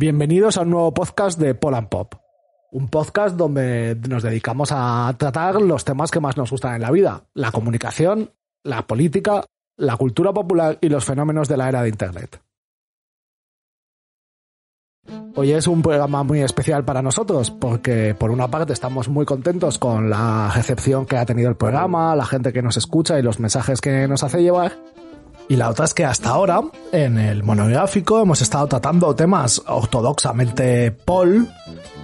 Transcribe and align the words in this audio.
Bienvenidos 0.00 0.56
a 0.56 0.60
un 0.60 0.70
nuevo 0.70 0.94
podcast 0.94 1.40
de 1.40 1.56
Poland 1.56 1.88
Pop. 1.88 2.14
Un 2.70 2.86
podcast 2.86 3.34
donde 3.34 3.96
nos 4.08 4.22
dedicamos 4.22 4.68
a 4.70 5.12
tratar 5.18 5.60
los 5.60 5.84
temas 5.84 6.12
que 6.12 6.20
más 6.20 6.36
nos 6.36 6.52
gustan 6.52 6.76
en 6.76 6.82
la 6.82 6.92
vida. 6.92 7.24
La 7.34 7.50
comunicación, 7.50 8.30
la 8.62 8.86
política, 8.86 9.44
la 9.76 9.96
cultura 9.96 10.32
popular 10.32 10.78
y 10.80 10.88
los 10.88 11.04
fenómenos 11.04 11.48
de 11.48 11.56
la 11.56 11.68
era 11.68 11.82
de 11.82 11.88
Internet. 11.88 12.40
Hoy 15.34 15.50
es 15.50 15.66
un 15.66 15.82
programa 15.82 16.22
muy 16.22 16.42
especial 16.42 16.84
para 16.84 17.02
nosotros 17.02 17.50
porque 17.50 18.14
por 18.14 18.30
una 18.30 18.46
parte 18.46 18.74
estamos 18.74 19.08
muy 19.08 19.26
contentos 19.26 19.80
con 19.80 20.10
la 20.10 20.52
recepción 20.54 21.06
que 21.06 21.16
ha 21.16 21.26
tenido 21.26 21.48
el 21.48 21.56
programa, 21.56 22.14
la 22.14 22.24
gente 22.24 22.52
que 22.52 22.62
nos 22.62 22.76
escucha 22.76 23.18
y 23.18 23.22
los 23.22 23.40
mensajes 23.40 23.80
que 23.80 24.06
nos 24.06 24.22
hace 24.22 24.44
llevar. 24.44 24.74
Y 25.48 25.56
la 25.56 25.70
otra 25.70 25.86
es 25.86 25.94
que 25.94 26.04
hasta 26.04 26.28
ahora, 26.28 26.60
en 26.92 27.18
el 27.18 27.42
monográfico, 27.42 28.20
hemos 28.20 28.42
estado 28.42 28.66
tratando 28.66 29.14
temas 29.14 29.62
ortodoxamente 29.66 30.90
pol, 30.92 31.48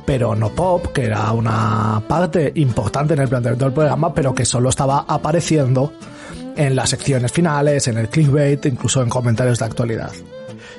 pero 0.07 0.35
no 0.35 0.49
pop, 0.49 0.87
que 0.95 1.05
era 1.05 1.31
una 1.33 2.03
parte 2.09 2.53
importante 2.55 3.13
en 3.13 3.21
el 3.21 3.29
planteamiento 3.29 3.67
del 3.67 3.75
programa, 3.75 4.15
pero 4.15 4.35
que 4.35 4.47
solo 4.47 4.71
estaba 4.71 5.05
apareciendo 5.07 5.93
en 6.57 6.75
las 6.75 6.89
secciones 6.89 7.33
finales, 7.33 7.87
en 7.87 7.99
el 7.99 8.09
clickbait, 8.09 8.65
incluso 8.65 9.03
en 9.03 9.11
comentarios 9.11 9.59
de 9.59 9.65
actualidad. 9.67 10.13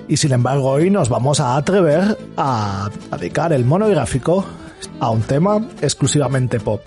Y 0.07 0.17
sin 0.17 0.31
embargo, 0.31 0.71
hoy 0.71 0.89
nos 0.89 1.07
vamos 1.07 1.39
a 1.39 1.57
atrever 1.57 2.17
a 2.35 2.89
dedicar 3.11 3.53
el 3.53 3.63
monográfico 3.63 4.43
a 4.99 5.11
un 5.11 5.21
tema 5.21 5.57
exclusivamente 5.81 6.59
pop. 6.59 6.81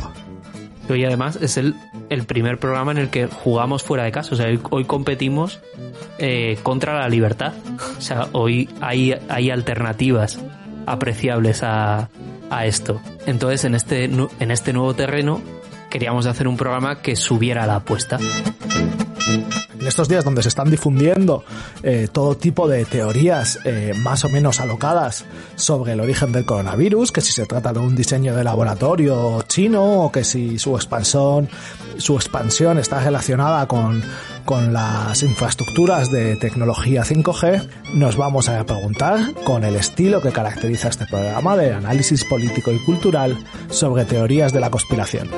Hoy 0.89 1.05
además 1.05 1.39
es 1.41 1.57
el, 1.57 1.75
el 2.09 2.25
primer 2.25 2.59
programa 2.59 2.93
en 2.93 2.99
el 2.99 3.11
que 3.11 3.27
jugamos 3.27 3.83
fuera 3.83 4.05
de 4.05 4.13
casa. 4.13 4.35
O 4.35 4.37
sea, 4.37 4.47
hoy, 4.71 4.85
competimos 4.85 5.61
eh, 6.19 6.59
contra 6.63 6.99
la 6.99 7.09
libertad. 7.09 7.53
O 7.97 8.01
sea, 8.01 8.29
hoy 8.33 8.69
hay, 8.81 9.15
hay 9.29 9.51
alternativas 9.51 10.39
apreciables 10.87 11.63
a, 11.63 12.09
a 12.51 12.67
esto. 12.67 13.01
Entonces, 13.27 13.65
en 13.65 13.75
este, 13.75 14.05
en 14.05 14.51
este 14.51 14.73
nuevo 14.73 14.95
terreno, 14.95 15.41
queríamos 15.91 16.27
hacer 16.27 16.49
un 16.49 16.57
programa 16.57 17.01
que 17.03 17.17
subiera 17.17 17.67
la 17.67 17.77
apuesta 17.77 18.19
en 19.29 19.87
estos 19.87 20.09
días 20.09 20.25
donde 20.25 20.43
se 20.43 20.49
están 20.49 20.71
difundiendo 20.71 21.45
eh, 21.83 22.09
todo 22.11 22.37
tipo 22.37 22.69
de 22.69 22.85
teorías 22.85 23.59
eh, 23.65 23.95
más 24.03 24.25
o 24.25 24.29
menos 24.29 24.61
alocadas 24.61 25.25
sobre 25.57 25.93
el 25.93 26.01
origen 26.01 26.33
del 26.33 26.45
coronavirus, 26.45 27.13
que 27.13 27.21
si 27.21 27.33
se 27.33 27.47
trata 27.47 27.73
de 27.73 27.79
un 27.79 27.95
diseño 27.95 28.35
de 28.35 28.45
laboratorio 28.45 29.43
chino 29.49 30.05
o 30.05 30.13
que 30.13 30.25
si 30.25 30.59
su 30.59 30.75
expansión, 30.77 31.49
su 31.99 32.17
expansión 32.17 32.79
está 32.79 33.01
relacionada 33.01 33.67
con, 33.69 34.03
con 34.45 34.73
las 34.73 35.23
infraestructuras 35.23 36.11
de 36.11 36.37
tecnología 36.37 37.05
5G, 37.05 37.69
nos 37.95 38.17
vamos 38.17 38.49
a 38.49 38.65
preguntar 38.65 39.35
con 39.45 39.65
el 39.65 39.77
estilo 39.77 40.21
que 40.21 40.33
caracteriza 40.33 40.89
este 40.89 41.07
programa 41.07 41.57
de 41.57 41.75
análisis 41.75 42.25
político 42.25 42.73
y 42.73 42.79
cultural 42.85 43.37
sobre 43.71 44.05
teorías 44.05 44.53
de 44.53 44.61
la 44.61 44.71
conspiración. 44.71 45.31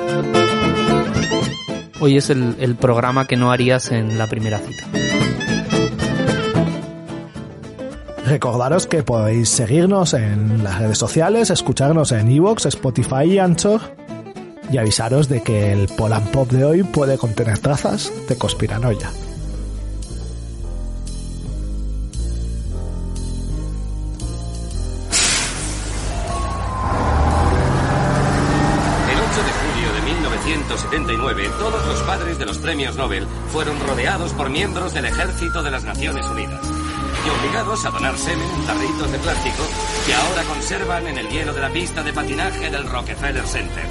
Hoy 2.03 2.17
es 2.17 2.31
el, 2.31 2.75
programa 2.77 3.27
que 3.27 3.37
no 3.37 3.51
harías 3.51 3.91
en 3.91 4.17
la 4.17 4.25
primera 4.25 4.57
cita. 4.57 4.85
Recordaros 8.25 8.87
que 8.87 9.03
podéis 9.03 9.49
seguirnos 9.49 10.15
en 10.15 10.63
las 10.63 10.79
redes 10.79 10.97
sociales, 10.97 11.51
escucharnos 11.51 12.11
en 12.11 12.31
Evox, 12.31 12.65
Spotify 12.65 13.25
y 13.25 13.37
Anchor 13.37 13.81
y 14.71 14.79
avisaros 14.79 15.29
de 15.29 15.43
que 15.43 15.73
el 15.73 15.89
Polan 15.89 16.23
Pop 16.31 16.49
de 16.49 16.65
hoy 16.65 16.81
puede 16.81 17.19
contener 17.19 17.59
trazas 17.59 18.11
de 18.27 18.35
conspiranoia. 18.35 19.11
Premios 32.61 32.95
Nobel 32.95 33.27
fueron 33.51 33.79
rodeados 33.79 34.33
por 34.33 34.49
miembros 34.49 34.93
del 34.93 35.05
ejército 35.05 35.63
de 35.63 35.71
las 35.71 35.83
Naciones 35.83 36.25
Unidas 36.27 36.65
y 37.25 37.29
obligados 37.29 37.85
a 37.85 37.89
donar 37.89 38.17
semen 38.17 38.49
en 38.49 38.65
tarritos 38.65 39.11
de 39.11 39.19
plástico 39.19 39.63
que 40.05 40.13
ahora 40.13 40.43
conservan 40.43 41.07
en 41.07 41.17
el 41.17 41.27
hielo 41.29 41.53
de 41.53 41.61
la 41.61 41.69
pista 41.69 42.03
de 42.03 42.13
patinaje 42.13 42.69
del 42.69 42.89
Rockefeller 42.89 43.45
Center. 43.45 43.85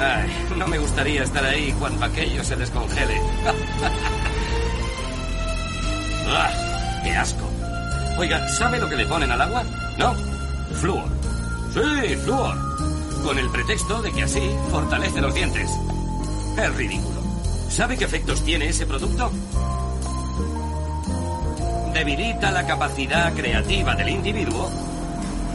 Ay, 0.00 0.30
no 0.56 0.66
me 0.66 0.78
gustaría 0.78 1.22
estar 1.22 1.44
ahí 1.44 1.74
cuando 1.78 2.04
aquello 2.04 2.42
se 2.42 2.56
descongele. 2.56 3.20
¡Ah! 6.28 6.50
¡Qué 7.04 7.12
asco! 7.12 7.48
Oiga, 8.18 8.48
¿sabe 8.48 8.78
lo 8.78 8.88
que 8.88 8.96
le 8.96 9.06
ponen 9.06 9.30
al 9.30 9.42
agua? 9.42 9.62
¿No? 9.98 10.14
Flúor. 10.80 11.08
Sí, 11.72 12.16
flúor. 12.24 12.56
Con 13.24 13.38
el 13.38 13.48
pretexto 13.50 14.00
de 14.02 14.12
que 14.12 14.22
así 14.22 14.50
fortalece 14.70 15.20
los 15.20 15.34
dientes. 15.34 15.70
Es 16.56 16.74
ridículo. 16.76 17.19
¿Sabe 17.70 17.96
qué 17.96 18.04
efectos 18.04 18.44
tiene 18.44 18.68
ese 18.68 18.84
producto? 18.84 19.30
Debilita 21.94 22.50
la 22.50 22.66
capacidad 22.66 23.32
creativa 23.32 23.94
del 23.94 24.08
individuo 24.10 24.68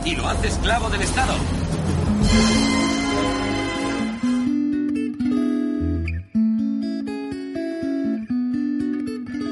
y 0.06 0.16
lo 0.16 0.28
hace 0.28 0.48
esclavo 0.48 0.90
del 0.90 1.02
Estado. 1.02 1.34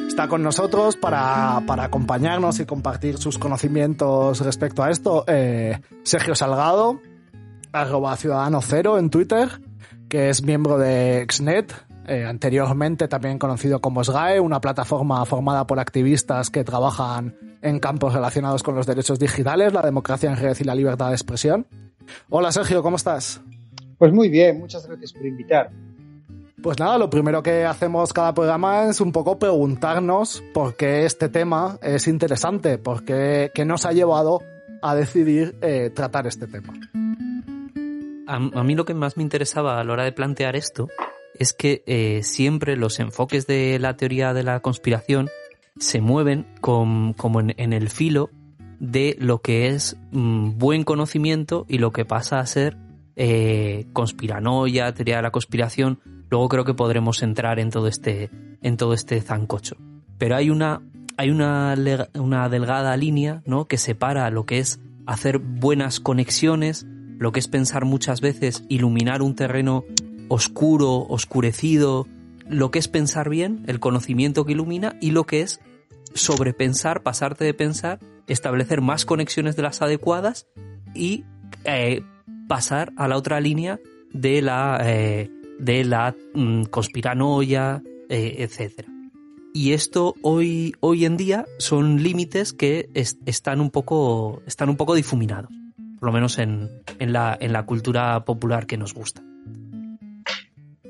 Está 0.07 0.27
con 0.27 0.41
nosotros 0.41 0.95
para, 0.95 1.61
para 1.67 1.83
acompañarnos 1.83 2.59
y 2.59 2.65
compartir 2.65 3.17
sus 3.17 3.37
conocimientos 3.37 4.39
respecto 4.39 4.83
a 4.83 4.89
esto 4.89 5.25
eh, 5.27 5.81
Sergio 6.03 6.33
Salgado, 6.33 7.01
arroba 7.71 8.15
ciudadano 8.15 8.61
cero 8.61 8.97
en 8.99 9.09
Twitter 9.09 9.49
que 10.13 10.29
es 10.29 10.43
miembro 10.43 10.77
de 10.77 11.25
XNET, 11.27 11.73
eh, 12.07 12.25
anteriormente 12.25 13.07
también 13.07 13.39
conocido 13.39 13.79
como 13.79 14.03
SGAE, 14.03 14.39
una 14.39 14.61
plataforma 14.61 15.25
formada 15.25 15.65
por 15.65 15.79
activistas 15.79 16.49
que 16.49 16.63
trabajan 16.63 17.35
en 17.61 17.79
campos 17.79 18.13
relacionados 18.13 18.63
con 18.63 18.75
los 18.75 18.85
derechos 18.85 19.19
digitales, 19.19 19.73
la 19.73 19.81
democracia 19.81 20.29
en 20.29 20.37
red 20.37 20.55
y 20.59 20.63
la 20.63 20.75
libertad 20.75 21.09
de 21.09 21.13
expresión. 21.13 21.65
Hola 22.29 22.51
Sergio, 22.51 22.83
¿cómo 22.83 22.97
estás? 22.97 23.41
Pues 23.97 24.11
muy 24.11 24.29
bien, 24.29 24.59
muchas 24.59 24.85
gracias 24.87 25.13
por 25.13 25.25
invitar. 25.25 25.69
Pues 26.61 26.79
nada, 26.79 26.97
lo 26.97 27.09
primero 27.09 27.43
que 27.43 27.65
hacemos 27.65 28.13
cada 28.13 28.33
programa 28.33 28.85
es 28.85 29.01
un 29.01 29.11
poco 29.11 29.37
preguntarnos 29.37 30.43
por 30.53 30.75
qué 30.75 31.05
este 31.05 31.29
tema 31.29 31.77
es 31.81 32.07
interesante, 32.07 32.77
por 32.77 33.03
qué, 33.03 33.51
nos 33.65 33.85
ha 33.85 33.91
llevado 33.91 34.41
a 34.81 34.95
decidir 34.95 35.55
eh, 35.61 35.89
tratar 35.93 36.27
este 36.27 36.47
tema 36.47 36.73
a, 38.27 38.63
mí 38.63 38.75
lo 38.75 38.85
que 38.85 38.93
más 38.93 39.17
me 39.17 39.23
interesaba 39.23 39.79
a 39.79 39.83
la 39.83 39.93
hora 39.93 40.03
de 40.03 40.11
plantear 40.11 40.55
esto 40.55 40.89
es 41.39 41.53
que 41.53 41.83
eh, 41.87 42.21
siempre 42.23 42.75
los 42.75 42.99
enfoques 42.99 43.47
de 43.47 43.79
la 43.79 43.95
teoría 43.95 44.33
de 44.33 44.43
la 44.43 44.59
conspiración 44.61 45.29
se 45.79 46.01
mueven 46.01 46.45
como 46.61 47.39
en, 47.39 47.73
el 47.73 47.89
filo 47.89 48.29
de 48.79 49.15
lo 49.19 49.41
que 49.41 49.67
es 49.69 49.97
mm, 50.11 50.57
buen 50.57 50.83
conocimiento 50.83 51.65
y 51.67 51.79
lo 51.79 51.91
que 51.91 52.05
pasa 52.05 52.39
a 52.39 52.45
ser 52.45 52.77
eh, 53.15 53.85
conspiranoia, 53.93 54.93
teoría 54.93 55.17
de 55.17 55.23
la 55.23 55.31
conspiración. 55.31 55.99
Luego 56.29 56.49
creo 56.49 56.65
que 56.65 56.73
podremos 56.73 57.23
entrar 57.23 57.59
en 57.59 57.69
todo 57.71 57.87
este, 57.87 58.29
en 58.61 58.77
todo 58.77 58.93
este 58.93 59.21
zancocho. 59.21 59.77
Pero 60.17 60.35
hay 60.35 60.49
una, 60.49 60.81
hay 61.17 61.31
una, 61.31 61.75
una 62.15 62.49
delgada 62.49 62.95
línea 62.97 63.41
¿no? 63.45 63.65
que 63.65 63.77
separa 63.77 64.29
lo 64.29 64.45
que 64.45 64.59
es 64.59 64.79
hacer 65.05 65.39
buenas 65.39 65.99
conexiones 65.99 66.85
lo 67.23 67.31
que 67.31 67.39
es 67.39 67.47
pensar 67.47 67.85
muchas 67.85 68.21
veces, 68.21 68.65
iluminar 68.67 69.21
un 69.21 69.35
terreno 69.35 69.85
oscuro, 70.33 71.05
oscurecido, 71.07 72.07
lo 72.47 72.71
que 72.71 72.79
es 72.79 72.87
pensar 72.87 73.29
bien, 73.29 73.63
el 73.67 73.79
conocimiento 73.79 74.45
que 74.45 74.53
ilumina, 74.53 74.95
y 74.99 75.11
lo 75.11 75.25
que 75.25 75.41
es 75.41 75.59
sobrepensar, 76.13 77.03
pasarte 77.03 77.45
de 77.45 77.53
pensar, 77.53 77.99
establecer 78.27 78.81
más 78.81 79.05
conexiones 79.05 79.55
de 79.55 79.63
las 79.63 79.81
adecuadas 79.81 80.47
y 80.95 81.23
eh, 81.65 82.01
pasar 82.47 82.93
a 82.97 83.07
la 83.07 83.17
otra 83.17 83.39
línea 83.39 83.79
de 84.11 84.41
la, 84.41 84.81
eh, 84.83 85.29
de 85.59 85.85
la 85.85 86.15
mm, 86.33 86.63
conspiranoia, 86.63 87.83
eh, 88.09 88.35
etc. 88.39 88.87
Y 89.53 89.73
esto 89.73 90.15
hoy, 90.23 90.73
hoy 90.79 91.05
en 91.05 91.15
día 91.15 91.45
son 91.59 92.01
límites 92.01 92.53
que 92.53 92.89
están, 92.93 93.61
un 93.61 93.69
poco, 93.69 94.41
están 94.47 94.69
un 94.69 94.77
poco 94.77 94.95
difuminados 94.95 95.51
por 96.03 96.09
lo 96.09 96.13
menos 96.15 96.37
en, 96.37 96.69
la, 96.99 97.37
en 97.39 97.53
la 97.53 97.65
cultura 97.65 98.25
popular 98.25 98.65
que 98.65 98.77
nos 98.77 98.93
gusta. 98.93 99.23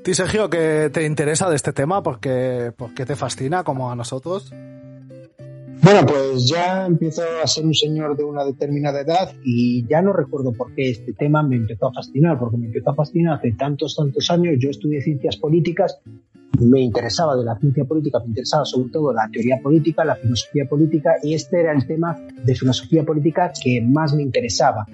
¿Ti, 0.04 0.12
Sergio, 0.12 0.50
qué 0.50 0.90
te 0.92 1.06
interesa 1.06 1.48
de 1.48 1.56
este 1.56 1.72
tema? 1.72 2.02
¿Por 2.02 2.20
qué, 2.20 2.74
te 2.94 3.16
fascina 3.16 3.64
como 3.64 3.90
a 3.90 3.96
nosotros? 3.96 4.52
Bueno, 5.82 6.04
pues 6.06 6.46
ya 6.46 6.84
empiezo 6.84 7.22
a 7.42 7.46
ser 7.46 7.64
un 7.64 7.72
señor 7.72 8.14
de 8.14 8.22
una 8.22 8.44
determinada 8.44 9.00
edad 9.00 9.32
y 9.42 9.86
ya 9.86 10.02
no 10.02 10.12
recuerdo 10.12 10.52
por 10.52 10.74
qué 10.74 10.90
este 10.90 11.14
tema 11.14 11.42
me 11.42 11.56
empezó 11.56 11.86
a 11.86 11.92
fascinar, 11.94 12.38
porque 12.38 12.58
me 12.58 12.66
empezó 12.66 12.90
a 12.90 12.94
fascinar 12.94 13.38
hace 13.38 13.52
tantos, 13.52 13.96
tantos 13.96 14.30
años. 14.30 14.56
Yo 14.58 14.68
estudié 14.68 15.00
ciencias 15.00 15.38
políticas 15.38 15.98
me 16.60 16.80
interesaba 16.80 17.34
de 17.36 17.44
la 17.44 17.58
ciencia 17.58 17.84
política, 17.84 18.20
me 18.20 18.26
interesaba 18.26 18.64
sobre 18.64 18.90
todo 18.90 19.12
la 19.12 19.28
teoría 19.32 19.58
política, 19.62 20.04
la 20.04 20.16
filosofía 20.16 20.66
política, 20.66 21.16
y 21.22 21.34
este 21.34 21.60
era 21.60 21.72
el 21.72 21.86
tema 21.86 22.16
de 22.44 22.54
filosofía 22.54 23.04
política 23.04 23.52
que 23.60 23.80
más 23.80 24.14
me 24.14 24.22
interesaba. 24.22 24.86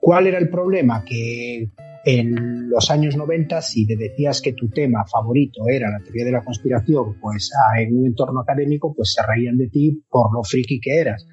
¿Cuál 0.00 0.26
era 0.26 0.38
el 0.38 0.50
problema? 0.50 1.04
Que 1.04 1.70
en 2.04 2.68
los 2.68 2.90
años 2.90 3.16
90, 3.16 3.60
si 3.62 3.86
te 3.86 3.96
decías 3.96 4.40
que 4.40 4.52
tu 4.52 4.68
tema 4.68 5.04
favorito 5.04 5.68
era 5.68 5.90
la 5.90 6.00
teoría 6.00 6.24
de 6.24 6.32
la 6.32 6.44
conspiración, 6.44 7.16
pues 7.20 7.50
ah, 7.54 7.80
en 7.80 7.96
un 7.96 8.06
entorno 8.06 8.40
académico, 8.40 8.94
pues 8.94 9.12
se 9.12 9.22
reían 9.26 9.56
de 9.56 9.68
ti 9.68 10.02
por 10.10 10.32
lo 10.32 10.42
friki 10.42 10.80
que 10.80 10.98
eras. 10.98 11.26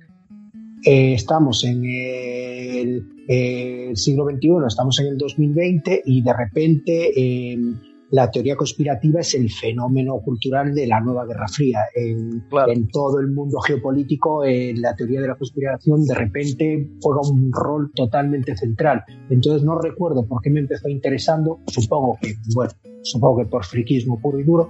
Eh, 0.84 1.14
estamos 1.14 1.64
en 1.66 1.84
el, 1.86 3.96
siglo 3.96 4.26
XXI, 4.26 4.50
estamos 4.68 5.00
en 5.00 5.08
el 5.08 5.18
2020 5.18 6.04
y 6.06 6.22
de 6.22 6.34
repente 6.34 7.52
em, 7.52 7.76
la 8.12 8.32
teoría 8.32 8.56
conspirativa 8.56 9.20
es 9.20 9.36
el 9.36 9.52
fenómeno 9.52 10.20
cultural 10.20 10.74
de 10.74 10.88
la 10.88 11.00
nueva 11.00 11.26
Guerra 11.26 11.48
Fría. 11.48 11.82
En, 11.96 12.44
todo 12.92 13.20
el 13.20 13.28
mundo 13.28 13.60
geopolítico, 13.60 14.44
eh, 14.44 14.74
la 14.76 14.96
teoría 14.96 15.22
de 15.22 15.28
la 15.28 15.36
conspiración 15.36 16.06
de 16.06 16.16
repente 16.16 16.90
juega 17.02 17.22
un 17.22 17.52
rol 17.52 17.92
totalmente 17.94 18.56
central. 18.58 19.04
Entonces 19.30 19.64
no 19.64 19.80
recuerdo 19.80 20.26
por 20.26 20.42
qué 20.42 20.50
me 20.50 20.60
empezó 20.62 20.90
interesando, 20.90 21.60
supongo 21.68 22.18
que, 22.22 22.36
bueno, 22.56 22.72
supongo 23.04 23.44
que 23.44 23.50
por 23.50 23.64
friquismo 23.64 24.20
puro 24.20 24.40
y 24.40 24.44
duro, 24.44 24.70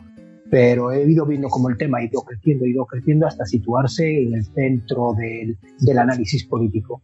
pero 0.49 0.91
he 0.91 1.09
ido 1.09 1.25
viendo 1.25 1.47
cómo 1.47 1.69
el 1.69 1.77
tema 1.77 1.99
ha 1.99 2.03
ido 2.03 2.21
creciendo, 2.21 2.65
ha 2.65 2.67
ido 2.67 2.85
creciendo 2.85 3.27
hasta 3.27 3.45
situarse 3.45 4.23
en 4.23 4.33
el 4.33 4.45
centro 4.45 5.13
del, 5.13 5.57
del 5.79 5.97
análisis 5.97 6.45
político. 6.45 7.01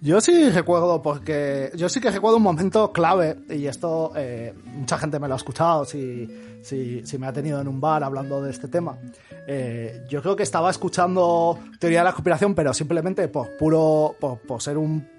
Yo 0.00 0.20
sí 0.20 0.50
recuerdo, 0.50 1.02
porque 1.02 1.70
yo 1.74 1.88
sí 1.88 2.00
que 2.00 2.10
recuerdo 2.10 2.36
un 2.36 2.42
momento 2.42 2.92
clave, 2.92 3.38
y 3.48 3.66
esto 3.66 4.12
eh, 4.16 4.54
mucha 4.64 4.98
gente 4.98 5.18
me 5.18 5.28
lo 5.28 5.34
ha 5.34 5.36
escuchado, 5.36 5.84
si, 5.84 6.28
si, 6.62 7.04
si, 7.06 7.18
me 7.18 7.26
ha 7.26 7.32
tenido 7.32 7.60
en 7.60 7.68
un 7.68 7.80
bar 7.80 8.04
hablando 8.04 8.42
de 8.42 8.50
este 8.50 8.68
tema. 8.68 8.98
Eh, 9.46 10.04
yo 10.08 10.20
creo 10.22 10.36
que 10.36 10.42
estaba 10.42 10.70
escuchando 10.70 11.58
teoría 11.78 12.00
de 12.00 12.04
la 12.04 12.12
conspiración, 12.12 12.54
pero 12.54 12.74
simplemente 12.74 13.28
por 13.28 13.56
puro, 13.56 14.16
por, 14.20 14.38
por 14.40 14.62
ser 14.62 14.76
un 14.76 15.16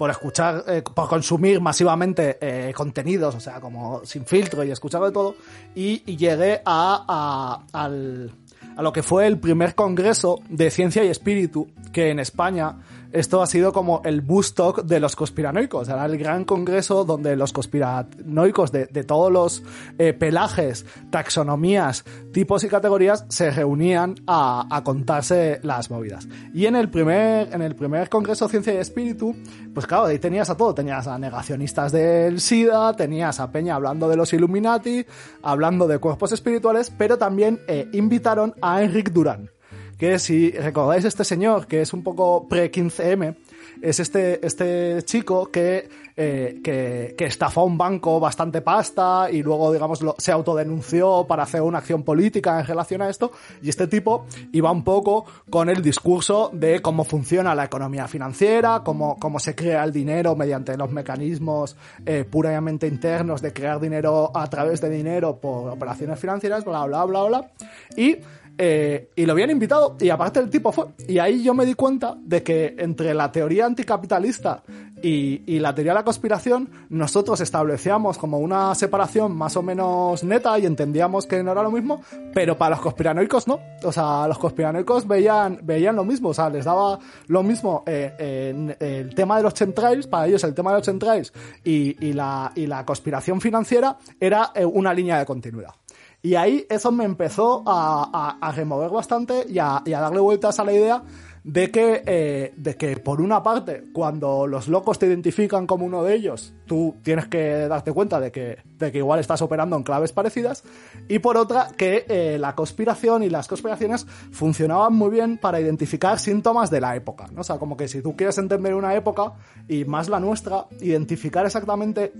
por 0.00 0.08
escuchar, 0.08 0.64
eh, 0.66 0.82
por 0.82 1.10
consumir 1.10 1.60
masivamente 1.60 2.38
eh, 2.40 2.72
contenidos, 2.72 3.34
o 3.34 3.40
sea, 3.40 3.60
como 3.60 4.02
sin 4.06 4.24
filtro 4.24 4.64
y 4.64 4.70
escuchar 4.70 5.02
de 5.02 5.12
todo, 5.12 5.34
y, 5.74 6.02
y 6.06 6.16
llegué 6.16 6.62
a, 6.64 7.04
a, 7.06 7.78
al, 7.78 8.32
a 8.78 8.82
lo 8.82 8.94
que 8.94 9.02
fue 9.02 9.26
el 9.26 9.38
primer 9.38 9.74
congreso 9.74 10.40
de 10.48 10.70
ciencia 10.70 11.04
y 11.04 11.08
espíritu 11.08 11.68
que 11.92 12.08
en 12.08 12.18
España 12.18 12.76
esto 13.12 13.42
ha 13.42 13.46
sido 13.46 13.72
como 13.72 14.02
el 14.04 14.20
Bustock 14.20 14.82
de 14.82 15.00
los 15.00 15.16
conspiranoicos. 15.16 15.88
Era 15.88 16.04
el 16.06 16.16
gran 16.16 16.44
congreso 16.44 17.04
donde 17.04 17.34
los 17.36 17.52
conspiranoicos 17.52 18.70
de, 18.70 18.86
todos 19.04 19.32
los 19.32 19.62
eh, 19.98 20.12
pelajes, 20.12 20.86
taxonomías, 21.10 22.04
tipos 22.32 22.62
y 22.64 22.68
categorías 22.68 23.24
se 23.28 23.50
reunían 23.50 24.14
a, 24.26 24.80
contarse 24.84 25.60
las 25.62 25.90
movidas. 25.90 26.28
Y 26.54 26.66
en 26.66 26.76
el 26.76 26.88
primer, 26.88 27.52
en 27.52 27.62
el 27.62 27.74
primer 27.74 28.08
congreso 28.08 28.48
Ciencia 28.48 28.74
y 28.74 28.78
Espíritu, 28.78 29.34
pues 29.74 29.86
claro, 29.86 30.06
ahí 30.06 30.18
tenías 30.18 30.48
a 30.50 30.56
todo. 30.56 30.74
Tenías 30.74 31.06
a 31.06 31.18
negacionistas 31.18 31.92
del 31.92 32.40
SIDA, 32.40 32.94
tenías 32.94 33.40
a 33.40 33.50
Peña 33.50 33.74
hablando 33.74 34.08
de 34.08 34.16
los 34.16 34.32
Illuminati, 34.32 35.04
hablando 35.42 35.86
de 35.88 35.98
cuerpos 35.98 36.32
espirituales, 36.32 36.92
pero 36.96 37.18
también 37.18 37.60
eh, 37.66 37.88
invitaron 37.92 38.54
a 38.62 38.82
Enric 38.82 39.10
Durán 39.10 39.50
que 40.00 40.18
si 40.18 40.50
recordáis 40.52 41.04
este 41.04 41.24
señor, 41.24 41.66
que 41.66 41.82
es 41.82 41.92
un 41.92 42.02
poco 42.02 42.48
pre-15M, 42.48 43.36
es 43.82 44.00
este, 44.00 44.44
este 44.46 45.02
chico 45.02 45.50
que, 45.50 45.90
eh, 46.16 46.60
que, 46.64 47.14
que, 47.18 47.26
estafó 47.26 47.64
un 47.64 47.76
banco 47.76 48.18
bastante 48.18 48.62
pasta 48.62 49.28
y 49.30 49.42
luego, 49.42 49.70
digamos, 49.70 50.00
se 50.16 50.32
autodenunció 50.32 51.26
para 51.28 51.42
hacer 51.42 51.60
una 51.60 51.78
acción 51.78 52.02
política 52.02 52.58
en 52.60 52.66
relación 52.66 53.02
a 53.02 53.10
esto. 53.10 53.30
Y 53.60 53.68
este 53.68 53.88
tipo 53.88 54.24
iba 54.52 54.70
un 54.70 54.84
poco 54.84 55.26
con 55.50 55.68
el 55.68 55.82
discurso 55.82 56.50
de 56.54 56.80
cómo 56.80 57.04
funciona 57.04 57.54
la 57.54 57.64
economía 57.64 58.08
financiera, 58.08 58.80
cómo, 58.82 59.18
cómo 59.18 59.38
se 59.38 59.54
crea 59.54 59.84
el 59.84 59.92
dinero 59.92 60.34
mediante 60.34 60.78
los 60.78 60.90
mecanismos 60.90 61.76
eh, 62.06 62.24
puramente 62.24 62.86
internos 62.86 63.42
de 63.42 63.52
crear 63.52 63.78
dinero 63.78 64.32
a 64.34 64.48
través 64.48 64.80
de 64.80 64.88
dinero 64.88 65.36
por 65.36 65.68
operaciones 65.68 66.18
financieras, 66.18 66.64
bla, 66.64 66.86
bla, 66.86 67.04
bla, 67.04 67.22
bla. 67.24 67.50
Y 67.98 68.16
eh, 68.62 69.08
y 69.16 69.24
lo 69.24 69.32
habían 69.32 69.48
invitado 69.48 69.96
y 69.98 70.10
aparte 70.10 70.38
el 70.38 70.50
tipo 70.50 70.70
fue. 70.70 70.84
Y 71.08 71.18
ahí 71.18 71.42
yo 71.42 71.54
me 71.54 71.64
di 71.64 71.72
cuenta 71.72 72.14
de 72.20 72.42
que 72.42 72.74
entre 72.76 73.14
la 73.14 73.32
teoría 73.32 73.64
anticapitalista 73.64 74.62
y, 75.02 75.58
la 75.60 75.74
teoría 75.74 75.92
de 75.92 76.00
la 76.00 76.04
conspiración, 76.04 76.68
nosotros 76.90 77.40
establecíamos 77.40 78.18
como 78.18 78.38
una 78.38 78.74
separación 78.74 79.34
más 79.34 79.56
o 79.56 79.62
menos 79.62 80.22
neta 80.24 80.58
y 80.58 80.66
entendíamos 80.66 81.24
que 81.24 81.42
no 81.42 81.52
era 81.52 81.62
lo 81.62 81.70
mismo, 81.70 82.02
pero 82.34 82.58
para 82.58 82.76
los 82.76 82.80
conspiranoicos 82.80 83.48
no. 83.48 83.60
O 83.82 83.92
sea, 83.92 84.28
los 84.28 84.38
conspiranoicos 84.38 85.08
veían, 85.08 85.60
veían 85.62 85.96
lo 85.96 86.04
mismo, 86.04 86.28
o 86.28 86.34
sea, 86.34 86.50
les 86.50 86.66
daba 86.66 86.98
lo 87.28 87.42
mismo 87.42 87.82
eh, 87.86 88.76
el 88.78 89.14
tema 89.14 89.38
de 89.38 89.42
los 89.42 89.54
chemtrails, 89.54 90.06
para 90.06 90.26
ellos 90.26 90.44
el 90.44 90.52
tema 90.52 90.72
de 90.72 90.76
los 90.76 90.86
chemtrails 90.86 91.32
y, 91.64 91.96
y, 92.06 92.12
la, 92.12 92.52
y 92.54 92.66
la 92.66 92.84
conspiración 92.84 93.40
financiera 93.40 93.96
era 94.20 94.52
eh, 94.54 94.66
una 94.66 94.92
línea 94.92 95.18
de 95.18 95.24
continuidad. 95.24 95.72
Y 96.22 96.34
ahí 96.34 96.66
eso 96.68 96.92
me 96.92 97.04
empezó 97.04 97.62
a, 97.66 98.38
a, 98.40 98.52
remover 98.52 98.90
bastante 98.90 99.46
y 99.48 99.58
a, 99.58 99.78
a 99.78 99.82
darle 99.84 100.20
vueltas 100.20 100.60
a 100.60 100.64
la 100.64 100.72
idea 100.72 101.02
de 101.44 101.70
que, 101.70 102.02
eh, 102.06 102.52
de 102.56 102.76
que 102.76 102.96
por 102.98 103.20
una 103.20 103.42
parte, 103.42 103.84
cuando 103.92 104.46
los 104.46 104.68
locos 104.68 104.98
te 104.98 105.06
identifican 105.06 105.66
como 105.66 105.86
uno 105.86 106.04
de 106.04 106.14
ellos, 106.14 106.52
tú 106.70 106.94
tienes 107.02 107.26
que 107.26 107.66
darte 107.66 107.92
cuenta 107.92 108.20
de 108.20 108.30
que, 108.30 108.58
de 108.78 108.92
que 108.92 108.98
igual 108.98 109.18
estás 109.18 109.42
operando 109.42 109.74
en 109.74 109.82
claves 109.82 110.12
parecidas, 110.12 110.62
y 111.08 111.18
por 111.18 111.36
otra, 111.36 111.66
que 111.76 112.04
eh, 112.08 112.38
la 112.38 112.54
conspiración 112.54 113.24
y 113.24 113.28
las 113.28 113.48
conspiraciones 113.48 114.06
funcionaban 114.30 114.94
muy 114.94 115.10
bien 115.10 115.36
para 115.36 115.60
identificar 115.60 116.20
síntomas 116.20 116.70
de 116.70 116.80
la 116.80 116.94
época, 116.94 117.26
¿no? 117.32 117.40
O 117.40 117.44
sea, 117.44 117.58
como 117.58 117.76
que 117.76 117.88
si 117.88 118.02
tú 118.02 118.14
quieres 118.14 118.38
entender 118.38 118.72
una 118.76 118.94
época, 118.94 119.32
y 119.66 119.84
más 119.84 120.08
la 120.08 120.20
nuestra, 120.20 120.66
identificar 120.80 121.44
exactamente 121.44 122.12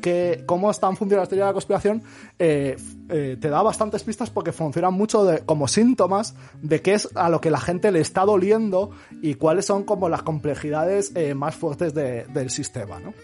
cómo 0.47 0.73
están 0.73 0.97
funcionando 0.97 1.23
las 1.23 1.29
teorías 1.29 1.47
de 1.47 1.51
la 1.51 1.53
conspiración, 1.53 2.03
eh, 2.41 2.77
te 3.09 3.49
da 3.51 3.63
bastantes 3.63 4.03
pistas 4.03 4.31
porque 4.31 4.51
funcionan 4.51 4.95
mucho 4.95 5.29
como 5.47 5.69
síntomas 5.69 6.35
de 6.61 6.83
qué 6.83 6.95
es 6.95 7.09
a 7.15 7.29
lo 7.29 7.41
que 7.41 7.53
la 7.53 7.61
gente 7.61 7.93
le 7.93 8.01
está 8.01 8.25
doliendo 8.25 8.91
y 9.23 9.35
cuáles 9.35 9.67
son 9.67 9.85
como 9.85 10.09
las 10.09 10.23
complejidades 10.23 11.13
eh, 11.15 11.35
más 11.35 11.55
fuertes 11.55 11.95
del 11.95 12.51
sistema, 12.51 12.99
¿no? 12.99 13.15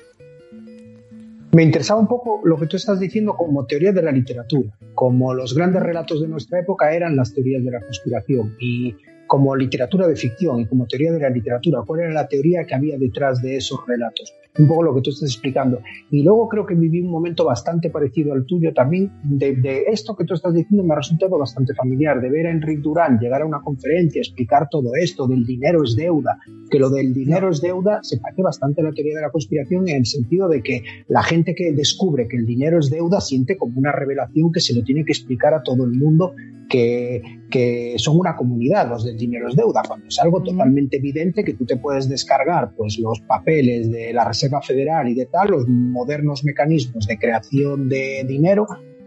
Me 1.53 1.62
interesaba 1.62 2.00
un 2.00 2.09
poco 2.09 2.41
lo 2.45 2.59
que 2.59 2.67
tú 2.67 2.76
estás 2.76 3.00
diciendo 3.00 3.35
como 3.37 3.67
teoría 3.67 3.93
de 3.93 4.03
la 4.03 4.12
literatura, 4.12 4.76
como 4.95 5.33
los 5.33 5.55
grandes 5.55 5.83
relatos 5.83 6.21
de 6.21 6.29
nuestra 6.29 6.61
época 6.61 6.93
eran 6.93 7.17
las 7.17 7.33
teorías 7.33 7.65
de 7.65 7.71
la 7.71 7.81
conspiración. 7.81 8.57
Y 8.61 8.95
como 9.26 9.56
literatura 9.56 10.06
de 10.06 10.16
ficción 10.16 10.61
y 10.61 10.66
como 10.66 10.87
teoría 10.87 11.12
de 11.12 11.21
la 11.21 11.30
literatura, 11.30 11.83
cuál 11.87 12.00
era 12.00 12.12
la 12.12 12.28
teoría 12.28 12.64
que 12.64 12.75
había 12.75 12.99
detrás 12.99 13.42
de 13.42 13.56
esos 13.56 13.80
relatos. 13.87 14.33
Un 14.59 14.68
poco 14.68 14.85
lo 14.85 14.95
que 14.95 15.02
tú 15.02 15.11
estás 15.11 15.30
explicando. 15.30 15.83
Y 16.11 16.23
luego 16.23 16.49
creo 16.49 16.64
que 16.64 16.75
viví 16.75 17.02
un 17.02 17.11
momento 17.11 17.45
bastante 17.45 17.90
parecido 17.90 18.33
al 18.33 18.47
tuyo 18.47 18.73
también. 18.73 19.12
De, 19.23 19.85
esto 19.88 20.16
que 20.16 20.25
tú 20.25 20.33
estás 20.33 20.54
diciendo 20.54 20.83
me 20.83 20.95
ha 20.95 20.97
resultado 20.97 21.38
bastante 21.38 21.75
familiar, 21.75 22.23
de 22.23 22.30
ver 22.30 22.47
a 22.47 22.50
Enrique 22.50 22.80
Durán 22.80 23.18
llegar 23.18 23.42
a 23.42 23.47
una 23.47 23.61
conferencia, 23.61 24.21
explicar 24.21 24.68
todo 24.71 24.95
esto, 24.95 25.26
del 25.26 25.45
dinero 25.45 25.83
es 25.85 25.95
deuda, 25.95 26.38
que 26.71 26.78
lo 26.78 26.88
del 26.88 27.12
dinero 27.12 27.50
es 27.50 27.61
deuda 27.61 28.00
se 28.02 28.18
parece 28.18 28.42
bastante 28.42 28.80
a 28.80 28.85
la 28.85 28.92
teoría 28.92 29.16
de 29.16 29.23
la 29.23 29.30
conspiración 29.30 29.88
en 29.88 29.97
el 29.97 30.06
sentido 30.06 30.49
de 30.49 30.62
que 30.62 30.83
la 31.09 31.23
gente 31.23 31.54
que 31.54 31.73
descubre 31.73 32.26
que 32.26 32.37
el 32.37 32.47
dinero 32.47 32.78
es 32.78 32.90
deuda 32.90 33.21
siente 33.21 33.56
como 33.56 33.78
una 33.78 33.92
revelación 33.92 34.52
que 34.52 34.61
se 34.61 34.75
lo 34.75 34.83
tiene 34.83 35.04
que 35.04 35.12
explicar 35.12 35.52
a 35.54 35.62
todo 35.62 35.85
el 35.85 35.92
mundo 35.92 36.35
que, 36.68 37.23
que 37.50 37.94
son 37.99 38.18
una 38.18 38.37
comunidad 38.37 38.88
los 38.88 39.04
del 39.04 39.16
dinero 39.16 39.49
es 39.49 39.56
deuda, 39.56 39.82
cuando 39.87 40.06
es 40.06 40.18
algo 40.18 40.42
totalmente 40.42 40.96
evidente 40.96 41.44
que 41.44 41.54
tú 41.54 41.64
te 41.64 41.76
puedes 41.76 42.08
descargar 42.08 42.75
pues 42.76 42.99
los 42.99 43.20
papeles 43.20 43.90
de 43.90 44.12
la 44.12 44.25
Reserva 44.25 44.61
Federal 44.62 45.08
y 45.08 45.14
de 45.14 45.26
tal, 45.26 45.50
los 45.50 45.68
modernos 45.68 46.44
mecanismos 46.44 47.06
de 47.06 47.18
creación 47.18 47.88
de 47.88 48.25
dinero 48.26 48.66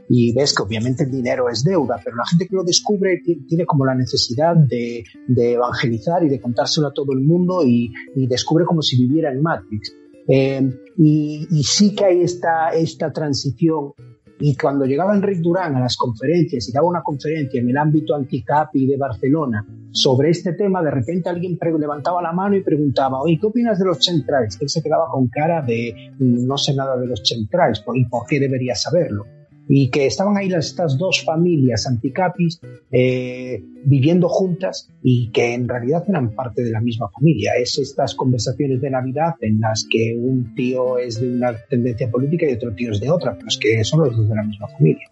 y 0.09 0.33
ves 0.33 0.55
que 0.55 0.63
obviamente 0.63 1.03
el 1.03 1.11
dinero 1.11 1.49
es 1.49 1.63
deuda, 1.63 2.01
pero 2.03 2.17
la 2.17 2.25
gente 2.25 2.47
que 2.47 2.55
lo 2.55 2.63
descubre 2.63 3.21
tiene 3.47 3.65
como 3.65 3.85
la 3.85 3.93
necesidad 3.93 4.55
de, 4.55 5.03
de 5.27 5.53
evangelizar 5.53 6.23
y 6.23 6.29
de 6.29 6.41
contárselo 6.41 6.87
a 6.87 6.93
todo 6.93 7.13
el 7.13 7.19
mundo 7.19 7.63
y, 7.63 7.93
y 8.15 8.25
descubre 8.25 8.65
como 8.65 8.81
si 8.81 8.97
viviera 8.97 9.31
en 9.31 9.41
Matrix. 9.41 9.95
Eh, 10.27 10.61
y, 10.97 11.47
y, 11.49 11.63
sí 11.63 11.95
que 11.95 12.05
hay 12.05 12.21
esta, 12.21 12.69
esta 12.69 13.11
transición 13.11 13.93
y 14.39 14.55
cuando 14.55 14.85
llegaba 14.85 15.15
Enrique 15.15 15.41
Durán 15.41 15.75
a 15.75 15.81
las 15.81 15.97
conferencias 15.97 16.67
y 16.69 16.71
daba 16.71 16.87
una 16.87 17.01
conferencia 17.01 17.59
en 17.59 17.69
el 17.69 17.77
ámbito 17.77 18.15
anticapi 18.15 18.87
de 18.87 18.97
Barcelona 18.97 19.65
sobre 19.91 20.29
este 20.29 20.53
tema, 20.53 20.81
de 20.81 20.91
repente 20.91 21.29
alguien 21.29 21.57
levantaba 21.77 22.21
la 22.21 22.31
mano 22.31 22.55
y 22.55 22.63
preguntaba, 22.63 23.21
oye, 23.21 23.37
¿qué 23.39 23.47
opinas 23.47 23.79
de 23.79 23.85
los 23.85 24.03
centrales? 24.03 24.57
Él 24.61 24.69
se 24.69 24.81
quedaba 24.81 25.07
con 25.09 25.27
cara 25.27 25.61
de 25.61 26.13
no 26.19 26.57
sé 26.57 26.73
nada 26.73 26.95
de 26.97 27.07
los 27.07 27.21
centrales, 27.23 27.83
¿y 27.93 28.05
por 28.05 28.25
qué 28.27 28.39
debería 28.39 28.75
saberlo? 28.75 29.38
Y 29.71 29.91
que 29.91 30.07
estaban 30.07 30.35
ahí 30.35 30.51
estas 30.51 30.97
dos 30.97 31.23
familias 31.23 31.85
anticapis 31.85 32.59
eh, 32.91 33.63
viviendo 33.85 34.27
juntas 34.27 34.89
y 35.03 35.29
que 35.29 35.53
en 35.53 35.69
realidad 35.69 36.03
eran 36.09 36.33
parte 36.33 36.63
de 36.63 36.71
la 36.71 36.81
misma 36.81 37.07
familia. 37.09 37.53
Es 37.53 37.77
estas 37.77 38.15
conversaciones 38.15 38.81
de 38.81 38.89
Navidad 38.89 39.35
en 39.41 39.61
las 39.61 39.85
que 39.87 40.17
un 40.19 40.55
tío 40.55 40.97
es 40.97 41.21
de 41.21 41.29
una 41.29 41.53
tendencia 41.69 42.09
política 42.09 42.49
y 42.49 42.53
otro 42.53 42.73
tío 42.73 42.91
es 42.91 42.99
de 42.99 43.11
otra, 43.11 43.35
pero 43.35 43.47
es 43.47 43.57
que 43.57 43.83
son 43.83 44.01
los 44.01 44.17
dos 44.17 44.27
de 44.27 44.35
la 44.35 44.43
misma 44.43 44.67
familia. 44.69 45.07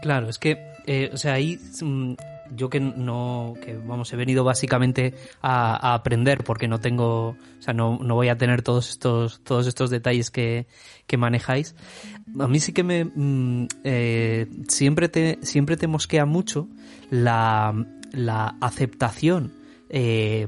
Claro, 0.00 0.30
es 0.30 0.38
que, 0.38 0.56
eh, 0.86 1.10
o 1.12 1.16
sea, 1.18 1.34
ahí 1.34 1.58
mm, 1.82 2.14
yo 2.54 2.70
que 2.70 2.80
no, 2.80 3.54
que 3.64 3.76
vamos, 3.76 4.12
he 4.12 4.16
venido 4.16 4.44
básicamente 4.44 5.14
a, 5.42 5.94
aprender 5.94 6.44
porque 6.44 6.68
no 6.68 6.80
tengo, 6.80 7.28
o 7.28 7.36
sea, 7.60 7.74
no, 7.74 7.98
no, 8.00 8.14
voy 8.14 8.28
a 8.28 8.36
tener 8.36 8.62
todos 8.62 8.90
estos, 8.90 9.40
todos 9.42 9.66
estos 9.66 9.90
detalles 9.90 10.30
que, 10.30 10.66
que 11.06 11.16
manejáis. 11.16 11.74
A 12.38 12.46
mí 12.48 12.60
sí 12.60 12.72
que 12.72 12.82
me, 12.82 13.04
mm, 13.04 13.68
eh, 13.84 14.46
siempre 14.68 15.08
te, 15.08 15.38
siempre 15.42 15.76
te 15.76 15.86
mosquea 15.86 16.26
mucho 16.26 16.68
la, 17.10 17.74
la 18.12 18.56
aceptación 18.60 19.52
eh, 19.88 20.46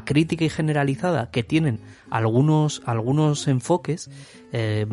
crítica 0.00 0.44
y 0.44 0.48
generalizada 0.48 1.30
que 1.30 1.42
tienen 1.42 1.80
algunos, 2.10 2.82
algunos 2.86 3.46
enfoques 3.48 4.10
eh, 4.52 4.86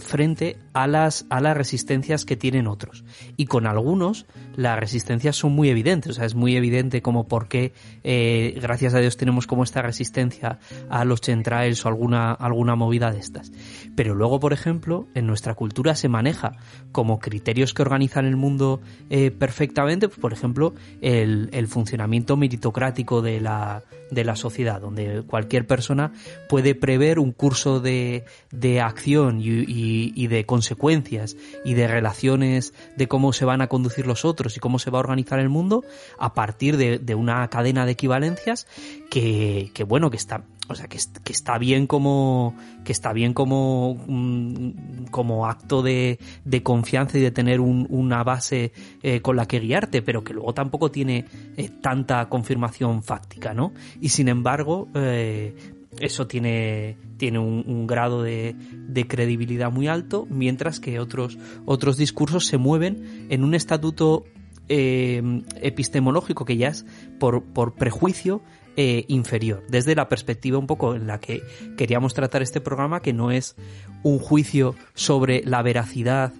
frente 0.00 0.56
a 0.72 0.86
las, 0.86 1.26
a 1.30 1.40
las 1.40 1.56
resistencias 1.56 2.24
que 2.24 2.36
tienen 2.36 2.68
otros. 2.68 3.04
Y 3.36 3.46
con 3.46 3.66
algunos 3.66 4.26
las 4.54 4.78
resistencias 4.78 5.36
son 5.36 5.52
muy 5.52 5.68
evidentes, 5.68 6.12
o 6.12 6.14
sea, 6.14 6.26
es 6.26 6.34
muy 6.34 6.56
evidente 6.56 7.02
como 7.02 7.26
por 7.26 7.48
qué, 7.48 7.72
eh, 8.04 8.56
gracias 8.60 8.94
a 8.94 9.00
Dios, 9.00 9.16
tenemos 9.16 9.48
como 9.48 9.64
esta 9.64 9.82
resistencia 9.82 10.60
a 10.88 11.04
los 11.04 11.20
centrales 11.20 11.84
o 11.84 11.88
alguna, 11.88 12.32
alguna 12.32 12.76
movida 12.76 13.10
de 13.10 13.18
estas. 13.18 13.50
Pero 13.96 14.14
luego, 14.14 14.38
por 14.38 14.52
ejemplo, 14.52 15.08
en 15.14 15.26
nuestra 15.26 15.54
cultura 15.54 15.96
se 15.96 16.08
maneja 16.08 16.52
como 16.92 17.18
criterios 17.18 17.74
que 17.74 17.82
organizan 17.82 18.26
el 18.26 18.36
mundo 18.36 18.80
eh, 19.08 19.32
perfectamente, 19.32 20.08
por 20.08 20.32
ejemplo, 20.32 20.74
el, 21.00 21.48
el 21.52 21.66
funcionamiento 21.66 22.36
meritocrático 22.36 23.22
de 23.22 23.40
la, 23.40 23.82
de 24.10 24.24
la 24.24 24.36
sociedad, 24.36 24.80
donde 24.80 25.22
cualquier 25.26 25.66
persona 25.66 26.12
puede 26.48 26.76
prever 26.76 27.18
un 27.18 27.32
curso 27.32 27.80
de, 27.80 28.24
de 28.52 28.80
acción 28.80 28.99
y, 29.06 30.26
de 30.26 30.46
consecuencias 30.46 31.36
y 31.64 31.74
de 31.74 31.88
relaciones 31.88 32.74
de 32.96 33.08
cómo 33.08 33.32
se 33.32 33.44
van 33.44 33.60
a 33.60 33.68
conducir 33.68 34.06
los 34.06 34.24
otros 34.24 34.56
y 34.56 34.60
cómo 34.60 34.78
se 34.78 34.90
va 34.90 34.98
a 34.98 35.00
organizar 35.00 35.38
el 35.38 35.48
mundo 35.48 35.84
a 36.18 36.34
partir 36.34 36.76
de, 36.76 36.98
de 36.98 37.14
una 37.14 37.46
cadena 37.48 37.86
de 37.86 37.92
equivalencias 37.92 38.66
que, 39.10 39.70
que 39.74 39.84
bueno, 39.84 40.10
que 40.10 40.16
está, 40.16 40.44
o 40.68 40.74
sea, 40.74 40.86
que, 40.86 40.98
que, 41.24 41.32
está 41.32 41.58
bien 41.58 41.86
como 41.86 42.54
que 42.84 42.92
está 42.92 43.12
bien 43.12 43.34
como 43.34 43.96
mm, 44.06 45.06
como 45.10 45.46
acto 45.46 45.82
de, 45.82 46.18
de, 46.44 46.62
confianza 46.62 47.18
y 47.18 47.20
de 47.20 47.30
tener 47.30 47.60
un, 47.60 47.86
una 47.90 48.22
base 48.22 48.72
eh, 49.02 49.20
con 49.20 49.36
la 49.36 49.46
que 49.46 49.58
guiarte, 49.58 50.02
pero 50.02 50.22
que 50.22 50.32
luego 50.32 50.54
tampoco 50.54 50.90
tiene 50.90 51.24
eh, 51.56 51.70
tanta 51.82 52.28
confirmación 52.28 53.02
fáctica, 53.02 53.52
¿no? 53.52 53.72
Y 54.00 54.10
sin 54.10 54.28
embargo, 54.28 54.88
eh, 54.94 55.54
eso 55.98 56.26
tiene, 56.26 56.96
tiene 57.16 57.38
un, 57.38 57.86
grado 57.86 58.22
de, 58.22 58.54
de, 58.88 59.06
credibilidad 59.08 59.72
muy 59.72 59.88
alto, 59.88 60.26
mientras 60.30 60.78
que 60.78 61.00
otros, 61.00 61.36
otros 61.64 61.96
discursos 61.96 62.46
se 62.46 62.58
mueven 62.58 63.26
en 63.28 63.42
un 63.42 63.54
estatuto 63.54 64.24
eh, 64.68 65.42
epistemológico 65.60 66.44
que 66.44 66.56
ya 66.56 66.68
es 66.68 66.86
por, 67.18 67.42
por 67.42 67.74
prejuicio 67.74 68.40
eh, 68.76 69.04
inferior, 69.08 69.64
desde 69.68 69.96
la 69.96 70.08
perspectiva 70.08 70.58
un 70.58 70.68
poco 70.68 70.94
en 70.94 71.08
la 71.08 71.18
que 71.18 71.42
queríamos 71.76 72.14
tratar 72.14 72.40
este 72.40 72.60
programa, 72.60 73.02
que 73.02 73.12
no 73.12 73.32
es 73.32 73.56
un 74.04 74.20
juicio 74.20 74.76
sobre 74.94 75.42
la 75.44 75.62
veracidad 75.62 76.32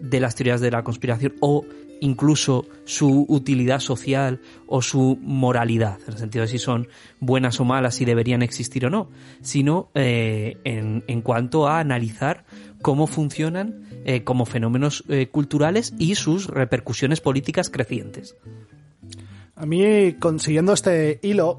de 0.00 0.20
las 0.20 0.34
teorías 0.34 0.60
de 0.60 0.70
la 0.70 0.84
conspiración 0.84 1.34
o 1.40 1.64
incluso 2.00 2.66
su 2.84 3.26
utilidad 3.28 3.80
social 3.80 4.40
o 4.66 4.82
su 4.82 5.18
moralidad, 5.20 5.98
en 6.06 6.14
el 6.14 6.18
sentido 6.18 6.42
de 6.42 6.48
si 6.48 6.58
son 6.58 6.88
buenas 7.20 7.60
o 7.60 7.64
malas, 7.64 7.96
si 7.96 8.04
deberían 8.04 8.42
existir 8.42 8.86
o 8.86 8.90
no, 8.90 9.10
sino 9.42 9.90
eh, 9.94 10.56
en, 10.64 11.22
cuanto 11.22 11.68
a 11.68 11.80
analizar 11.80 12.44
cómo 12.82 13.06
funcionan 13.06 13.84
eh, 14.04 14.24
como 14.24 14.46
fenómenos 14.46 15.04
eh, 15.08 15.28
culturales 15.28 15.94
y 15.98 16.14
sus 16.14 16.46
repercusiones 16.46 17.20
políticas 17.20 17.70
crecientes. 17.70 18.36
A 19.56 19.66
mí, 19.66 20.14
consiguiendo 20.20 20.72
este 20.72 21.18
hilo, 21.22 21.58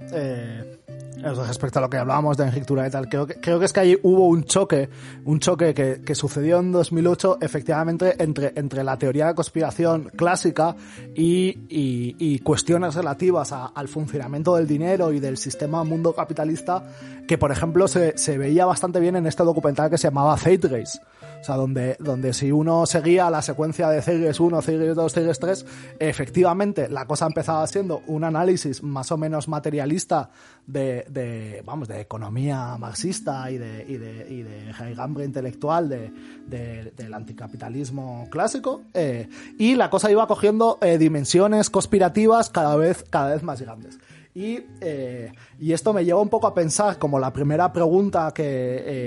respecto 1.22 1.80
a 1.80 1.82
lo 1.82 1.90
que 1.90 1.98
hablábamos 1.98 2.38
de 2.38 2.46
enrictura 2.46 2.88
y 2.88 2.92
tal, 2.92 3.10
creo 3.10 3.28
que, 3.28 3.36
creo 3.36 3.60
que 3.60 3.66
es 3.66 3.74
que 3.74 3.80
ahí 3.80 4.00
hubo 4.04 4.28
un 4.28 4.44
choque, 4.44 4.90
un 5.26 5.40
choque 5.40 5.74
que, 5.74 6.02
que 6.02 6.16
sucedió 6.16 6.60
en 6.60 6.72
2008 6.72 7.40
efectivamente 7.42 8.22
entre, 8.22 8.54
entre 8.56 8.84
la 8.84 8.98
teoría 8.98 9.28
de 9.28 9.36
conspiración 9.36 10.12
clásica 10.16 10.76
y, 11.16 11.58
y, 11.70 12.40
cuestiones 12.40 12.96
relativas 12.96 13.52
al 13.52 13.88
funcionamiento 13.88 14.56
del 14.56 14.68
dinero 14.68 15.12
y 15.12 15.20
del 15.20 15.38
sistema 15.38 15.84
mundo 15.84 16.14
capitalista 16.14 16.84
que, 17.28 17.38
por 17.38 17.52
ejemplo, 17.52 17.88
se, 17.88 18.18
se 18.18 18.38
veía 18.38 18.66
bastante 18.66 19.00
bien 19.00 19.16
en 19.16 19.28
este 19.28 19.44
documental 19.44 19.90
que 19.90 19.98
se 19.98 20.08
llamaba 20.08 20.38
Fate 20.38 20.68
Race. 20.68 21.00
O 21.40 21.44
sea, 21.44 21.56
donde, 21.56 21.96
donde 22.00 22.34
si 22.34 22.52
uno 22.52 22.86
seguía 22.86 23.30
la 23.30 23.42
secuencia 23.42 23.90
de 23.90 24.02
Tigres 24.02 24.40
1, 24.40 24.62
Tigres 24.62 24.96
2, 24.96 25.14
Tigres 25.14 25.40
3, 25.40 25.66
efectivamente 26.00 26.90
la 26.90 27.06
cosa 27.06 27.26
empezaba 27.26 27.66
siendo 27.68 28.02
un 28.08 28.24
análisis 28.24 28.84
más 28.84 29.12
o 29.12 29.18
menos 29.18 29.48
materialista 29.48 30.30
de, 30.68 31.06
de 31.10 31.64
vamos, 31.66 31.88
de 31.88 32.02
economía 32.02 32.78
marxista 32.78 33.50
y 33.50 33.58
de, 33.58 33.86
y 33.88 33.98
de, 33.98 34.28
y 34.30 34.44
de 34.44 35.24
intelectual 35.24 35.90
de, 35.90 36.92
del 36.96 37.14
anticapitalismo 37.14 38.28
clásico, 38.30 38.82
eh, 38.94 39.30
y 39.58 39.76
la 39.76 39.90
cosa 39.90 40.12
iba 40.12 40.28
cogiendo 40.28 40.78
eh, 40.82 40.98
dimensiones 40.98 41.70
conspirativas 41.70 42.50
cada 42.50 42.76
vez, 42.76 43.06
cada 43.10 43.34
vez 43.34 43.44
más 43.44 43.62
grandes. 43.62 43.98
Y, 44.34 44.60
eh, 44.80 45.32
y, 45.60 45.74
esto 45.74 45.92
me 45.92 46.06
lleva 46.06 46.22
un 46.22 46.30
poco 46.30 46.46
a 46.46 46.54
pensar 46.54 47.00
como 47.00 47.18
la 47.18 47.34
primera 47.34 47.74
pregunta 47.74 48.32
que, 48.32 48.44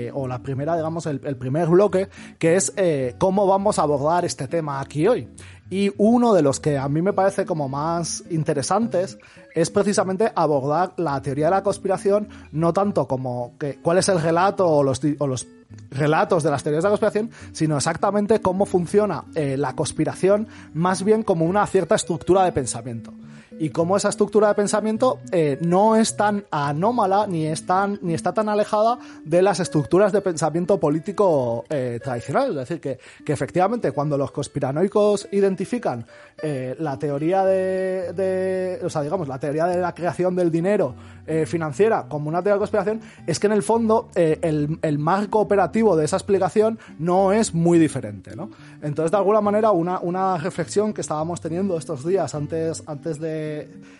eh, 0.07 0.11
o 0.13 0.27
la 0.27 0.39
primera, 0.39 0.75
digamos, 0.75 1.05
el, 1.05 1.19
primer 1.37 1.69
bloque, 1.69 2.09
que 2.37 2.55
es 2.55 2.73
eh, 2.75 3.15
cómo 3.17 3.47
vamos 3.47 3.79
a 3.79 3.83
abordar 3.83 4.25
este 4.25 4.49
tema 4.49 4.81
aquí 4.81 5.07
hoy. 5.07 5.29
Y 5.69 5.91
uno 5.97 6.33
de 6.33 6.41
los 6.41 6.59
que 6.59 6.77
a 6.77 6.89
mí 6.89 7.01
me 7.01 7.13
parece 7.13 7.45
como 7.45 7.69
más 7.69 8.21
interesantes 8.29 9.17
es 9.55 9.69
precisamente 9.69 10.29
abordar 10.35 10.93
la 10.97 11.21
teoría 11.21 11.45
de 11.45 11.51
la 11.51 11.63
conspiración, 11.63 12.27
no 12.51 12.73
tanto 12.73 13.07
como 13.07 13.53
cuál 13.81 13.99
es 13.99 14.09
el 14.09 14.21
relato 14.21 14.67
o 14.67 14.83
los, 14.83 15.01
o 15.17 15.25
los 15.25 15.47
relatos 15.89 16.43
de 16.43 16.51
las 16.51 16.61
teorías 16.61 16.83
de 16.83 16.89
la 16.89 16.97
conspiración, 16.97 17.31
sino 17.53 17.77
exactamente 17.77 18.41
cómo 18.41 18.65
funciona 18.65 19.23
la 19.33 19.73
conspiración, 19.73 20.47
más 20.73 21.03
bien 21.03 21.23
como 21.23 21.45
una 21.45 21.65
cierta 21.65 21.95
estructura 21.95 22.43
de 22.43 22.51
pensamiento 22.51 23.13
y 23.59 23.69
cómo 23.69 23.97
esa 23.97 24.09
estructura 24.09 24.47
de 24.49 24.55
pensamiento 24.55 25.19
eh, 25.31 25.57
no 25.61 25.95
es 25.95 26.15
tan 26.15 26.45
anómala 26.51 27.27
ni, 27.27 27.45
es 27.45 27.65
tan, 27.65 27.99
ni 28.01 28.13
está 28.13 28.33
tan 28.33 28.49
alejada 28.49 28.97
de 29.23 29.41
las 29.41 29.59
estructuras 29.59 30.11
de 30.11 30.21
pensamiento 30.21 30.79
político 30.79 31.63
eh, 31.69 31.99
tradicional. 32.03 32.49
Es 32.51 32.55
decir, 32.55 32.81
que, 32.81 32.99
que, 33.23 33.33
efectivamente 33.33 33.91
cuando 33.91 34.17
los 34.17 34.31
conspiranoicos 34.31 35.27
identifican 35.31 36.05
eh, 36.41 36.75
la 36.79 36.97
teoría 36.97 37.45
de, 37.45 38.79
o 38.83 38.89
sea, 38.89 39.01
digamos, 39.01 39.27
la 39.27 39.39
teoría 39.39 39.65
de 39.67 39.79
la 39.79 39.93
creación 39.93 40.35
del 40.35 40.51
dinero 40.51 40.95
eh, 41.25 41.45
financiera 41.45 42.05
como 42.09 42.29
una 42.29 42.39
teoría 42.39 42.55
de 42.55 42.59
conspiración, 42.59 43.01
es 43.27 43.39
que 43.39 43.47
en 43.47 43.53
el 43.53 43.63
fondo 43.63 44.09
el, 44.15 44.79
el, 44.81 44.99
marco 44.99 45.39
operativo 45.39 45.95
de 45.95 46.05
esa 46.05 46.17
explicación 46.17 46.79
no 46.99 47.31
es 47.31 47.53
muy 47.53 47.79
diferente, 47.79 48.35
¿no? 48.35 48.49
Entonces, 48.81 49.11
de 49.11 49.17
alguna 49.17 49.41
manera, 49.41 49.71
una, 49.71 49.99
una 49.99 50.37
reflexión 50.37 50.93
que 50.93 51.01
estábamos 51.01 51.39
teniendo 51.39 51.77
estos 51.77 52.05
días 52.05 52.35
antes, 52.35 52.83
antes 52.87 53.19
de 53.19 53.42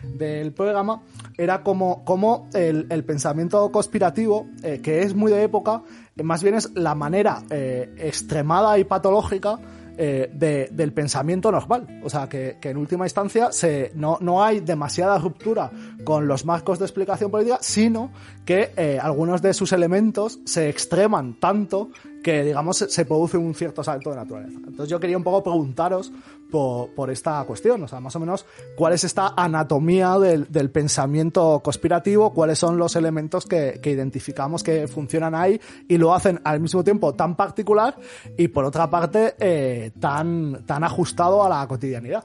del 0.04 0.54
programa 0.54 1.02
era 1.38 1.64
como, 1.64 2.04
como 2.04 2.50
el, 2.54 3.04
pensamiento 3.06 3.72
conspirativo, 3.72 4.48
eh, 4.64 4.80
que 4.82 5.02
es 5.02 5.16
muy 5.16 5.32
de 5.32 5.44
época, 5.44 5.84
más 6.24 6.44
bien 6.44 6.56
es 6.56 6.72
la 6.76 6.96
manera 6.96 7.44
eh, 7.50 7.94
extremada 7.98 8.78
y 8.78 8.84
patológica 8.84 9.60
eh, 9.96 10.28
de, 10.34 10.70
del 10.72 10.92
pensamiento 10.92 11.52
normal. 11.52 12.02
O 12.04 12.10
sea, 12.10 12.28
que, 12.28 12.58
en 12.60 12.78
última 12.78 13.06
instancia 13.06 13.52
se, 13.52 13.92
no, 13.94 14.18
no, 14.22 14.44
hay 14.44 14.60
demasiada 14.60 15.20
ruptura 15.20 15.70
con 16.04 16.28
los 16.28 16.46
marcos 16.46 16.80
de 16.80 16.86
explicación 16.86 17.30
política, 17.30 17.60
sino 17.62 18.12
que 18.44 18.72
eh, 18.76 18.98
algunos 19.00 19.44
de 19.44 19.54
sus 19.54 19.72
elementos 19.72 20.40
se 20.46 20.68
extreman 20.68 21.40
tanto 21.40 21.92
que, 22.24 22.44
digamos, 22.44 22.78
se 22.78 23.06
produce 23.06 23.38
un 23.38 23.54
cierto 23.54 23.84
salto 23.84 24.10
de 24.10 24.16
naturaleza. 24.16 24.58
Entonces 24.58 24.90
yo 24.90 25.00
quería 25.00 25.18
un 25.18 25.24
poco 25.24 25.44
preguntaros 25.44 26.12
por, 26.50 26.90
por 26.96 27.12
esta 27.12 27.44
cuestión, 27.44 27.84
o 27.84 27.88
sea, 27.88 28.00
más 28.00 28.16
o 28.16 28.20
menos, 28.20 28.46
cuál 28.76 28.94
es 28.94 29.04
esta 29.04 29.34
anatomía 29.36 30.18
del, 30.18 30.52
del 30.52 30.72
pensamiento 30.72 31.62
conspirativo, 31.64 32.34
cuáles 32.34 32.58
son 32.58 32.78
los 32.78 32.96
elementos 32.96 33.46
que, 33.46 33.80
que, 33.82 33.92
identificamos 33.92 34.64
que 34.64 34.88
funcionan 34.88 35.36
ahí 35.36 35.60
y 35.88 35.98
lo 35.98 36.14
hacen 36.14 36.40
al 36.44 36.60
mismo 36.60 36.84
tiempo 36.84 37.14
tan 37.14 37.36
particular 37.36 37.96
y 38.38 38.48
por 38.48 38.66
otra 38.66 38.90
parte 38.90 39.36
eh, 39.40 39.92
tan, 40.00 40.66
tan 40.66 40.84
ajustado 40.84 41.44
a 41.44 41.50
la 41.50 41.68
cotidianidad. 41.68 42.24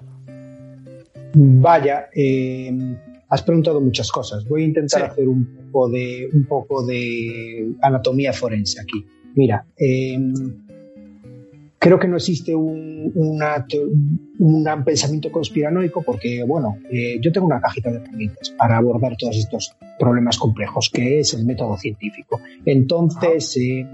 Vaya, 1.34 2.08
eh, 2.14 2.70
has 3.28 3.42
preguntado 3.42 3.80
muchas 3.80 4.10
cosas. 4.10 4.46
Voy 4.46 4.62
a 4.62 4.66
intentar 4.66 5.00
sí. 5.00 5.06
hacer 5.06 5.28
un 5.28 5.44
poco 5.70 5.88
de 5.88 6.28
un 6.32 6.44
poco 6.46 6.86
de 6.86 7.70
anatomía 7.82 8.32
forense 8.32 8.80
aquí. 8.80 9.04
Mira, 9.34 9.64
eh, 9.76 10.18
creo 11.78 11.98
que 11.98 12.08
no 12.08 12.16
existe 12.16 12.54
un, 12.54 13.12
una, 13.14 13.66
un 14.38 14.64
gran 14.64 14.84
pensamiento 14.84 15.30
conspiranoico 15.30 16.02
porque, 16.02 16.42
bueno, 16.44 16.78
eh, 16.90 17.18
yo 17.20 17.32
tengo 17.32 17.46
una 17.46 17.60
cajita 17.60 17.90
de 17.90 17.98
herramientas 17.98 18.50
para 18.50 18.76
abordar 18.76 19.16
todos 19.16 19.36
estos 19.36 19.76
problemas 19.98 20.38
complejos, 20.38 20.90
que 20.92 21.20
es 21.20 21.34
el 21.34 21.44
método 21.46 21.76
científico. 21.76 22.40
Entonces, 22.64 23.56
eh, 23.56 23.86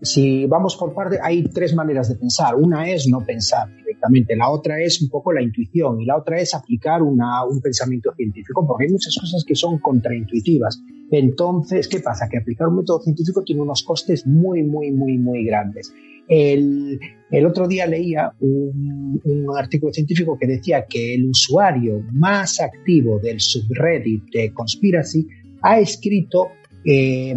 si 0.00 0.46
vamos 0.46 0.76
por 0.76 0.94
parte, 0.94 1.18
hay 1.22 1.44
tres 1.44 1.74
maneras 1.74 2.08
de 2.08 2.14
pensar. 2.14 2.54
Una 2.54 2.88
es 2.88 3.08
no 3.08 3.24
pensar 3.24 3.68
perfectamente. 3.98 4.36
La 4.36 4.50
otra 4.50 4.80
es 4.80 5.02
un 5.02 5.08
poco 5.08 5.32
la 5.32 5.42
intuición 5.42 6.00
y 6.00 6.06
la 6.06 6.16
otra 6.16 6.40
es 6.40 6.54
aplicar 6.54 7.02
una, 7.02 7.44
un 7.44 7.60
pensamiento 7.60 8.12
científico, 8.16 8.66
porque 8.66 8.84
hay 8.84 8.92
muchas 8.92 9.16
cosas 9.18 9.44
que 9.46 9.54
son 9.54 9.78
contraintuitivas. 9.78 10.80
Entonces, 11.10 11.88
¿qué 11.88 12.00
pasa? 12.00 12.28
Que 12.28 12.38
aplicar 12.38 12.68
un 12.68 12.76
método 12.76 13.00
científico 13.00 13.42
tiene 13.42 13.62
unos 13.62 13.82
costes 13.82 14.26
muy, 14.26 14.62
muy, 14.62 14.90
muy, 14.90 15.18
muy 15.18 15.44
grandes. 15.44 15.92
El, 16.28 17.00
el 17.30 17.46
otro 17.46 17.66
día 17.66 17.86
leía 17.86 18.32
un, 18.40 19.18
un, 19.24 19.56
artículo 19.56 19.92
científico 19.94 20.36
que 20.38 20.46
decía 20.46 20.84
que 20.86 21.14
el 21.14 21.26
usuario 21.26 22.02
más 22.12 22.60
activo 22.60 23.18
del 23.18 23.40
subreddit 23.40 24.24
de 24.34 24.52
Conspiracy 24.52 25.26
ha 25.62 25.80
escrito 25.80 26.48
eh, 26.84 27.34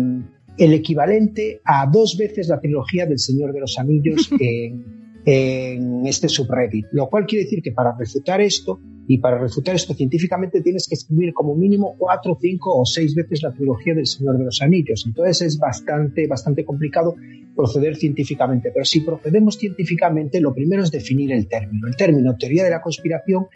el 0.58 0.74
equivalente 0.74 1.62
a 1.63 1.89
dos 1.89 2.18
veces 2.18 2.50
la 2.50 2.60
trilogía 2.60 3.06
del 3.06 3.18
Señor 3.18 3.53
de 3.53 3.62
los 3.62 3.80
Anillos 3.80 4.30
en, 4.41 5.00
en 5.25 6.05
este 6.07 6.27
subreddit, 6.27 6.87
lo 6.91 7.07
cual 7.09 7.25
quiere 7.25 7.45
decir 7.45 7.61
que 7.61 7.71
para 7.71 7.95
refutar 7.97 8.41
esto 8.41 8.79
y 9.07 9.17
para 9.17 9.37
refutar 9.37 9.75
esto 9.75 9.93
científicamente 9.93 10.61
tienes 10.61 10.87
que 10.87 10.95
escribir 10.95 11.33
como 11.33 11.55
mínimo 11.55 11.95
cuatro, 11.97 12.37
cinco 12.39 12.79
o 12.79 12.85
seis 12.85 13.13
veces 13.13 13.43
la 13.43 13.51
trilogía 13.51 13.93
del 13.93 14.07
Señor 14.07 14.37
de 14.37 14.45
los 14.45 14.61
Anillos. 14.61 15.03
Entonces 15.05 15.41
es 15.41 15.59
bastante, 15.59 16.27
bastante 16.27 16.63
complicado 16.63 17.15
proceder 17.55 17.95
científicamente. 17.95 18.71
Pero 18.73 18.85
si 18.85 19.01
procedemos 19.01 19.57
científicamente, 19.57 20.39
lo 20.39 20.53
primero 20.53 20.83
es 20.83 20.91
definir 20.91 21.31
el 21.31 21.47
término. 21.47 21.87
El 21.87 21.95
término 21.95 22.37
teoría 22.37 22.63
de 22.63 22.69
la 22.69 22.81
conspiración 22.81 23.47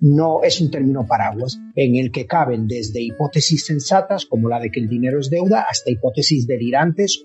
no 0.00 0.42
es 0.42 0.60
un 0.60 0.70
término 0.70 1.06
paraguas 1.06 1.60
en 1.74 1.96
el 1.96 2.10
que 2.10 2.26
caben 2.26 2.66
desde 2.66 3.02
hipótesis 3.02 3.66
sensatas 3.66 4.24
como 4.24 4.48
la 4.48 4.58
de 4.58 4.70
que 4.70 4.80
el 4.80 4.88
dinero 4.88 5.20
es 5.20 5.30
deuda 5.30 5.66
hasta 5.68 5.90
hipótesis 5.90 6.46
delirantes 6.46 7.22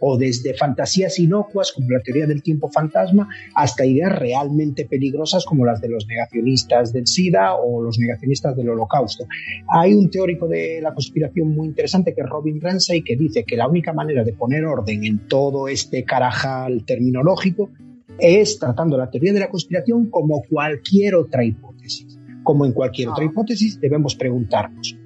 o, 0.00 0.18
desde 0.18 0.54
fantasías 0.54 1.18
inocuas 1.18 1.72
como 1.72 1.90
la 1.90 2.00
teoría 2.00 2.26
del 2.26 2.42
tiempo 2.42 2.70
fantasma 2.70 3.28
hasta 3.54 3.86
ideas 3.86 4.18
realmente 4.18 4.84
peligrosas 4.84 5.44
como 5.44 5.64
las 5.64 5.80
de 5.80 5.88
los 5.88 6.06
negacionistas 6.06 6.92
del 6.92 7.06
SIDA 7.06 7.54
o 7.54 7.82
los 7.82 7.98
negacionistas 7.98 8.56
del 8.56 8.70
holocausto. 8.70 9.24
Hay 9.68 9.94
un 9.94 10.10
teórico 10.10 10.46
de 10.48 10.80
la 10.82 10.92
conspiración 10.92 11.54
muy 11.54 11.68
interesante 11.68 12.14
que 12.14 12.20
es 12.20 12.28
Robin 12.28 12.60
Ramsey 12.60 13.02
que 13.02 13.16
dice 13.16 13.44
que 13.44 13.56
la 13.56 13.68
única 13.68 13.92
manera 13.92 14.24
de 14.24 14.32
poner 14.32 14.64
orden 14.64 15.04
en 15.04 15.26
todo 15.28 15.68
este 15.68 16.04
carajal 16.04 16.84
terminológico 16.84 17.70
es 18.18 18.58
tratando 18.58 18.98
la 18.98 19.10
teoría 19.10 19.32
de 19.32 19.40
la 19.40 19.48
conspiración 19.48 20.10
como 20.10 20.42
cualquier 20.42 21.14
otra 21.14 21.44
hipótesis. 21.44 22.17
Como 22.48 22.64
en 22.64 22.72
cualquier 22.72 23.10
otra 23.10 23.26
hipótesis, 23.26 23.78
debemos 23.78 24.14
preguntarnos 24.14 24.96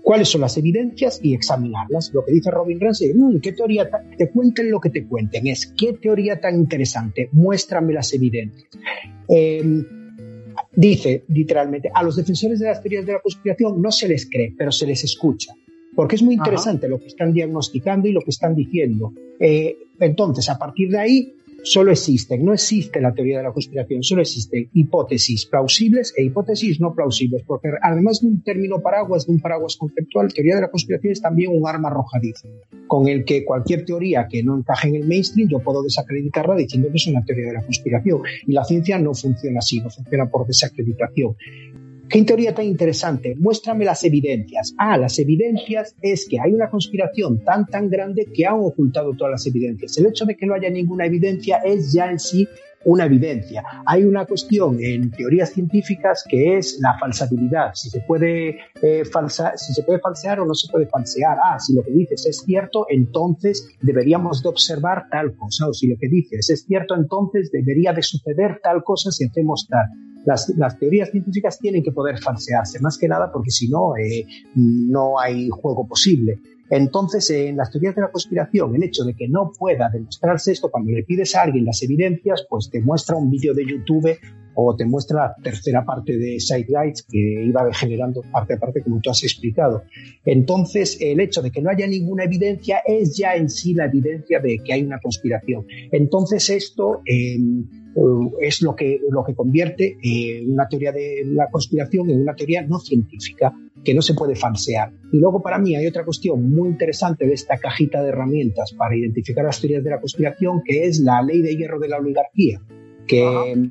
cuáles 0.00 0.28
son 0.28 0.42
las 0.42 0.56
evidencias 0.58 1.18
y 1.20 1.34
examinarlas. 1.34 2.12
Lo 2.14 2.24
que 2.24 2.30
dice 2.30 2.52
Robin 2.52 2.78
Ramsey, 2.78 3.12
mmm, 3.12 3.40
¿qué 3.40 3.50
teoría 3.50 3.90
te 4.16 4.30
cuenten 4.30 4.70
lo 4.70 4.78
que 4.78 4.90
te 4.90 5.04
cuenten? 5.04 5.44
Es, 5.48 5.74
¿qué 5.76 5.94
teoría 5.94 6.40
tan 6.40 6.54
interesante? 6.54 7.30
Muéstrame 7.32 7.92
las 7.94 8.14
evidencias. 8.14 8.70
Eh, 9.28 9.82
dice 10.76 11.24
literalmente, 11.26 11.90
a 11.92 12.00
los 12.04 12.14
defensores 12.14 12.60
de 12.60 12.66
las 12.66 12.80
teorías 12.80 13.04
de 13.04 13.14
la 13.14 13.20
conspiración 13.20 13.82
no 13.82 13.90
se 13.90 14.06
les 14.06 14.30
cree, 14.30 14.54
pero 14.56 14.70
se 14.70 14.86
les 14.86 15.02
escucha. 15.02 15.52
Porque 15.96 16.14
es 16.14 16.22
muy 16.22 16.34
interesante 16.34 16.86
Ajá. 16.86 16.90
lo 16.90 17.00
que 17.00 17.08
están 17.08 17.32
diagnosticando 17.32 18.06
y 18.06 18.12
lo 18.12 18.20
que 18.20 18.30
están 18.30 18.54
diciendo. 18.54 19.12
Eh, 19.40 19.78
entonces, 19.98 20.48
a 20.48 20.56
partir 20.56 20.90
de 20.90 20.98
ahí, 20.98 21.34
solo 21.64 21.90
existen, 21.90 22.44
no 22.44 22.52
existe 22.52 23.00
la 23.00 23.12
teoría 23.12 23.38
de 23.38 23.44
la 23.44 23.52
conspiración, 23.52 24.02
solo 24.02 24.22
existen 24.22 24.68
hipótesis 24.72 25.46
plausibles 25.46 26.12
e 26.16 26.22
hipótesis 26.22 26.80
no 26.80 26.94
plausibles, 26.94 27.42
porque 27.46 27.70
además 27.82 28.20
de 28.20 28.28
un 28.28 28.42
término 28.42 28.80
paraguas, 28.80 29.26
de 29.26 29.32
un 29.32 29.40
paraguas 29.40 29.76
conceptual, 29.76 30.32
teoría 30.32 30.56
de 30.56 30.60
la 30.62 30.70
conspiración 30.70 31.12
es 31.12 31.22
también 31.22 31.50
un 31.52 31.66
arma 31.66 31.88
arrojadiza, 31.88 32.48
con 32.86 33.08
el 33.08 33.24
que 33.24 33.44
cualquier 33.44 33.84
teoría 33.84 34.28
que 34.28 34.42
no 34.42 34.56
encaje 34.56 34.88
en 34.88 34.96
el 34.96 35.08
mainstream 35.08 35.48
yo 35.48 35.58
puedo 35.58 35.82
desacreditarla 35.82 36.54
diciendo 36.54 36.88
que 36.90 36.96
es 36.96 37.06
una 37.06 37.24
teoría 37.24 37.46
de 37.46 37.54
la 37.54 37.62
conspiración. 37.62 38.20
Y 38.46 38.52
la 38.52 38.64
ciencia 38.64 38.98
no 38.98 39.14
funciona 39.14 39.58
así, 39.58 39.80
no 39.80 39.90
funciona 39.90 40.28
por 40.28 40.46
desacreditación. 40.46 41.36
¿Qué 42.08 42.22
teoría 42.22 42.54
tan 42.54 42.66
interesante? 42.66 43.34
Muéstrame 43.36 43.84
las 43.84 44.04
evidencias. 44.04 44.74
Ah, 44.78 44.96
las 44.96 45.18
evidencias 45.18 45.96
es 46.02 46.26
que 46.28 46.38
hay 46.38 46.52
una 46.52 46.68
conspiración 46.68 47.42
tan 47.44 47.66
tan 47.66 47.88
grande 47.88 48.26
que 48.32 48.46
han 48.46 48.60
ocultado 48.60 49.14
todas 49.14 49.32
las 49.32 49.46
evidencias. 49.46 49.96
El 49.98 50.06
hecho 50.06 50.24
de 50.24 50.36
que 50.36 50.46
no 50.46 50.54
haya 50.54 50.70
ninguna 50.70 51.06
evidencia 51.06 51.58
es 51.58 51.92
ya 51.92 52.10
en 52.10 52.18
sí 52.18 52.46
una 52.84 53.06
evidencia. 53.06 53.64
Hay 53.86 54.04
una 54.04 54.26
cuestión 54.26 54.76
en 54.80 55.10
teorías 55.10 55.50
científicas 55.50 56.24
que 56.28 56.58
es 56.58 56.78
la 56.80 56.98
falsabilidad, 56.98 57.72
si 57.74 57.88
se 57.88 58.00
puede 58.02 58.58
eh, 58.82 59.04
si 59.56 59.72
se 59.72 59.82
puede 59.82 60.00
falsear 60.00 60.40
o 60.40 60.46
no 60.46 60.54
se 60.54 60.70
puede 60.70 60.86
falsear. 60.86 61.38
Ah, 61.42 61.58
si 61.58 61.74
lo 61.74 61.82
que 61.82 61.92
dices 61.92 62.26
es 62.26 62.42
cierto, 62.44 62.86
entonces 62.90 63.68
deberíamos 63.80 64.42
de 64.42 64.50
observar 64.50 65.06
tal 65.10 65.34
cosa, 65.36 65.68
o 65.68 65.72
si 65.72 65.88
lo 65.88 65.96
que 65.98 66.08
dices 66.08 66.50
es 66.50 66.64
cierto, 66.64 66.94
entonces 66.94 67.50
debería 67.50 67.92
de 67.92 68.02
suceder 68.02 68.60
tal 68.62 68.84
cosa 68.84 69.10
si 69.10 69.24
hacemos 69.24 69.66
tal. 69.68 70.13
Las, 70.24 70.52
las, 70.56 70.78
teorías 70.78 71.10
científicas 71.10 71.58
tienen 71.58 71.82
que 71.82 71.92
poder 71.92 72.18
falsearse, 72.18 72.80
más 72.80 72.96
que 72.98 73.08
nada 73.08 73.30
porque 73.32 73.50
si 73.50 73.68
no, 73.68 73.96
eh, 73.96 74.26
no 74.54 75.18
hay 75.18 75.48
juego 75.50 75.86
posible. 75.86 76.40
Entonces, 76.70 77.28
en 77.30 77.56
las 77.56 77.70
teorías 77.70 77.94
de 77.94 78.02
la 78.02 78.10
conspiración, 78.10 78.74
el 78.74 78.84
hecho 78.84 79.04
de 79.04 79.14
que 79.14 79.28
no 79.28 79.52
pueda 79.56 79.90
demostrarse 79.92 80.52
esto, 80.52 80.70
cuando 80.70 80.92
le 80.92 81.04
pides 81.04 81.34
a 81.34 81.42
alguien 81.42 81.66
las 81.66 81.82
evidencias, 81.82 82.46
pues 82.48 82.70
te 82.70 82.80
muestra 82.80 83.16
un 83.16 83.30
vídeo 83.30 83.52
de 83.54 83.66
YouTube 83.66 84.18
o 84.54 84.74
te 84.76 84.84
muestra 84.84 85.26
la 85.26 85.42
tercera 85.42 85.84
parte 85.84 86.16
de 86.16 86.40
Side 86.40 86.66
Guides 86.68 87.06
que 87.10 87.18
iba 87.18 87.72
generando 87.72 88.22
parte 88.32 88.54
a 88.54 88.58
parte 88.58 88.82
como 88.82 89.00
tú 89.00 89.10
has 89.10 89.22
explicado. 89.22 89.84
Entonces, 90.24 90.98
el 91.00 91.20
hecho 91.20 91.42
de 91.42 91.50
que 91.50 91.60
no 91.60 91.70
haya 91.70 91.86
ninguna 91.86 92.24
evidencia 92.24 92.82
es 92.86 93.16
ya 93.16 93.34
en 93.34 93.48
sí 93.48 93.74
la 93.74 93.86
evidencia 93.86 94.40
de 94.40 94.58
que 94.58 94.72
hay 94.72 94.82
una 94.82 95.00
conspiración. 95.00 95.66
Entonces, 95.90 96.48
esto 96.50 97.02
eh, 97.06 97.38
es 98.40 98.62
lo 98.62 98.74
que, 98.74 99.00
lo 99.08 99.24
que 99.24 99.34
convierte 99.34 99.96
eh, 100.02 100.44
una 100.46 100.68
teoría 100.68 100.92
de 100.92 101.22
la 101.26 101.48
conspiración 101.50 102.10
en 102.10 102.22
una 102.22 102.34
teoría 102.34 102.62
no 102.62 102.78
científica 102.78 103.52
que 103.84 103.94
no 103.94 104.02
se 104.02 104.14
puede 104.14 104.34
falsear. 104.34 104.92
Y 105.12 105.18
luego 105.18 105.42
para 105.42 105.58
mí 105.58 105.76
hay 105.76 105.86
otra 105.86 106.04
cuestión 106.04 106.50
muy 106.50 106.70
interesante 106.70 107.26
de 107.26 107.34
esta 107.34 107.58
cajita 107.58 108.02
de 108.02 108.08
herramientas 108.08 108.72
para 108.72 108.96
identificar 108.96 109.44
las 109.44 109.60
teorías 109.60 109.84
de 109.84 109.90
la 109.90 110.00
conspiración, 110.00 110.62
que 110.64 110.86
es 110.86 111.00
la 111.00 111.22
ley 111.22 111.42
de 111.42 111.56
hierro 111.56 111.78
de 111.78 111.88
la 111.88 111.98
oligarquía, 111.98 112.60
que, 113.06 113.68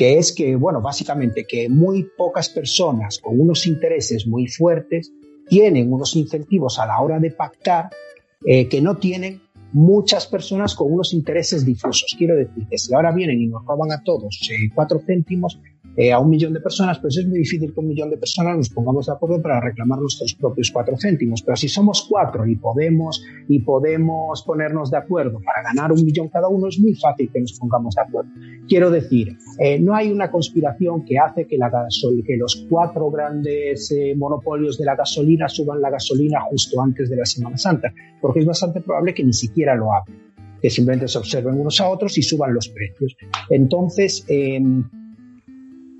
que 0.00 0.16
es 0.16 0.32
que, 0.32 0.56
bueno, 0.56 0.80
básicamente 0.80 1.44
que 1.44 1.68
muy 1.68 2.04
pocas 2.16 2.48
personas 2.48 3.18
con 3.18 3.38
unos 3.38 3.66
intereses 3.66 4.26
muy 4.26 4.46
fuertes 4.46 5.12
tienen 5.46 5.92
unos 5.92 6.16
incentivos 6.16 6.78
a 6.78 6.86
la 6.86 7.02
hora 7.02 7.20
de 7.20 7.30
pactar 7.32 7.90
eh, 8.42 8.66
que 8.66 8.80
no 8.80 8.96
tienen 8.96 9.42
muchas 9.74 10.26
personas 10.26 10.74
con 10.74 10.90
unos 10.90 11.12
intereses 11.12 11.66
difusos. 11.66 12.16
Quiero 12.16 12.34
decir 12.34 12.66
que 12.66 12.78
si 12.78 12.94
ahora 12.94 13.12
vienen 13.12 13.42
y 13.42 13.48
nos 13.48 13.62
roban 13.66 13.92
a 13.92 14.02
todos 14.02 14.40
eh, 14.50 14.70
cuatro 14.74 15.02
céntimos, 15.06 15.60
eh, 15.96 16.12
a 16.12 16.18
un 16.18 16.30
millón 16.30 16.52
de 16.52 16.60
personas, 16.60 16.98
pues 16.98 17.16
es 17.18 17.26
muy 17.26 17.38
difícil 17.40 17.72
que 17.72 17.80
un 17.80 17.88
millón 17.88 18.10
de 18.10 18.16
personas 18.16 18.56
nos 18.56 18.68
pongamos 18.70 19.06
de 19.06 19.12
acuerdo 19.12 19.42
para 19.42 19.60
reclamar 19.60 19.98
nuestros 19.98 20.34
propios 20.34 20.70
cuatro 20.70 20.96
céntimos. 20.96 21.42
Pero 21.42 21.56
si 21.56 21.68
somos 21.68 22.06
cuatro 22.08 22.46
y 22.46 22.56
podemos, 22.56 23.24
y 23.48 23.60
podemos 23.60 24.42
ponernos 24.42 24.90
de 24.90 24.98
acuerdo 24.98 25.40
para 25.44 25.62
ganar 25.62 25.92
un 25.92 26.04
millón 26.04 26.28
cada 26.28 26.48
uno, 26.48 26.68
es 26.68 26.78
muy 26.78 26.94
fácil 26.94 27.30
que 27.32 27.40
nos 27.40 27.58
pongamos 27.58 27.94
de 27.94 28.02
acuerdo. 28.02 28.30
Quiero 28.68 28.90
decir, 28.90 29.36
eh, 29.58 29.80
no 29.80 29.94
hay 29.94 30.12
una 30.12 30.30
conspiración 30.30 31.04
que 31.04 31.18
hace 31.18 31.46
que, 31.46 31.58
la 31.58 31.70
gasol 31.70 32.22
que 32.24 32.36
los 32.36 32.66
cuatro 32.68 33.10
grandes 33.10 33.90
eh, 33.90 34.14
monopolios 34.16 34.78
de 34.78 34.84
la 34.84 34.94
gasolina 34.94 35.48
suban 35.48 35.80
la 35.80 35.90
gasolina 35.90 36.40
justo 36.42 36.80
antes 36.80 37.10
de 37.10 37.16
la 37.16 37.24
Semana 37.24 37.56
Santa, 37.56 37.92
porque 38.20 38.40
es 38.40 38.46
bastante 38.46 38.80
probable 38.80 39.14
que 39.14 39.24
ni 39.24 39.32
siquiera 39.32 39.74
lo 39.74 39.92
hagan, 39.92 40.14
que 40.60 40.70
simplemente 40.70 41.08
se 41.08 41.18
observen 41.18 41.58
unos 41.58 41.80
a 41.80 41.88
otros 41.88 42.16
y 42.18 42.22
suban 42.22 42.54
los 42.54 42.68
precios. 42.68 43.16
Entonces, 43.48 44.24
eh, 44.28 44.60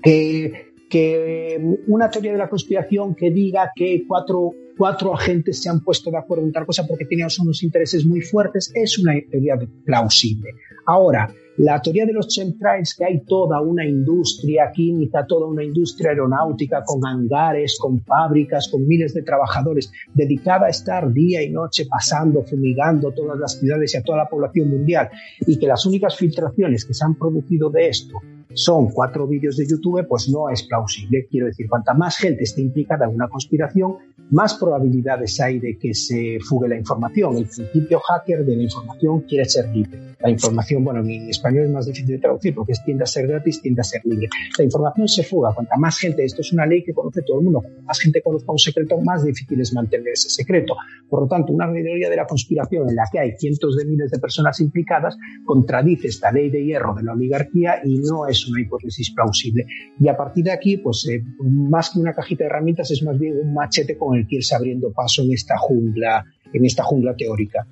que, 0.01 0.73
que 0.89 1.77
una 1.87 2.09
teoría 2.09 2.33
de 2.33 2.37
la 2.37 2.49
conspiración 2.49 3.15
que 3.15 3.31
diga 3.31 3.71
que 3.75 4.03
cuatro, 4.07 4.51
cuatro 4.77 5.13
agentes 5.13 5.61
se 5.61 5.69
han 5.69 5.81
puesto 5.81 6.11
de 6.11 6.17
acuerdo 6.17 6.45
en 6.45 6.51
tal 6.51 6.65
cosa 6.65 6.85
porque 6.87 7.05
tenían 7.05 7.29
unos 7.41 7.63
intereses 7.63 8.05
muy 8.05 8.21
fuertes 8.21 8.71
es 8.73 8.99
una 8.99 9.13
teoría 9.29 9.57
plausible. 9.85 10.51
Ahora, 10.85 11.33
la 11.57 11.81
teoría 11.81 12.05
de 12.05 12.13
los 12.13 12.27
chemtrails, 12.27 12.95
que 12.95 13.05
hay 13.05 13.23
toda 13.25 13.61
una 13.61 13.85
industria 13.85 14.71
química, 14.73 15.25
toda 15.27 15.47
una 15.47 15.63
industria 15.63 16.11
aeronáutica 16.11 16.83
con 16.83 17.05
hangares, 17.05 17.77
con 17.79 18.01
fábricas, 18.01 18.69
con 18.69 18.87
miles 18.87 19.13
de 19.13 19.21
trabajadores, 19.21 19.91
dedicada 20.13 20.67
a 20.67 20.69
estar 20.69 21.11
día 21.11 21.43
y 21.43 21.49
noche 21.49 21.85
pasando, 21.89 22.43
fumigando 22.43 23.11
todas 23.11 23.37
las 23.37 23.59
ciudades 23.59 23.93
y 23.93 23.97
a 23.97 24.01
toda 24.01 24.19
la 24.19 24.29
población 24.29 24.69
mundial, 24.69 25.09
y 25.45 25.59
que 25.59 25.67
las 25.67 25.85
únicas 25.85 26.15
filtraciones 26.15 26.85
que 26.85 26.93
se 26.93 27.05
han 27.05 27.15
producido 27.15 27.69
de 27.69 27.89
esto 27.89 28.19
son 28.53 28.89
cuatro 28.91 29.27
vídeos 29.27 29.57
de 29.57 29.67
YouTube, 29.67 30.05
pues 30.07 30.29
no 30.29 30.49
es 30.49 30.63
plausible. 30.63 31.27
Quiero 31.29 31.47
decir, 31.47 31.67
cuanta 31.69 31.93
más 31.93 32.17
gente 32.17 32.43
esté 32.43 32.61
implicada 32.61 33.05
en 33.05 33.15
una 33.15 33.27
conspiración, 33.27 33.97
más 34.31 34.53
probabilidades 34.55 35.39
hay 35.41 35.59
de 35.59 35.77
que 35.77 35.93
se 35.93 36.39
fugue 36.39 36.69
la 36.69 36.77
información. 36.77 37.37
El 37.37 37.47
principio 37.47 37.99
hacker 37.99 38.45
de 38.45 38.55
la 38.55 38.63
información 38.63 39.21
quiere 39.21 39.45
ser 39.45 39.67
libre. 39.69 40.11
La 40.21 40.29
información, 40.29 40.83
bueno, 40.83 41.01
en 41.01 41.29
español 41.29 41.65
es 41.65 41.71
más 41.71 41.85
difícil 41.85 42.15
de 42.15 42.19
traducir 42.19 42.53
porque 42.53 42.73
tiende 42.85 43.03
a 43.03 43.07
ser 43.07 43.27
gratis, 43.27 43.61
tiende 43.61 43.81
a 43.81 43.83
ser 43.83 44.01
libre. 44.05 44.29
La 44.57 44.63
información 44.63 45.07
se 45.07 45.23
fuga. 45.23 45.53
Cuanta 45.53 45.75
más 45.77 45.97
gente, 45.97 46.23
esto 46.23 46.41
es 46.41 46.53
una 46.53 46.65
ley 46.65 46.83
que 46.83 46.93
conoce 46.93 47.23
todo 47.23 47.39
el 47.39 47.45
mundo, 47.45 47.61
cuanta 47.61 47.81
más 47.81 47.99
gente 47.99 48.21
conozca 48.21 48.51
un 48.51 48.59
secreto, 48.59 48.99
más 49.01 49.25
difícil 49.25 49.59
es 49.59 49.73
mantener 49.73 50.09
ese 50.13 50.29
secreto. 50.29 50.75
Por 51.09 51.21
lo 51.21 51.27
tanto, 51.27 51.51
una 51.51 51.71
teoría 51.71 52.09
de 52.09 52.15
la 52.15 52.27
conspiración 52.27 52.89
en 52.89 52.95
la 52.95 53.03
que 53.11 53.19
hay 53.19 53.31
cientos 53.37 53.75
de 53.75 53.85
miles 53.85 54.11
de 54.11 54.19
personas 54.19 54.59
implicadas 54.61 55.17
contradice 55.45 56.07
esta 56.07 56.31
ley 56.31 56.49
de 56.49 56.63
hierro 56.63 56.93
de 56.93 57.03
la 57.03 57.13
oligarquía 57.13 57.81
y 57.83 57.99
no 57.99 58.27
es 58.27 58.40
es 58.43 58.49
una 58.49 58.61
hipótesis 58.61 59.11
plausible. 59.11 59.65
Y 59.99 60.07
a 60.07 60.15
partir 60.15 60.45
de 60.45 60.51
aquí, 60.51 60.77
pues 60.77 61.07
eh, 61.09 61.23
más 61.41 61.91
que 61.91 61.99
una 61.99 62.13
cajita 62.13 62.43
de 62.43 62.49
herramientas, 62.49 62.91
es 62.91 63.03
más 63.03 63.17
bien 63.17 63.37
un 63.37 63.53
machete 63.53 63.97
con 63.97 64.17
el 64.17 64.27
que 64.27 64.37
irse 64.37 64.55
abriendo 64.55 64.91
paso 64.91 65.23
en 65.23 65.33
esta 65.33 65.57
jungla, 65.57 66.25
en 66.53 66.65
esta 66.65 66.83
jungla 66.83 67.15
teórica. 67.15 67.65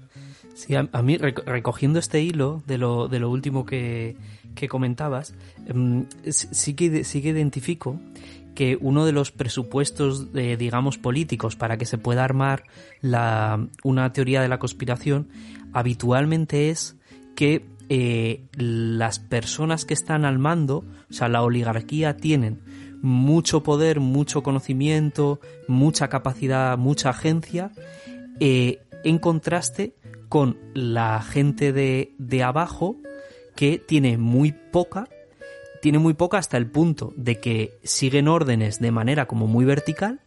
Sí, 0.53 0.75
a, 0.75 1.01
mí, 1.01 1.17
recogiendo 1.17 1.99
este 1.99 2.21
hilo 2.21 2.63
de 2.67 2.77
lo, 2.77 3.07
de 3.07 3.19
lo 3.19 3.31
último 3.31 3.65
que, 3.65 4.17
que 4.55 4.67
comentabas, 4.67 5.33
em, 5.67 6.05
sí, 6.25 6.73
que, 6.73 7.05
sí 7.05 7.21
que 7.21 7.29
identifico 7.29 7.97
que 8.55 8.77
uno 8.81 9.05
de 9.05 9.13
los 9.13 9.31
presupuestos, 9.31 10.33
digamos, 10.33 10.97
políticos 10.97 11.55
para 11.55 11.77
que 11.77 11.85
se 11.85 11.97
pueda 11.97 12.25
armar 12.25 12.63
la, 12.99 13.69
una 13.85 14.11
teoría 14.11 14.41
de 14.41 14.49
la 14.49 14.59
conspiración 14.59 15.29
habitualmente 15.71 16.69
es 16.69 16.97
que 17.35 17.65
eh, 17.89 18.45
las 18.53 19.19
personas 19.19 19.85
que 19.85 19.93
están 19.93 20.25
al 20.25 20.39
mando, 20.39 20.85
o 21.09 21.13
sea, 21.13 21.27
la 21.27 21.41
oligarquía, 21.41 22.17
tienen 22.17 22.61
mucho 23.01 23.63
poder, 23.63 23.99
mucho 23.99 24.43
conocimiento, 24.43 25.39
mucha 25.67 26.07
capacidad, 26.07 26.77
mucha 26.77 27.09
agencia, 27.09 27.71
eh, 28.39 28.81
en 29.03 29.17
contraste 29.17 29.95
con 30.27 30.57
la 30.73 31.21
gente 31.21 31.73
de, 31.73 32.13
de 32.17 32.43
abajo 32.43 32.97
que 33.55 33.79
tiene 33.79 34.17
muy 34.17 34.51
poca 34.51 35.07
tiene 35.81 35.99
muy 35.99 36.13
poca 36.13 36.37
hasta 36.37 36.57
el 36.57 36.67
punto 36.67 37.13
de 37.15 37.39
que 37.39 37.79
siguen 37.83 38.27
órdenes 38.27 38.79
de 38.79 38.91
manera 38.91 39.27
como 39.27 39.47
muy 39.47 39.65
vertical, 39.65 40.19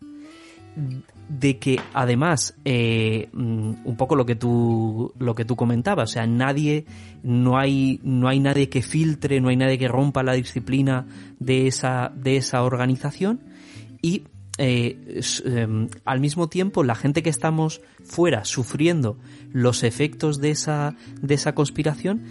de 1.39 1.59
que 1.59 1.81
además 1.95 2.55
eh, 2.65 3.31
mm, 3.33 3.73
un 3.85 3.97
poco 3.97 4.17
lo 4.17 4.27
que 4.27 4.35
tú 4.37 5.13
lo 5.19 5.35
que 5.35 5.45
tú 5.45 5.57
comentabas, 5.57 6.11
o 6.11 6.13
sea, 6.13 6.27
nadie 6.27 6.85
no 7.23 7.59
hay 7.59 8.01
no 8.03 8.29
hay 8.29 8.39
nadie 8.39 8.69
que 8.69 8.83
filtre, 8.83 9.41
no 9.41 9.49
hay 9.49 9.57
nadie 9.57 9.79
que 9.79 9.89
rompa 9.89 10.23
la 10.23 10.35
disciplina 10.35 11.07
de 11.39 11.67
esa 11.67 12.13
de 12.15 12.37
esa 12.37 12.63
organización 12.63 13.41
y 14.03 14.25
eh, 14.59 15.23
em, 15.47 15.89
al 16.05 16.21
mismo 16.21 16.49
tiempo 16.49 16.85
la 16.85 16.95
gente 16.95 17.23
que 17.23 17.31
estamos 17.31 17.81
fuera 18.05 18.45
sufriendo 18.45 19.17
los 19.53 19.85
efectos 19.85 20.39
de 20.39 20.51
esa 20.51 20.95
de 21.23 21.35
esa 21.35 21.55
conspiración 21.55 22.25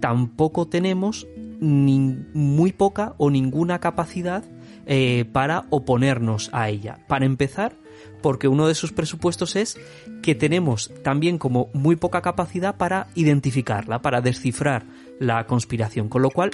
tampoco 0.00 0.68
tenemos 0.68 1.26
ni 1.60 1.98
muy 2.34 2.72
poca 2.72 3.14
o 3.18 3.30
ninguna 3.30 3.80
capacidad 3.80 4.44
eh, 4.86 5.24
para 5.32 5.64
oponernos 5.70 6.50
a 6.52 6.68
ella. 6.68 6.98
Para 7.08 7.24
empezar, 7.24 7.74
porque 8.24 8.48
uno 8.48 8.66
de 8.66 8.74
sus 8.74 8.90
presupuestos 8.90 9.54
es 9.54 9.78
que 10.22 10.34
tenemos 10.34 10.90
también 11.02 11.36
como 11.36 11.68
muy 11.74 11.94
poca 11.94 12.22
capacidad 12.22 12.78
para 12.78 13.08
identificarla, 13.14 14.00
para 14.00 14.22
descifrar 14.22 14.86
la 15.20 15.46
conspiración. 15.46 16.08
Con 16.08 16.22
lo 16.22 16.30
cual, 16.30 16.52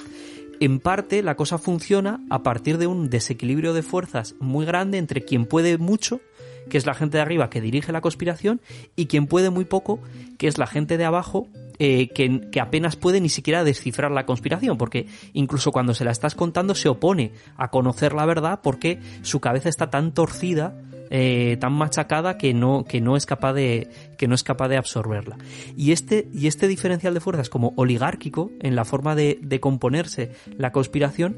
en 0.58 0.80
parte, 0.80 1.22
la 1.22 1.36
cosa 1.36 1.58
funciona 1.58 2.26
a 2.28 2.42
partir 2.42 2.76
de 2.76 2.88
un 2.88 3.08
desequilibrio 3.08 3.72
de 3.72 3.84
fuerzas 3.84 4.34
muy 4.40 4.66
grande 4.66 4.98
entre 4.98 5.24
quien 5.24 5.46
puede 5.46 5.78
mucho, 5.78 6.20
que 6.68 6.76
es 6.76 6.86
la 6.86 6.94
gente 6.94 7.18
de 7.18 7.22
arriba 7.22 7.50
que 7.50 7.60
dirige 7.60 7.92
la 7.92 8.00
conspiración, 8.00 8.60
y 8.96 9.06
quien 9.06 9.28
puede 9.28 9.50
muy 9.50 9.64
poco, 9.64 10.00
que 10.38 10.48
es 10.48 10.58
la 10.58 10.66
gente 10.66 10.98
de 10.98 11.04
abajo 11.04 11.46
eh, 11.82 12.08
que, 12.08 12.60
apenas 12.60 12.96
puede 12.96 13.22
ni 13.22 13.30
siquiera 13.30 13.64
descifrar 13.64 14.10
la 14.10 14.26
conspiración, 14.26 14.76
porque 14.76 15.06
incluso 15.32 15.70
cuando 15.72 15.94
se 15.94 16.04
la 16.04 16.10
estás 16.10 16.34
contando 16.34 16.74
se 16.74 16.90
opone 16.90 17.32
a 17.56 17.70
conocer 17.70 18.12
la 18.12 18.26
verdad 18.26 18.60
porque 18.62 19.00
su 19.22 19.40
cabeza 19.40 19.70
está 19.70 19.88
tan 19.88 20.12
torcida, 20.12 20.74
eh, 21.10 21.56
tan 21.60 21.72
machacada 21.72 22.38
que 22.38 22.54
no, 22.54 22.84
que 22.84 23.00
no 23.00 23.16
es 23.16 23.26
capaz 23.26 23.52
de, 23.52 23.88
que 24.16 24.28
no 24.28 24.34
es 24.34 24.42
capaz 24.42 24.68
de 24.68 24.76
absorberla. 24.76 25.36
Y 25.76 25.92
este, 25.92 26.28
y 26.32 26.46
este 26.46 26.68
diferencial 26.68 27.14
de 27.14 27.20
fuerzas 27.20 27.48
como 27.48 27.72
oligárquico 27.76 28.50
en 28.60 28.76
la 28.76 28.84
forma 28.84 29.14
de, 29.14 29.38
de 29.42 29.60
componerse 29.60 30.32
la 30.56 30.72
conspiración, 30.72 31.36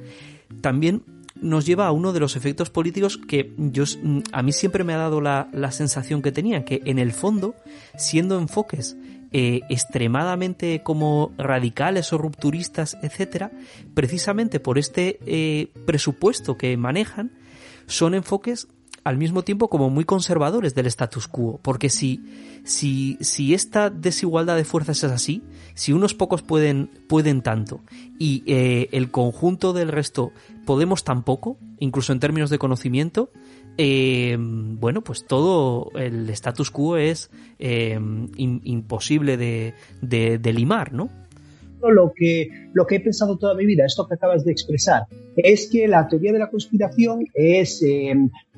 también 0.60 1.02
nos 1.40 1.66
lleva 1.66 1.86
a 1.86 1.92
uno 1.92 2.12
de 2.12 2.20
los 2.20 2.36
efectos 2.36 2.70
políticos 2.70 3.18
que 3.18 3.52
yo, 3.56 3.84
a 4.32 4.42
mí 4.42 4.52
siempre 4.52 4.84
me 4.84 4.94
ha 4.94 4.98
dado 4.98 5.20
la, 5.20 5.48
la 5.52 5.72
sensación 5.72 6.22
que 6.22 6.32
tenían, 6.32 6.64
que 6.64 6.82
en 6.84 6.98
el 6.98 7.12
fondo, 7.12 7.56
siendo 7.96 8.38
enfoques 8.38 8.96
eh, 9.32 9.62
extremadamente 9.70 10.82
como 10.82 11.32
radicales 11.38 12.12
o 12.12 12.18
rupturistas, 12.18 12.98
etcétera, 13.02 13.50
precisamente 13.94 14.60
por 14.60 14.78
este 14.78 15.18
eh, 15.24 15.68
presupuesto 15.86 16.58
que 16.58 16.76
manejan, 16.76 17.32
son 17.86 18.14
enfoques 18.14 18.68
al 19.04 19.18
mismo 19.18 19.42
tiempo 19.42 19.68
como 19.68 19.90
muy 19.90 20.04
conservadores 20.04 20.74
del 20.74 20.86
status 20.86 21.26
quo, 21.26 21.58
porque 21.62 21.88
si, 21.88 22.24
si, 22.64 23.16
si 23.20 23.54
esta 23.54 23.90
desigualdad 23.90 24.56
de 24.56 24.64
fuerzas 24.64 25.02
es 25.02 25.10
así, 25.10 25.42
si 25.74 25.92
unos 25.92 26.14
pocos 26.14 26.42
pueden, 26.42 26.88
pueden 27.08 27.42
tanto 27.42 27.80
y 28.18 28.44
eh, 28.46 28.88
el 28.92 29.10
conjunto 29.10 29.72
del 29.72 29.88
resto 29.88 30.32
podemos 30.64 31.02
tan 31.02 31.24
poco, 31.24 31.58
incluso 31.80 32.12
en 32.12 32.20
términos 32.20 32.50
de 32.50 32.58
conocimiento, 32.58 33.30
eh, 33.78 34.36
bueno, 34.38 35.02
pues 35.02 35.24
todo 35.26 35.90
el 35.96 36.28
status 36.30 36.70
quo 36.70 36.96
es 36.96 37.30
eh, 37.58 37.98
imposible 38.36 39.36
de, 39.36 40.52
limar, 40.52 40.92
¿no? 40.92 41.10
Lo 41.82 42.12
que, 42.14 42.48
lo 42.74 42.86
que 42.86 42.96
he 42.96 43.00
pensado 43.00 43.36
toda 43.38 43.54
mi 43.54 43.66
vida, 43.66 43.84
esto 43.84 44.06
que 44.06 44.14
acabas 44.14 44.44
de 44.44 44.52
expresar, 44.52 45.02
es 45.34 45.68
que 45.68 45.88
la 45.88 46.06
teoría 46.06 46.32
de 46.32 46.38
la 46.38 46.48
conspiración 46.48 47.26
es 47.34 47.82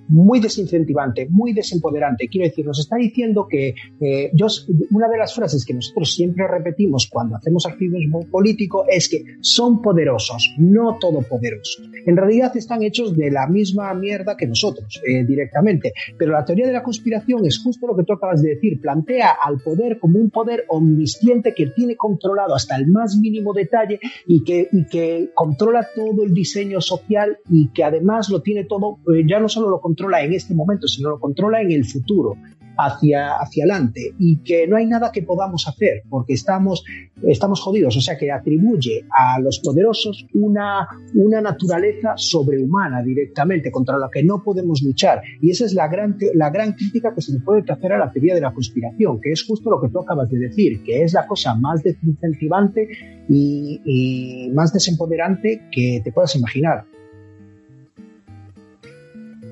muy 0.09 0.40
desincentivante, 0.40 1.27
muy 1.31 1.53
desempoderante. 1.53 2.29
Quiero 2.29 2.49
decir, 2.49 2.67
nos 2.67 2.79
está 2.79 2.97
diciendo 2.97 3.47
que 3.49 3.75
eh, 4.01 4.31
yo, 4.35 4.47
una 4.90 5.09
de 5.09 5.19
las 5.19 5.35
frases 5.35 5.64
que 5.64 5.75
nosotros 5.75 6.14
siempre 6.14 6.47
repetimos 6.47 7.09
cuando 7.11 7.37
hacemos 7.37 7.67
activismo 7.67 8.21
político 8.31 8.85
es 8.88 9.09
que 9.09 9.25
son 9.40 9.83
poderosos, 9.83 10.55
no 10.59 10.99
todopoderosos. 10.99 11.83
En 12.07 12.17
realidad 12.17 12.57
están 12.57 12.83
hechos 12.83 13.17
de 13.17 13.31
la 13.31 13.47
misma 13.47 13.93
mierda 13.95 14.37
que 14.37 14.47
nosotros, 14.47 15.01
eh, 15.07 15.25
directamente. 15.25 15.93
Pero 16.19 16.33
la 16.33 16.45
teoría 16.45 16.67
de 16.67 16.73
la 16.73 16.83
conspiración 16.83 17.47
es 17.47 17.59
justo 17.62 17.87
lo 17.87 17.97
que 17.97 18.05
tú 18.05 18.12
acabas 18.12 18.43
de 18.43 18.51
decir, 18.51 18.81
plantea 18.81 19.37
al 19.43 19.61
poder 19.61 19.99
como 19.99 20.19
un 20.19 20.31
poder 20.31 20.64
omnisciente 20.69 21.55
que 21.55 21.67
tiene 21.67 21.97
controlado 21.97 22.55
hasta 22.55 22.77
el 22.77 22.88
más 22.88 23.17
mínimo 23.17 23.53
detalle 23.53 24.01
y 24.27 24.45
que, 24.45 24.69
y 24.71 24.87
que 24.87 25.31
controla 25.35 25.88
todo 25.95 26.25
el 26.25 26.35
diseño 26.35 26.81
social 26.81 27.38
y 27.49 27.69
que 27.73 27.85
además 27.85 28.29
lo 28.31 28.43
tiene 28.43 28.64
todo, 28.64 28.99
eh, 29.14 29.25
ya 29.29 29.40
no 29.40 29.49
solo 29.49 29.69
lo 29.69 29.81
controla, 29.81 29.93
controla 29.94 30.22
en 30.22 30.33
este 30.33 30.54
momento, 30.54 30.88
sino 30.88 31.11
lo 31.11 31.20
controla 31.20 31.61
en 31.61 31.70
el 31.70 31.85
futuro, 31.85 32.37
hacia, 32.76 33.37
hacia 33.37 33.64
adelante, 33.64 34.14
y 34.18 34.38
que 34.38 34.66
no 34.66 34.76
hay 34.76 34.87
nada 34.87 35.12
que 35.12 35.22
podamos 35.22 35.68
hacer, 35.68 36.02
porque 36.09 36.33
estamos, 36.33 36.85
estamos 37.22 37.61
jodidos, 37.61 37.96
o 37.96 38.00
sea 38.00 38.18
que 38.18 38.33
atribuye 38.33 39.04
a 39.16 39.38
los 39.40 39.61
poderosos 39.61 40.26
una, 40.35 40.88
una 41.14 41.40
naturaleza 41.40 42.14
sobrehumana 42.16 43.00
directamente, 43.02 43.70
contra 43.70 43.96
la 43.96 44.09
que 44.12 44.24
no 44.24 44.42
podemos 44.42 44.83
luchar, 44.83 45.22
y 45.40 45.50
esa 45.50 45.66
es 45.66 45.74
la 45.74 45.87
gran, 45.87 46.16
la 46.35 46.50
gran 46.50 46.72
crítica 46.72 47.14
que 47.14 47.20
se 47.20 47.33
le 47.33 47.40
puede 47.40 47.62
hacer 47.70 47.92
a 47.92 47.98
la 47.98 48.11
teoría 48.11 48.35
de 48.35 48.40
la 48.40 48.52
conspiración, 48.52 49.20
que 49.20 49.30
es 49.30 49.44
justo 49.44 49.70
lo 49.70 49.80
que 49.80 49.88
tú 49.88 50.00
acabas 50.00 50.28
de 50.28 50.38
decir, 50.38 50.83
que 50.83 51.04
es 51.04 51.12
la 51.12 51.26
cosa 51.28 51.54
más 51.54 51.83
desincentivante 51.85 52.88
y, 53.28 53.80
y 53.85 54.50
más 54.50 54.72
desempoderante 54.72 55.62
que 55.70 56.00
te 56.02 56.11
puedas 56.11 56.35
imaginar 56.35 56.85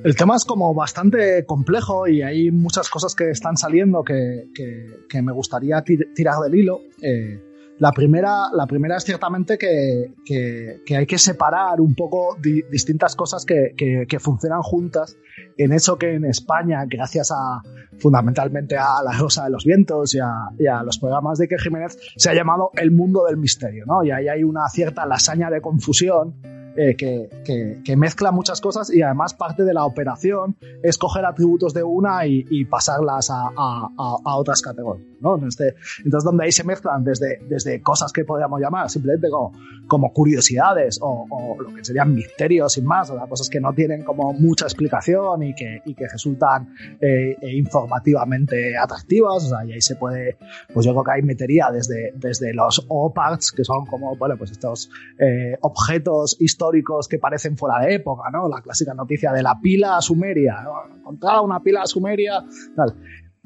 el 0.05 0.17
tema 0.17 0.37
es 0.37 0.45
como 0.45 0.75
bastante 0.75 1.45
complejo 1.47 2.09
y 2.09 2.23
hay 2.23 2.51
muchas 2.51 2.89
cosas 2.89 3.15
que 3.15 3.31
están 3.31 3.57
saliendo 3.57 4.03
que, 4.03 4.49
que, 4.55 5.23
me 5.23 5.33
gustaría 5.33 5.83
tirar 5.83 6.41
del 6.41 6.55
hilo. 6.55 6.81
Eh, 7.01 7.41
la, 7.79 7.93
primera, 7.93 8.49
la 8.53 8.67
primera 8.67 8.97
es 8.97 9.05
ciertamente 9.05 9.57
que, 9.59 10.15
que 10.25 10.97
hay 10.97 11.07
que 11.07 11.19
separar 11.19 11.81
un 11.81 11.95
poco 11.95 12.37
distintas 12.71 13.15
cosas 13.15 13.45
que, 13.45 13.75
funcionan 14.19 14.63
juntas 14.63 15.17
en 15.57 15.73
eso 15.73 15.97
que 15.97 16.15
en 16.15 16.25
España, 16.25 16.85
gracias 16.89 17.31
a 17.31 17.63
fundamentalmente 17.99 18.77
a 18.77 19.03
La 19.05 19.13
Rosa 19.13 19.45
de 19.45 19.51
los 19.51 19.65
Vientos 19.65 20.15
y 20.15 20.19
a, 20.19 20.83
los 20.83 20.99
programas 20.99 21.39
de 21.39 21.45
Ike 21.45 21.59
Jiménez, 21.59 21.97
se 22.17 22.31
ha 22.31 22.35
llamado 22.35 22.71
el 22.75 22.91
mundo 22.91 23.25
del 23.27 23.37
misterio. 23.37 23.85
¿no? 23.87 24.03
Y 24.03 24.11
ahí 24.11 24.29
hay 24.29 24.43
una 24.43 24.69
cierta 24.69 25.07
lasaña 25.07 25.51
de 25.51 25.61
confusión 25.61 26.35
eh, 26.75 26.97
que, 26.97 27.97
mezcla 27.97 28.33
muchas 28.33 28.61
cosas 28.61 28.93
y 28.93 29.03
además 29.03 29.35
parte 29.35 29.65
de 29.65 29.75
la 29.75 29.85
operación 29.85 30.57
es 30.83 30.97
coger 30.97 31.27
atributos 31.27 31.75
de 31.75 31.83
una 31.83 32.27
y, 32.27 32.65
pasarlas 32.65 33.29
a, 33.31 34.37
otras 34.37 34.63
categorías. 34.63 35.07
¿no? 35.21 35.37
Este, 35.47 35.75
entonces, 35.99 36.25
donde 36.25 36.45
ahí 36.45 36.53
se 36.53 36.65
mezclan 36.65 37.05
desde, 37.05 37.39
desde 37.49 37.81
cosas 37.83 38.13
que 38.13 38.25
podríamos 38.25 38.61
llamar 38.61 38.91
simplemente 38.91 39.29
como, 39.31 39.53
como 39.87 40.13
curiosidades 40.13 40.99
o, 41.01 41.57
lo 41.61 41.75
que 41.75 41.85
serían 41.85 42.15
misterios 42.15 42.73
sin 42.73 42.87
más, 42.87 43.11
o 43.11 43.17
sea, 43.17 43.27
cosas 43.27 43.49
que 43.49 43.61
no 43.61 43.73
tienen 43.73 44.03
como 44.03 44.33
mucha 44.33 44.65
explicación 44.65 45.43
y 45.43 45.55
que, 45.55 45.83
y 45.85 45.95
que 45.95 46.09
resultan 46.09 46.75
eh, 47.01 47.37
e 47.41 47.57
informativamente 47.57 48.77
atractivas. 48.77 49.45
O 49.45 49.49
sea, 49.49 49.65
y 49.67 49.73
ahí 49.73 49.81
se 49.81 49.97
puede, 49.97 50.39
pues 50.73 50.87
yo 50.87 50.93
creo 50.93 51.05
que 51.05 51.13
ahí 51.13 51.23
metería 51.23 51.69
desde, 51.71 52.13
desde 52.17 52.55
los 52.55 52.85
OPARTs, 52.89 53.53
que 53.53 53.65
son 53.65 53.87
como, 53.87 54.17
bueno, 54.17 54.37
pues 54.37 54.51
estos 54.51 54.91
eh, 55.19 55.57
objetos 55.61 56.37
históricos 56.41 56.62
históricos 56.63 57.09
que 57.09 57.19
parecen 57.19 57.57
fuera 57.57 57.85
de 57.85 57.95
época, 57.95 58.31
¿no? 58.31 58.49
La 58.49 58.61
clásica 58.61 58.95
noticia 58.95 59.33
de 59.33 59.43
la 59.43 59.59
pila 59.61 60.01
sumeria, 60.01 60.63
¿no? 60.63 61.43
una 61.43 61.61
pila 61.61 61.87
sumeria, 61.87 62.45
tal. 62.77 62.95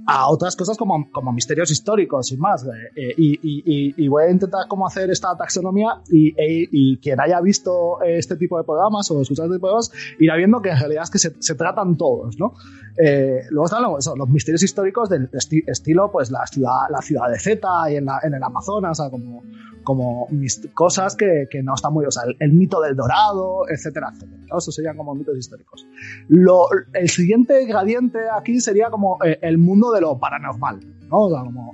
A 0.04 0.28
otras 0.28 0.54
cosas 0.56 0.76
como, 0.76 1.10
como 1.10 1.32
misterios 1.32 1.70
históricos 1.70 2.30
y 2.32 2.36
más. 2.36 2.66
Eh, 2.96 3.14
y, 3.16 4.08
voy 4.08 4.24
a 4.24 4.30
intentar 4.30 4.68
cómo 4.68 4.86
hacer 4.86 5.10
esta 5.10 5.36
taxonomía 5.36 6.02
y, 6.10 6.28
e, 6.40 6.68
y, 6.70 6.98
quien 6.98 7.20
haya 7.20 7.40
visto 7.40 8.00
este 8.02 8.36
tipo 8.36 8.58
de 8.58 8.64
programas 8.64 9.10
o 9.10 9.22
escuchado 9.22 9.46
este 9.46 9.56
tipo 9.56 9.66
de 9.66 9.70
programas 9.70 9.90
irá 10.18 10.36
viendo 10.36 10.60
que 10.60 10.70
en 10.70 10.78
realidad 10.78 11.04
es 11.04 11.10
que 11.10 11.18
se, 11.18 11.34
se 11.40 11.54
tratan 11.54 11.96
todos, 11.96 12.38
¿no? 12.38 12.54
Eh, 12.98 13.42
luego 13.50 13.66
están 13.66 13.82
los, 13.82 14.06
los, 14.16 14.28
misterios 14.28 14.62
históricos 14.62 15.08
del 15.08 15.28
estilo, 15.66 16.10
pues 16.10 16.30
la 16.30 16.46
ciudad, 16.46 16.88
la 16.90 17.00
ciudad 17.02 17.28
de 17.30 17.38
Z 17.38 17.90
y 17.90 17.96
en, 17.96 18.06
la, 18.06 18.20
en 18.22 18.34
el 18.34 18.42
Amazonas, 18.42 18.98
o 18.98 19.02
sea, 19.02 19.10
como, 19.10 19.42
como 19.86 20.28
cosas 20.74 21.14
que, 21.14 21.46
que, 21.50 21.62
no 21.62 21.74
están 21.74 21.92
muy, 21.92 22.06
o 22.06 22.10
sea, 22.10 22.24
el, 22.40 22.52
mito 22.52 22.80
del 22.80 22.96
dorado, 22.96 23.68
etcétera, 23.68 24.10
etcétera. 24.12 24.42
¿no? 24.50 24.58
Eso 24.58 24.72
serían 24.72 24.96
como 24.96 25.14
mitos 25.14 25.36
históricos. 25.36 25.86
Lo, 26.28 26.66
el 26.92 27.08
siguiente 27.08 27.66
gradiente 27.66 28.18
aquí 28.34 28.60
sería 28.60 28.90
como 28.90 29.18
eh, 29.24 29.38
el 29.42 29.58
mundo 29.58 29.85
de 29.92 30.00
lo 30.00 30.18
paranormal, 30.18 30.80
¿no? 31.08 31.28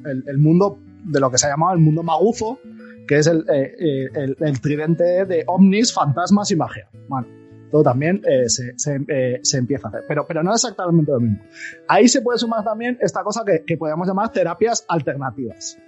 El, 0.05 0.39
mundo 0.39 0.79
de 1.05 1.21
lo 1.21 1.31
que 1.31 1.39
se 1.39 1.47
ha 1.47 1.51
llamado 1.51 1.75
el 1.75 1.81
mundo 1.81 2.03
magufo, 2.03 2.59
que 3.07 3.19
es 3.19 3.27
el, 3.27 3.45
eh, 3.53 4.09
el 4.15 4.61
tridente 4.61 5.25
de 5.25 5.45
ovnis, 5.47 5.93
fantasmas 5.93 6.51
y 6.51 6.57
magia. 6.57 6.89
Bueno, 7.09 7.27
todo 7.73 7.83
también 7.83 8.21
eh, 8.29 8.51
se, 8.51 8.75
se, 8.77 8.97
eh, 9.09 9.41
empieza 9.55 9.89
a 9.89 9.91
hacer. 9.91 10.05
Pero, 10.07 10.27
pero 10.29 10.43
no 10.43 10.53
exactamente 10.53 11.11
lo 11.11 11.21
mismo. 11.21 11.43
Ahí 11.89 12.07
se 12.07 12.21
puede 12.21 12.39
sumar 12.39 12.63
también 12.63 12.99
esta 13.01 13.25
cosa 13.25 13.45
que, 13.45 13.65
que 13.67 13.79
podríamos 13.79 14.07
llamar 14.07 14.31
terapias 14.31 14.85
alternativas. 14.89 15.79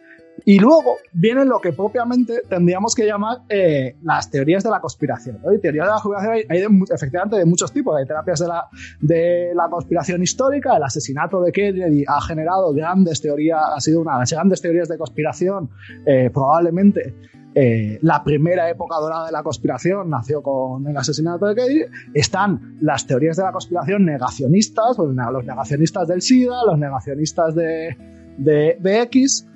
Y 0.46 0.58
luego 0.58 0.96
viene 1.12 1.44
lo 1.44 1.58
que 1.58 1.72
propiamente 1.72 2.42
tendríamos 2.48 2.94
que 2.94 3.06
llamar 3.06 3.38
eh, 3.48 3.96
las 4.02 4.30
teorías 4.30 4.62
de 4.62 4.70
la 4.70 4.80
conspiración. 4.80 5.40
¿no? 5.42 5.50
De 5.50 5.72
la 5.72 5.98
conspiración 6.02 6.32
hay, 6.32 6.42
hay 6.48 6.60
de, 6.60 6.84
efectivamente 6.94 7.36
de 7.36 7.44
muchos 7.46 7.72
tipos. 7.72 7.96
Hay 7.96 8.04
terapias 8.04 8.40
de 8.40 8.48
la, 8.48 8.68
de 9.00 9.52
la 9.54 9.68
conspiración 9.70 10.22
histórica. 10.22 10.76
El 10.76 10.82
asesinato 10.82 11.40
de 11.40 11.50
Kennedy 11.50 12.04
ha 12.06 12.20
generado 12.20 12.74
grandes 12.74 13.22
teorías, 13.22 13.60
ha 13.74 13.80
sido 13.80 14.02
una 14.02 14.14
de 14.14 14.18
las 14.20 14.32
grandes 14.32 14.60
teorías 14.60 14.88
de 14.88 14.98
conspiración, 14.98 15.70
eh, 16.04 16.30
probablemente 16.32 17.14
eh, 17.56 18.00
la 18.02 18.24
primera 18.24 18.68
época 18.68 18.96
dorada 18.96 19.26
de 19.26 19.32
la 19.32 19.44
conspiración 19.44 20.10
nació 20.10 20.42
con 20.42 20.86
el 20.88 20.96
asesinato 20.96 21.46
de 21.46 21.54
Kennedy. 21.54 21.84
Están 22.12 22.76
las 22.80 23.06
teorías 23.06 23.36
de 23.36 23.44
la 23.44 23.52
conspiración 23.52 24.04
negacionistas, 24.04 24.96
pues, 24.96 25.08
los 25.08 25.44
negacionistas 25.44 26.08
del 26.08 26.20
SIDA, 26.20 26.64
los 26.66 26.78
negacionistas 26.78 27.54
de, 27.54 27.96
de, 28.38 28.76
de 28.80 29.02
X, 29.02 29.46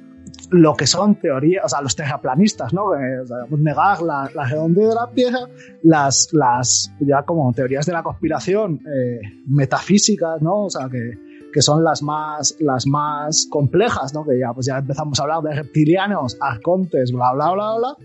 lo 0.51 0.75
que 0.75 0.87
son 0.87 1.17
teorías, 1.17 1.65
o 1.65 1.69
sea, 1.69 1.81
los 1.83 1.95
terraplanistas, 1.95 2.73
¿no? 2.73 2.95
Eh, 2.95 3.25
negar 3.59 4.03
la, 4.03 4.31
la, 4.35 4.47
de 4.47 4.95
la 4.95 5.11
Tierra, 5.15 5.41
las, 5.83 6.29
las, 6.33 6.93
ya 7.01 7.23
como 7.23 7.53
teorías 7.53 7.87
de 7.87 7.93
la 7.93 8.03
conspiración 8.03 8.81
eh, 8.87 9.21
metafísicas, 9.47 10.41
¿no? 10.43 10.65
O 10.65 10.71
sea, 10.71 10.89
que, 10.89 11.19
que 11.53 11.63
son 11.63 11.85
las 11.85 12.03
más, 12.03 12.57
las 12.61 12.87
más 12.87 13.47
complejas, 13.51 14.15
¿no? 14.15 14.25
Que 14.25 14.39
ya, 14.39 14.53
pues 14.53 14.67
ya 14.67 14.79
empezamos 14.79 15.19
a 15.19 15.23
hablar 15.23 15.43
de 15.43 15.55
reptilianos, 15.55 16.37
arcontes, 16.41 17.13
bla, 17.13 17.33
bla, 17.33 17.53
bla, 17.53 17.77
bla. 17.77 17.97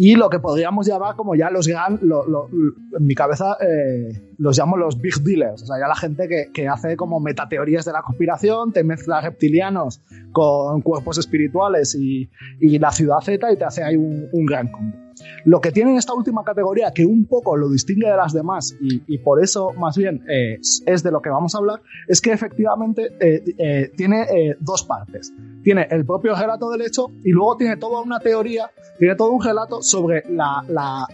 Y 0.00 0.14
lo 0.14 0.30
que 0.30 0.38
podríamos 0.38 0.86
llamar 0.86 1.16
como 1.16 1.34
ya 1.34 1.50
los 1.50 1.66
gran, 1.66 1.98
en 2.00 3.04
mi 3.04 3.16
cabeza 3.16 3.56
eh, 3.60 4.32
los 4.38 4.56
llamo 4.56 4.76
los 4.76 5.00
big 5.00 5.16
dealers, 5.24 5.64
o 5.64 5.66
sea, 5.66 5.76
ya 5.80 5.88
la 5.88 5.96
gente 5.96 6.28
que, 6.28 6.52
que, 6.54 6.68
hace 6.68 6.96
como 6.96 7.18
metateorías 7.18 7.84
de 7.84 7.90
la 7.90 8.02
conspiración, 8.02 8.72
te 8.72 8.84
mezcla 8.84 9.20
reptilianos 9.20 10.00
con 10.30 10.82
cuerpos 10.82 11.18
espirituales 11.18 11.96
y, 11.96 12.30
y 12.60 12.78
la 12.78 12.92
ciudad 12.92 13.18
Z 13.22 13.50
y 13.50 13.56
te 13.56 13.64
hace 13.64 13.82
ahí 13.82 13.96
un 13.96 14.46
gran 14.46 14.68
combo. 14.68 15.07
Lo 15.44 15.60
que 15.60 15.72
tiene 15.72 15.96
esta 15.96 16.14
última 16.14 16.44
categoría, 16.44 16.92
que 16.92 17.04
un 17.04 17.26
poco 17.26 17.56
lo 17.56 17.68
distingue 17.68 18.08
de 18.08 18.16
las 18.16 18.32
demás 18.32 18.76
y, 18.80 19.18
por 19.18 19.42
eso 19.42 19.72
más 19.72 19.96
bien 19.96 20.22
eh, 20.28 20.58
es 20.86 21.02
de 21.02 21.10
lo 21.10 21.20
que 21.20 21.30
vamos 21.30 21.54
a 21.54 21.58
hablar, 21.58 21.80
es 22.06 22.20
que 22.20 22.32
efectivamente 22.32 23.10
eh, 23.20 23.42
eh, 23.58 23.92
tiene 23.96 24.56
dos 24.60 24.84
partes. 24.84 25.32
Tiene 25.62 25.86
el 25.90 26.04
propio 26.04 26.34
relato 26.34 26.70
del 26.70 26.82
hecho 26.82 27.10
y 27.24 27.30
luego 27.30 27.56
tiene 27.56 27.76
toda 27.76 28.00
una 28.00 28.20
teoría, 28.20 28.70
tiene 28.98 29.16
todo 29.16 29.32
un 29.32 29.42
relato 29.42 29.82
sobre 29.82 30.22
la, 30.28 30.62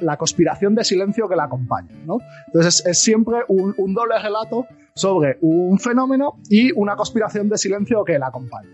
la, 0.01 0.17
conspiración 0.17 0.75
de 0.75 0.85
silencio 0.85 1.29
que 1.29 1.37
la 1.37 1.45
acompaña. 1.45 1.91
¿no? 2.07 2.19
Entonces 2.47 2.81
es, 2.81 2.87
es 2.87 3.03
siempre 3.03 3.39
un, 3.49 3.75
un 3.77 3.95
doble 3.95 4.19
relato 4.23 4.67
sobre 4.95 5.39
un 5.41 5.79
fenómeno 5.79 6.41
y 6.49 6.73
una 6.73 6.97
conspiración 6.97 7.49
de 7.49 7.59
silencio 7.59 8.05
que 8.05 8.19
la 8.19 8.29
acompaña. 8.29 8.71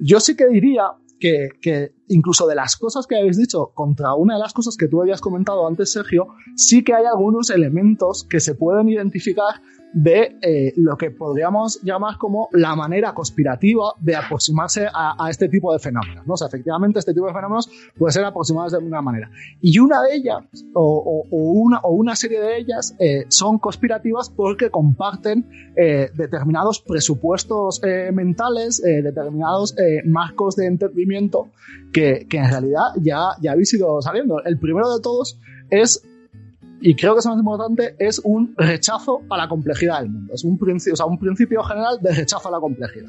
Yo 0.00 0.20
sí 0.20 0.36
que 0.36 0.46
diría 0.46 0.92
que, 1.18 1.50
que, 1.60 1.92
incluso 2.08 2.46
de 2.46 2.54
las 2.54 2.76
cosas 2.76 3.06
que 3.06 3.16
habéis 3.16 3.36
dicho 3.36 3.70
contra 3.74 4.14
una 4.14 4.34
de 4.34 4.40
las 4.40 4.52
cosas 4.52 4.76
que 4.76 4.88
tú 4.88 5.00
habías 5.00 5.20
comentado 5.20 5.66
antes, 5.66 5.92
Sergio, 5.92 6.28
sí 6.56 6.82
que 6.82 6.94
hay 6.94 7.04
algunos 7.04 7.50
elementos 7.50 8.24
que 8.24 8.40
se 8.40 8.54
pueden 8.54 8.88
identificar 8.88 9.54
de 9.92 10.36
eh, 10.42 10.72
lo 10.76 10.96
que 10.96 11.10
podríamos 11.10 11.80
llamar 11.82 12.18
como 12.18 12.48
la 12.52 12.76
manera 12.76 13.14
conspirativa 13.14 13.94
de 14.00 14.16
aproximarse 14.16 14.86
a, 14.92 15.16
este 15.30 15.48
tipo 15.48 15.72
de 15.72 15.78
fenómenos. 15.78 16.26
¿no? 16.26 16.34
O 16.34 16.46
efectivamente, 16.46 16.98
este 16.98 17.14
tipo 17.14 17.26
de 17.26 17.32
fenómenos 17.32 17.70
puede 17.96 18.12
ser 18.12 18.24
aproximados 18.24 18.72
de 18.72 18.78
una 18.78 19.00
manera. 19.02 19.30
Y 19.60 19.78
una 19.78 20.02
de 20.02 20.14
ellas, 20.14 20.44
o, 20.74 21.24
una, 21.30 21.78
o 21.80 21.92
una 21.92 22.16
serie 22.16 22.40
de 22.40 22.58
ellas, 22.58 22.94
eh, 22.98 23.24
son 23.28 23.58
conspirativas 23.58 24.30
porque 24.30 24.70
comparten 24.70 25.48
eh, 25.76 26.10
determinados 26.14 26.80
presupuestos 26.80 27.80
mentales, 28.12 28.82
determinados 28.82 29.74
marcos 30.04 30.56
de 30.56 30.66
entendimiento 30.66 31.48
que, 32.00 32.38
en 32.38 32.50
realidad 32.50 32.86
ya, 33.00 33.30
ya 33.40 33.52
habéis 33.52 33.72
ido 33.74 34.00
saliendo. 34.00 34.42
El 34.44 34.58
primero 34.58 34.94
de 34.94 35.00
todos 35.00 35.38
es 35.70 36.02
y 36.80 36.94
creo 36.94 37.14
que 37.14 37.18
es 37.18 37.26
más 37.26 37.38
importante, 37.38 37.96
es 37.98 38.20
un 38.22 38.54
rechazo 38.56 39.22
a 39.28 39.36
la 39.36 39.48
complejidad 39.48 40.00
del 40.00 40.10
mundo. 40.10 40.32
Es 40.32 40.44
un 40.44 40.56
principio, 40.58 40.92
o 40.92 40.96
sea, 40.96 41.06
un 41.06 41.18
principio 41.18 41.62
general 41.64 41.98
de 42.00 42.14
rechazo 42.14 42.48
a 42.48 42.52
la 42.52 42.60
complejidad. 42.60 43.08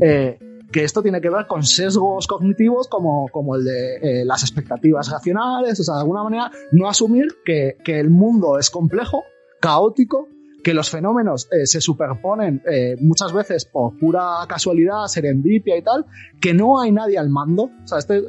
Eh, 0.00 0.38
que 0.72 0.84
esto 0.84 1.02
tiene 1.02 1.20
que 1.20 1.28
ver 1.28 1.46
con 1.46 1.62
sesgos 1.62 2.26
cognitivos 2.26 2.88
como, 2.88 3.28
como 3.28 3.56
el 3.56 3.64
de 3.64 3.96
eh, 3.96 4.24
las 4.24 4.42
expectativas 4.42 5.10
racionales, 5.10 5.78
o 5.78 5.84
sea, 5.84 5.96
de 5.96 6.00
alguna 6.00 6.24
manera 6.24 6.50
no 6.72 6.88
asumir 6.88 7.26
que, 7.44 7.76
que 7.84 8.00
el 8.00 8.08
mundo 8.08 8.58
es 8.58 8.70
complejo, 8.70 9.22
caótico, 9.60 10.28
que 10.64 10.74
los 10.74 10.90
fenómenos 10.90 11.46
eh, 11.52 11.66
se 11.66 11.80
superponen 11.80 12.62
eh, 12.66 12.96
muchas 12.98 13.32
veces 13.32 13.66
por 13.66 13.96
pura 13.98 14.38
casualidad, 14.48 15.06
serendipia 15.06 15.76
y 15.76 15.82
tal, 15.82 16.06
que 16.40 16.54
no 16.54 16.80
hay 16.80 16.90
nadie 16.90 17.18
al 17.18 17.28
mando. 17.28 17.64
O 17.64 17.86
sea, 17.86 17.98
este, 17.98 18.22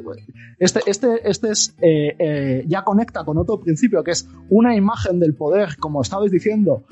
este, 0.59 0.81
este, 0.85 1.29
este 1.29 1.51
es, 1.51 1.75
eh, 1.81 2.65
ya 2.67 2.83
conecta 2.83 3.23
con 3.23 3.37
otro 3.37 3.59
principio 3.61 4.03
que 4.03 4.11
es 4.11 4.27
una 4.49 4.75
imagen 4.75 5.19
del 5.19 5.33
poder, 5.33 5.77
como 5.79 6.01
estabais 6.01 6.31
diciendo, 6.31 6.83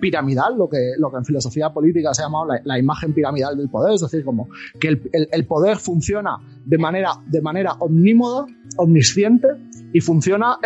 piramidal, 0.00 0.56
lo 0.56 0.68
que, 0.68 0.92
lo 0.96 1.10
que 1.10 1.16
en 1.16 1.24
filosofía 1.24 1.70
política 1.70 2.14
se 2.14 2.22
ha 2.22 2.26
llamado 2.26 2.46
la, 2.62 2.78
imagen 2.78 3.12
piramidal 3.12 3.56
del 3.56 3.68
poder, 3.68 3.94
es 3.94 4.00
decir, 4.00 4.24
como 4.24 4.48
que 4.78 4.88
el, 4.88 5.10
el, 5.32 5.46
poder 5.46 5.78
funciona 5.78 6.38
de 6.64 6.78
manera, 6.78 7.10
de 7.26 7.42
manera 7.42 7.72
omnímoda, 7.80 8.46
omnisciente 8.76 9.48
y 9.92 10.00
funciona 10.00 10.58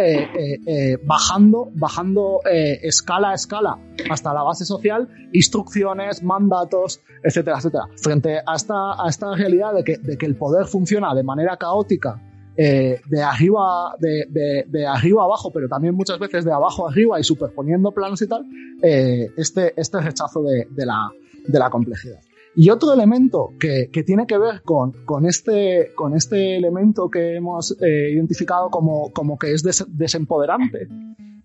bajando, 1.07 1.71
bajando 1.75 2.40
escala 2.45 3.31
a 3.31 3.35
escala 3.35 3.69
hasta 4.11 4.33
la 4.33 4.42
base 4.42 4.64
social, 4.64 5.09
instrucciones, 5.33 6.22
mandatos, 6.22 7.00
etcétera, 7.22 7.59
etcétera. 7.59 7.85
Frente 7.96 8.38
a 8.46 8.56
esta, 8.56 9.04
a 9.04 9.09
esta 9.09 9.35
realidad 9.35 9.74
de 9.74 9.85
que, 9.85 9.98
de 9.98 10.16
que 10.16 10.26
el 10.26 10.37
poder 10.37 10.66
funciona 10.66 11.14
de 11.14 11.22
manera 11.22 11.56
caótica, 11.56 12.20
de 12.56 13.22
arriba, 13.22 13.96
de, 13.98 14.26
de, 14.28 14.64
de, 14.68 14.87
arriba 14.87 15.24
abajo, 15.24 15.50
pero 15.50 15.66
también 15.66 15.94
muchas 15.94 16.18
veces 16.18 16.44
de 16.44 16.52
abajo 16.52 16.87
arriba 16.87 17.18
y 17.18 17.24
superponiendo 17.24 17.90
planos 17.92 18.20
y 18.20 18.26
tal, 18.26 18.44
este, 18.83 19.72
este 19.80 20.00
rechazo 20.00 20.42
de, 20.42 20.66
de, 20.70 20.85
la, 20.85 21.11
de 21.46 21.59
la 21.59 21.70
complejidad. 21.70 22.20
Y 22.56 22.70
otro 22.70 22.92
elemento 22.92 23.52
que, 23.61 23.90
que 23.92 24.02
tiene 24.02 24.26
que 24.26 24.37
ver 24.37 24.62
con, 24.62 24.92
con, 25.04 25.24
este, 25.24 25.92
con 25.94 26.16
este 26.16 26.56
elemento 26.56 27.09
que 27.09 27.37
hemos 27.37 27.76
eh, 27.80 28.11
identificado 28.12 28.70
como, 28.70 29.12
como 29.12 29.38
que 29.38 29.52
es 29.52 29.62
des, 29.62 29.87
desempoderante. 29.88 30.88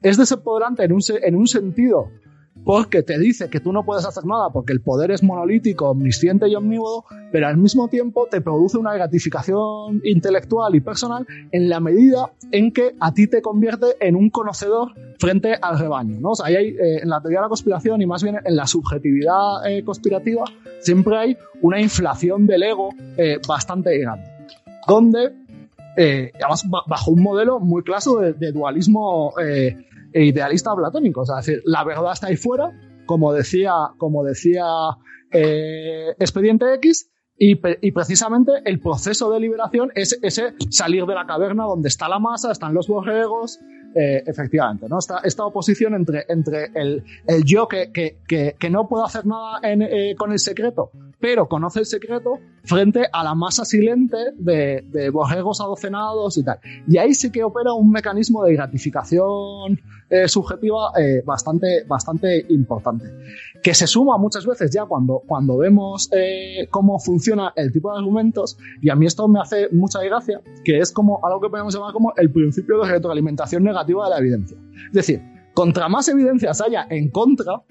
Es 0.02 0.18
desempoderante 0.18 0.84
en 0.84 0.94
un, 0.94 1.02
en 1.22 1.36
un 1.36 1.48
sentido 1.48 2.10
porque 2.66 3.04
te 3.04 3.20
dice 3.20 3.50
que 3.50 3.60
tú 3.60 3.72
no 3.72 3.86
puedes 3.86 4.06
hacer 4.06 4.26
nada 4.26 4.50
porque 4.50 4.74
el 4.74 4.82
poder 4.82 5.12
es 5.12 5.22
monolítico, 5.24 5.90
omnisciente 5.90 6.48
y 6.50 6.56
omnívodo, 6.56 7.06
pero 7.32 7.48
al 7.48 7.58
mismo 7.58 7.88
tiempo 7.88 8.28
te 8.30 8.42
produce 8.42 8.78
una 8.78 8.94
gratificación 8.94 10.02
intelectual 10.04 10.74
y 10.76 10.82
personal 10.82 11.28
en 11.52 11.70
la 11.70 11.80
medida 11.80 12.32
en 12.52 12.72
que 12.72 12.96
a 13.00 13.14
ti 13.14 13.28
te 13.28 13.42
convierte 13.42 13.86
en 14.00 14.16
un 14.16 14.30
conocedor 14.30 14.94
frente 15.20 15.56
al 15.62 15.78
rebaño. 15.78 16.20
¿no? 16.20 16.32
O 16.32 16.36
sea, 16.36 16.48
ahí 16.48 16.56
hay, 16.56 16.68
eh, 16.70 17.00
en 17.04 17.10
la 17.10 17.22
teoría 17.22 17.40
de 17.40 17.46
la 17.46 17.50
conspiración 17.50 18.02
y 18.02 18.08
más 18.08 18.24
bien 18.24 18.38
en 18.44 18.56
la 18.56 18.66
subjetividad 18.66 19.68
eh, 19.68 19.84
conspirativa 19.84 20.44
siempre 20.80 21.18
hay 21.18 21.38
una 21.62 21.80
inflación 21.80 22.48
del 22.48 22.64
ego 22.64 22.90
eh, 23.18 23.40
bastante 23.48 23.98
grande, 24.00 24.28
donde, 24.88 25.34
además, 25.98 26.64
bajo 26.88 27.12
un 27.12 27.22
modelo 27.22 27.60
muy 27.60 27.84
claro 27.84 28.20
de, 28.20 28.52
dualismo 28.52 29.34
idealista 30.14 30.76
platónico. 30.76 31.22
O 31.22 31.26
sea, 31.26 31.40
es 31.40 31.46
decir, 31.46 31.62
la 31.66 31.84
verdad 31.84 32.14
está 32.14 32.28
ahí 32.28 32.38
fuera, 32.38 32.72
como 33.06 33.34
decía, 33.34 33.74
como 33.98 34.24
decía 34.24 34.66
eh, 35.32 36.16
Expediente 36.20 36.74
X, 36.76 37.12
y, 37.38 37.56
precisamente 37.92 38.54
el 38.64 38.80
proceso 38.80 39.30
de 39.30 39.42
liberación 39.42 39.92
es 39.94 40.18
ese 40.22 40.54
salir 40.70 41.06
de 41.06 41.16
la 41.16 41.26
caverna 41.26 41.66
donde 41.66 41.90
está 41.90 42.08
la 42.08 42.18
masa, 42.18 42.52
están 42.52 42.74
los 42.74 42.88
borregos, 42.88 43.60
eh, 43.98 44.24
efectivamente, 44.28 44.88
¿no? 44.90 45.00
Esta, 45.00 45.20
esta 45.20 45.46
oposición 45.46 45.96
entre, 45.96 46.26
entre 46.28 46.66
el, 46.76 47.02
el 47.26 47.44
yo 47.46 47.66
que, 47.68 47.94
que, 47.94 48.18
que, 48.28 48.56
que, 48.60 48.70
no 48.70 48.90
puedo 48.90 49.06
hacer 49.06 49.26
nada 49.26 49.60
en, 49.64 49.82
eh, 49.82 50.16
con 50.18 50.34
el 50.34 50.40
secreto, 50.40 50.92
pero 51.18 51.48
conoce 51.48 51.80
el 51.80 51.86
secreto 51.86 52.40
frente 52.66 53.08
a 53.10 53.24
la 53.24 53.34
masa 53.36 53.64
silente 53.64 54.18
de, 54.36 54.84
de 54.86 55.10
borregos 55.10 55.62
adocenados 55.62 56.38
y 56.38 56.44
tal. 56.44 56.60
Y 56.88 56.98
ahí 56.98 57.14
sí 57.14 57.32
que 57.32 57.46
opera 57.46 57.72
un 57.72 57.90
mecanismo 57.90 58.44
de 58.44 58.54
gratificación 58.54 59.80
eh, 60.10 60.28
subjetiva 60.28 60.92
eh, 60.98 61.24
bastante, 61.26 61.84
bastante 61.88 62.46
importante, 62.50 63.06
que 63.64 63.74
se 63.74 63.88
suma 63.88 64.18
muchas 64.18 64.46
veces 64.46 64.70
ya 64.72 64.86
cuando, 64.86 65.24
cuando 65.26 65.58
vemos 65.58 66.10
eh, 66.12 66.68
cómo 66.70 67.00
funciona 67.00 67.54
el 67.56 67.72
tipo 67.72 67.92
de 67.92 67.98
argumentos, 67.98 68.58
y 68.82 68.90
a 68.90 68.96
mí 68.96 69.06
esto 69.06 69.28
me 69.28 69.40
hace 69.40 69.70
mucha 69.72 70.02
gracia, 70.04 70.42
que 70.64 70.80
es 70.80 70.92
como 70.92 71.20
algo 71.26 71.42
que 71.42 71.50
podemos 71.50 71.74
llamar 71.74 71.94
como 71.94 72.14
el 72.18 72.32
principio 72.32 72.82
de 72.82 72.90
retroalimentación 72.90 73.64
negativa 73.64 74.06
de 74.06 74.10
la 74.12 74.20
evidencia. 74.20 74.58
Es 74.88 74.94
decir, 74.94 75.22
contra 75.54 75.90
más 75.90 76.08
evidencias 76.08 76.62
haya 76.62 76.86
en 76.90 77.10
contra, 77.10 77.64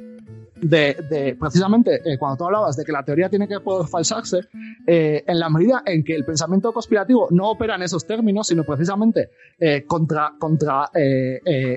de, 0.64 1.36
precisamente 1.38 2.00
eh, 2.04 2.18
cuando 2.18 2.38
tú 2.38 2.44
hablabas 2.44 2.76
de 2.76 2.84
que 2.84 2.92
la 2.92 3.04
teoría 3.04 3.28
tiene 3.28 3.46
que 3.46 3.60
poder 3.60 3.86
falsarse, 3.86 4.40
eh, 4.86 5.22
en 5.26 5.38
la 5.38 5.48
medida 5.50 5.82
en 5.84 6.02
que 6.02 6.14
el 6.14 6.24
pensamiento 6.24 6.72
conspirativo 6.72 7.28
no 7.30 7.50
opera 7.50 7.76
en 7.76 7.82
esos 7.82 8.06
términos, 8.06 8.46
sino 8.46 8.64
precisamente 8.64 9.30
eh, 9.58 9.84
contra, 9.86 10.34
contra 10.38 10.90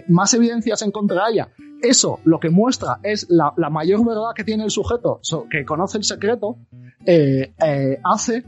más 0.07 0.33
evidencias 0.33 0.81
en 0.81 0.91
contra 0.91 1.25
de 1.25 1.33
ella, 1.33 1.49
eso 1.81 2.19
lo 2.23 2.39
que 2.39 2.49
muestra 2.49 2.99
es 3.03 3.29
la, 3.29 3.53
la 3.57 3.69
mayor 3.69 4.05
verdad 4.05 4.31
que 4.35 4.43
tiene 4.43 4.63
el 4.63 4.71
sujeto, 4.71 5.19
que 5.49 5.65
conoce 5.65 5.97
el 5.97 6.03
secreto, 6.03 6.57
hace 8.03 8.43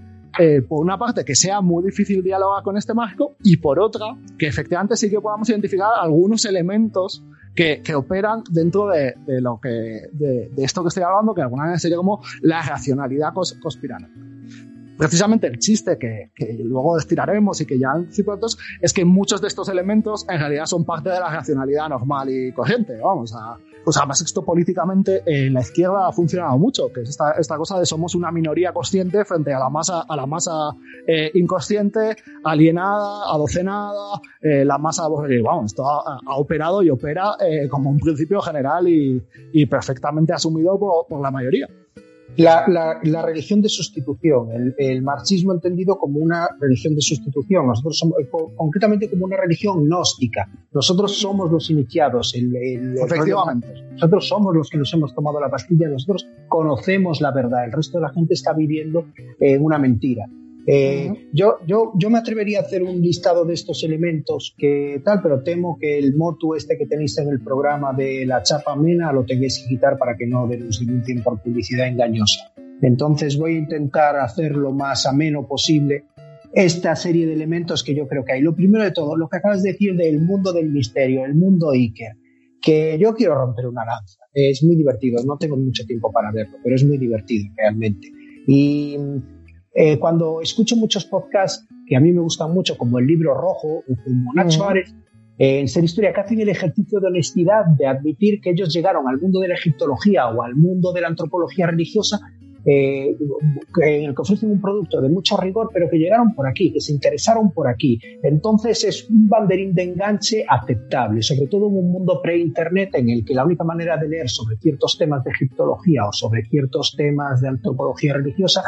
por 0.68 0.82
una 0.82 0.98
parte, 0.98 1.26
que 1.26 1.36
sea 1.36 1.62
muy 1.62 1.84
difícil 1.84 2.24
dialogar 2.24 2.64
con 2.64 2.78
este 2.78 2.94
mágico 2.94 3.36
y 3.44 3.58
por 3.58 3.80
otra, 3.80 4.16
que 4.38 4.48
efectivamente 4.48 4.96
sí 4.96 5.10
que 5.10 5.20
podamos 5.20 5.50
identificar 5.50 5.90
algunos 6.00 6.46
elementos 6.46 7.24
que, 7.56 7.82
que 7.82 7.96
operan 7.96 8.44
dentro 8.50 8.88
de, 8.88 9.16
de 9.26 9.42
lo 9.42 9.60
que, 9.60 9.70
de, 10.12 10.50
de, 10.50 10.64
esto 10.64 10.82
que 10.82 10.90
estoy 10.90 11.04
hablando, 11.04 11.34
que 11.34 11.42
alguna 11.42 11.70
vez 11.70 11.82
sería 11.82 11.98
como 11.98 12.22
la 12.42 12.62
racionalidad 12.62 13.34
cos, 13.34 13.54
conspiranoica 13.62 14.30
precisamente 15.00 15.48
el 15.48 15.58
chiste 15.60 15.98
que, 15.98 16.32
que, 16.36 16.58
luego 16.62 16.98
estiraremos 16.98 17.62
y 17.62 17.66
que 17.66 17.80
ya 17.80 17.92
han 17.92 18.10
otros 18.28 18.58
es 18.82 18.92
que 18.92 19.06
muchos 19.06 19.40
de 19.40 19.48
estos 19.48 19.70
elementos 19.70 20.26
en 20.28 20.40
realidad 20.40 20.66
son 20.66 20.84
parte 20.84 21.10
de 21.10 21.22
la 21.22 21.30
racionalidad 21.30 21.88
normal 21.88 22.30
y 22.30 22.52
corriente. 22.52 22.98
Vamos 23.02 23.34
a, 23.34 23.58
pues 23.84 23.98
además 23.98 24.22
esto 24.22 24.44
políticamente 24.44 25.22
en 25.26 25.54
la 25.54 25.62
izquierda 25.62 26.08
ha 26.08 26.12
funcionado 26.12 26.58
mucho, 26.58 26.92
que 26.94 27.02
es 27.02 27.10
esta, 27.10 27.32
esta 27.32 27.58
cosa 27.58 27.80
de 27.80 27.86
somos 27.86 28.16
una 28.16 28.32
minoría 28.32 28.74
consciente 28.74 29.26
frente 29.26 29.54
a 29.54 29.60
la 29.60 29.70
masa, 29.70 30.02
a 30.08 30.16
la 30.16 30.26
masa 30.26 30.72
eh, 31.08 31.32
inconsciente, 31.34 32.16
alienada, 32.44 33.32
adocenada, 33.34 34.22
eh, 34.42 34.66
la 34.66 34.78
masa, 34.78 35.08
vamos, 35.08 35.66
esto 35.66 35.88
ha, 35.88 36.20
operado 36.38 36.84
y 36.84 36.90
opera 36.90 37.36
eh, 37.40 37.68
como 37.68 37.90
un 37.90 38.00
principio 38.00 38.42
general 38.42 38.88
y, 38.88 39.22
y 39.54 39.66
perfectamente 39.66 40.34
asumido 40.34 40.80
por, 40.80 41.08
por 41.08 41.22
la 41.22 41.32
mayoría. 41.32 41.68
La, 42.38 42.64
la, 42.68 43.00
la, 43.04 43.22
religión 43.22 43.62
de 43.62 43.68
sustitución, 43.68 44.52
el, 44.52 44.76
el, 44.78 45.02
marxismo 45.02 45.52
entendido 45.52 45.98
como 45.98 46.20
una 46.20 46.48
religión 46.60 46.96
de 46.96 47.02
sustitución, 47.02 47.68
nosotros 47.68 47.98
somos, 47.98 48.16
concretamente 48.56 49.10
como 49.10 49.26
una 49.26 49.36
religión 49.36 49.86
gnóstica. 49.86 50.48
Nosotros 50.72 51.18
somos 51.18 51.52
los 51.52 51.70
iniciados. 51.70 52.34
El, 52.36 52.56
el, 52.56 52.98
Efectivamente. 52.98 53.68
Nosotros 53.92 54.28
somos 54.28 54.56
los 54.56 54.70
que 54.70 54.78
nos 54.78 54.94
hemos 54.94 55.14
tomado 55.14 55.40
la 55.42 55.50
pastilla, 55.50 55.90
nosotros 55.90 56.28
conocemos 56.48 57.20
la 57.20 57.32
verdad, 57.32 57.66
el 57.66 57.74
resto 57.74 57.98
de 57.98 58.04
la 58.04 58.14
gente 58.14 58.34
está 58.34 58.54
viviendo 58.54 59.08
en 59.40 59.62
una 59.62 59.78
mentira. 59.78 60.26
Eh, 60.72 61.10
uh 61.10 61.14
-huh. 61.14 61.30
yo, 61.34 61.56
yo, 61.66 61.94
yo 61.96 62.12
me 62.12 62.20
atrevería 62.20 62.60
a 62.60 62.62
hacer 62.62 62.84
un 62.84 63.02
listado 63.02 63.44
de 63.44 63.56
estos 63.56 63.84
elementos 63.84 64.54
que 64.56 65.02
tal, 65.04 65.20
pero 65.24 65.42
temo 65.42 65.80
que 65.82 65.98
el 65.98 66.16
motu 66.16 66.54
este 66.54 66.78
que 66.78 66.86
tenéis 66.86 67.18
en 67.18 67.28
el 67.28 67.42
programa 67.42 67.92
de 67.92 68.24
la 68.28 68.44
chapa 68.44 68.76
mena 68.76 69.12
lo 69.12 69.26
tengáis 69.26 69.64
que 69.64 69.68
quitar 69.68 69.98
para 69.98 70.16
que 70.16 70.28
no 70.28 70.48
denuncien 70.48 71.24
por 71.24 71.42
publicidad 71.42 71.88
engañosa. 71.88 72.54
Entonces 72.84 73.36
voy 73.36 73.56
a 73.56 73.58
intentar 73.58 74.18
hacer 74.18 74.52
lo 74.52 74.72
más 74.72 75.08
ameno 75.08 75.48
posible 75.48 76.04
esta 76.54 76.96
serie 76.96 77.26
de 77.26 77.34
elementos 77.34 77.84
que 77.84 77.96
yo 77.96 78.08
creo 78.08 78.24
que 78.24 78.34
hay. 78.34 78.42
Lo 78.42 78.54
primero 78.54 78.84
de 78.84 78.92
todo, 78.92 79.18
lo 79.18 79.28
que 79.28 79.38
acabas 79.38 79.64
de 79.64 79.72
decir 79.72 79.96
del 79.96 80.22
mundo 80.22 80.54
del 80.54 80.70
misterio, 80.70 81.26
el 81.26 81.34
mundo 81.34 81.72
Iker, 81.72 82.14
que 82.62 82.96
yo 83.00 83.16
quiero 83.16 83.34
romper 83.34 83.66
una 83.66 83.86
lanza. 83.86 84.20
Es 84.32 84.64
muy 84.64 84.76
divertido, 84.76 85.24
no 85.26 85.36
tengo 85.40 85.58
mucho 85.58 85.84
tiempo 85.86 86.12
para 86.12 86.32
verlo, 86.32 86.58
pero 86.64 86.76
es 86.76 86.86
muy 86.86 87.00
divertido 87.00 87.52
realmente. 87.58 88.08
Y 88.46 88.98
eh, 89.82 89.98
cuando 89.98 90.42
escucho 90.42 90.76
muchos 90.76 91.06
podcasts 91.06 91.66
que 91.88 91.96
a 91.96 92.02
mí 92.02 92.12
me 92.12 92.20
gustan 92.20 92.54
mucho, 92.54 92.78
como 92.78 93.00
el 93.00 93.08
libro 93.08 93.34
rojo 93.34 93.78
o 93.78 94.04
como 94.04 94.34
Nacho 94.34 94.68
Ares, 94.68 94.94
eh, 95.38 95.62
en 95.62 95.70
Ser 95.70 95.86
Historia, 95.86 96.12
que 96.12 96.20
hacen 96.20 96.42
el 96.42 96.50
ejercicio 96.50 97.00
de 97.00 97.08
honestidad 97.08 97.66
de 97.78 97.88
admitir 97.88 98.42
que 98.42 98.50
ellos 98.50 98.74
llegaron 98.74 99.08
al 99.08 99.22
mundo 99.22 99.40
de 99.40 99.48
la 99.48 99.54
egiptología 99.54 100.28
o 100.28 100.44
al 100.44 100.58
mundo 100.58 100.92
de 100.92 101.00
la 101.00 101.08
antropología 101.08 101.68
religiosa, 101.68 102.20
eh, 102.66 103.16
en 103.82 104.04
el 104.04 104.14
que 104.14 104.22
ofrecen 104.22 104.52
un 104.52 104.60
producto 104.60 105.00
de 105.00 105.08
mucho 105.08 105.38
rigor, 105.38 105.70
pero 105.74 105.90
que 105.90 105.98
llegaron 105.98 106.36
por 106.36 106.46
aquí, 106.46 106.74
que 106.74 106.82
se 106.82 106.92
interesaron 106.92 107.52
por 107.52 107.70
aquí. 107.70 108.02
Entonces 108.22 108.84
es 108.84 109.10
un 109.10 109.30
banderín 109.30 109.74
de 109.74 109.84
enganche 109.84 110.44
aceptable, 110.46 111.22
sobre 111.22 111.48
todo 111.48 111.70
en 111.70 111.78
un 111.78 111.90
mundo 111.90 112.20
pre-internet 112.22 112.90
en 112.96 113.12
el 113.12 113.24
que 113.24 113.34
la 113.34 113.46
única 113.46 113.64
manera 113.64 113.96
de 113.96 114.10
leer 114.10 114.30
sobre 114.30 114.58
ciertos 114.58 114.98
temas 114.98 115.24
de 115.24 115.32
egiptología 115.32 116.06
o 116.06 116.12
sobre 116.12 116.44
ciertos 116.50 116.96
temas 116.98 117.40
de 117.40 117.48
antropología 117.48 118.16
religiosa 118.16 118.62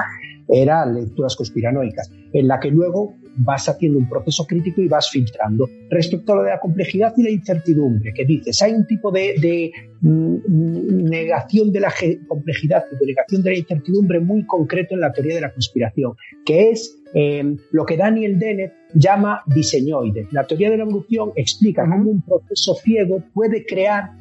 era 0.52 0.86
lecturas 0.86 1.36
conspiranoicas, 1.36 2.12
en 2.34 2.48
la 2.48 2.60
que 2.60 2.70
luego 2.70 3.16
vas 3.38 3.70
haciendo 3.70 3.98
un 3.98 4.10
proceso 4.10 4.46
crítico 4.46 4.82
y 4.82 4.88
vas 4.88 5.10
filtrando. 5.10 5.70
Respecto 5.90 6.34
a 6.34 6.36
lo 6.36 6.44
de 6.44 6.50
la 6.50 6.60
complejidad 6.60 7.14
y 7.16 7.24
la 7.24 7.30
incertidumbre, 7.30 8.14
que 8.14 8.26
dices, 8.26 8.62
hay 8.62 8.74
un 8.74 8.86
tipo 8.86 9.12
de, 9.12 9.36
de 9.42 9.72
mm, 10.02 11.10
negación 11.10 11.72
de 11.72 11.80
la 11.80 11.94
complejidad 12.28 12.84
y 12.92 12.98
de 12.98 13.06
negación 13.06 13.42
de 13.44 13.52
la 13.52 13.58
incertidumbre 13.58 14.20
muy 14.20 14.46
concreto 14.46 14.96
en 14.96 15.02
la 15.02 15.14
teoría 15.14 15.36
de 15.36 15.42
la 15.42 15.54
conspiración, 15.54 16.14
que 16.46 16.72
es 16.72 17.02
eh, 17.14 17.56
lo 17.72 17.86
que 17.86 17.98
Daniel 17.98 18.38
Dennett 18.38 18.74
llama 18.94 19.44
diseñoide. 19.46 20.28
La 20.32 20.46
teoría 20.46 20.70
de 20.70 20.78
la 20.78 20.84
evolución 20.84 21.32
explica 21.36 21.84
cómo 21.90 22.12
un 22.12 22.22
proceso 22.22 22.76
ciego 22.76 23.24
puede 23.34 23.66
crear 23.66 24.12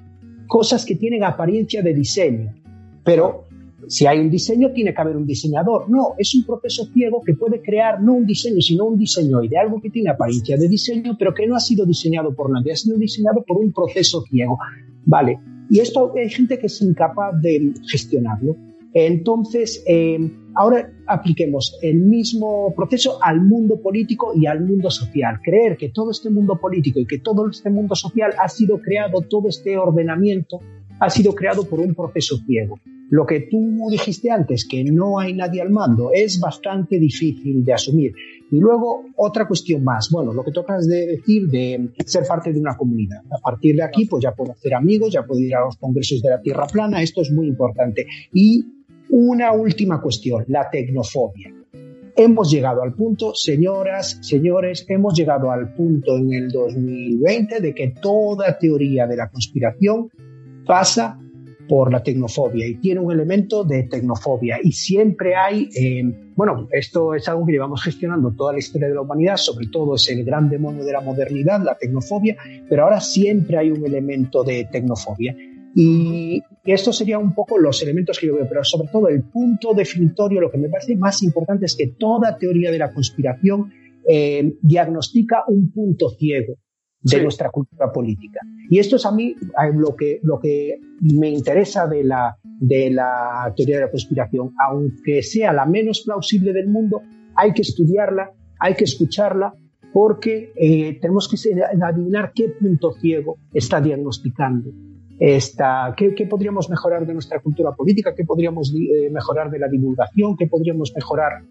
cosas 0.47 0.85
que 0.85 0.97
tienen 0.97 1.25
apariencia 1.25 1.83
de 1.83 1.95
diseño, 1.95 2.55
pero 3.05 3.47
si 3.89 4.07
hay 4.07 4.19
un 4.19 4.31
diseño, 4.31 4.73
tiene 4.73 4.95
que 4.95 5.01
haber 5.01 5.17
un 5.17 5.27
diseñador. 5.27 5.89
No, 5.91 6.15
es 6.19 6.35
un 6.35 6.45
proceso 6.45 6.87
ciego 6.93 7.23
que 7.25 7.35
puede 7.35 7.61
crear 7.61 8.03
no 8.03 8.15
un 8.15 8.27
diseño, 8.27 8.61
sino 8.61 8.85
un 8.85 8.99
diseño 8.99 9.41
de 9.41 9.59
algo 9.59 9.81
que 9.81 9.91
tiene 9.91 10.11
apariencia 10.11 10.57
de 10.57 10.69
diseño, 10.69 11.17
pero 11.19 11.35
que 11.35 11.47
no 11.47 11.57
ha 11.57 11.61
sido 11.61 11.87
diseñado 11.87 12.35
por 12.35 12.51
nadie, 12.51 12.73
ha 12.73 12.77
sido 12.77 12.97
diseñado 12.99 13.43
por 13.47 13.59
un 13.59 13.73
proceso 13.73 14.23
ciego. 14.23 14.59
Vale, 15.05 15.39
y 15.71 15.79
esto 15.79 16.13
hay 16.17 16.29
gente 16.29 16.59
que 16.59 16.67
es 16.67 16.83
incapaz 16.83 17.41
de 17.41 17.73
gestionarlo. 17.89 18.57
Entonces, 18.93 19.85
eh, 19.87 20.19
ahora 20.55 20.91
apliquemos 21.07 21.79
el 21.81 22.01
mismo 22.01 22.75
proceso 22.75 23.23
al 23.23 23.41
mundo 23.41 23.81
político 23.81 24.33
y 24.35 24.47
al 24.47 24.65
mundo 24.65 24.91
social. 24.91 25.41
Creer 25.43 25.77
que 25.77 25.91
todo 25.91 26.11
este 26.11 26.29
mundo 26.29 26.59
político 26.61 26.99
y 26.99 27.07
que 27.07 27.19
todo 27.19 27.49
este 27.49 27.71
mundo 27.71 27.95
social 27.95 28.33
ha 28.39 28.49
sido 28.49 28.81
creado, 28.81 29.23
todo 29.23 29.49
este 29.49 29.79
ordenamiento 29.79 30.61
ha 30.99 31.09
sido 31.09 31.35
creado 31.35 31.65
por 31.65 31.81
un 31.81 31.95
proceso 31.95 32.37
ciego. 32.47 32.79
Lo 33.11 33.27
que 33.27 33.49
tú 33.51 33.89
dijiste 33.91 34.31
antes, 34.31 34.67
que 34.67 34.85
no 34.85 35.19
hay 35.19 35.35
nadie 35.35 35.61
al 35.61 35.71
mando, 35.71 36.11
es 36.13 36.39
bastante 36.39 36.99
difícil 36.99 37.65
de 37.65 37.73
asumir. 37.73 38.15
Y 38.53 38.61
luego, 38.61 39.05
otra 39.17 39.49
cuestión 39.49 39.83
más. 39.83 40.11
Bueno, 40.11 40.33
lo 40.33 40.45
que 40.45 40.53
tocas 40.53 40.87
de 40.87 41.07
decir 41.07 41.49
de 41.49 41.91
ser 42.07 42.25
parte 42.27 42.53
de 42.53 42.61
una 42.61 42.77
comunidad. 42.77 43.23
A 43.33 43.39
partir 43.39 43.75
de 43.75 43.83
aquí, 43.83 44.07
pues 44.07 44.23
ya 44.23 44.33
puedo 44.33 44.53
hacer 44.53 44.75
amigos, 44.75 45.13
ya 45.13 45.25
puedo 45.25 45.41
ir 45.41 45.57
a 45.57 45.65
los 45.65 45.77
congresos 45.77 46.23
de 46.23 46.31
la 46.31 46.41
Tierra 46.41 46.67
plana. 46.69 47.03
Esto 47.03 47.23
es 47.23 47.33
muy 47.33 47.49
importante. 47.49 48.07
Y 48.33 48.65
una 49.09 49.53
última 49.53 50.01
cuestión, 50.01 50.45
la 50.47 50.71
tecnofobia. 50.71 51.53
Hemos 52.17 52.51
llegado 52.51 52.83
al 52.83 52.95
punto, 52.95 53.35
señoras, 53.35 54.19
señores, 54.21 54.85
hemos 54.89 55.15
llegado 55.15 55.51
al 55.51 55.75
punto 55.75 56.17
en 56.17 56.33
el 56.33 56.51
2020 56.51 57.61
de 57.61 57.75
que 57.75 57.95
toda 58.01 58.57
teoría 58.59 59.07
de 59.07 59.17
la 59.17 59.29
conspiración 59.29 60.11
pasa 60.67 61.19
por 61.71 61.93
la 61.93 62.03
tecnofobia 62.03 62.67
y 62.67 62.81
tiene 62.81 62.99
un 62.99 63.13
elemento 63.13 63.63
de 63.63 63.85
tecnofobia 63.85 64.59
y 64.61 64.73
siempre 64.73 65.37
hay, 65.37 65.69
eh, 65.77 66.03
bueno, 66.35 66.67
esto 66.73 67.15
es 67.15 67.29
algo 67.29 67.47
que 67.47 67.53
llevamos 67.53 67.85
gestionando 67.85 68.35
toda 68.37 68.55
la 68.55 68.59
historia 68.59 68.89
de 68.89 68.95
la 68.95 69.03
humanidad, 69.03 69.37
sobre 69.37 69.69
todo 69.69 69.95
es 69.95 70.11
el 70.11 70.25
gran 70.25 70.51
demonio 70.51 70.85
de 70.85 70.91
la 70.91 71.01
modernidad, 71.01 71.63
la 71.63 71.79
tecnofobia, 71.79 72.37
pero 72.69 72.83
ahora 72.83 73.01
siempre 73.01 73.57
hay 73.57 73.71
un 73.71 73.87
elemento 73.87 74.43
de 74.43 74.65
tecnofobia. 74.65 75.37
Y 75.73 76.43
estos 76.65 76.99
serían 76.99 77.23
un 77.23 77.37
poco 77.37 77.57
los 77.57 77.81
elementos 77.85 78.19
que 78.19 78.27
yo 78.27 78.35
veo, 78.35 78.49
pero 78.49 78.65
sobre 78.65 78.89
todo 78.89 79.07
el 79.07 79.23
punto 79.23 79.73
definitorio, 79.73 80.41
lo 80.41 80.51
que 80.51 80.59
me 80.59 80.69
parece 80.69 80.97
más 80.97 81.23
importante 81.23 81.67
es 81.67 81.77
que 81.77 81.95
toda 81.97 82.37
teoría 82.37 82.73
de 82.73 82.79
la 82.79 82.93
conspiración 82.93 83.71
eh, 84.09 84.57
diagnostica 84.61 85.45
un 85.47 85.71
punto 85.71 86.11
ciego 86.11 86.57
de 87.03 87.17
sí. 87.17 87.23
nuestra 87.23 87.51
cultura 87.51 87.93
política. 87.93 88.41
Y 88.69 88.79
esto 88.79 88.97
es 88.97 89.07
a 89.07 89.13
mí 89.13 89.35
lo 89.75 89.97
que, 89.97 90.21
lo 90.23 90.39
que 90.39 90.79
me 91.01 91.31
interesa 91.31 91.87
de 91.87 92.05
la, 92.05 92.37
de 92.45 92.91
la 92.91 93.53
teoría 93.57 93.77
de 93.77 93.83
la 93.83 93.91
conspiración. 93.91 94.53
Aunque 94.69 95.23
sea 95.23 95.53
la 95.53 95.67
menos 95.67 96.03
plausible 96.05 96.53
del 96.53 96.69
mundo, 96.69 97.03
hay 97.35 97.53
que 97.53 97.63
estudiarla, 97.63 98.33
hay 98.59 98.75
que 98.75 98.85
escucharla 98.85 99.55
porque 99.93 100.53
eh, 100.57 100.99
tenemos 101.01 101.29
que 101.29 101.37
adivinar 101.83 102.33
qué 102.35 102.49
punto 102.49 102.93
ciego 102.93 103.39
está 103.53 103.81
diagnosticando. 103.81 104.71
Esta, 105.19 105.95
¿qué, 105.97 106.27
podríamos 106.27 106.71
mejorar 106.71 107.07
de 107.07 107.13
nuestra 107.13 107.41
cultura 107.41 107.73
política? 107.73 108.15
¿Qué 108.15 108.25
podríamos 108.25 108.73
eh, 108.73 109.11
mejorar 109.11 109.51
de 109.51 109.59
la 109.59 109.69
divulgación? 109.69 110.37
¿Qué 110.37 110.47
podríamos 110.47 110.93
mejorar 110.95 111.43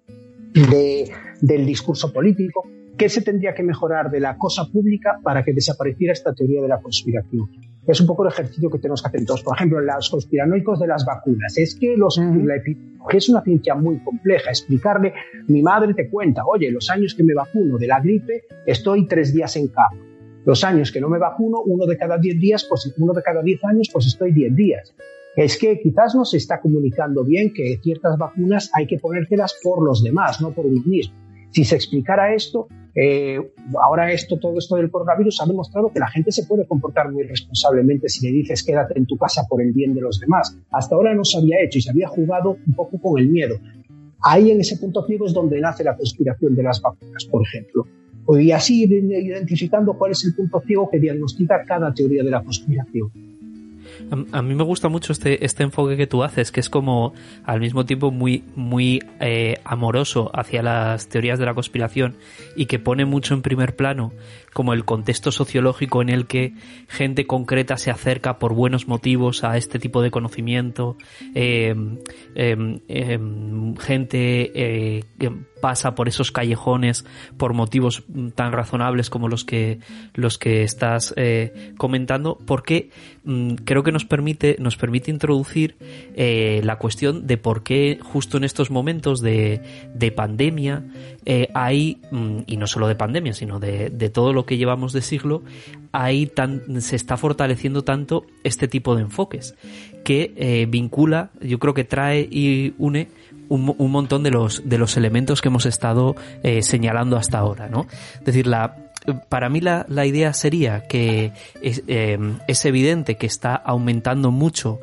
del 1.42 1.66
discurso 1.66 2.12
político? 2.12 2.64
¿Qué 3.00 3.08
se 3.08 3.22
tendría 3.22 3.54
que 3.54 3.64
mejorar 3.64 4.12
de 4.12 4.20
la 4.20 4.38
cosa 4.38 4.66
pública 4.66 5.22
para 5.24 5.42
que 5.42 5.54
desapareciera 5.54 6.12
esta 6.12 6.34
teoría 6.34 6.62
de 6.62 6.68
la 6.68 6.82
conspiración? 6.82 7.50
Es 7.88 8.02
un 8.02 8.08
poco 8.08 8.26
el 8.26 8.34
ejercicio 8.34 8.70
que 8.70 8.78
tenemos 8.78 9.02
que 9.02 9.08
hacer 9.08 9.26
todos. 9.26 9.42
Por 9.42 9.56
ejemplo, 9.56 9.80
los 9.80 10.10
conspiranoicos 10.10 10.82
de 10.82 10.88
las 10.88 11.06
vacunas. 11.06 11.58
Es 11.58 11.76
que 11.76 11.96
los, 11.96 12.18
la 12.18 12.58
epidemiología 12.58 13.18
es 13.18 13.30
una 13.30 13.42
ciencia 13.42 13.74
muy 13.76 14.00
compleja. 14.00 14.50
Explicarle, 14.50 15.14
mi 15.48 15.62
madre 15.62 15.94
te 15.94 16.10
cuenta, 16.10 16.46
oye, 16.46 16.70
los 16.72 16.90
años 16.90 17.16
que 17.16 17.24
me 17.24 17.34
vacuno 17.34 17.78
de 17.78 17.88
la 17.88 18.02
gripe, 18.02 18.44
estoy 18.66 19.08
tres 19.08 19.34
días 19.34 19.56
en 19.56 19.70
cama. 19.70 19.96
Los 20.44 20.66
años 20.66 20.92
que 20.92 21.00
no 21.00 21.08
me 21.08 21.20
vacuno, 21.20 21.62
uno 21.62 21.86
de 21.86 21.96
cada 21.96 22.18
diez 22.18 22.38
días, 22.38 22.66
pues 22.68 22.94
uno 22.98 23.14
de 23.14 23.24
cada 23.24 23.42
diez 23.42 23.64
años, 23.64 23.88
pues 23.94 24.08
estoy 24.08 24.34
diez 24.34 24.54
días. 24.54 24.94
Es 25.38 25.58
que 25.58 25.80
quizás 25.80 26.16
no 26.16 26.26
se 26.26 26.36
está 26.36 26.60
comunicando 26.60 27.24
bien 27.24 27.54
que 27.54 27.80
ciertas 27.82 28.18
vacunas 28.18 28.70
hay 28.74 28.88
que 28.88 29.00
ponérselas 29.00 29.56
por 29.64 29.86
los 29.86 30.04
demás, 30.04 30.42
no 30.42 30.52
por 30.52 30.66
uno 30.66 30.82
mismo. 30.86 31.16
Si 31.52 31.64
se 31.64 31.76
explicara 31.76 32.34
esto, 32.34 32.68
eh, 32.96 33.40
ahora 33.82 34.12
esto, 34.12 34.38
todo 34.40 34.58
esto 34.58 34.76
del 34.76 34.92
coronavirus 34.92 35.42
ha 35.42 35.46
demostrado 35.46 35.92
que 35.92 36.00
la 36.00 36.10
gente 36.10 36.32
se 36.32 36.46
puede 36.46 36.68
comportar 36.68 37.12
muy 37.12 37.24
responsablemente 37.24 38.10
si 38.10 38.26
le 38.26 38.34
dices 38.34 38.64
quédate 38.64 38.98
en 38.98 39.06
tu 39.06 39.18
casa 39.18 39.44
por 39.48 39.62
el 39.62 39.72
bien 39.72 39.94
de 39.94 40.02
los 40.02 40.20
demás. 40.20 40.58
Hasta 40.72 40.96
ahora 40.96 41.14
no 41.14 41.24
se 41.24 41.38
había 41.38 41.62
hecho 41.62 41.78
y 41.78 41.82
se 41.82 41.92
había 41.92 42.08
jugado 42.08 42.58
un 42.66 42.74
poco 42.74 43.00
con 43.00 43.20
el 43.20 43.30
miedo. 43.30 43.56
Ahí 44.22 44.52
en 44.52 44.60
ese 44.60 44.78
punto 44.78 45.06
ciego 45.06 45.26
es 45.26 45.34
donde 45.34 45.62
nace 45.62 45.84
la 45.84 45.96
conspiración 45.96 46.56
de 46.56 46.64
las 46.64 46.82
vacunas, 46.82 47.26
por 47.26 47.42
ejemplo. 47.44 47.86
Y 48.38 48.52
así 48.52 48.84
identificando 48.84 49.98
cuál 49.98 50.12
es 50.12 50.24
el 50.26 50.36
punto 50.36 50.62
ciego 50.62 50.90
que 50.90 51.00
diagnostica 51.00 51.64
cada 51.66 51.94
teoría 51.94 52.24
de 52.24 52.30
la 52.30 52.44
conspiración. 52.44 53.29
A, 54.32 54.42
mí 54.42 54.56
me 54.56 54.64
gusta 54.64 54.90
mucho 54.90 55.14
este, 55.14 55.46
este 55.46 55.64
enfoque 55.64 55.98
que 55.98 56.08
tú 56.08 56.24
haces, 56.24 56.52
que 56.52 56.60
es 56.60 56.70
como 56.70 57.14
al 57.44 57.60
mismo 57.60 57.86
tiempo 57.86 58.12
muy, 58.12 58.44
muy 58.56 59.04
eh, 59.20 59.56
amoroso 59.64 60.32
hacia 60.34 60.64
las 60.64 61.08
teorías 61.08 61.40
de 61.40 61.46
la 61.46 61.54
conspiración 61.54 62.18
y 62.56 62.66
que 62.66 62.80
pone 62.80 63.06
mucho 63.06 63.34
en 63.34 63.42
primer 63.42 63.76
plano 63.76 64.12
como 64.54 64.74
el 64.74 64.86
contexto 64.86 65.32
sociológico 65.32 66.02
en 66.02 66.10
el 66.10 66.26
que 66.26 66.54
gente 66.88 67.28
concreta 67.28 67.78
se 67.78 67.92
acerca 67.92 68.40
por 68.40 68.54
buenos 68.54 68.88
motivos 68.88 69.44
a 69.44 69.58
este 69.58 69.80
tipo 69.80 70.02
de 70.02 70.12
conocimiento, 70.12 70.98
eh, 71.36 71.76
em, 72.36 72.80
em, 72.88 73.76
gente 73.78 74.52
eh, 74.54 75.04
que 75.18 75.32
pasa 75.60 75.96
por 75.96 76.08
esos 76.08 76.32
callejones 76.32 77.06
por 77.38 77.54
motivos 77.54 78.04
tan 78.36 78.52
razonables 78.52 79.10
como 79.10 79.28
los 79.28 79.46
que 79.46 79.80
los 80.14 80.38
que 80.38 80.64
estás 80.64 81.14
eh, 81.18 81.74
comentando, 81.78 82.38
porque 82.46 82.90
mm, 83.24 83.56
creo 83.66 83.84
que 83.84 83.92
nos 83.92 84.06
permite 84.06 84.58
nos 84.60 84.78
permite 84.78 85.12
introducir 85.12 85.78
la 86.16 86.78
cuestión 86.78 87.28
de 87.28 87.38
por 87.38 87.64
qué 87.64 88.00
justo 88.02 88.38
en 88.38 88.44
estos 88.44 88.72
momentos 88.72 89.22
de, 89.22 89.62
de 89.94 90.12
pandemia 90.12 90.84
hay 91.54 92.02
mm, 92.12 92.40
y 92.48 92.58
no 92.58 92.68
solo 92.68 92.88
de 92.88 92.96
pandemia 92.96 93.34
sino 93.34 93.60
de, 93.60 93.90
de 93.90 94.10
todo 94.10 94.34
lo 94.34 94.46
que 94.46 94.58
llevamos 94.58 94.94
de 94.94 95.02
siglo, 95.02 95.44
ahí 95.92 96.28
tan, 96.28 96.82
se 96.82 96.96
está 96.96 97.18
fortaleciendo 97.18 97.84
tanto 97.84 98.26
este 98.44 98.68
tipo 98.68 98.96
de 98.96 99.04
enfoques, 99.04 99.56
que 100.04 100.34
eh, 100.36 100.66
vincula, 100.70 101.32
yo 101.42 101.60
creo 101.60 101.74
que 101.74 101.84
trae 101.84 102.28
y 102.30 102.74
une 102.78 103.10
un, 103.50 103.92
montón 103.92 104.24
de 104.24 104.32
los, 104.32 104.68
de 104.68 104.78
los 104.78 104.96
elementos 104.96 105.42
que 105.42 105.50
hemos 105.50 105.66
estado 105.66 106.16
eh, 106.44 106.62
señalando 106.62 107.18
hasta 107.18 107.40
ahora, 107.40 107.68
¿no? 107.68 107.88
Es 108.20 108.26
decir, 108.26 108.48
la, 108.48 108.76
para 109.30 109.50
mí 109.50 109.62
la, 109.62 109.86
la 109.90 110.06
idea 110.06 110.34
sería 110.34 110.88
que 110.88 111.34
es, 111.62 111.84
eh, 111.88 112.18
es, 112.48 112.66
evidente 112.66 113.16
que 113.16 113.26
está 113.26 113.56
aumentando 113.56 114.32
mucho 114.32 114.80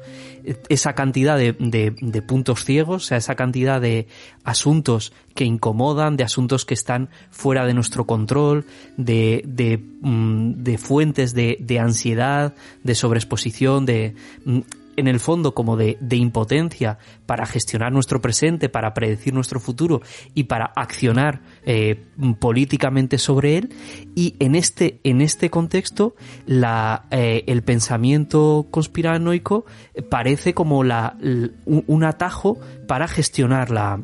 esa 0.68 0.94
cantidad 0.94 1.36
de, 1.36 1.54
de, 1.58 2.22
puntos 2.22 2.64
ciegos, 2.64 3.04
o 3.04 3.06
sea, 3.06 3.18
esa 3.18 3.34
cantidad 3.34 3.80
de 3.80 4.06
asuntos 4.44 5.12
que 5.34 5.44
incomodan, 5.44 6.16
de 6.16 6.22
asuntos 6.24 6.64
que 6.64 6.74
están 6.74 7.08
fuera 7.30 7.66
de 7.66 7.74
nuestro 7.74 8.06
control, 8.06 8.64
de, 8.96 9.42
de, 9.44 9.78
mm, 10.00 10.76
fuentes 10.76 11.34
de, 11.34 11.56
de 11.60 11.80
ansiedad, 11.80 12.54
de 12.84 12.94
sobreexposición, 12.94 13.86
de 13.86 14.14
mm, 14.44 14.60
en 14.96 15.08
el 15.08 15.20
fondo 15.20 15.54
como 15.54 15.76
de, 15.76 15.96
de, 16.00 16.16
impotencia 16.16 16.98
para 17.26 17.46
gestionar 17.46 17.92
nuestro 17.92 18.20
presente, 18.20 18.68
para 18.68 18.94
predecir 18.94 19.34
nuestro 19.34 19.60
futuro 19.60 20.02
y 20.34 20.44
para 20.44 20.66
accionar 20.74 21.40
eh, 21.64 22.02
políticamente 22.38 23.18
sobre 23.18 23.58
él. 23.58 23.74
Y 24.14 24.34
en 24.38 24.54
este, 24.54 25.00
en 25.04 25.20
este 25.20 25.50
contexto, 25.50 26.14
la, 26.46 27.06
eh, 27.10 27.44
el 27.46 27.62
pensamiento 27.62 28.66
conspiranoico 28.70 29.66
parece 30.08 30.54
como 30.54 30.84
la, 30.84 31.16
un, 31.64 32.04
atajo 32.04 32.58
para 32.86 33.08
gestionar 33.08 33.70
la, 33.70 34.00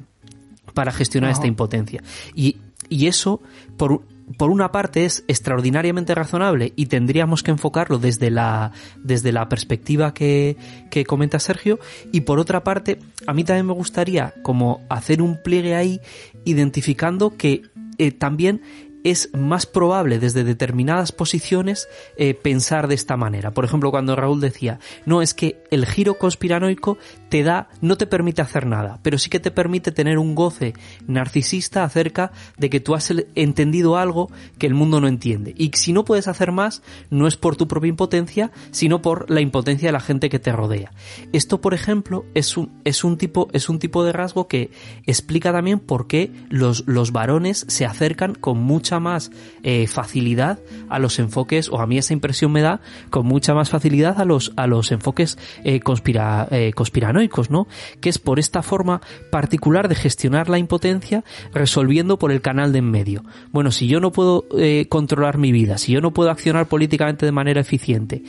para 0.74 0.92
gestionar 0.92 1.30
esta 1.30 1.46
impotencia. 1.46 2.02
Y, 2.34 2.58
y 2.88 3.06
eso, 3.06 3.40
por, 3.76 4.02
por 4.36 4.50
una 4.50 4.72
parte 4.72 5.04
es 5.04 5.24
extraordinariamente 5.28 6.14
razonable 6.14 6.72
y 6.76 6.86
tendríamos 6.86 7.42
que 7.42 7.50
enfocarlo 7.50 7.98
desde 7.98 8.30
la, 8.30 8.72
desde 9.02 9.32
la 9.32 9.48
perspectiva 9.48 10.14
que, 10.14 10.56
que 10.90 11.04
comenta 11.04 11.38
Sergio 11.38 11.78
y 12.12 12.22
por 12.22 12.38
otra 12.38 12.64
parte 12.64 12.98
a 13.26 13.32
mí 13.32 13.44
también 13.44 13.66
me 13.66 13.72
gustaría 13.72 14.34
como 14.42 14.80
hacer 14.88 15.22
un 15.22 15.42
pliegue 15.42 15.74
ahí 15.74 16.00
identificando 16.44 17.36
que 17.36 17.62
eh, 17.98 18.10
también 18.10 18.62
es 19.04 19.30
más 19.34 19.66
probable 19.66 20.18
desde 20.18 20.44
determinadas 20.44 21.12
posiciones 21.12 21.88
eh, 22.16 22.34
pensar 22.34 22.88
de 22.88 22.94
esta 22.94 23.16
manera. 23.16 23.52
Por 23.52 23.64
ejemplo, 23.64 23.90
cuando 23.90 24.16
Raúl 24.16 24.40
decía, 24.40 24.78
no, 25.06 25.22
es 25.22 25.34
que 25.34 25.62
el 25.70 25.86
giro 25.86 26.18
conspiranoico 26.18 26.98
te 27.28 27.42
da, 27.42 27.68
no 27.80 27.96
te 27.96 28.06
permite 28.06 28.42
hacer 28.42 28.66
nada, 28.66 28.98
pero 29.02 29.18
sí 29.18 29.30
que 29.30 29.40
te 29.40 29.50
permite 29.50 29.92
tener 29.92 30.18
un 30.18 30.34
goce 30.34 30.74
narcisista 31.06 31.84
acerca 31.84 32.32
de 32.58 32.70
que 32.70 32.80
tú 32.80 32.94
has 32.94 33.12
entendido 33.34 33.96
algo 33.96 34.30
que 34.58 34.66
el 34.66 34.74
mundo 34.74 35.00
no 35.00 35.08
entiende. 35.08 35.54
Y 35.56 35.70
si 35.74 35.92
no 35.92 36.04
puedes 36.04 36.28
hacer 36.28 36.52
más, 36.52 36.82
no 37.10 37.26
es 37.26 37.36
por 37.36 37.56
tu 37.56 37.68
propia 37.68 37.88
impotencia, 37.88 38.52
sino 38.70 39.02
por 39.02 39.30
la 39.30 39.40
impotencia 39.40 39.88
de 39.88 39.92
la 39.92 40.00
gente 40.00 40.28
que 40.28 40.38
te 40.38 40.52
rodea. 40.52 40.92
Esto, 41.32 41.60
por 41.60 41.74
ejemplo, 41.74 42.24
es 42.34 42.56
un, 42.56 42.70
es 42.84 43.04
un 43.04 43.16
tipo, 43.16 43.48
es 43.52 43.68
un 43.68 43.78
tipo 43.78 44.04
de 44.04 44.12
rasgo 44.12 44.48
que 44.48 44.70
explica 45.06 45.52
también 45.52 45.78
por 45.78 46.06
qué 46.06 46.30
los, 46.50 46.84
los 46.86 47.12
varones 47.12 47.64
se 47.68 47.86
acercan 47.86 48.34
con 48.34 48.58
más 49.00 49.30
eh, 49.62 49.86
facilidad 49.86 50.58
a 50.88 50.98
los 50.98 51.18
enfoques, 51.18 51.68
o 51.68 51.80
a 51.80 51.86
mí 51.86 51.98
esa 51.98 52.12
impresión 52.12 52.52
me 52.52 52.62
da, 52.62 52.80
con 53.10 53.26
mucha 53.26 53.54
más 53.54 53.70
facilidad 53.70 54.20
a 54.20 54.24
los, 54.24 54.52
a 54.56 54.66
los 54.66 54.92
enfoques 54.92 55.38
eh, 55.64 55.80
conspira, 55.80 56.48
eh, 56.50 56.72
conspiranoicos, 56.74 57.50
¿no? 57.50 57.66
Que 58.00 58.08
es 58.08 58.18
por 58.18 58.38
esta 58.38 58.62
forma 58.62 59.00
particular 59.30 59.88
de 59.88 59.94
gestionar 59.94 60.48
la 60.48 60.58
impotencia 60.58 61.24
resolviendo 61.52 62.18
por 62.18 62.32
el 62.32 62.40
canal 62.40 62.72
de 62.72 62.78
en 62.78 62.90
medio. 62.90 63.24
Bueno, 63.52 63.70
si 63.70 63.86
yo 63.86 64.00
no 64.00 64.12
puedo 64.12 64.46
controlar 64.88 65.38
mi 65.38 65.52
vida, 65.52 65.78
si 65.78 65.92
yo 65.92 66.00
no 66.00 66.12
puedo 66.12 66.30
accionar 66.30 66.66
políticamente 66.66 67.26
de 67.26 67.32
manera 67.32 67.60
eficiente, 67.60 68.22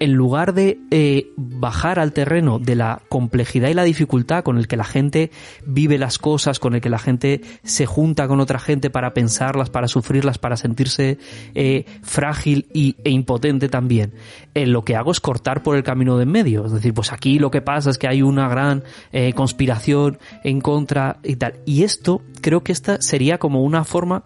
en 0.00 0.12
lugar 0.12 0.54
de 0.54 0.78
eh, 0.90 1.30
bajar 1.36 1.98
al 1.98 2.12
terreno 2.12 2.58
de 2.58 2.74
la 2.74 3.02
complejidad 3.08 3.68
y 3.68 3.74
la 3.74 3.84
dificultad 3.84 4.44
con 4.44 4.58
el 4.58 4.68
que 4.68 4.76
la 4.76 4.84
gente 4.84 5.30
vive 5.64 5.98
las 5.98 6.18
cosas, 6.18 6.58
con 6.58 6.74
el 6.74 6.80
que 6.80 6.90
la 6.90 6.98
gente 6.98 7.40
se 7.62 7.86
junta 7.86 8.28
con 8.28 8.40
otra 8.40 8.58
gente 8.58 8.90
para 8.90 9.14
pensarlas, 9.14 9.70
para 9.70 9.88
sufrirlas, 9.88 10.38
para 10.38 10.56
sentirse 10.56 11.18
eh, 11.54 11.84
frágil 12.02 12.66
y, 12.72 12.96
e 13.04 13.10
impotente 13.10 13.68
también, 13.68 14.14
eh, 14.54 14.66
lo 14.66 14.84
que 14.84 14.96
hago 14.96 15.10
es 15.10 15.20
cortar 15.20 15.62
por 15.62 15.76
el 15.76 15.82
camino 15.82 16.16
de 16.16 16.26
en 16.26 16.32
medio. 16.32 16.66
Es 16.66 16.72
decir, 16.72 16.92
pues 16.92 17.12
aquí 17.12 17.38
lo 17.38 17.50
que 17.50 17.62
pasa 17.62 17.90
es 17.90 17.98
que 17.98 18.08
hay 18.08 18.22
una 18.22 18.48
gran 18.48 18.82
eh, 19.12 19.32
conspiración 19.32 20.18
en 20.44 20.60
contra 20.60 21.18
y 21.22 21.36
tal. 21.36 21.54
Y 21.64 21.84
esto, 21.84 22.22
creo 22.40 22.62
que 22.62 22.72
esta 22.72 23.00
sería 23.00 23.38
como 23.38 23.62
una 23.62 23.84
forma 23.84 24.24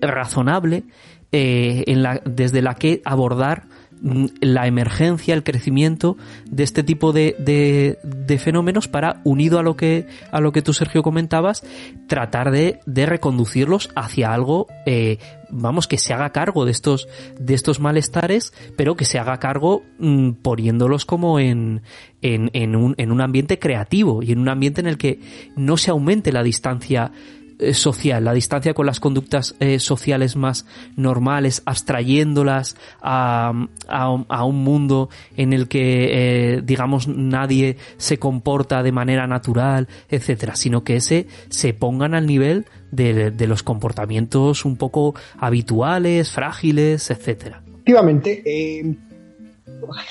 razonable 0.00 0.84
en 1.32 2.02
la, 2.02 2.20
desde 2.24 2.62
la 2.62 2.74
que 2.74 3.02
abordar 3.04 3.64
la 4.02 4.66
emergencia, 4.66 5.34
el 5.34 5.42
crecimiento 5.42 6.16
de 6.50 6.62
este 6.62 6.82
tipo 6.82 7.12
de, 7.12 7.36
de, 7.38 8.38
fenómenos 8.38 8.88
para, 8.88 9.20
unido 9.24 9.58
a 9.58 9.62
lo 9.62 9.76
que, 9.76 10.06
a 10.30 10.40
lo 10.40 10.52
que 10.52 10.62
tú, 10.62 10.72
Sergio, 10.72 11.02
comentabas, 11.02 11.62
tratar 12.06 12.50
de, 12.50 12.80
de 12.86 13.06
reconducirlos 13.06 13.90
hacia 13.94 14.32
algo, 14.32 14.66
eh, 14.86 15.18
vamos, 15.50 15.86
que 15.86 15.98
se 15.98 16.14
haga 16.14 16.30
cargo 16.30 16.64
de 16.64 16.70
estos, 16.70 17.08
de 17.38 17.54
estos 17.54 17.80
malestares, 17.80 18.54
pero 18.76 18.96
que 18.96 19.04
se 19.04 19.18
haga 19.18 19.38
cargo 19.38 19.82
mm, 19.98 20.32
poniéndolos 20.42 21.04
como 21.04 21.38
en, 21.38 21.82
en, 22.22 22.50
en, 22.54 22.76
un, 22.76 22.94
en 22.96 23.12
un 23.12 23.20
ambiente 23.20 23.58
creativo 23.58 24.22
y 24.22 24.32
en 24.32 24.38
un 24.38 24.48
ambiente 24.48 24.80
en 24.80 24.86
el 24.86 24.98
que 24.98 25.20
no 25.56 25.76
se 25.76 25.90
aumente 25.90 26.32
la 26.32 26.42
distancia 26.42 27.12
eh, 27.60 27.74
social, 27.74 28.24
la 28.24 28.32
distancia 28.32 28.74
con 28.74 28.86
las 28.86 29.00
conductas 29.00 29.54
eh, 29.60 29.78
sociales 29.78 30.34
más 30.34 30.66
normales, 30.96 31.62
abstrayéndolas 31.66 32.76
a, 33.02 33.52
a, 33.86 34.44
un 34.44 34.64
mundo 34.64 35.10
en 35.36 35.52
el 35.52 35.68
que, 35.68 36.54
eh, 36.54 36.62
digamos, 36.62 37.06
nadie 37.06 37.76
se 37.98 38.18
comporta 38.18 38.82
de 38.82 38.92
manera 38.92 39.26
natural, 39.26 39.88
etcétera, 40.08 40.56
sino 40.56 40.84
que 40.84 40.96
ese 40.96 41.26
se 41.50 41.74
pongan 41.74 42.14
al 42.14 42.26
nivel 42.26 42.66
de, 42.92 43.30
de 43.30 43.46
los 43.46 43.62
comportamientos 43.62 44.64
un 44.64 44.76
poco 44.76 45.14
habituales, 45.38 46.32
frágiles, 46.32 47.10
etcétera. 47.10 47.62
Efectivamente, 47.66 48.42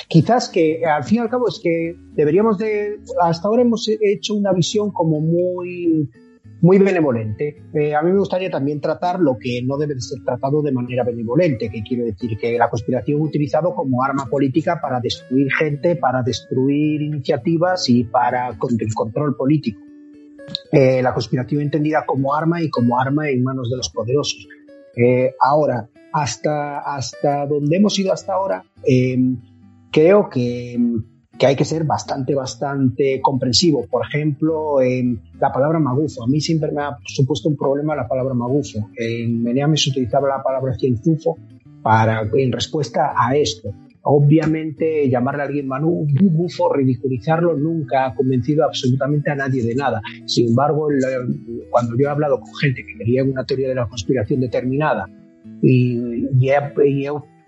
quizás 0.08 0.50
que 0.50 0.82
al 0.86 1.04
fin 1.04 1.18
y 1.18 1.22
al 1.22 1.30
cabo 1.30 1.48
es 1.48 1.60
que 1.62 1.96
deberíamos 2.14 2.58
de, 2.58 3.00
hasta 3.22 3.48
ahora 3.48 3.64
hemos 3.64 3.88
hecho 3.88 4.36
una 4.36 4.54
visión 4.54 4.92
como 4.92 5.20
muy, 5.20 6.10
muy 6.62 6.78
benevolente. 6.78 7.64
Eh, 7.74 7.96
a 7.96 8.02
mí 8.02 8.12
me 8.12 8.20
gustaría 8.20 8.50
también 8.50 8.82
tratar 8.82 9.20
lo 9.20 9.38
que 9.38 9.62
no 9.64 9.78
debe 9.78 9.96
de 9.96 10.02
ser 10.02 10.24
tratado 10.24 10.62
de 10.62 10.72
manera 10.72 11.04
benevolente, 11.04 11.70
que 11.70 11.82
quiero 11.84 12.06
decir 12.06 12.38
que 12.38 12.58
la 12.58 12.70
conspiración 12.70 13.22
utilizado 13.22 13.74
como 13.74 14.04
arma 14.04 14.26
política 14.26 14.80
para 14.82 15.00
destruir 15.00 15.48
gente, 15.58 15.96
para 15.96 16.22
destruir 16.22 17.02
iniciativas 17.02 17.90
y 17.90 18.04
para 18.04 18.50
el 18.50 18.94
control 18.94 19.36
político. 19.36 19.80
Eh, 20.72 21.02
la 21.02 21.14
conspiración 21.14 21.62
entendida 21.62 22.06
como 22.06 22.36
arma 22.36 22.62
y 22.62 22.70
como 22.70 23.00
arma 23.00 23.30
en 23.30 23.44
manos 23.44 23.70
de 23.70 23.78
los 23.78 23.90
poderosos. 23.90 24.48
Eh, 24.96 25.34
ahora, 25.40 25.88
hasta, 26.12 26.80
hasta 26.80 27.46
donde 27.46 27.78
hemos 27.78 27.98
ido 28.00 28.12
hasta 28.12 28.34
ahora, 28.34 28.66
creo 29.92 30.30
que, 30.30 30.78
hay 31.46 31.56
que 31.56 31.66
ser 31.66 31.86
bastante, 31.86 32.36
bastante 32.36 33.22
comprensivo. 33.22 33.86
Por 33.90 34.06
ejemplo, 34.06 34.82
en 34.82 35.22
la 35.40 35.52
palabra 35.52 35.80
magufo. 35.80 36.24
A 36.24 36.28
mí 36.28 36.42
siempre 36.42 36.72
me 36.72 36.82
ha 36.82 36.98
supuesto 37.06 37.50
un 37.50 37.56
problema 37.56 37.96
la 37.96 38.08
palabra 38.08 38.34
magufo. 38.34 38.90
En 38.98 39.42
Meneame 39.42 39.78
se 39.78 39.90
utilizaba 39.90 40.28
la 40.28 40.44
palabra 40.44 40.76
cienzufo 40.78 41.38
para, 41.82 42.30
en 42.34 42.52
respuesta 42.52 43.14
a 43.16 43.36
esto. 43.36 43.74
Obviamente, 44.02 45.10
llamarle 45.10 45.44
a 45.44 45.46
alguien 45.46 45.68
Manu, 45.68 46.08
bufo, 46.22 46.74
ridiculizarlo, 46.74 47.58
nunca 47.58 48.08
ha 48.08 48.16
convencido 48.16 48.64
absolutamente 48.64 49.30
a 49.30 49.36
nadie 49.36 49.64
de 49.64 49.76
nada. 49.76 50.02
Sin 50.26 50.50
embargo, 50.50 50.88
cuando 51.70 51.98
yo 51.98 52.08
he 52.08 52.10
hablado 52.10 52.40
con 52.40 52.54
gente 52.56 52.86
que 52.86 52.98
quería 52.98 53.24
una 53.24 53.46
teoría 53.46 53.70
de 53.70 53.76
la 53.76 53.88
conspiración 53.88 54.40
determinada 54.40 55.06
y, 55.62 56.26
y 56.40 56.50
he 56.50 56.56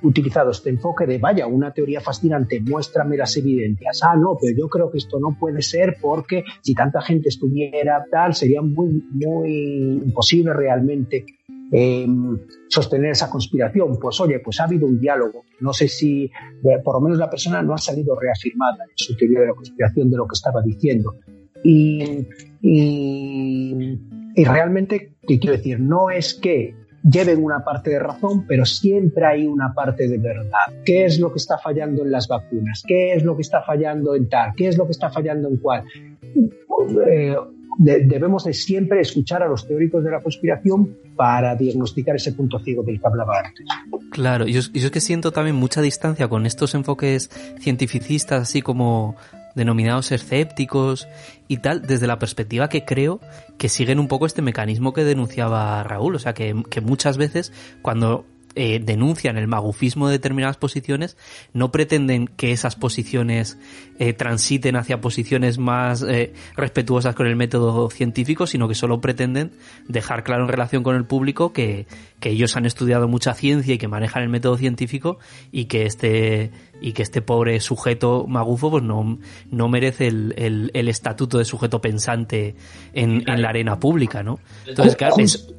utilizado 0.03 0.51
este 0.51 0.69
enfoque 0.69 1.05
de, 1.05 1.17
vaya, 1.17 1.47
una 1.47 1.73
teoría 1.73 2.01
fascinante, 2.01 2.59
muéstrame 2.61 3.17
las 3.17 3.35
evidencias. 3.37 4.01
Ah, 4.03 4.15
no, 4.15 4.37
pero 4.39 4.55
yo 4.57 4.67
creo 4.67 4.91
que 4.91 4.97
esto 4.97 5.19
no 5.19 5.37
puede 5.39 5.61
ser 5.61 5.97
porque 6.01 6.43
si 6.61 6.73
tanta 6.73 7.01
gente 7.01 7.29
estuviera 7.29 8.05
tal, 8.09 8.33
sería 8.33 8.61
muy, 8.61 9.03
muy 9.11 10.01
imposible 10.03 10.53
realmente 10.53 11.25
em, 11.71 12.39
sostener 12.67 13.11
esa 13.11 13.29
conspiración. 13.29 13.97
Pues 13.99 14.19
oye, 14.19 14.39
pues 14.39 14.59
ha 14.59 14.65
habido 14.65 14.87
un 14.87 14.99
diálogo. 14.99 15.43
No 15.59 15.73
sé 15.73 15.87
si, 15.87 16.25
eh, 16.25 16.79
por 16.83 16.95
lo 16.95 17.01
menos 17.01 17.17
la 17.17 17.29
persona 17.29 17.61
no 17.61 17.73
ha 17.73 17.77
salido 17.77 18.19
reafirmada 18.19 18.83
en 18.83 18.95
su 18.95 19.15
teoría 19.15 19.41
de 19.41 19.47
la 19.47 19.53
conspiración 19.53 20.09
de 20.09 20.17
lo 20.17 20.27
que 20.27 20.33
estaba 20.33 20.61
diciendo. 20.61 21.15
Y, 21.63 22.27
y, 22.61 23.99
y 24.35 24.43
realmente, 24.43 25.13
¿qué 25.27 25.39
quiero 25.39 25.57
decir? 25.57 25.79
No 25.79 26.09
es 26.09 26.33
que 26.33 26.80
lleven 27.03 27.43
una 27.43 27.63
parte 27.63 27.91
de 27.91 27.99
razón, 27.99 28.45
pero 28.47 28.65
siempre 28.65 29.25
hay 29.25 29.47
una 29.47 29.73
parte 29.73 30.07
de 30.07 30.17
verdad. 30.17 30.83
¿Qué 30.85 31.05
es 31.05 31.19
lo 31.19 31.31
que 31.31 31.37
está 31.37 31.57
fallando 31.57 32.03
en 32.03 32.11
las 32.11 32.27
vacunas? 32.27 32.83
¿Qué 32.85 33.13
es 33.13 33.23
lo 33.23 33.35
que 33.35 33.41
está 33.41 33.61
fallando 33.61 34.15
en 34.15 34.29
tal? 34.29 34.53
¿Qué 34.55 34.67
es 34.67 34.77
lo 34.77 34.85
que 34.85 34.91
está 34.91 35.09
fallando 35.09 35.49
en 35.49 35.57
cuál? 35.57 35.83
Eh, 37.07 37.35
debemos 37.77 38.43
de 38.43 38.53
siempre 38.53 39.01
escuchar 39.01 39.41
a 39.43 39.47
los 39.47 39.67
teóricos 39.67 40.03
de 40.03 40.11
la 40.11 40.19
conspiración 40.19 40.95
para 41.15 41.55
diagnosticar 41.55 42.15
ese 42.15 42.33
punto 42.33 42.59
ciego 42.59 42.83
del 42.83 42.99
que 42.99 43.07
hablaba 43.07 43.39
antes. 43.45 43.65
Claro, 44.11 44.45
yo, 44.45 44.61
yo 44.73 44.85
es 44.87 44.91
que 44.91 44.99
siento 44.99 45.31
también 45.31 45.55
mucha 45.55 45.81
distancia 45.81 46.27
con 46.27 46.45
estos 46.45 46.75
enfoques 46.75 47.29
cientificistas, 47.59 48.41
así 48.41 48.61
como 48.61 49.15
denominados 49.55 50.11
escépticos 50.11 51.07
y 51.47 51.57
tal, 51.57 51.81
desde 51.81 52.07
la 52.07 52.19
perspectiva 52.19 52.69
que 52.69 52.85
creo 52.85 53.19
que 53.57 53.69
siguen 53.69 53.99
un 53.99 54.07
poco 54.07 54.25
este 54.25 54.41
mecanismo 54.41 54.93
que 54.93 55.03
denunciaba 55.03 55.83
Raúl. 55.83 56.15
O 56.15 56.19
sea, 56.19 56.33
que, 56.33 56.53
muchas 56.81 57.17
veces 57.17 57.51
cuando 57.81 58.25
eh, 58.55 58.81
denuncian 58.83 59.37
el 59.37 59.47
magufismo 59.47 60.07
de 60.07 60.13
determinadas 60.13 60.57
posiciones, 60.57 61.15
no 61.53 61.71
pretenden 61.71 62.27
que 62.27 62.51
esas 62.51 62.75
posiciones 62.75 63.57
eh, 63.97 64.13
transiten 64.13 64.75
hacia 64.75 64.99
posiciones 64.99 65.57
más 65.57 66.03
eh, 66.03 66.33
respetuosas 66.57 67.15
con 67.15 67.27
el 67.27 67.37
método 67.37 67.89
científico, 67.89 68.47
sino 68.47 68.67
que 68.67 68.75
solo 68.75 68.99
pretenden 68.99 69.51
dejar 69.87 70.23
claro 70.23 70.43
en 70.43 70.49
relación 70.49 70.83
con 70.83 70.95
el 70.95 71.05
público 71.05 71.53
que, 71.53 71.87
que 72.19 72.29
ellos 72.31 72.57
han 72.57 72.65
estudiado 72.65 73.07
mucha 73.07 73.33
ciencia 73.33 73.75
y 73.75 73.77
que 73.77 73.87
manejan 73.87 74.23
el 74.23 74.29
método 74.29 74.57
científico 74.57 75.17
y 75.51 75.65
que 75.65 75.85
este 75.85 76.51
y 76.81 76.93
que 76.93 77.03
este 77.03 77.21
pobre 77.21 77.59
sujeto 77.59 78.25
magufo 78.27 78.71
pues 78.71 78.83
no, 78.83 79.19
no 79.51 79.69
merece 79.69 80.07
el, 80.07 80.33
el, 80.35 80.71
el 80.73 80.87
estatuto 80.87 81.37
de 81.37 81.45
sujeto 81.45 81.79
pensante 81.79 82.55
en, 82.93 83.23
en, 83.29 83.41
la 83.41 83.49
arena 83.49 83.79
pública, 83.79 84.23
¿no? 84.23 84.39
Entonces, 84.67 84.95
claro, 84.95 85.15
eso, 85.19 85.55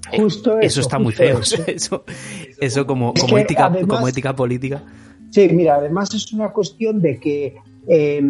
eso, 0.61 0.81
está 0.81 0.99
muy 0.99 1.13
feo. 1.13 1.41
Eso, 1.67 2.05
eso 2.61 2.87
como, 2.87 3.15
como, 3.15 3.39
ética, 3.39 3.71
como 3.87 4.09
ética 4.09 4.35
política. 4.35 4.83
Sí, 5.31 5.49
mira, 5.49 5.77
además 5.77 6.13
es 6.15 6.33
una 6.33 6.51
cuestión 6.51 7.01
de 7.01 7.19
que 7.19 7.55
eh, 7.89 8.23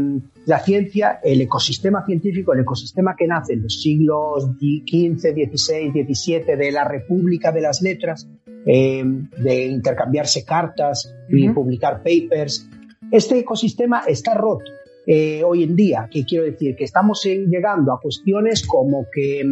la 0.46 0.58
ciencia, 0.60 1.20
el 1.22 1.40
ecosistema 1.40 2.04
científico, 2.04 2.52
el 2.52 2.60
ecosistema 2.60 3.14
que 3.16 3.26
nace 3.26 3.54
en 3.54 3.62
los 3.62 3.80
siglos 3.80 4.44
XV, 4.58 5.18
XVI, 5.18 5.90
XVII 5.90 6.56
de 6.56 6.72
la 6.72 6.84
República 6.84 7.52
de 7.52 7.60
las 7.60 7.80
Letras, 7.82 8.28
eh, 8.66 9.02
de 9.04 9.66
intercambiarse 9.66 10.44
cartas 10.44 11.12
y 11.28 11.48
publicar 11.50 12.02
papers, 12.02 12.68
este 13.12 13.38
ecosistema 13.38 14.02
está 14.06 14.34
roto. 14.34 14.72
Eh, 15.06 15.42
hoy 15.44 15.64
en 15.64 15.76
día, 15.76 16.08
que 16.10 16.24
quiero 16.24 16.44
decir 16.44 16.74
que 16.76 16.84
estamos 16.84 17.22
llegando 17.24 17.92
a 17.92 18.00
cuestiones 18.00 18.66
como 18.66 19.06
que 19.12 19.44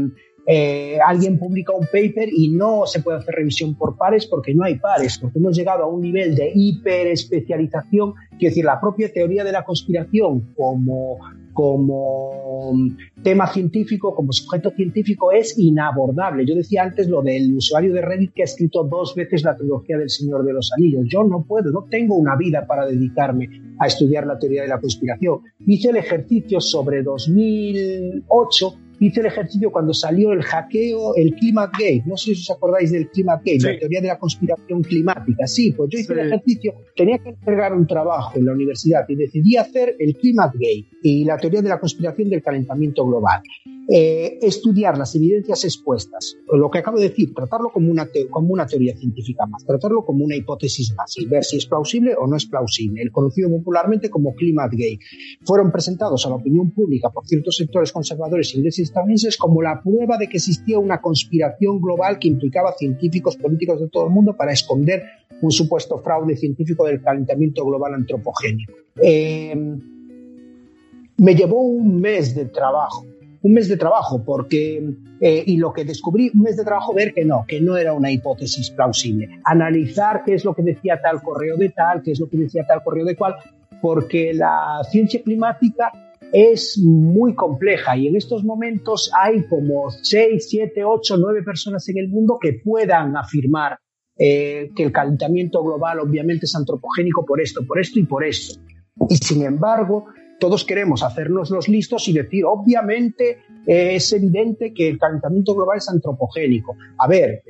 eh, 0.46 0.98
alguien 1.04 1.38
publica 1.38 1.72
un 1.72 1.86
paper 1.86 2.30
y 2.32 2.50
no 2.50 2.86
se 2.86 3.00
puede 3.00 3.18
hacer 3.18 3.34
revisión 3.34 3.76
por 3.76 3.96
pares 3.96 4.26
porque 4.26 4.54
no 4.54 4.64
hay 4.64 4.78
pares, 4.78 5.18
porque 5.18 5.38
hemos 5.38 5.56
llegado 5.56 5.84
a 5.84 5.88
un 5.88 6.00
nivel 6.00 6.34
de 6.34 6.52
hiperespecialización, 6.54 8.14
quiero 8.30 8.50
decir, 8.50 8.64
la 8.64 8.80
propia 8.80 9.12
teoría 9.12 9.44
de 9.44 9.52
la 9.52 9.64
conspiración 9.64 10.54
como, 10.54 11.18
como 11.52 12.72
tema 13.22 13.46
científico, 13.46 14.14
como 14.14 14.32
sujeto 14.32 14.70
científico, 14.70 15.32
es 15.32 15.58
inabordable. 15.58 16.46
Yo 16.46 16.54
decía 16.54 16.82
antes 16.82 17.08
lo 17.08 17.22
del 17.22 17.54
usuario 17.54 17.92
de 17.92 18.02
Reddit 18.02 18.32
que 18.34 18.42
ha 18.42 18.44
escrito 18.44 18.84
dos 18.84 19.14
veces 19.14 19.42
la 19.42 19.56
trilogía 19.56 19.98
del 19.98 20.10
Señor 20.10 20.44
de 20.44 20.52
los 20.52 20.72
Anillos. 20.72 21.06
Yo 21.08 21.24
no 21.24 21.42
puedo, 21.42 21.70
no 21.70 21.86
tengo 21.90 22.16
una 22.16 22.36
vida 22.36 22.66
para 22.66 22.86
dedicarme 22.86 23.48
a 23.78 23.86
estudiar 23.86 24.26
la 24.26 24.38
teoría 24.38 24.62
de 24.62 24.68
la 24.68 24.80
conspiración. 24.80 25.40
Hice 25.66 25.90
el 25.90 25.96
ejercicio 25.96 26.60
sobre 26.60 27.02
2008 27.02 28.74
hice 29.00 29.20
el 29.20 29.26
ejercicio 29.26 29.72
cuando 29.72 29.94
salió 29.94 30.32
el 30.32 30.42
hackeo, 30.42 31.14
el 31.16 31.34
Climate 31.34 31.72
Gate. 31.72 32.02
No 32.06 32.16
sé 32.16 32.34
si 32.34 32.42
os 32.42 32.50
acordáis 32.50 32.92
del 32.92 33.08
Climate 33.08 33.42
Gate, 33.44 33.72
la 33.72 33.78
teoría 33.78 34.00
de 34.00 34.08
la 34.08 34.18
conspiración 34.18 34.82
climática. 34.82 35.46
Sí, 35.46 35.72
pues 35.72 35.90
yo 35.90 35.98
hice 35.98 36.12
el 36.12 36.20
ejercicio, 36.20 36.74
tenía 36.94 37.18
que 37.18 37.30
entregar 37.30 37.72
un 37.72 37.86
trabajo 37.86 38.38
en 38.38 38.44
la 38.46 38.52
universidad 38.52 39.04
y 39.08 39.16
decidí 39.16 39.56
hacer 39.56 39.96
el 39.98 40.14
Climate 40.16 40.58
Gate 40.58 40.98
y 41.02 41.24
la 41.24 41.38
teoría 41.38 41.62
de 41.62 41.68
la 41.70 41.80
conspiración 41.80 42.28
del 42.28 42.42
calentamiento 42.42 43.06
global. 43.06 43.42
Eh, 43.92 44.38
estudiar 44.42 44.96
las 44.96 45.16
evidencias 45.16 45.64
expuestas, 45.64 46.36
lo 46.52 46.70
que 46.70 46.78
acabo 46.78 46.98
de 46.98 47.08
decir, 47.08 47.34
tratarlo 47.34 47.70
como 47.72 47.90
una, 47.90 48.08
como 48.30 48.52
una 48.52 48.64
teoría 48.64 48.96
científica 48.96 49.46
más, 49.46 49.64
tratarlo 49.64 50.04
como 50.04 50.24
una 50.24 50.36
hipótesis 50.36 50.94
más 50.96 51.18
y 51.18 51.26
ver 51.26 51.42
si 51.42 51.56
es 51.56 51.66
plausible 51.66 52.14
o 52.16 52.28
no 52.28 52.36
es 52.36 52.46
plausible, 52.46 53.02
el 53.02 53.10
conocido 53.10 53.50
popularmente 53.50 54.08
como 54.08 54.32
Climate 54.36 54.76
Gate. 54.76 55.00
Fueron 55.42 55.72
presentados 55.72 56.24
a 56.24 56.28
la 56.28 56.36
opinión 56.36 56.70
pública 56.70 57.10
por 57.10 57.26
ciertos 57.26 57.56
sectores 57.56 57.90
conservadores 57.90 58.54
ingleses 58.54 58.89
estadounidenses 58.90 59.36
como 59.36 59.62
la 59.62 59.80
prueba 59.82 60.18
de 60.18 60.28
que 60.28 60.36
existía 60.36 60.78
una 60.78 61.00
conspiración 61.00 61.80
global 61.80 62.18
que 62.18 62.28
implicaba 62.28 62.72
científicos 62.72 63.36
políticos 63.36 63.80
de 63.80 63.88
todo 63.88 64.04
el 64.04 64.10
mundo 64.10 64.36
para 64.36 64.52
esconder 64.52 65.02
un 65.40 65.50
supuesto 65.50 65.98
fraude 65.98 66.36
científico 66.36 66.84
del 66.84 67.00
calentamiento 67.00 67.64
global 67.64 67.94
antropogénico. 67.94 68.72
Eh, 69.02 69.54
me 71.16 71.34
llevó 71.34 71.62
un 71.62 72.00
mes 72.00 72.34
de 72.34 72.46
trabajo 72.46 73.06
un 73.42 73.52
mes 73.52 73.68
de 73.68 73.76
trabajo, 73.76 74.22
porque, 74.22 74.82
eh, 75.20 75.44
y 75.46 75.56
lo 75.56 75.72
que 75.72 75.84
descubrí, 75.84 76.30
un 76.34 76.42
mes 76.42 76.56
de 76.56 76.64
trabajo, 76.64 76.92
ver 76.92 77.14
que 77.14 77.24
no, 77.24 77.44
que 77.46 77.60
no 77.60 77.76
era 77.76 77.92
una 77.92 78.10
hipótesis 78.10 78.70
plausible. 78.70 79.40
Analizar 79.44 80.22
qué 80.24 80.34
es 80.34 80.44
lo 80.44 80.54
que 80.54 80.62
decía 80.62 81.00
tal 81.00 81.22
correo 81.22 81.56
de 81.56 81.70
tal, 81.70 82.02
qué 82.02 82.12
es 82.12 82.20
lo 82.20 82.28
que 82.28 82.36
decía 82.36 82.66
tal 82.66 82.82
correo 82.82 83.04
de 83.04 83.16
cual, 83.16 83.36
porque 83.80 84.34
la 84.34 84.82
ciencia 84.90 85.22
climática 85.22 85.90
es 86.32 86.78
muy 86.78 87.34
compleja 87.34 87.96
y 87.96 88.08
en 88.08 88.16
estos 88.16 88.44
momentos 88.44 89.10
hay 89.18 89.46
como 89.46 89.90
6, 89.90 90.46
7, 90.48 90.84
8, 90.84 91.16
9 91.18 91.42
personas 91.42 91.88
en 91.88 91.98
el 91.98 92.08
mundo 92.08 92.38
que 92.40 92.60
puedan 92.64 93.16
afirmar 93.16 93.78
eh, 94.16 94.70
que 94.76 94.82
el 94.82 94.92
calentamiento 94.92 95.62
global 95.62 96.00
obviamente 96.00 96.46
es 96.46 96.54
antropogénico 96.54 97.24
por 97.24 97.40
esto, 97.40 97.66
por 97.66 97.80
esto 97.80 97.98
y 97.98 98.04
por 98.04 98.24
esto. 98.24 98.60
Y 99.08 99.16
sin 99.16 99.42
embargo, 99.42 100.06
todos 100.38 100.64
queremos 100.64 101.02
hacernos 101.02 101.50
los 101.50 101.68
listos 101.68 102.06
y 102.08 102.12
decir, 102.12 102.44
obviamente, 102.44 103.38
es 103.66 104.12
evidente 104.12 104.72
que 104.74 104.88
el 104.88 104.98
calentamiento 104.98 105.54
global 105.54 105.78
es 105.78 105.88
antropogénico. 105.88 106.76
A 106.98 107.08
ver, 107.08 107.42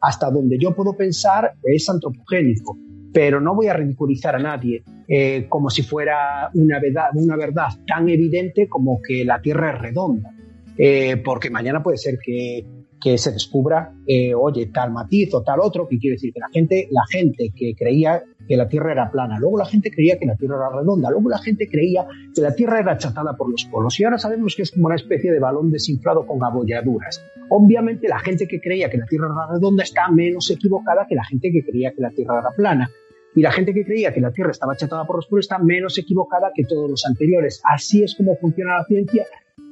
hasta 0.00 0.30
donde 0.30 0.58
yo 0.58 0.74
puedo 0.74 0.94
pensar 0.94 1.52
es 1.62 1.88
antropogénico 1.88 2.76
pero 3.12 3.40
no 3.40 3.54
voy 3.54 3.68
a 3.68 3.74
ridiculizar 3.74 4.36
a 4.36 4.38
nadie 4.38 4.82
eh, 5.06 5.46
como 5.48 5.70
si 5.70 5.82
fuera 5.82 6.50
una 6.54 6.78
verdad, 6.80 7.10
una 7.14 7.36
verdad 7.36 7.68
tan 7.86 8.08
evidente 8.08 8.68
como 8.68 9.00
que 9.02 9.24
la 9.24 9.40
Tierra 9.40 9.74
es 9.74 9.80
redonda, 9.80 10.30
eh, 10.76 11.16
porque 11.24 11.50
mañana 11.50 11.82
puede 11.82 11.96
ser 11.96 12.18
que, 12.22 12.66
que 13.00 13.16
se 13.16 13.32
descubra, 13.32 13.94
eh, 14.06 14.34
oye, 14.34 14.66
tal 14.66 14.92
matiz 14.92 15.32
o 15.34 15.42
tal 15.42 15.60
otro, 15.60 15.88
que 15.88 15.98
quiere 15.98 16.16
decir 16.16 16.32
que 16.32 16.40
la 16.40 16.48
gente, 16.52 16.88
la 16.90 17.04
gente 17.10 17.50
que 17.54 17.74
creía 17.74 18.22
que 18.48 18.56
la 18.56 18.68
Tierra 18.68 18.92
era 18.92 19.10
plana, 19.10 19.38
luego 19.38 19.58
la 19.58 19.66
gente 19.66 19.90
creía 19.90 20.18
que 20.18 20.26
la 20.26 20.34
Tierra 20.34 20.56
era 20.56 20.80
redonda, 20.80 21.10
luego 21.10 21.28
la 21.28 21.38
gente 21.38 21.68
creía 21.68 22.06
que 22.34 22.40
la 22.40 22.54
Tierra 22.54 22.80
era 22.80 22.92
achatada 22.92 23.36
por 23.36 23.50
los 23.50 23.66
polos 23.66 24.00
y 24.00 24.04
ahora 24.04 24.18
sabemos 24.18 24.56
que 24.56 24.62
es 24.62 24.70
como 24.70 24.86
una 24.86 24.96
especie 24.96 25.30
de 25.30 25.38
balón 25.38 25.70
desinflado 25.70 26.26
con 26.26 26.42
abolladuras. 26.42 27.22
Obviamente 27.50 28.08
la 28.08 28.18
gente 28.18 28.48
que 28.48 28.60
creía 28.60 28.90
que 28.90 28.98
la 28.98 29.06
Tierra 29.06 29.26
era 29.26 29.54
redonda 29.54 29.82
está 29.82 30.08
menos 30.08 30.50
equivocada 30.50 31.06
que 31.06 31.14
la 31.14 31.24
gente 31.24 31.52
que 31.52 31.62
creía 31.62 31.92
que 31.92 32.00
la 32.00 32.10
Tierra 32.10 32.40
era 32.40 32.50
plana. 32.50 32.90
Y 33.34 33.42
la 33.42 33.52
gente 33.52 33.72
que 33.72 33.84
creía 33.84 34.12
que 34.12 34.20
la 34.20 34.32
Tierra 34.32 34.50
estaba 34.50 34.72
achatada 34.72 35.06
por 35.06 35.16
los 35.16 35.26
polos 35.26 35.44
está 35.44 35.58
menos 35.58 35.96
equivocada 35.98 36.50
que 36.54 36.64
todos 36.64 36.90
los 36.90 37.04
anteriores. 37.06 37.60
Así 37.62 38.02
es 38.02 38.16
como 38.16 38.36
funciona 38.36 38.78
la 38.78 38.84
ciencia 38.84 39.26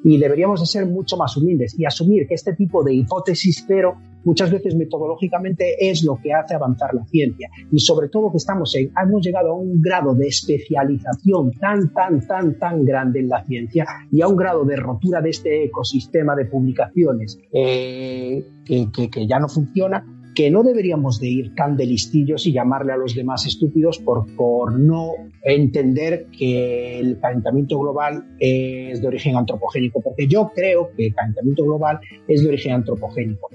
y 0.04 0.18
deberíamos 0.18 0.60
de 0.60 0.66
ser 0.66 0.86
mucho 0.86 1.16
más 1.16 1.36
humildes 1.36 1.76
y 1.78 1.84
asumir 1.84 2.28
que 2.28 2.34
este 2.34 2.54
tipo 2.54 2.84
de 2.84 2.94
hipótesis 2.94 3.64
cero 3.66 3.96
muchas 4.26 4.50
veces 4.50 4.74
metodológicamente 4.74 5.88
es 5.88 6.04
lo 6.04 6.18
que 6.22 6.34
hace 6.34 6.54
avanzar 6.54 6.92
la 6.92 7.06
ciencia. 7.06 7.48
Y 7.72 7.78
sobre 7.78 8.08
todo 8.08 8.30
que 8.30 8.38
estamos 8.38 8.74
en, 8.74 8.90
hemos 9.02 9.24
llegado 9.24 9.52
a 9.52 9.54
un 9.54 9.80
grado 9.80 10.14
de 10.14 10.26
especialización 10.26 11.52
tan, 11.52 11.92
tan, 11.94 12.26
tan, 12.26 12.58
tan 12.58 12.84
grande 12.84 13.20
en 13.20 13.28
la 13.28 13.44
ciencia 13.44 13.86
y 14.10 14.20
a 14.20 14.28
un 14.28 14.36
grado 14.36 14.64
de 14.64 14.76
rotura 14.76 15.22
de 15.22 15.30
este 15.30 15.64
ecosistema 15.64 16.34
de 16.34 16.46
publicaciones 16.46 17.38
eh, 17.52 18.44
que, 18.64 19.26
ya 19.26 19.38
no 19.38 19.48
funciona 19.48 20.04
que 20.34 20.50
no 20.50 20.62
deberíamos 20.62 21.18
de 21.18 21.28
ir 21.28 21.54
tan 21.54 21.78
de 21.78 21.86
listillos 21.86 22.46
y 22.46 22.52
llamarle 22.52 22.92
a 22.92 22.98
los 22.98 23.14
demás 23.14 23.46
estúpidos 23.46 23.98
por, 23.98 24.26
por 24.36 24.78
no 24.78 25.12
entender 25.42 26.26
que 26.36 26.98
el 26.98 27.18
calentamiento 27.18 27.78
global 27.78 28.22
es 28.38 29.00
de 29.00 29.08
origen 29.08 29.34
antropogénico, 29.36 30.02
porque 30.02 30.26
yo 30.26 30.50
creo 30.54 30.90
que 30.94 31.06
el 31.06 31.14
calentamiento 31.14 31.64
global 31.64 32.00
es 32.28 32.42
de 32.42 32.48
origen 32.48 32.74
antropogénico, 32.74 33.48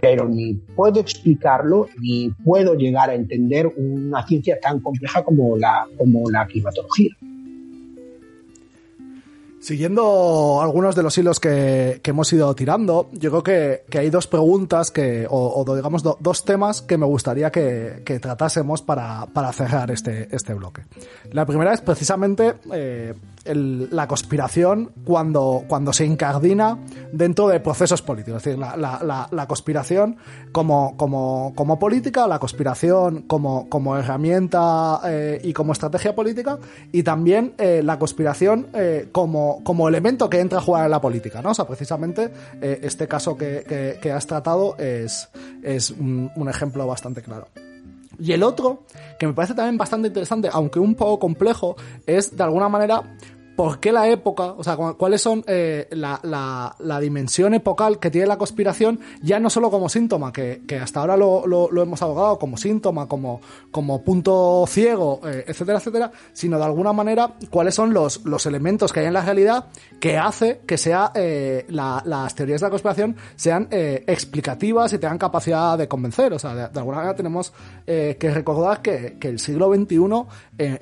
pero 0.00 0.28
ni 0.28 0.54
puedo 0.54 1.00
explicarlo 1.00 1.88
ni 2.00 2.30
puedo 2.44 2.74
llegar 2.74 3.10
a 3.10 3.14
entender 3.14 3.66
una 3.76 4.26
ciencia 4.26 4.58
tan 4.60 4.80
compleja 4.80 5.22
como 5.24 5.56
la, 5.56 5.86
como 5.96 6.30
la 6.30 6.46
climatología. 6.46 7.10
Siguiendo 9.60 10.60
algunos 10.62 10.94
de 10.94 11.02
los 11.02 11.18
hilos 11.18 11.40
que, 11.40 12.00
hemos 12.04 12.32
ido 12.32 12.54
tirando, 12.54 13.10
yo 13.12 13.42
creo 13.42 13.84
que, 13.90 13.98
hay 13.98 14.08
dos 14.08 14.28
preguntas 14.28 14.92
que, 14.92 15.26
o, 15.28 15.64
digamos 15.74 16.02
dos 16.02 16.44
temas 16.44 16.80
que 16.80 16.96
me 16.96 17.04
gustaría 17.06 17.50
que, 17.50 18.18
tratásemos 18.22 18.82
para, 18.82 19.26
cerrar 19.52 19.90
este, 19.90 20.28
este 20.34 20.54
bloque. 20.54 20.82
La 21.32 21.44
primera 21.44 21.74
es 21.74 21.80
precisamente 21.80 22.54
eh, 22.72 23.14
la 23.54 24.06
conspiración 24.06 24.92
cuando, 25.04 25.64
cuando 25.68 25.92
se 25.92 26.04
incardina 26.04 26.78
dentro 27.12 27.48
de 27.48 27.60
procesos 27.60 28.02
políticos. 28.02 28.38
Es 28.38 28.44
decir, 28.44 28.58
la, 28.58 29.46
conspiración 29.48 30.16
como, 30.52 30.96
como, 30.96 31.52
como, 31.54 31.78
política, 31.78 32.26
la 32.26 32.38
conspiración 32.38 33.22
como, 33.22 33.68
como 33.68 33.96
herramienta 33.96 35.00
eh, 35.04 35.40
y 35.42 35.52
como 35.52 35.72
estrategia 35.72 36.14
política, 36.14 36.58
y 36.92 37.02
también 37.02 37.54
eh, 37.58 37.82
la 37.82 37.98
conspiración 37.98 38.68
eh, 38.74 39.08
como, 39.12 39.62
como 39.64 39.88
elemento 39.88 40.28
que 40.28 40.40
entra 40.40 40.58
a 40.58 40.62
jugar 40.62 40.84
en 40.84 40.90
la 40.90 41.00
política. 41.00 41.42
¿no? 41.42 41.50
O 41.50 41.54
sea, 41.54 41.66
precisamente 41.66 42.30
este 42.60 43.08
caso 43.08 43.36
que, 43.36 43.98
has 44.14 44.26
tratado 44.26 44.76
es, 44.78 45.28
es 45.62 45.90
un 45.90 46.48
ejemplo 46.48 46.86
bastante 46.86 47.22
claro. 47.22 47.48
Y 48.18 48.32
el 48.32 48.42
otro, 48.42 48.84
que 49.18 49.26
me 49.26 49.32
parece 49.32 49.54
también 49.54 49.78
bastante 49.78 50.08
interesante, 50.08 50.48
aunque 50.52 50.80
un 50.80 50.94
poco 50.94 51.18
complejo, 51.20 51.76
es 52.06 52.36
de 52.36 52.42
alguna 52.42 52.68
manera 52.68 53.02
por 53.58 53.80
qué 53.80 53.90
la 53.90 54.08
época, 54.08 54.52
o 54.52 54.62
sea, 54.62 54.76
cuáles 54.76 55.20
son 55.20 55.42
eh, 55.48 55.88
la, 55.90 56.20
la, 56.22 56.76
la, 56.78 57.00
dimensión 57.00 57.54
epocal 57.54 57.98
que 57.98 58.08
tiene 58.08 58.28
la 58.28 58.38
conspiración, 58.38 59.00
ya 59.20 59.40
no 59.40 59.50
solo 59.50 59.68
como 59.68 59.88
síntoma, 59.88 60.32
que, 60.32 60.62
que 60.64 60.76
hasta 60.76 61.00
ahora 61.00 61.16
lo, 61.16 61.44
lo, 61.44 61.68
lo, 61.68 61.82
hemos 61.82 62.00
abogado 62.00 62.38
como 62.38 62.56
síntoma, 62.56 63.08
como, 63.08 63.40
como 63.72 64.04
punto 64.04 64.64
ciego, 64.68 65.22
eh, 65.26 65.44
etcétera, 65.48 65.78
etcétera, 65.78 66.12
sino 66.32 66.56
de 66.56 66.66
alguna 66.66 66.92
manera 66.92 67.34
cuáles 67.50 67.74
son 67.74 67.92
los, 67.92 68.24
los 68.24 68.46
elementos 68.46 68.92
que 68.92 69.00
hay 69.00 69.06
en 69.06 69.14
la 69.14 69.22
realidad 69.22 69.64
que 69.98 70.16
hace 70.16 70.60
que 70.64 70.78
sea 70.78 71.10
eh, 71.16 71.66
la, 71.70 72.00
las 72.06 72.36
teorías 72.36 72.60
de 72.60 72.66
la 72.66 72.70
conspiración 72.70 73.16
sean 73.34 73.66
eh, 73.72 74.04
explicativas 74.06 74.92
y 74.92 74.98
tengan 74.98 75.18
capacidad 75.18 75.76
de 75.76 75.88
convencer. 75.88 76.32
O 76.32 76.38
sea, 76.38 76.54
de, 76.54 76.78
alguna 76.78 76.98
manera 76.98 77.16
tenemos 77.16 77.52
eh, 77.88 78.16
que 78.20 78.30
recordar 78.30 78.82
que, 78.82 79.16
que, 79.18 79.26
el 79.26 79.40
siglo 79.40 79.74
XXI 79.74 79.98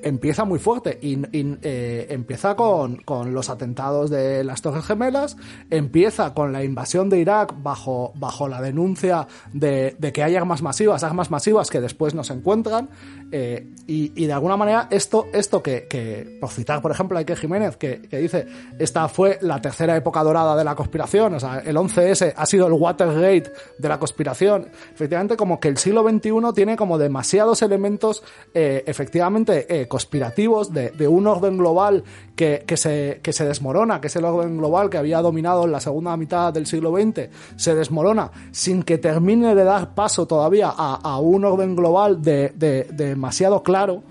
empieza 0.03 0.45
muy 0.45 0.59
fuerte 0.59 0.99
y, 1.01 1.15
y 1.37 1.59
empieza 1.63 2.55
con 2.55 2.66
con, 3.05 3.35
los 3.35 3.51
atentados 3.51 4.11
de 4.11 4.43
las 4.45 4.63
Torres 4.63 4.85
Gemelas, 4.85 5.37
empieza 5.71 6.35
con 6.35 6.53
la 6.53 6.65
invasión 6.65 7.09
de 7.09 7.19
Irak 7.19 7.55
bajo, 7.63 8.13
bajo 8.17 8.49
la 8.49 8.61
denuncia 8.61 9.29
de, 9.53 9.97
que 10.13 10.23
hay 10.23 10.35
armas 10.37 10.63
masivas, 10.63 11.05
armas 11.05 11.31
masivas 11.31 11.71
que 11.71 11.81
después 11.81 12.15
no 12.15 12.25
se 12.25 12.33
encuentran, 12.33 12.89
eh, 13.31 13.69
y, 13.87 14.27
de 14.27 14.33
alguna 14.33 14.57
manera 14.57 14.89
esto, 14.91 15.27
esto 15.33 15.63
que, 15.63 16.39
por 16.41 16.51
citar 16.51 16.83
por 16.83 16.91
ejemplo 16.91 17.17
a 17.17 17.21
Ike 17.21 17.37
Jiménez, 17.37 17.77
que, 17.77 17.99
dice, 18.11 18.47
esta 18.79 19.09
fue 19.09 19.39
la 19.43 19.61
tercera 19.61 19.97
época 19.97 20.23
dorada 20.23 20.57
de 20.57 20.65
la 20.65 20.75
conspiración, 20.75 21.35
o 21.35 21.41
sea, 21.41 21.59
el 21.59 21.77
11S 21.77 22.35
ha 22.37 22.47
sido 22.47 22.67
el 22.67 22.73
Watergate 22.73 23.53
de 23.79 23.89
la 23.89 23.99
conspiración, 23.99 24.69
efectivamente 24.93 25.37
como 25.37 25.61
que 25.61 25.69
el 25.69 25.77
siglo 25.77 26.03
XXI 26.09 26.53
tiene 26.55 26.77
como 26.77 26.99
demasiados 26.99 27.63
elementos 27.63 28.23
eh, 28.55 28.83
efectivamente 28.87 29.67
eh, 29.69 29.87
conspirativos 29.87 30.73
de, 30.73 30.91
de 30.91 31.09
un 31.09 31.27
orden 31.27 31.59
global 31.59 32.05
que, 32.35 32.56
que, 32.65 32.77
se, 32.77 33.21
que 33.23 33.33
se 33.33 33.45
desmorona, 33.45 34.01
que 34.01 34.07
es 34.07 34.17
el 34.17 34.25
orden 34.25 34.59
global 34.59 34.91
que 34.91 34.99
había 34.99 35.21
dominado 35.21 35.65
en 35.65 35.73
la 35.73 35.81
segunda 35.81 36.17
mitad 36.17 36.53
del 36.53 36.67
siglo 36.67 36.93
XX, 36.93 37.29
se 37.57 37.75
desmorona 37.75 38.31
sin 38.53 38.83
que 38.83 38.99
termine 38.99 39.55
de 39.55 39.65
dar 39.65 39.95
paso 39.95 40.27
todavía 40.27 40.73
a, 40.77 40.95
a 40.95 41.19
un 41.19 41.45
orden 41.45 41.77
global 41.77 42.23
de, 42.23 42.53
de, 42.55 42.85
demasiado 42.93 43.63
claro 43.63 44.03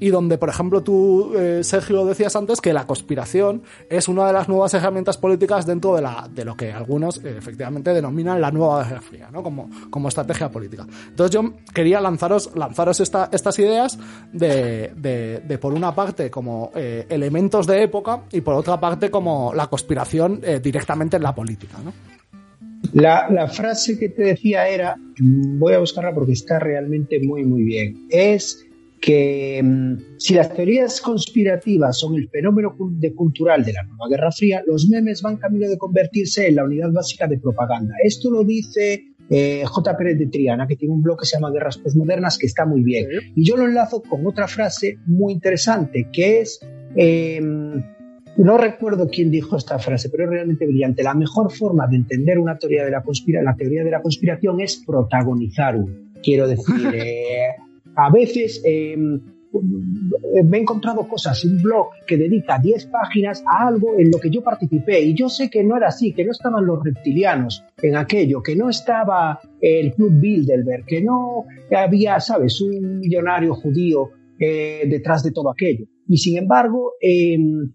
y 0.00 0.10
donde, 0.10 0.38
por 0.38 0.48
ejemplo, 0.48 0.82
tú, 0.82 1.32
eh, 1.36 1.62
Sergio, 1.62 2.04
decías 2.04 2.34
antes 2.34 2.60
que 2.60 2.72
la 2.72 2.86
conspiración 2.86 3.62
es 3.88 4.08
una 4.08 4.26
de 4.26 4.32
las 4.32 4.48
nuevas 4.48 4.74
herramientas 4.74 5.16
políticas 5.16 5.66
dentro 5.66 5.94
de, 5.94 6.02
la, 6.02 6.28
de 6.32 6.44
lo 6.44 6.56
que 6.56 6.72
algunos 6.72 7.18
eh, 7.18 7.36
efectivamente 7.38 7.92
denominan 7.92 8.40
la 8.40 8.50
nueva 8.50 8.84
Guerra 8.84 9.00
Fría, 9.00 9.28
¿no? 9.32 9.42
Como, 9.42 9.70
como 9.90 10.08
estrategia 10.08 10.50
política. 10.50 10.86
Entonces 11.08 11.32
yo 11.32 11.52
quería 11.72 12.00
lanzaros, 12.00 12.50
lanzaros 12.56 13.00
esta, 13.00 13.28
estas 13.32 13.58
ideas 13.58 13.98
de, 14.32 14.92
de, 14.96 15.58
por 15.58 15.72
una 15.72 15.94
parte, 15.94 16.30
como 16.30 16.72
eh, 16.74 17.06
elementos 17.08 17.66
de 17.66 17.82
época 17.82 18.22
y 18.32 18.40
por 18.40 18.54
otra 18.54 18.80
parte, 18.80 19.10
como 19.10 19.54
la 19.54 19.68
conspiración 19.68 20.40
directamente 20.62 21.16
en 21.16 21.22
la 21.22 21.34
política, 21.34 21.78
¿no? 21.84 21.92
La, 22.92 23.28
la, 23.30 23.46
frase 23.48 23.98
que 23.98 24.08
te 24.08 24.22
decía 24.22 24.68
era, 24.68 24.96
voy 25.18 25.74
a 25.74 25.78
buscarla 25.78 26.12
porque 26.12 26.32
está 26.32 26.58
realmente 26.58 27.20
muy, 27.20 27.44
muy 27.44 27.62
bien, 27.62 28.06
es 28.10 28.66
que 29.02 29.60
mm, 29.62 30.16
si 30.16 30.34
las 30.34 30.54
teorías 30.54 31.00
conspirativas 31.00 31.98
son 31.98 32.14
el 32.14 32.28
fenómeno 32.30 32.74
de 32.78 33.12
cultural 33.12 33.64
de 33.64 33.72
la 33.72 33.82
nueva 33.82 34.08
Guerra 34.08 34.30
Fría, 34.30 34.62
los 34.64 34.88
memes 34.88 35.20
van 35.20 35.38
camino 35.38 35.68
de 35.68 35.76
convertirse 35.76 36.46
en 36.46 36.54
la 36.54 36.64
unidad 36.64 36.92
básica 36.92 37.26
de 37.26 37.36
propaganda. 37.38 37.94
Esto 38.04 38.30
lo 38.30 38.44
dice 38.44 39.04
eh, 39.28 39.64
J. 39.66 39.96
Pérez 39.96 40.18
de 40.20 40.26
Triana, 40.28 40.68
que 40.68 40.76
tiene 40.76 40.94
un 40.94 41.02
blog 41.02 41.18
que 41.18 41.26
se 41.26 41.36
llama 41.36 41.50
Guerras 41.50 41.78
Postmodernas, 41.78 42.38
que 42.38 42.46
está 42.46 42.64
muy 42.64 42.82
bien. 42.84 43.08
Y 43.34 43.44
yo 43.44 43.56
lo 43.56 43.66
enlazo 43.66 44.02
con 44.02 44.24
otra 44.24 44.46
frase 44.46 44.98
muy 45.06 45.32
interesante, 45.32 46.08
que 46.12 46.40
es, 46.40 46.60
em, 46.94 47.82
no 48.36 48.56
recuerdo 48.56 49.08
quién 49.08 49.32
dijo 49.32 49.56
esta 49.56 49.80
frase, 49.80 50.10
pero 50.10 50.24
es 50.24 50.30
realmente 50.30 50.64
brillante. 50.64 51.02
La 51.02 51.14
mejor 51.14 51.50
forma 51.50 51.88
de 51.88 51.96
entender 51.96 52.38
una 52.38 52.56
teoría 52.56 52.84
de 52.84 52.92
la, 52.92 53.02
conspira 53.02 53.42
la 53.42 53.56
teoría 53.56 53.82
de 53.82 53.90
la 53.90 54.00
conspiración 54.00 54.60
es 54.60 54.80
protagonizar 54.86 55.74
uno. 55.74 55.92
Quiero 56.22 56.46
decir, 56.46 56.86
eh, 56.94 57.48
a 57.96 58.10
veces 58.10 58.62
eh, 58.64 58.96
me 60.44 60.58
he 60.58 60.60
encontrado 60.60 61.06
cosas, 61.06 61.44
un 61.44 61.60
blog 61.60 61.90
que 62.06 62.16
dedica 62.16 62.58
10 62.58 62.86
páginas 62.86 63.42
a 63.46 63.68
algo 63.68 63.98
en 63.98 64.10
lo 64.10 64.18
que 64.18 64.30
yo 64.30 64.42
participé 64.42 65.00
y 65.02 65.14
yo 65.14 65.28
sé 65.28 65.50
que 65.50 65.62
no 65.62 65.76
era 65.76 65.88
así, 65.88 66.12
que 66.12 66.24
no 66.24 66.32
estaban 66.32 66.64
los 66.64 66.82
reptilianos 66.82 67.64
en 67.82 67.96
aquello, 67.96 68.42
que 68.42 68.56
no 68.56 68.70
estaba 68.70 69.40
el 69.60 69.92
Club 69.92 70.12
Bilderberg, 70.20 70.86
que 70.86 71.02
no 71.02 71.44
había, 71.76 72.18
sabes, 72.20 72.60
un 72.60 73.00
millonario 73.00 73.54
judío 73.54 74.10
eh, 74.38 74.84
detrás 74.88 75.22
de 75.22 75.32
todo 75.32 75.50
aquello. 75.50 75.86
Y 76.08 76.16
sin 76.16 76.38
embargo, 76.38 76.92
em, 77.00 77.72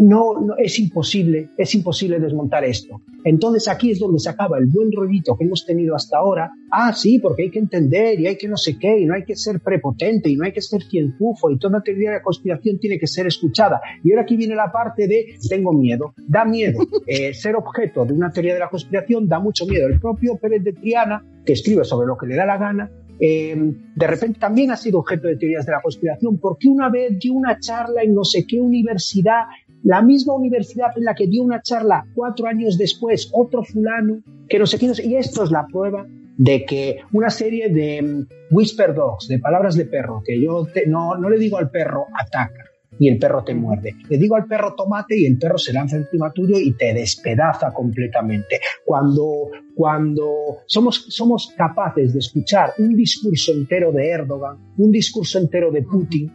no, 0.00 0.40
no, 0.40 0.56
es 0.56 0.78
imposible, 0.78 1.50
es 1.56 1.74
imposible 1.74 2.18
desmontar 2.18 2.64
esto. 2.64 3.00
Entonces 3.22 3.68
aquí 3.68 3.90
es 3.90 3.98
donde 3.98 4.18
se 4.18 4.30
acaba 4.30 4.58
el 4.58 4.66
buen 4.66 4.90
rollito 4.90 5.36
que 5.36 5.44
hemos 5.44 5.66
tenido 5.66 5.94
hasta 5.94 6.18
ahora. 6.18 6.50
Ah, 6.70 6.92
sí, 6.94 7.18
porque 7.18 7.42
hay 7.42 7.50
que 7.50 7.58
entender 7.58 8.18
y 8.18 8.26
hay 8.26 8.36
que 8.36 8.48
no 8.48 8.56
sé 8.56 8.78
qué, 8.78 8.98
y 8.98 9.04
no 9.04 9.14
hay 9.14 9.24
que 9.24 9.36
ser 9.36 9.60
prepotente 9.60 10.30
y 10.30 10.36
no 10.36 10.44
hay 10.44 10.52
que 10.52 10.62
ser 10.62 10.82
cienfufo 10.82 11.50
y 11.50 11.58
toda 11.58 11.82
teoría 11.82 12.10
de 12.10 12.16
la 12.16 12.22
conspiración 12.22 12.78
tiene 12.78 12.98
que 12.98 13.06
ser 13.06 13.26
escuchada. 13.26 13.80
Y 14.02 14.10
ahora 14.10 14.22
aquí 14.22 14.36
viene 14.36 14.54
la 14.54 14.72
parte 14.72 15.06
de 15.06 15.34
tengo 15.48 15.72
miedo, 15.72 16.14
da 16.16 16.44
miedo. 16.44 16.80
Eh, 17.06 17.34
ser 17.34 17.56
objeto 17.56 18.04
de 18.04 18.12
una 18.12 18.30
teoría 18.30 18.54
de 18.54 18.60
la 18.60 18.68
conspiración 18.68 19.26
da 19.26 19.40
mucho 19.40 19.66
miedo. 19.66 19.88
El 19.88 19.98
propio 19.98 20.36
Pérez 20.36 20.62
de 20.62 20.72
Triana, 20.72 21.24
que 21.44 21.54
escribe 21.54 21.82
sobre 21.84 22.06
lo 22.06 22.16
que 22.16 22.26
le 22.26 22.36
da 22.36 22.46
la 22.46 22.56
gana, 22.56 22.90
eh, 23.18 23.54
de 23.94 24.06
repente 24.06 24.40
también 24.40 24.70
ha 24.70 24.76
sido 24.76 25.00
objeto 25.00 25.28
de 25.28 25.36
teorías 25.36 25.66
de 25.66 25.72
la 25.72 25.82
conspiración, 25.82 26.38
porque 26.38 26.68
una 26.68 26.88
vez 26.88 27.18
dio 27.18 27.34
una 27.34 27.58
charla 27.58 28.02
en 28.02 28.14
no 28.14 28.24
sé 28.24 28.46
qué 28.46 28.60
universidad 28.60 29.44
la 29.82 30.02
misma 30.02 30.34
universidad 30.34 30.96
en 30.96 31.04
la 31.04 31.14
que 31.14 31.26
dio 31.26 31.42
una 31.42 31.62
charla 31.62 32.06
cuatro 32.14 32.46
años 32.46 32.76
después 32.76 33.30
otro 33.32 33.64
fulano, 33.64 34.22
que 34.48 34.58
no 34.58 34.66
sé 34.66 34.78
quién, 34.78 34.92
y 35.02 35.16
esto 35.16 35.44
es 35.44 35.50
la 35.50 35.66
prueba 35.66 36.06
de 36.36 36.64
que 36.64 36.98
una 37.12 37.30
serie 37.30 37.68
de 37.68 38.02
mm, 38.02 38.54
whisper 38.54 38.94
dogs, 38.94 39.28
de 39.28 39.38
palabras 39.38 39.76
de 39.76 39.86
perro, 39.86 40.22
que 40.24 40.40
yo 40.40 40.66
no, 40.86 41.16
no 41.16 41.28
le 41.28 41.38
digo 41.38 41.58
al 41.58 41.70
perro 41.70 42.06
ataca 42.18 42.64
y 42.98 43.08
el 43.08 43.18
perro 43.18 43.44
te 43.44 43.54
muerde, 43.54 43.94
le 44.08 44.18
digo 44.18 44.36
al 44.36 44.46
perro 44.46 44.74
tomate 44.74 45.18
y 45.18 45.24
el 45.24 45.38
perro 45.38 45.56
se 45.56 45.72
lanza 45.72 45.96
encima 45.96 46.32
tuyo 46.32 46.58
y 46.58 46.76
te 46.76 46.92
despedaza 46.92 47.72
completamente. 47.72 48.60
Cuando, 48.84 49.50
cuando 49.74 50.58
somos, 50.66 51.06
somos 51.08 51.54
capaces 51.56 52.12
de 52.12 52.18
escuchar 52.18 52.74
un 52.78 52.94
discurso 52.94 53.52
entero 53.52 53.90
de 53.92 54.08
Erdogan, 54.08 54.58
un 54.76 54.90
discurso 54.90 55.38
entero 55.38 55.70
de 55.70 55.82
Putin, 55.82 56.30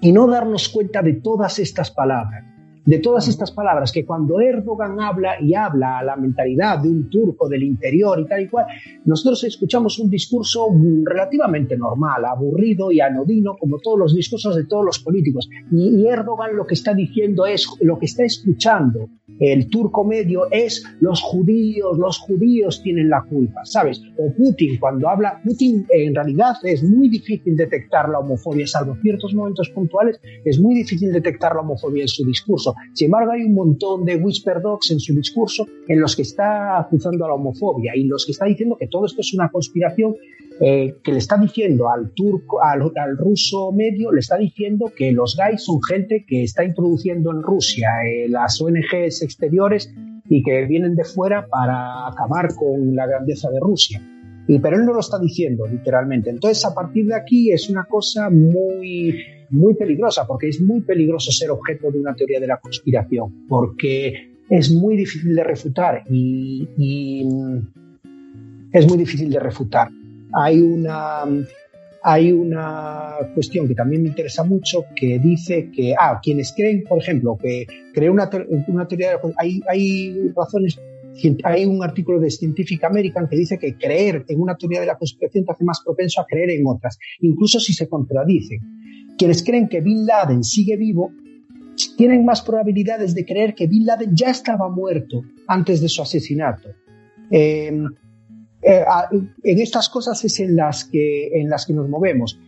y 0.00 0.12
no 0.12 0.26
darnos 0.26 0.68
cuenta 0.68 1.02
de 1.02 1.14
todas 1.14 1.58
estas 1.58 1.90
palabras, 1.90 2.44
de 2.84 2.98
todas 2.98 3.28
estas 3.28 3.50
palabras 3.50 3.92
que 3.92 4.04
cuando 4.04 4.40
Erdogan 4.40 5.00
habla 5.00 5.40
y 5.40 5.54
habla 5.54 5.98
a 5.98 6.04
la 6.04 6.16
mentalidad 6.16 6.78
de 6.80 6.88
un 6.88 7.08
turco 7.08 7.48
del 7.48 7.62
interior 7.62 8.20
y 8.20 8.26
tal 8.26 8.42
y 8.42 8.48
cual, 8.48 8.66
nosotros 9.04 9.44
escuchamos 9.44 9.98
un 9.98 10.10
discurso 10.10 10.68
relativamente 11.04 11.76
normal, 11.76 12.24
aburrido 12.24 12.92
y 12.92 13.00
anodino, 13.00 13.56
como 13.56 13.78
todos 13.78 13.98
los 13.98 14.14
discursos 14.14 14.56
de 14.56 14.66
todos 14.66 14.84
los 14.84 14.98
políticos. 14.98 15.48
Y, 15.72 16.04
Erdogan 16.06 16.56
lo 16.56 16.66
que 16.66 16.74
está 16.74 16.94
diciendo 16.94 17.46
es, 17.46 17.66
lo 17.80 17.98
que 17.98 18.06
está 18.06 18.24
escuchando 18.24 19.08
el 19.40 19.68
turco 19.68 20.04
medio 20.04 20.50
es 20.50 20.84
los 21.00 21.22
judíos, 21.22 21.98
los 21.98 22.18
judíos 22.18 22.82
tienen 22.82 23.08
la 23.08 23.22
culpa, 23.22 23.64
¿sabes? 23.64 24.00
O 24.16 24.32
Putin, 24.32 24.78
cuando 24.78 25.08
habla, 25.08 25.40
Putin 25.44 25.86
en 25.90 26.14
realidad 26.14 26.54
es 26.62 26.82
muy 26.82 27.08
difícil 27.08 27.56
detectar 27.56 28.08
la 28.08 28.20
homofobia, 28.20 28.66
salvo 28.66 28.96
ciertos 29.02 29.34
momentos 29.34 29.70
puntuales, 29.70 30.20
es 30.44 30.60
muy 30.60 30.74
difícil 30.74 31.12
detectar 31.12 31.54
la 31.54 31.62
homofobia 31.62 32.02
en 32.02 32.08
su 32.08 32.24
discurso. 32.24 32.74
Sin 32.92 33.06
embargo, 33.06 33.32
hay 33.32 33.42
un 33.42 33.54
montón 33.54 34.04
de 34.04 34.16
whisper 34.16 34.60
dogs 34.60 34.90
en 34.90 35.00
su 35.00 35.14
discurso 35.14 35.66
en 35.88 36.00
los 36.00 36.16
que 36.16 36.22
está 36.22 36.78
acusando 36.78 37.24
a 37.24 37.28
la 37.28 37.34
homofobia 37.34 37.92
y 37.96 38.04
los 38.04 38.24
que 38.24 38.32
está 38.32 38.46
diciendo 38.46 38.76
que 38.78 38.88
todo 38.88 39.06
esto 39.06 39.20
es 39.20 39.34
una 39.34 39.50
conspiración 39.50 40.14
eh, 40.60 40.94
que 41.02 41.10
le 41.10 41.18
está 41.18 41.36
diciendo 41.36 41.90
al 41.90 42.12
turco, 42.12 42.62
al, 42.62 42.80
ruso 43.18 43.72
medio, 43.72 44.12
le 44.12 44.20
está 44.20 44.36
diciendo 44.36 44.92
que 44.96 45.10
los 45.10 45.36
gays 45.36 45.64
son 45.64 45.82
gente 45.82 46.24
que 46.26 46.44
está 46.44 46.64
introduciendo 46.64 47.32
en 47.32 47.42
Rusia 47.42 47.88
eh, 48.06 48.28
las 48.28 48.60
ONGs 48.60 49.22
exteriores 49.22 49.92
y 50.28 50.44
que 50.44 50.64
vienen 50.66 50.94
de 50.94 51.04
fuera 51.04 51.46
para 51.48 52.06
acabar 52.06 52.54
con 52.54 52.94
la 52.94 53.06
grandeza 53.06 53.50
de 53.50 53.58
Rusia. 53.58 54.00
Y, 54.46 54.60
pero 54.60 54.76
él 54.76 54.86
no 54.86 54.92
lo 54.92 55.00
está 55.00 55.18
diciendo 55.18 55.66
literalmente. 55.66 56.30
Entonces, 56.30 56.64
a 56.64 56.72
partir 56.72 57.06
de 57.06 57.16
aquí 57.16 57.50
es 57.50 57.68
una 57.68 57.84
cosa 57.84 58.30
muy, 58.30 59.18
muy 59.50 59.74
peligrosa, 59.74 60.24
porque 60.24 60.50
es 60.50 60.60
muy 60.60 60.82
peligroso 60.82 61.32
ser 61.32 61.50
objeto 61.50 61.90
de 61.90 61.98
una 61.98 62.14
teoría 62.14 62.38
de 62.38 62.46
la 62.46 62.58
conspiración, 62.58 63.46
porque 63.48 64.36
es 64.48 64.70
muy 64.70 64.96
difícil 64.96 65.34
de 65.34 65.42
refutar 65.42 66.04
y, 66.08 66.68
y 66.76 67.26
es 68.72 68.86
muy 68.86 68.98
difícil 68.98 69.30
de 69.30 69.40
refutar. 69.40 69.88
Hay 70.36 70.60
una, 70.60 71.24
hay 72.02 72.32
una 72.32 73.16
cuestión 73.34 73.68
que 73.68 73.74
también 73.74 74.02
me 74.02 74.08
interesa 74.08 74.44
mucho 74.44 74.84
que 74.94 75.18
dice 75.18 75.70
que, 75.70 75.94
ah, 75.98 76.20
quienes 76.22 76.52
creen, 76.52 76.84
por 76.88 76.98
ejemplo, 76.98 77.38
que 77.40 77.66
cree 77.92 78.10
una, 78.10 78.28
una 78.68 78.86
teoría 78.86 79.10
de 79.10 79.18
hay, 79.38 79.60
hay 79.68 80.32
razones 80.36 80.78
hay 81.44 81.64
un 81.64 81.82
artículo 81.82 82.20
de 82.20 82.30
Scientific 82.30 82.82
American 82.84 83.28
que 83.28 83.36
dice 83.36 83.58
que 83.58 83.76
creer 83.76 84.24
en 84.28 84.40
una 84.40 84.56
teoría 84.56 84.80
de 84.80 84.86
la 84.86 84.98
conspiración 84.98 85.44
te 85.44 85.52
hace 85.52 85.64
más 85.64 85.80
propenso 85.84 86.20
a 86.20 86.26
creer 86.26 86.50
en 86.50 86.66
otras, 86.66 86.98
incluso 87.20 87.60
si 87.60 87.72
se 87.72 87.88
contradicen. 87.88 88.60
Quienes 89.16 89.44
creen 89.44 89.68
que 89.68 89.80
Bin 89.80 90.06
Laden 90.06 90.42
sigue 90.42 90.76
vivo 90.76 91.12
tienen 91.96 92.24
más 92.24 92.42
probabilidades 92.42 93.14
de 93.14 93.24
creer 93.24 93.54
que 93.54 93.66
Bin 93.66 93.86
Laden 93.86 94.14
ya 94.14 94.30
estaba 94.30 94.68
muerto 94.68 95.22
antes 95.46 95.80
de 95.80 95.88
su 95.88 96.02
asesinato. 96.02 96.70
Eh, 97.30 97.72
eh, 98.64 98.84
en 99.42 99.58
estas 99.58 99.88
cosas 99.88 100.24
es 100.24 100.40
en 100.40 100.56
las, 100.56 100.84
que, 100.84 101.28
en 101.40 101.48
las 101.48 101.66
que 101.66 101.72
nos 101.72 101.88
movemos. 101.88 102.38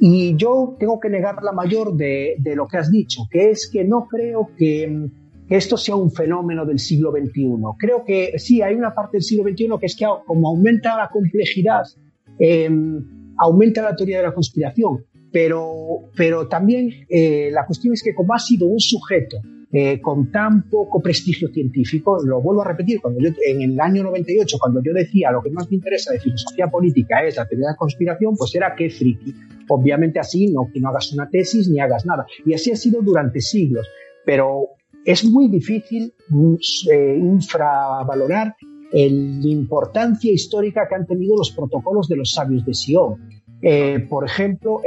Y 0.00 0.36
yo 0.36 0.76
tengo 0.78 1.00
que 1.00 1.10
negar 1.10 1.42
la 1.42 1.52
mayor 1.52 1.96
de, 1.96 2.36
de 2.38 2.54
lo 2.54 2.66
que 2.68 2.78
has 2.78 2.90
dicho, 2.90 3.22
que 3.30 3.50
es 3.50 3.68
que 3.70 3.84
no 3.84 4.06
creo 4.06 4.50
que, 4.56 5.10
esto 5.48 5.78
sea 5.78 5.96
un 5.96 6.10
fenómeno 6.10 6.66
del 6.66 6.78
siglo 6.78 7.10
XXI. 7.10 7.56
Creo 7.78 8.04
que 8.04 8.38
sí, 8.38 8.60
hay 8.60 8.74
una 8.74 8.94
parte 8.94 9.16
del 9.16 9.22
siglo 9.22 9.44
XXI 9.44 9.68
que 9.80 9.86
es 9.86 9.96
que 9.96 10.06
como 10.26 10.48
aumenta 10.48 10.96
la 10.96 11.08
complejidad, 11.08 11.86
em, 12.38 13.34
aumenta 13.38 13.82
la 13.82 13.96
teoría 13.96 14.18
de 14.18 14.24
la 14.24 14.34
conspiración, 14.34 15.04
pero, 15.32 16.10
pero 16.14 16.48
también 16.48 16.90
eh, 17.08 17.48
la 17.50 17.64
cuestión 17.64 17.94
es 17.94 18.02
que 18.02 18.14
como 18.14 18.34
ha 18.34 18.38
sido 18.38 18.66
un 18.66 18.80
sujeto 18.80 19.38
eh, 19.70 20.00
con 20.00 20.30
tan 20.32 20.62
poco 20.70 21.02
prestigio 21.02 21.48
científico, 21.48 22.22
lo 22.24 22.40
vuelvo 22.40 22.62
a 22.62 22.68
repetir, 22.68 23.00
en 23.46 23.60
el 23.60 23.78
año 23.78 24.02
98, 24.04 24.56
cuando 24.58 24.82
yo 24.82 24.94
decía 24.94 25.30
lo 25.30 25.42
que 25.42 25.50
más 25.50 25.68
me 25.68 25.76
interesa 25.76 26.10
de 26.12 26.20
filosofía 26.20 26.68
política 26.68 27.22
es 27.22 27.36
la 27.36 27.46
teoría 27.46 27.68
de 27.68 27.76
conspiración, 27.76 28.34
pues 28.34 28.54
era 28.54 28.74
que 28.74 28.88
friki. 28.88 29.34
Obviamente 29.68 30.18
así, 30.18 30.46
no 30.48 30.70
que 30.72 30.80
no 30.80 30.88
hagas 30.88 31.12
una 31.12 31.28
tesis 31.28 31.68
ni 31.68 31.80
hagas 31.80 32.06
nada. 32.06 32.24
Y 32.46 32.54
así 32.54 32.70
ha 32.70 32.76
sido 32.76 33.02
durante 33.02 33.42
siglos. 33.42 33.86
Pero 34.24 34.68
es 35.04 35.22
muy 35.24 35.48
difícil 35.48 36.14
eh, 36.90 37.18
infravalorar 37.18 38.56
la 38.90 39.48
importancia 39.50 40.32
histórica 40.32 40.88
que 40.88 40.94
han 40.94 41.06
tenido 41.06 41.36
los 41.36 41.50
protocolos 41.50 42.08
de 42.08 42.16
los 42.16 42.30
sabios 42.30 42.64
de 42.64 42.72
Sion. 42.72 43.16
Eh, 43.60 43.98
por 44.08 44.24
ejemplo, 44.24 44.80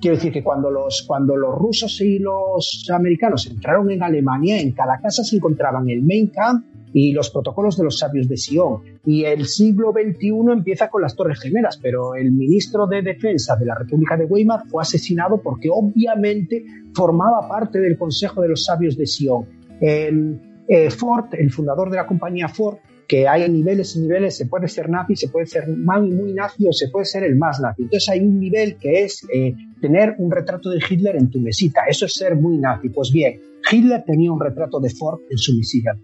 Quiero 0.00 0.16
decir 0.16 0.32
que 0.32 0.44
cuando 0.44 0.70
los, 0.70 1.04
cuando 1.06 1.36
los 1.36 1.54
rusos 1.54 2.00
y 2.00 2.18
los 2.18 2.86
americanos 2.92 3.46
entraron 3.46 3.90
en 3.90 4.02
Alemania, 4.02 4.60
en 4.60 4.72
cada 4.72 5.00
casa 5.00 5.24
se 5.24 5.36
encontraban 5.36 5.88
el 5.88 6.02
Main 6.02 6.28
Camp 6.28 6.66
y 6.92 7.12
los 7.12 7.30
protocolos 7.30 7.76
de 7.76 7.84
los 7.84 7.98
sabios 7.98 8.28
de 8.28 8.36
Sion. 8.36 8.80
Y 9.04 9.24
el 9.24 9.46
siglo 9.46 9.92
XXI 9.92 10.32
empieza 10.52 10.88
con 10.88 11.02
las 11.02 11.14
Torres 11.14 11.40
Gemelas, 11.40 11.78
pero 11.82 12.14
el 12.14 12.32
ministro 12.32 12.86
de 12.86 13.02
Defensa 13.02 13.56
de 13.56 13.66
la 13.66 13.74
República 13.74 14.16
de 14.16 14.24
Weimar 14.24 14.66
fue 14.66 14.82
asesinado 14.82 15.40
porque 15.42 15.68
obviamente 15.70 16.64
formaba 16.94 17.48
parte 17.48 17.80
del 17.80 17.98
Consejo 17.98 18.42
de 18.42 18.48
los 18.48 18.64
Sabios 18.64 18.96
de 18.96 19.06
Sion. 19.06 19.46
Eh, 19.80 20.90
Ford, 20.90 21.26
el 21.32 21.50
fundador 21.50 21.90
de 21.90 21.96
la 21.96 22.06
compañía 22.06 22.48
Ford, 22.48 22.78
que 23.06 23.28
hay 23.28 23.48
niveles 23.48 23.96
y 23.96 24.00
niveles, 24.00 24.36
se 24.36 24.46
puede 24.46 24.68
ser 24.68 24.88
nazi, 24.88 25.16
se 25.16 25.28
puede 25.28 25.46
ser 25.46 25.68
muy, 25.68 26.10
muy 26.10 26.32
nazi 26.32 26.66
o 26.66 26.72
se 26.72 26.88
puede 26.88 27.06
ser 27.06 27.24
el 27.24 27.36
más 27.36 27.60
nazi. 27.60 27.82
Entonces 27.82 28.08
hay 28.08 28.20
un 28.20 28.40
nivel 28.40 28.76
que 28.78 29.04
es 29.04 29.26
eh, 29.32 29.54
tener 29.80 30.14
un 30.18 30.30
retrato 30.30 30.70
de 30.70 30.80
Hitler 30.88 31.16
en 31.16 31.30
tu 31.30 31.40
mesita. 31.40 31.82
Eso 31.88 32.06
es 32.06 32.14
ser 32.14 32.36
muy 32.36 32.58
nazi. 32.58 32.88
Pues 32.88 33.12
bien, 33.12 33.40
Hitler 33.70 34.02
tenía 34.04 34.32
un 34.32 34.40
retrato 34.40 34.80
de 34.80 34.90
Ford 34.90 35.20
en 35.30 35.38
su 35.38 35.56
mesita. 35.56 35.96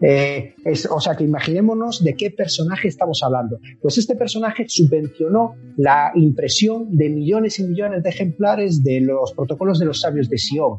Eh, 0.00 0.54
o 0.90 1.00
sea 1.00 1.14
que 1.14 1.24
imaginémonos 1.24 2.02
de 2.02 2.14
qué 2.14 2.30
personaje 2.30 2.88
estamos 2.88 3.22
hablando. 3.22 3.58
Pues 3.82 3.98
este 3.98 4.16
personaje 4.16 4.64
subvencionó 4.66 5.56
la 5.76 6.12
impresión 6.14 6.96
de 6.96 7.10
millones 7.10 7.58
y 7.58 7.64
millones 7.64 8.02
de 8.02 8.08
ejemplares 8.08 8.82
de 8.82 9.00
los 9.00 9.32
protocolos 9.34 9.78
de 9.78 9.86
los 9.86 10.00
sabios 10.00 10.30
de 10.30 10.38
Sion. 10.38 10.78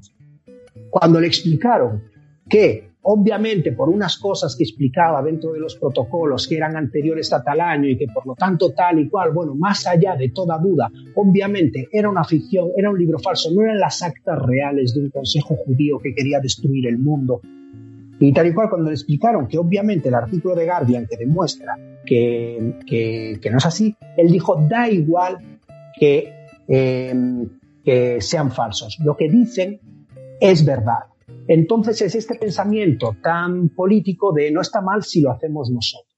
Cuando 0.89 1.19
le 1.19 1.27
explicaron 1.27 2.03
que 2.49 2.94
obviamente 3.07 3.71
por 3.71 3.89
unas 3.89 4.17
cosas 4.17 4.55
que 4.55 4.63
explicaba 4.63 5.21
dentro 5.21 5.51
de 5.53 5.59
los 5.59 5.75
protocolos 5.75 6.47
que 6.47 6.57
eran 6.57 6.75
anteriores 6.75 7.31
a 7.33 7.43
tal 7.43 7.61
año 7.61 7.87
y 7.87 7.97
que 7.97 8.07
por 8.07 8.25
lo 8.25 8.33
tanto 8.33 8.71
tal 8.71 8.99
y 8.99 9.07
cual, 9.07 9.31
bueno, 9.31 9.53
más 9.53 9.85
allá 9.85 10.15
de 10.15 10.29
toda 10.29 10.57
duda, 10.57 10.91
obviamente 11.13 11.87
era 11.91 12.09
una 12.09 12.23
ficción, 12.23 12.69
era 12.75 12.89
un 12.89 12.97
libro 12.97 13.19
falso, 13.19 13.51
no 13.53 13.61
eran 13.61 13.79
las 13.79 14.01
actas 14.01 14.39
reales 14.41 14.95
de 14.95 15.01
un 15.01 15.09
consejo 15.11 15.55
judío 15.55 15.99
que 15.99 16.15
quería 16.15 16.39
destruir 16.39 16.87
el 16.87 16.97
mundo. 16.97 17.41
Y 18.19 18.33
tal 18.33 18.47
y 18.47 18.53
cual, 18.53 18.69
cuando 18.69 18.89
le 18.89 18.95
explicaron 18.95 19.47
que 19.47 19.59
obviamente 19.59 20.09
el 20.09 20.15
artículo 20.15 20.55
de 20.55 20.65
Guardian 20.65 21.05
que 21.05 21.17
demuestra 21.17 21.77
que, 22.05 22.73
que, 22.87 23.49
no 23.51 23.57
es 23.57 23.65
así, 23.67 23.95
él 24.17 24.31
dijo, 24.31 24.55
da 24.67 24.89
igual 24.89 25.59
que, 25.99 26.33
eh, 26.67 27.13
que 27.83 28.19
sean 28.19 28.51
falsos. 28.51 28.97
Lo 29.03 29.15
que 29.15 29.29
dicen 29.29 29.79
es 30.39 30.65
verdad. 30.65 31.14
Entonces 31.47 32.01
es 32.01 32.15
este 32.15 32.35
pensamiento 32.35 33.15
tan 33.21 33.69
político 33.69 34.33
de 34.33 34.51
no 34.51 34.61
está 34.61 34.81
mal 34.81 35.03
si 35.03 35.21
lo 35.21 35.31
hacemos 35.31 35.69
nosotros, 35.71 36.15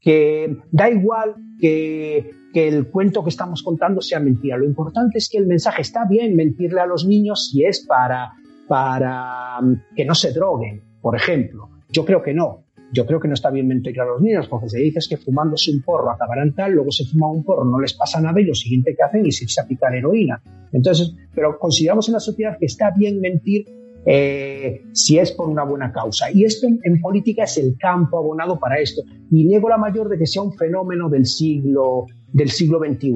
que 0.00 0.56
da 0.70 0.90
igual 0.90 1.36
que, 1.58 2.30
el 2.54 2.88
cuento 2.88 3.22
que 3.22 3.30
estamos 3.30 3.62
contando 3.62 4.00
sea 4.00 4.20
mentira, 4.20 4.56
lo 4.56 4.64
importante 4.64 5.18
es 5.18 5.28
que 5.28 5.38
el 5.38 5.46
mensaje 5.46 5.82
está 5.82 6.04
bien 6.04 6.34
mentirle 6.34 6.80
a 6.80 6.86
los 6.86 7.06
niños 7.06 7.48
si 7.50 7.64
es 7.64 7.86
para 7.86 8.32
para 8.70 9.60
mm, 9.60 9.96
que 9.96 10.04
no 10.04 10.14
se 10.14 10.32
droguen, 10.32 10.80
por 11.02 11.16
ejemplo. 11.16 11.68
Yo 11.88 12.04
creo 12.04 12.22
que 12.22 12.32
no. 12.32 12.66
Yo 12.92 13.04
creo 13.04 13.18
que 13.18 13.26
no 13.26 13.34
está 13.34 13.50
bien 13.50 13.66
mentir 13.66 14.00
a 14.00 14.04
los 14.04 14.20
niños, 14.20 14.46
porque 14.48 14.68
se 14.68 14.78
dice 14.78 15.00
que 15.08 15.16
fumándose 15.16 15.72
un 15.72 15.82
porro 15.82 16.10
acabarán 16.10 16.54
tal, 16.54 16.72
luego 16.72 16.92
se 16.92 17.04
fuma 17.04 17.28
un 17.28 17.42
porro, 17.42 17.64
no 17.64 17.80
les 17.80 17.94
pasa 17.94 18.20
nada 18.20 18.40
y 18.40 18.44
lo 18.44 18.54
siguiente 18.54 18.94
que 18.96 19.02
hacen 19.02 19.26
es 19.26 19.42
irse 19.42 19.60
a 19.60 19.66
picar 19.66 19.94
heroína. 19.94 20.40
Entonces, 20.72 21.14
pero 21.34 21.58
consideramos 21.58 22.08
en 22.08 22.14
la 22.14 22.20
sociedad 22.20 22.56
que 22.58 22.66
está 22.66 22.92
bien 22.96 23.20
mentir 23.20 23.66
eh, 24.06 24.82
si 24.92 25.18
es 25.18 25.32
por 25.32 25.48
una 25.48 25.64
buena 25.64 25.92
causa. 25.92 26.30
Y 26.32 26.44
esto 26.44 26.66
en, 26.66 27.00
política 27.00 27.44
es 27.44 27.58
el 27.58 27.76
campo 27.78 28.18
abonado 28.18 28.58
para 28.58 28.78
esto. 28.80 29.02
Y 29.30 29.44
niego 29.44 29.68
la 29.68 29.78
mayor 29.78 30.08
de 30.08 30.18
que 30.18 30.26
sea 30.26 30.42
un 30.42 30.52
fenómeno 30.52 31.08
del 31.08 31.26
siglo, 31.26 32.06
del 32.32 32.50
siglo 32.50 32.78
XXI, 32.78 33.12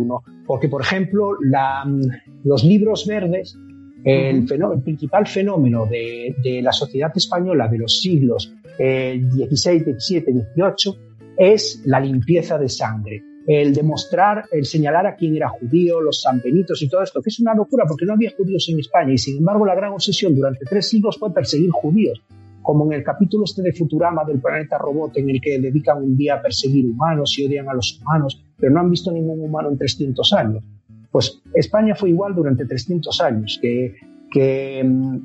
porque, 0.47 0.68
por 0.68 0.82
ejemplo, 0.82 1.37
la, 1.41 1.85
los 2.45 2.64
libros 2.64 3.07
verdes, 3.07 3.57
el, 4.05 4.47
el 4.51 4.82
principal 4.82 5.26
fenómeno 5.26 5.87
de, 5.87 6.35
de, 6.43 6.61
la 6.61 6.72
sociedad 6.72 7.11
española 7.14 7.68
de 7.68 7.78
los 7.78 8.01
siglos 8.01 8.55
XVI, 8.76 9.80
XVII, 9.80 10.20
XVIII, 10.20 10.99
es 11.39 11.82
la 11.87 12.01
limpieza 12.01 12.59
de 12.59 12.68
sangre 12.68 13.22
el 13.47 13.74
demostrar, 13.74 14.47
el 14.51 14.64
señalar 14.64 15.07
a 15.07 15.16
quién 15.16 15.36
era 15.36 15.49
judío, 15.49 16.01
los 16.01 16.22
sanbenitos 16.22 16.80
y 16.82 16.88
todo 16.88 17.03
esto, 17.03 17.20
que 17.20 17.28
es 17.28 17.40
una 17.40 17.55
locura 17.55 17.84
porque 17.86 18.07
no 18.07 18.14
había 18.14 18.32
judíos 18.36 18.66
en 18.70 18.78
España 18.78 19.12
y 19.12 19.18
sin 19.18 19.38
embargo 19.38 19.66
la 19.66 19.74
gran 19.74 19.92
obsesión 19.92 20.34
durante 20.34 20.64
tres 20.64 20.88
siglos 20.88 21.18
fue 21.18 21.32
perseguir 21.32 21.70
judíos, 21.70 22.22
como 22.62 22.86
en 22.86 22.95
el 22.95 23.05
capítulo 23.05 23.45
este 23.45 23.62
de 23.62 23.72
Futurama 23.72 24.24
del 24.24 24.40
planeta 24.40 24.78
robot 24.78 25.16
en 25.18 25.28
el 25.28 25.40
que 25.40 25.59
dedican 25.59 26.03
un 26.03 26.16
día 26.16 26.36
a 26.36 26.42
perseguir 26.42 26.86
humanos 26.86 27.38
y 27.38 27.47
odian 27.47 27.68
a 27.68 27.74
los 27.74 28.01
humanos, 28.01 28.42
pero 28.57 28.72
no 28.72 28.80
han 28.80 28.90
visto 28.90 29.12
ningún 29.12 29.40
humano 29.40 29.68
en 29.68 29.76
300 29.76 30.32
años. 30.32 30.64
Pues 31.11 31.42
España 31.53 31.95
fue 31.95 32.11
igual 32.11 32.34
durante 32.34 32.64
300 32.64 33.20
años, 33.20 33.59
que, 33.61 33.95
que 34.32 34.82
mm, 34.82 35.18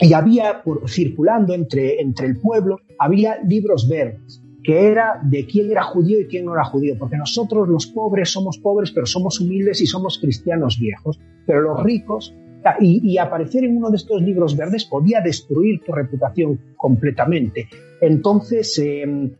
y 0.00 0.12
había 0.12 0.62
circulando 0.86 1.54
entre, 1.54 2.00
entre 2.00 2.26
el 2.28 2.38
pueblo, 2.38 2.80
había 2.98 3.42
libros 3.42 3.88
verdes 3.88 4.40
que 4.68 4.86
era 4.86 5.18
de 5.22 5.46
quién 5.46 5.70
era 5.70 5.82
judío 5.82 6.20
y 6.20 6.26
quién 6.26 6.44
no 6.44 6.52
era 6.52 6.62
judío, 6.62 6.94
porque 6.98 7.16
nosotros 7.16 7.66
los 7.68 7.86
pobres 7.86 8.30
somos 8.30 8.58
pobres, 8.58 8.92
pero 8.92 9.06
somos 9.06 9.40
humildes 9.40 9.80
y 9.80 9.86
somos 9.86 10.18
cristianos 10.18 10.78
viejos, 10.78 11.18
pero 11.46 11.62
los 11.62 11.82
ricos, 11.82 12.34
y, 12.78 13.16
aparecer 13.16 13.64
en 13.64 13.78
uno 13.78 13.88
de 13.88 13.96
estos 13.96 14.20
libros 14.20 14.58
verdes 14.58 14.84
podía 14.84 15.22
destruir 15.22 15.82
tu 15.86 15.92
reputación 15.92 16.60
completamente. 16.76 17.66
Entonces, 18.02 18.78
em, 18.78 19.30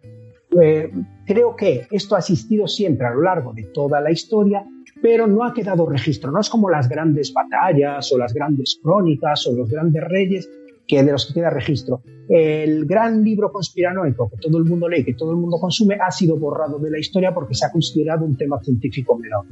eh, 0.62 0.90
creo 1.26 1.54
que 1.54 1.86
esto 1.90 2.16
ha 2.16 2.20
existido 2.20 2.66
siempre 2.66 3.06
a 3.06 3.10
lo 3.10 3.20
largo 3.20 3.52
de 3.52 3.64
toda 3.64 4.00
la 4.00 4.10
historia, 4.10 4.64
pero 5.02 5.26
no 5.26 5.44
ha 5.44 5.52
quedado 5.52 5.84
registro. 5.84 6.32
No 6.32 6.40
es 6.40 6.48
como 6.48 6.70
las 6.70 6.88
grandes 6.88 7.34
batallas 7.34 8.10
o 8.12 8.16
las 8.16 8.32
grandes 8.32 8.80
crónicas 8.82 9.46
o 9.46 9.52
los 9.52 9.68
grandes 9.68 10.04
reyes 10.04 10.48
que 10.86 11.02
de 11.02 11.12
los 11.12 11.26
que 11.26 11.34
queda 11.34 11.50
registro. 11.50 12.00
El 12.28 12.84
gran 12.84 13.24
libro 13.24 13.50
conspiranoico 13.50 14.28
que 14.30 14.36
todo 14.36 14.58
el 14.58 14.64
mundo 14.64 14.88
lee, 14.88 15.04
que 15.04 15.14
todo 15.14 15.30
el 15.30 15.38
mundo 15.38 15.58
consume, 15.58 15.94
ha 15.94 16.10
sido 16.10 16.36
borrado 16.36 16.78
de 16.78 16.90
la 16.90 16.98
historia 16.98 17.32
porque 17.32 17.54
se 17.54 17.64
ha 17.64 17.72
considerado 17.72 18.24
un 18.24 18.36
tema 18.36 18.62
científico 18.62 19.16
menor. 19.16 19.44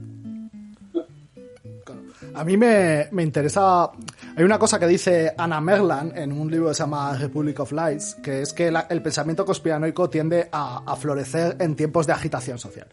A 2.34 2.44
mí 2.44 2.58
me, 2.58 3.08
interesa. 3.18 3.90
Hay 4.36 4.44
una 4.44 4.58
cosa 4.58 4.78
que 4.78 4.86
dice 4.86 5.32
Anna 5.38 5.58
Merlan 5.58 6.12
en 6.14 6.32
un 6.32 6.50
libro 6.50 6.68
que 6.68 6.74
se 6.74 6.82
llama 6.82 7.16
Republic 7.16 7.58
of 7.60 7.72
Lies, 7.72 8.16
que 8.22 8.42
es 8.42 8.52
que 8.52 8.68
el 8.68 9.02
pensamiento 9.02 9.46
conspiranoico 9.46 10.10
tiende 10.10 10.48
a 10.52 10.96
florecer 10.96 11.56
en 11.60 11.74
tiempos 11.74 12.06
de 12.06 12.12
agitación 12.12 12.58
social. 12.58 12.88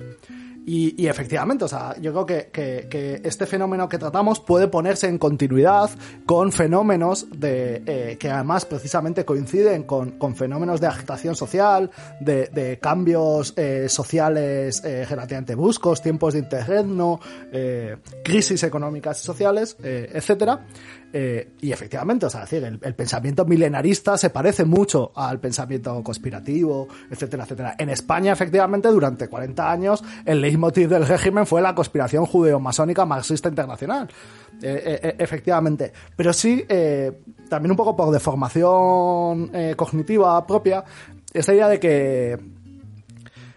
Y, 0.65 1.07
efectivamente, 1.07 1.65
o 1.65 1.67
sea, 1.67 1.95
yo 1.99 2.11
creo 2.11 2.25
que, 2.25 2.87
que, 2.89 3.21
este 3.23 3.45
fenómeno 3.45 3.89
que 3.89 3.97
tratamos 3.97 4.39
puede 4.39 4.67
ponerse 4.67 5.07
en 5.07 5.17
continuidad 5.17 5.89
con 6.25 6.51
fenómenos 6.51 7.27
de, 7.31 7.83
eh, 7.85 8.17
que 8.17 8.29
además 8.29 8.65
precisamente 8.65 9.25
coinciden 9.25 9.83
con, 9.83 10.11
con 10.11 10.35
fenómenos 10.35 10.79
de 10.79 10.87
agitación 10.87 11.35
social, 11.35 11.91
de, 12.19 12.47
de 12.47 12.79
cambios 12.79 13.53
eh, 13.57 13.89
sociales 13.89 14.83
eh, 14.85 15.05
relativamente 15.05 15.55
bruscos, 15.55 16.01
tiempos 16.01 16.33
de 16.33 16.39
interregno, 16.39 17.19
eh, 17.51 17.97
crisis 18.23 18.63
económicas 18.63 19.21
y 19.21 19.25
sociales, 19.25 19.75
eh, 19.83 20.09
etcétera. 20.13 20.65
Eh, 21.15 21.51
y 21.61 21.71
efectivamente, 21.71 22.25
o 22.25 22.29
sea, 22.29 22.41
decir, 22.41 22.63
el, 22.63 22.95
pensamiento 22.95 23.45
milenarista 23.45 24.17
se 24.17 24.31
parece 24.31 24.65
mucho 24.65 25.11
al 25.15 25.39
pensamiento 25.39 26.01
conspirativo, 26.03 26.87
etcétera, 27.11 27.43
etcétera. 27.43 27.75
En 27.77 27.89
España, 27.89 28.33
efectivamente, 28.33 28.87
durante 28.89 29.27
40 29.27 29.71
años, 29.71 30.03
el 30.25 30.41
leitmotiv 30.41 30.89
del 30.89 31.05
régimen 31.05 31.45
fue 31.45 31.61
la 31.61 31.75
conspiración 31.75 32.25
judeo-masónica 32.25 33.05
marxista 33.05 33.47
internacional. 33.47 34.09
Eh, 34.59 34.99
eh, 35.03 35.15
efectivamente. 35.19 35.93
Pero 36.15 36.33
sí, 36.33 36.65
también 37.47 37.71
un 37.71 37.77
poco 37.77 37.95
por 37.95 38.11
deformación 38.11 39.51
cognitiva 39.75 40.45
propia, 40.47 40.83
esta 41.31 41.53
idea 41.53 41.67
de 41.67 41.79
que 41.79 42.39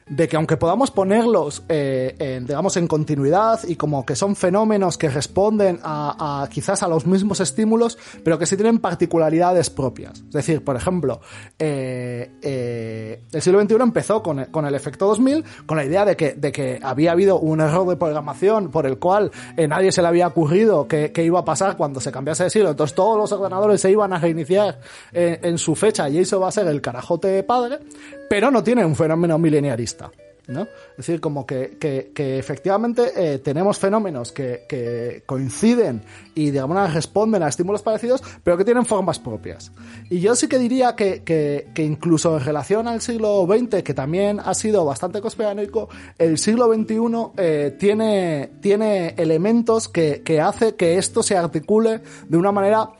de 0.09 0.29
que 0.29 0.37
aunque 0.37 0.57
podamos 0.57 0.93
ponerlos, 0.93 1.65
eh, 1.69 2.15
en, 2.19 2.47
digamos, 2.47 2.77
en 2.77 2.87
continuidad 2.87 3.61
y 3.67 3.75
como 3.75 4.07
que 4.07 4.15
son 4.15 4.37
fenómenos 4.37 4.97
que 4.99 5.09
responden 5.09 5.81
a, 5.83 6.49
quizás 6.51 6.85
a 6.85 6.89
los 6.89 7.07
mismos 7.07 7.41
estímulos, 7.41 7.99
pero 8.23 8.39
que 8.39 8.47
sí 8.47 8.57
tienen 8.57 8.79
particularidades 8.79 9.69
propias. 9.69 10.21
Es 10.21 10.31
decir, 10.31 10.63
por 10.63 10.77
ejemplo, 10.77 11.21
eh, 11.59 12.31
eh, 12.41 13.23
el 13.33 13.43
siglo 13.43 13.61
XXI 13.61 13.75
empezó 13.83 14.23
con, 14.23 14.45
con, 14.47 14.65
el 14.65 14.77
efecto 14.77 15.09
2000, 15.09 15.45
con 15.67 15.77
la 15.77 15.85
idea 15.85 16.05
de 16.05 16.17
que, 16.17 16.35
de 16.35 16.53
que 16.53 16.79
había 16.81 17.11
habido 17.11 17.41
un 17.41 17.61
error 17.61 17.89
de 17.89 17.97
programación 17.97 18.71
por 18.71 18.87
el 18.87 18.99
cual 18.99 19.33
nadie 19.69 19.91
se 19.91 20.03
le 20.03 20.09
había 20.09 20.29
ocurrido 20.29 20.87
que, 20.87 21.13
iba 21.17 21.41
a 21.41 21.45
pasar 21.45 21.77
cuando 21.77 22.01
se 22.01 22.13
cambiase 22.13 22.45
de 22.45 22.51
siglo. 22.51 22.71
Entonces 22.71 22.95
todos 22.95 23.19
los 23.19 23.33
ordenadores 23.33 23.81
se 23.81 23.91
iban 23.91 24.13
a 24.13 24.19
reiniciar 24.19 24.79
en 25.13 25.59
su 25.59 25.75
fecha 25.75 26.09
y 26.09 26.19
eso 26.19 26.39
va 26.39 26.49
a 26.49 26.53
ser 26.53 26.69
el 26.69 26.81
carajote 26.81 27.43
padre, 27.43 27.81
pero 28.29 28.51
no 28.51 28.63
tiene 28.63 28.85
un 28.85 28.97
fenómeno 28.97 29.39
mileniarista. 29.39 30.11
¿no? 30.49 30.63
Es 30.63 30.99
decir, 30.99 31.21
como 31.21 31.45
que, 31.45 31.77
que, 31.79 32.39
efectivamente 32.39 33.13
eh, 33.17 33.39
tenemos 33.39 33.79
fenómenos 33.79 34.33
que, 34.33 34.65
que, 34.69 35.23
coinciden 35.27 36.03
y 36.35 36.51
de 36.51 36.61
alguna 36.61 36.81
manera 36.81 36.95
responden 36.95 37.43
a 37.43 37.49
estímulos 37.49 37.83
parecidos, 37.83 38.23
pero 38.45 38.57
que 38.57 38.65
tienen 38.65 38.85
formas 38.85 39.19
propias. 39.19 39.73
Y 40.09 40.21
yo 40.21 40.37
sí 40.37 40.49
que 40.49 40.59
diría 40.59 40.95
que, 40.95 41.73
incluso 41.79 42.37
en 42.39 42.45
relación 42.45 42.87
al 42.87 43.01
siglo 43.01 43.47
XX, 43.47 43.83
que 43.83 43.95
también 43.95 44.41
ha 44.41 44.55
sido 44.55 44.85
bastante 44.85 45.21
conspiranoico, 45.21 45.89
el 46.19 46.39
siglo 46.39 46.73
XXI 46.73 46.97
eh, 47.37 47.77
tiene, 47.79 48.51
tiene 48.61 49.15
elementos 49.17 49.89
que, 49.89 50.23
que 50.23 50.41
hace 50.41 50.77
que 50.77 50.99
esto 50.99 51.23
se 51.23 51.37
articule 51.37 52.03
de 52.29 52.37
una 52.37 52.53
manera 52.53 52.91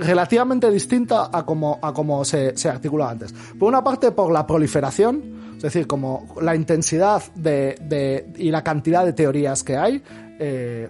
relativamente 0.00 0.70
distinta 0.70 1.30
a 1.32 1.44
como, 1.44 1.78
a 1.80 1.92
como 1.92 2.24
se, 2.24 2.56
se 2.56 2.68
articulaba 2.68 3.12
antes. 3.12 3.32
Por 3.58 3.68
una 3.68 3.84
parte, 3.84 4.12
por 4.12 4.32
la 4.32 4.46
proliferación, 4.46 5.54
es 5.56 5.62
decir, 5.62 5.86
como 5.86 6.34
la 6.40 6.56
intensidad 6.56 7.22
de, 7.34 7.76
de, 7.82 8.32
y 8.36 8.50
la 8.50 8.64
cantidad 8.64 9.04
de 9.04 9.12
teorías 9.12 9.62
que 9.62 9.76
hay, 9.76 10.02
eh, 10.38 10.88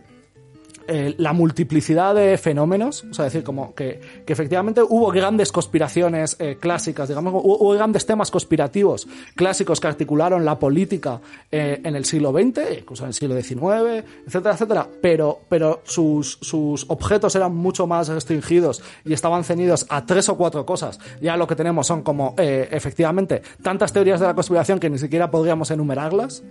eh, 0.89 1.15
la 1.19 1.33
multiplicidad 1.33 2.15
de 2.15 2.37
fenómenos, 2.39 3.05
o 3.11 3.15
sea, 3.15 3.27
decir, 3.27 3.45
como 3.45 3.75
que, 3.75 4.01
que 4.27 4.33
efectivamente 4.33 4.83
hubo 4.83 5.11
grandes 5.11 5.53
conspiraciones 5.53 6.37
eh, 6.39 6.57
clásicas, 6.59 7.09
digamos, 7.09 7.33
hubo, 7.35 7.71
grandes 7.71 8.07
temas 8.07 8.31
conspirativos 8.31 9.07
clásicos 9.37 9.81
que 9.81 9.89
articularon 9.89 10.45
la 10.45 10.59
política 10.59 11.21
eh, 11.51 11.81
en 11.85 11.97
el 11.97 12.05
siglo 12.05 12.33
XX, 12.33 12.79
incluso 12.81 13.05
en 13.05 13.09
el 13.09 13.15
siglo 13.15 13.41
XIX, 13.41 14.05
etcétera, 14.27 14.55
etcétera, 14.55 14.89
pero, 15.01 15.41
pero 15.49 15.81
sus, 15.85 16.39
sus 16.41 16.85
objetos 16.89 17.35
eran 17.37 17.55
mucho 17.55 17.87
más 17.87 18.09
restringidos 18.09 18.83
y 19.05 19.13
estaban 19.13 19.45
ceñidos 19.45 19.87
a 19.89 20.07
tres 20.07 20.29
o 20.29 20.37
cuatro 20.37 20.67
cosas. 20.67 20.99
Ya 21.21 21.37
lo 21.37 21.47
que 21.47 21.57
tenemos 21.57 21.87
son 21.87 22.03
como, 22.03 22.35
efectivamente, 22.39 23.43
tantas 23.63 23.93
teorías 23.93 24.21
de 24.21 24.27
la 24.27 24.35
conspiración 24.35 24.81
que 24.81 24.91
ni 24.91 24.99
siquiera 24.99 25.31
podríamos 25.31 25.71
enumerarlas. 25.71 26.43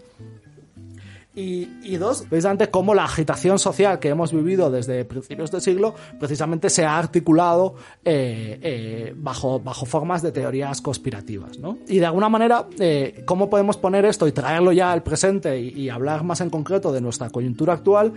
Y, 1.41 1.95
dos, 1.95 2.23
precisamente 2.29 2.69
cómo 2.69 2.93
la 2.93 3.05
agitación 3.05 3.59
social 3.59 3.99
que 3.99 4.09
hemos 4.09 4.33
vivido 4.33 4.69
desde 4.69 5.05
principios 5.05 5.51
del 5.51 5.61
siglo 5.61 5.95
precisamente 6.19 6.69
se 6.69 6.83
ha 6.83 6.97
articulado 6.97 7.75
eh, 8.03 8.59
eh, 8.61 9.13
bajo, 9.15 9.59
bajo 9.59 9.85
formas 9.85 10.21
de 10.21 10.33
teorías 10.33 10.81
conspirativas. 10.81 11.57
¿no? 11.57 11.77
Y 11.87 11.99
de 11.99 12.05
alguna 12.05 12.27
manera, 12.27 12.65
eh, 12.77 13.23
cómo 13.25 13.49
podemos 13.49 13.77
poner 13.77 14.03
esto 14.03 14.27
y 14.27 14.33
traerlo 14.33 14.73
ya 14.73 14.91
al 14.91 15.01
presente 15.01 15.57
y, 15.59 15.89
hablar 15.89 16.23
más 16.23 16.39
en 16.41 16.51
concreto 16.51 16.91
de 16.91 17.01
nuestra 17.01 17.31
coyuntura 17.31 17.73
actual 17.73 18.13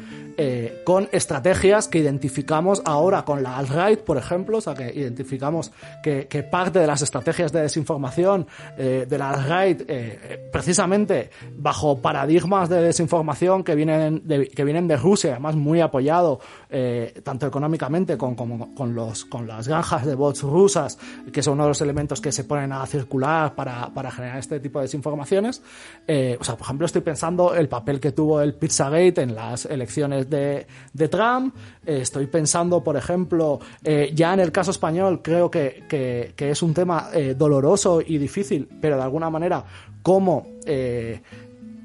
con 0.85 1.09
estrategias 1.11 1.89
que 1.89 1.99
identificamos 2.01 2.83
ahora 2.85 3.25
con 3.25 3.43
la 3.43 3.57
alt-right, 3.57 4.01
por 4.01 4.19
ejemplo, 4.19 4.59
o 4.59 4.61
sea, 4.61 4.75
que 4.75 4.93
identificamos 4.95 5.73
que, 6.03 6.27
que 6.27 6.43
parte 6.43 6.81
de 6.81 6.87
las 6.87 7.01
estrategias 7.01 7.51
de 7.51 7.63
desinformación 7.63 8.47
de 8.77 9.19
la 9.19 9.31
alt-right, 9.31 10.51
precisamente 10.51 11.31
bajo 11.57 11.99
paradigmas 11.99 12.69
de 12.69 12.83
desinformación, 12.83 13.12
desinformación 13.13 13.63
que 13.63 13.75
vienen 13.75 14.23
de, 14.25 14.49
que 14.49 14.65
vienen 14.65 14.89
de 14.89 14.97
Rusia, 14.97 15.33
además 15.33 15.55
muy 15.55 15.81
apoyado 15.81 16.41
eh, 16.71 17.21
tanto 17.23 17.47
económicamente 17.47 18.17
con, 18.17 18.35
como, 18.35 18.75
con, 18.75 18.95
los, 18.95 19.25
con 19.27 19.47
las 19.47 19.69
granjas 19.69 20.07
de 20.07 20.15
bots 20.15 20.43
rusas, 20.43 20.99
que 21.33 21.43
son 21.43 21.55
uno 21.55 21.65
de 21.65 21.69
los 21.71 21.81
elementos 21.81 22.21
que 22.21 22.33
se 22.33 22.45
ponen 22.45 22.73
a 22.73 22.87
circular 22.87 23.55
para, 23.55 23.93
para 23.93 24.11
generar 24.11 24.39
este 24.39 24.61
tipo 24.61 24.79
de 24.79 24.85
desinformaciones. 24.85 25.63
Eh, 26.07 26.37
o 26.41 26.45
sea, 26.45 26.57
por 26.57 26.65
ejemplo, 26.67 26.87
estoy 26.87 27.03
pensando 27.03 27.55
el 27.55 27.69
papel 27.69 28.01
que 28.01 28.13
tuvo 28.13 28.41
el 28.41 28.55
Pizzagate 28.55 29.21
en 29.23 29.35
las 29.35 29.67
elecciones 29.67 30.31
de, 30.31 30.67
de 30.93 31.09
Trump. 31.09 31.55
Eh, 31.85 32.01
estoy 32.01 32.27
pensando, 32.27 32.83
por 32.83 32.97
ejemplo, 32.97 33.61
eh, 33.85 34.11
ya 34.15 34.33
en 34.33 34.41
el 34.41 34.51
caso 34.51 34.71
español, 34.71 35.21
creo 35.23 35.51
que, 35.51 35.85
que, 35.89 36.33
que 36.35 36.51
es 36.51 36.63
un 36.63 36.73
tema 36.73 37.11
eh, 37.13 37.35
doloroso 37.37 38.01
y 38.01 38.17
difícil, 38.19 38.69
pero 38.81 38.97
de 38.97 39.03
alguna 39.03 39.29
manera, 39.29 39.65
cómo 40.03 40.47
eh, 40.67 41.21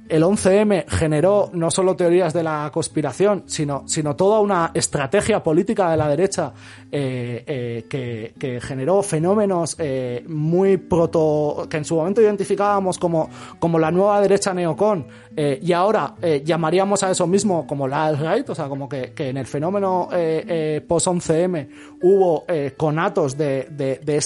el 0.09 0.23
11M 0.23 0.85
generó 0.87 1.49
no 1.53 1.71
solo 1.71 1.95
teorías 1.95 2.33
de 2.33 2.43
la 2.43 2.69
conspiración, 2.73 3.43
sino, 3.45 3.83
sino 3.87 4.15
toda 4.15 4.39
una 4.39 4.71
estrategia 4.73 5.43
política 5.43 5.91
de 5.91 5.97
la 5.97 6.07
derecha 6.07 6.53
eh, 6.91 7.43
eh, 7.45 7.85
que, 7.89 8.33
que, 8.39 8.61
generó 8.61 9.03
fenómenos 9.03 9.75
eh, 9.79 10.23
muy 10.27 10.77
proto. 10.77 11.67
que 11.69 11.77
en 11.77 11.85
su 11.85 11.95
momento 11.95 12.21
identificábamos 12.21 12.97
como, 12.97 13.29
como 13.59 13.79
la 13.79 13.91
nueva 13.91 14.21
derecha 14.21 14.53
neocon, 14.53 15.07
eh, 15.39 15.59
y 15.61 15.71
ahora 15.71 16.15
eh, 16.19 16.41
llamaríamos 16.43 17.03
a 17.03 17.11
eso 17.11 17.27
mismo 17.27 17.67
como 17.67 17.87
la 17.87 18.07
alt-right, 18.07 18.49
o 18.49 18.55
sea, 18.55 18.67
como 18.67 18.89
que, 18.89 19.13
que 19.13 19.29
en 19.29 19.37
el 19.37 19.45
fenómeno 19.45 20.09
eh, 20.11 20.83
post-11M 20.87 21.69
hubo 22.01 22.43
conatos 22.75 23.37
de, 23.37 23.67
de, 23.69 23.99
de 24.03 24.17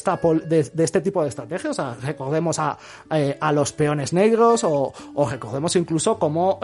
de, 0.47 0.63
de, 0.73 0.83
este 0.85 1.01
tipo 1.01 1.21
de 1.21 1.27
estrategias, 1.27 1.71
o 1.71 1.73
sea, 1.73 1.97
recordemos 2.01 2.59
a, 2.59 2.77
a 3.39 3.51
los 3.51 3.73
peones 3.73 4.13
negros 4.13 4.63
o, 4.63 4.93
o 5.13 5.29
recordemos 5.29 5.75
incluso 5.75 6.17
como 6.17 6.59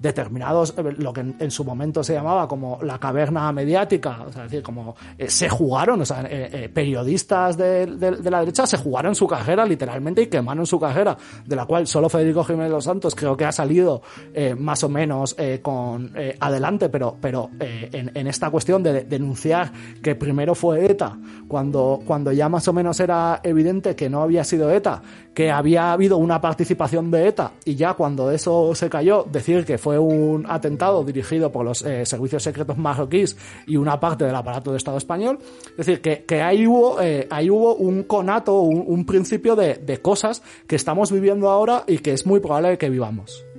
determinados, 0.00 0.74
lo 0.98 1.12
que 1.12 1.20
en, 1.20 1.50
su 1.52 1.64
momento 1.64 2.02
se 2.02 2.14
llamaba 2.14 2.48
como 2.48 2.80
la 2.82 2.98
caverna 2.98 3.52
mediática, 3.52 4.22
o 4.26 4.32
sea, 4.32 4.46
es 4.46 4.50
decir, 4.50 4.64
como 4.64 4.96
se 5.28 5.48
jugaron, 5.48 6.00
o 6.00 6.04
sea, 6.04 6.28
periodistas 6.74 7.56
de, 7.56 7.86
de, 7.86 8.30
la 8.30 8.40
derecha 8.40 8.66
se 8.66 8.78
jugaron 8.78 9.14
su 9.14 9.28
carrera 9.28 9.64
literalmente 9.64 10.22
y 10.22 10.26
quemaron 10.26 10.66
su 10.66 10.80
carrera, 10.80 11.16
de 11.44 11.54
la 11.54 11.66
cual 11.66 11.86
solo 11.86 12.08
Federico 12.08 12.42
Jiménez 12.42 12.72
Los 12.72 12.84
Santos 12.84 13.14
creo 13.14 13.36
que 13.36 13.44
ha 13.44 13.52
salido 13.60 14.00
eh, 14.32 14.54
más 14.54 14.82
o 14.84 14.88
menos 14.88 15.34
eh, 15.36 15.58
con 15.60 16.12
eh, 16.16 16.34
adelante, 16.40 16.88
pero, 16.88 17.16
pero 17.20 17.50
en, 17.60 18.26
esta 18.26 18.48
cuestión 18.48 18.82
de, 18.82 19.04
denunciar 19.04 19.70
que 20.02 20.14
primero 20.14 20.54
fue 20.54 20.86
ETA, 20.86 21.18
cuando, 21.46 22.00
cuando 22.06 22.32
ya 22.32 22.48
más 22.48 22.66
o 22.68 22.72
menos 22.72 22.98
era 23.00 23.40
evidente 23.42 23.94
que 23.94 24.08
no 24.08 24.22
había 24.22 24.44
sido 24.44 24.70
ETA, 24.70 25.02
que 25.34 25.50
había 25.50 25.92
habido 25.92 26.16
una 26.16 26.40
participación 26.40 27.10
de 27.10 27.28
ETA, 27.28 27.52
y 27.66 27.74
ya 27.74 27.92
cuando 27.94 28.30
eso 28.30 28.74
se 28.74 28.88
cayó, 28.88 29.26
decir 29.30 29.66
que 29.66 29.76
fue 29.76 29.98
un 29.98 30.46
atentado 30.48 31.04
dirigido 31.04 31.52
por 31.52 31.66
los 31.66 31.78
servicios 32.04 32.42
secretos 32.42 32.78
marroquíes 32.78 33.36
y 33.66 33.76
una 33.76 34.00
parte 34.00 34.24
del 34.24 34.34
aparato 34.34 34.70
de 34.70 34.78
Estado 34.78 34.96
español, 34.96 35.38
es 35.72 35.76
decir, 35.84 36.00
que, 36.00 36.24
que 36.24 36.40
ahí, 36.40 36.66
hubo, 36.66 36.98
ahí 37.30 37.50
hubo 37.50 37.74
un 37.74 38.04
conato, 38.04 38.60
un, 38.62 39.04
principio 39.04 39.54
de 39.54 39.98
cosas 40.00 40.42
que 40.66 40.76
estamos 40.76 41.12
viviendo 41.12 41.50
ahora 41.50 41.84
y 41.86 41.98
que 41.98 42.12
es 42.12 42.26
muy 42.26 42.40
probable 42.40 42.78
que 42.78 42.88
vivamos. 42.88 43.49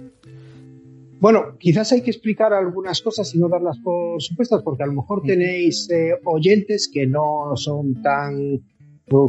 Bueno, 1.21 1.55
quizás 1.59 1.91
hay 1.91 2.01
que 2.01 2.09
explicar 2.09 2.51
algunas 2.51 2.99
cosas 2.99 3.33
y 3.35 3.37
no 3.37 3.47
darlas 3.47 3.77
por 3.77 4.19
supuestas, 4.19 4.63
porque 4.63 4.81
a 4.81 4.87
lo 4.87 4.93
mejor 4.93 5.21
tenéis 5.21 5.87
eh, 5.91 6.13
oyentes 6.25 6.89
que 6.91 7.05
no 7.05 7.55
son 7.55 8.01
tan, 8.01 8.59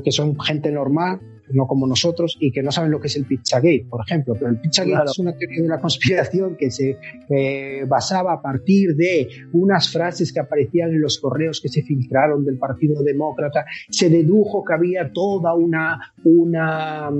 que 0.02 0.10
son 0.10 0.40
gente 0.40 0.72
normal, 0.72 1.20
no 1.50 1.66
como 1.66 1.86
nosotros, 1.86 2.38
y 2.40 2.50
que 2.50 2.62
no 2.62 2.72
saben 2.72 2.92
lo 2.92 2.98
que 2.98 3.08
es 3.08 3.16
el 3.16 3.26
Pizzagate, 3.26 3.84
por 3.90 4.00
ejemplo. 4.06 4.32
Pero 4.32 4.48
el 4.48 4.58
Pizzagate 4.58 4.92
claro. 4.92 5.10
es 5.10 5.18
una 5.18 5.36
teoría 5.36 5.62
de 5.64 5.68
la 5.68 5.80
conspiración 5.82 6.56
que 6.56 6.70
se 6.70 6.96
eh, 7.28 7.84
basaba 7.86 8.32
a 8.32 8.40
partir 8.40 8.96
de 8.96 9.28
unas 9.52 9.92
frases 9.92 10.32
que 10.32 10.40
aparecían 10.40 10.92
en 10.92 11.00
los 11.02 11.18
correos 11.18 11.60
que 11.60 11.68
se 11.68 11.82
filtraron 11.82 12.42
del 12.42 12.56
Partido 12.56 13.02
Demócrata. 13.02 13.66
Se 13.90 14.08
dedujo 14.08 14.64
que 14.64 14.72
había 14.72 15.12
toda 15.12 15.52
una, 15.52 16.14
una 16.24 17.10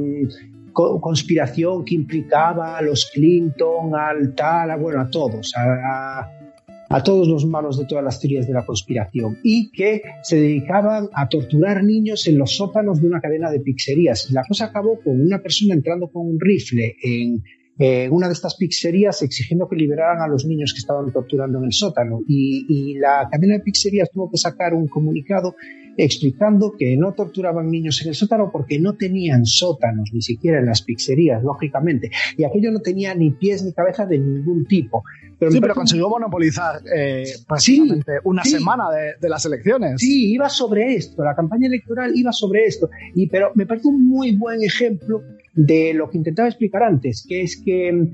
conspiración 0.73 1.85
que 1.85 1.95
implicaba 1.95 2.77
a 2.77 2.83
los 2.83 3.11
Clinton, 3.13 3.95
al 3.95 4.35
tal, 4.35 4.71
a, 4.71 4.77
bueno, 4.77 5.01
a 5.01 5.11
todos, 5.11 5.53
a, 5.57 7.03
todos 7.05 7.27
los 7.27 7.47
malos 7.47 7.79
de 7.79 7.87
todas 7.87 8.05
las 8.05 8.21
teorías 8.21 8.47
de 8.47 8.53
la 8.53 8.67
conspiración 8.67 9.39
y 9.43 9.71
que 9.71 10.03
se 10.23 10.37
dedicaban 10.37 11.09
a 11.15 11.27
torturar 11.29 11.83
niños 11.83 12.27
en 12.27 12.37
los 12.37 12.57
sótanos 12.57 13.01
de 13.01 13.09
una 13.09 13.21
cadena 13.21 13.51
de 13.51 13.61
pizzerías. 13.61 14.31
La 14.31 14.45
cosa 14.47 14.67
acabó 14.67 15.01
con 15.01 15.21
una 15.21 15.41
persona 15.41 15.75
entrando 15.75 16.09
con 16.09 16.29
un 16.29 16.39
rifle 16.39 16.97
en, 17.03 17.43
en 17.79 18.13
una 18.13 18.27
de 18.27 18.35
estas 18.35 18.57
pizzerías 18.57 19.23
exigiendo 19.23 19.69
que 19.69 19.77
liberaran 19.77 20.21
a 20.21 20.29
los 20.29 20.45
niños 20.45 20.75
que 20.75 20.81
estaban 20.81 21.11
torturando 21.13 21.59
en 21.59 21.65
el 21.65 21.73
sótano. 21.73 22.21
Y, 22.29 22.67
y 22.69 22.99
la 22.99 23.27
cadena 23.31 23.55
de 23.55 23.61
pizzerías 23.61 24.11
tuvo 24.13 24.31
que 24.31 24.37
sacar 24.37 24.75
un 24.75 24.87
comunicado 24.87 25.55
explicando 25.97 26.75
que 26.79 26.97
no 26.97 27.13
torturaban 27.13 27.71
niños 27.71 28.01
en 28.03 28.09
el 28.09 28.15
sótano 28.15 28.51
porque 28.51 28.79
no 28.79 28.95
tenían 28.95 29.45
sótanos, 29.47 30.11
ni 30.13 30.23
siquiera 30.23 30.59
en 30.59 30.67
las 30.67 30.83
pizzerías, 30.83 31.43
lógicamente. 31.43 32.11
Y 32.37 32.45
aquello 32.45 32.71
no 32.71 32.81
tenía 32.81 33.15
ni 33.15 33.31
pies 33.31 33.63
ni 33.65 33.73
cabeza 33.73 34.07
de 34.07 34.19
ningún 34.19 34.65
tipo. 34.67 35.05
Pero 35.39 35.51
sí, 35.51 35.61
pero 35.61 35.75
consiguió 35.75 36.09
monopolizar 36.09 36.83
eh, 36.95 37.25
prácticamente 37.49 38.13
sí, 38.13 38.19
una 38.25 38.45
sí. 38.45 38.51
semana 38.51 38.91
de, 38.91 39.15
de, 39.21 39.29
las 39.29 39.45
elecciones. 39.45 40.01
Sí, 40.01 40.33
iba 40.33 40.49
sobre 40.49 40.95
esto, 40.95 41.25
la 41.25 41.35
campaña 41.35 41.67
electoral 41.67 42.13
iba 42.15 42.33
sobre 42.33 42.65
esto. 42.65 42.89
Y, 43.15 43.29
pero 43.29 43.51
me 43.55 43.67
parece 43.67 43.89
un 43.89 44.09
muy 44.09 44.37
buen 44.37 44.63
ejemplo 44.63 45.23
de 45.55 45.95
lo 45.95 46.09
que 46.09 46.19
intentaba 46.19 46.49
explicar 46.49 46.85
antes, 46.85 47.27
que 47.29 47.43
es 47.43 47.61
que 47.61 48.09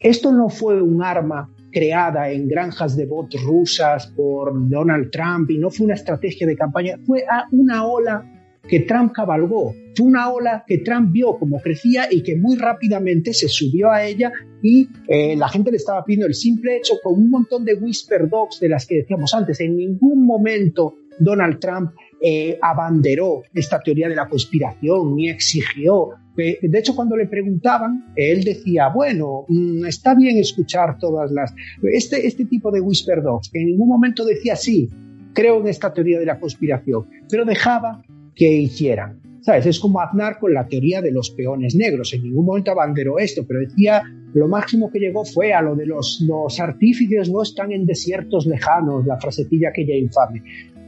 esto 0.00 0.32
no 0.32 0.48
fue 0.48 0.80
un 0.80 1.02
arma 1.02 1.50
creada 1.70 2.30
en 2.30 2.48
granjas 2.48 2.96
de 2.96 3.06
bots 3.06 3.42
rusas 3.42 4.06
por 4.08 4.52
Donald 4.68 5.10
Trump 5.10 5.50
y 5.50 5.58
no 5.58 5.70
fue 5.70 5.86
una 5.86 5.94
estrategia 5.94 6.46
de 6.46 6.56
campaña, 6.56 6.98
fue 7.04 7.24
una 7.52 7.86
ola 7.86 8.24
que 8.68 8.80
Trump 8.80 9.12
cabalgó, 9.12 9.74
fue 9.96 10.06
una 10.06 10.30
ola 10.30 10.64
que 10.66 10.78
Trump 10.78 11.10
vio 11.12 11.38
como 11.38 11.60
crecía 11.60 12.06
y 12.10 12.22
que 12.22 12.36
muy 12.36 12.56
rápidamente 12.56 13.32
se 13.32 13.48
subió 13.48 13.90
a 13.90 14.04
ella 14.04 14.32
y 14.62 14.88
eh, 15.08 15.34
la 15.36 15.48
gente 15.48 15.70
le 15.70 15.78
estaba 15.78 16.04
pidiendo 16.04 16.26
el 16.26 16.34
simple 16.34 16.76
hecho 16.76 16.94
con 17.02 17.14
un 17.14 17.30
montón 17.30 17.64
de 17.64 17.74
whisper 17.74 18.28
dogs 18.28 18.60
de 18.60 18.68
las 18.68 18.86
que 18.86 18.96
decíamos 18.96 19.34
antes, 19.34 19.60
en 19.60 19.76
ningún 19.76 20.24
momento 20.26 20.94
Donald 21.18 21.58
Trump 21.58 21.92
eh, 22.20 22.58
abanderó 22.60 23.42
esta 23.54 23.80
teoría 23.80 24.08
de 24.08 24.16
la 24.16 24.28
conspiración 24.28 25.16
ni 25.16 25.30
exigió 25.30 26.10
de 26.36 26.78
hecho, 26.78 26.94
cuando 26.94 27.16
le 27.16 27.26
preguntaban, 27.26 28.12
él 28.16 28.44
decía, 28.44 28.88
bueno, 28.88 29.44
mm, 29.48 29.84
está 29.86 30.14
bien 30.14 30.38
escuchar 30.38 30.98
todas 30.98 31.30
las... 31.30 31.52
Este, 31.82 32.26
este 32.26 32.44
tipo 32.44 32.70
de 32.70 32.80
whisper 32.80 33.22
dogs, 33.22 33.50
en 33.52 33.66
ningún 33.66 33.88
momento 33.88 34.24
decía, 34.24 34.56
sí, 34.56 34.88
creo 35.32 35.60
en 35.60 35.68
esta 35.68 35.92
teoría 35.92 36.18
de 36.18 36.26
la 36.26 36.38
conspiración, 36.38 37.06
pero 37.28 37.44
dejaba 37.44 38.02
que 38.34 38.50
hicieran. 38.50 39.20
¿Sabes? 39.42 39.64
Es 39.64 39.80
como 39.80 40.02
Aznar 40.02 40.38
con 40.38 40.52
la 40.52 40.66
teoría 40.66 41.00
de 41.00 41.12
los 41.12 41.30
peones 41.30 41.74
negros. 41.74 42.12
En 42.12 42.24
ningún 42.24 42.44
momento 42.44 42.72
abanderó 42.72 43.18
esto, 43.18 43.46
pero 43.48 43.60
decía, 43.60 44.02
lo 44.34 44.48
máximo 44.48 44.90
que 44.90 44.98
llegó 44.98 45.24
fue 45.24 45.54
a 45.54 45.62
lo 45.62 45.74
de 45.74 45.86
los, 45.86 46.22
los 46.28 46.60
artífices 46.60 47.30
no 47.30 47.40
están 47.40 47.72
en 47.72 47.86
desiertos 47.86 48.46
lejanos, 48.46 49.06
la 49.06 49.16
frasecilla 49.16 49.70
aquella 49.70 49.96
infame, 49.96 50.42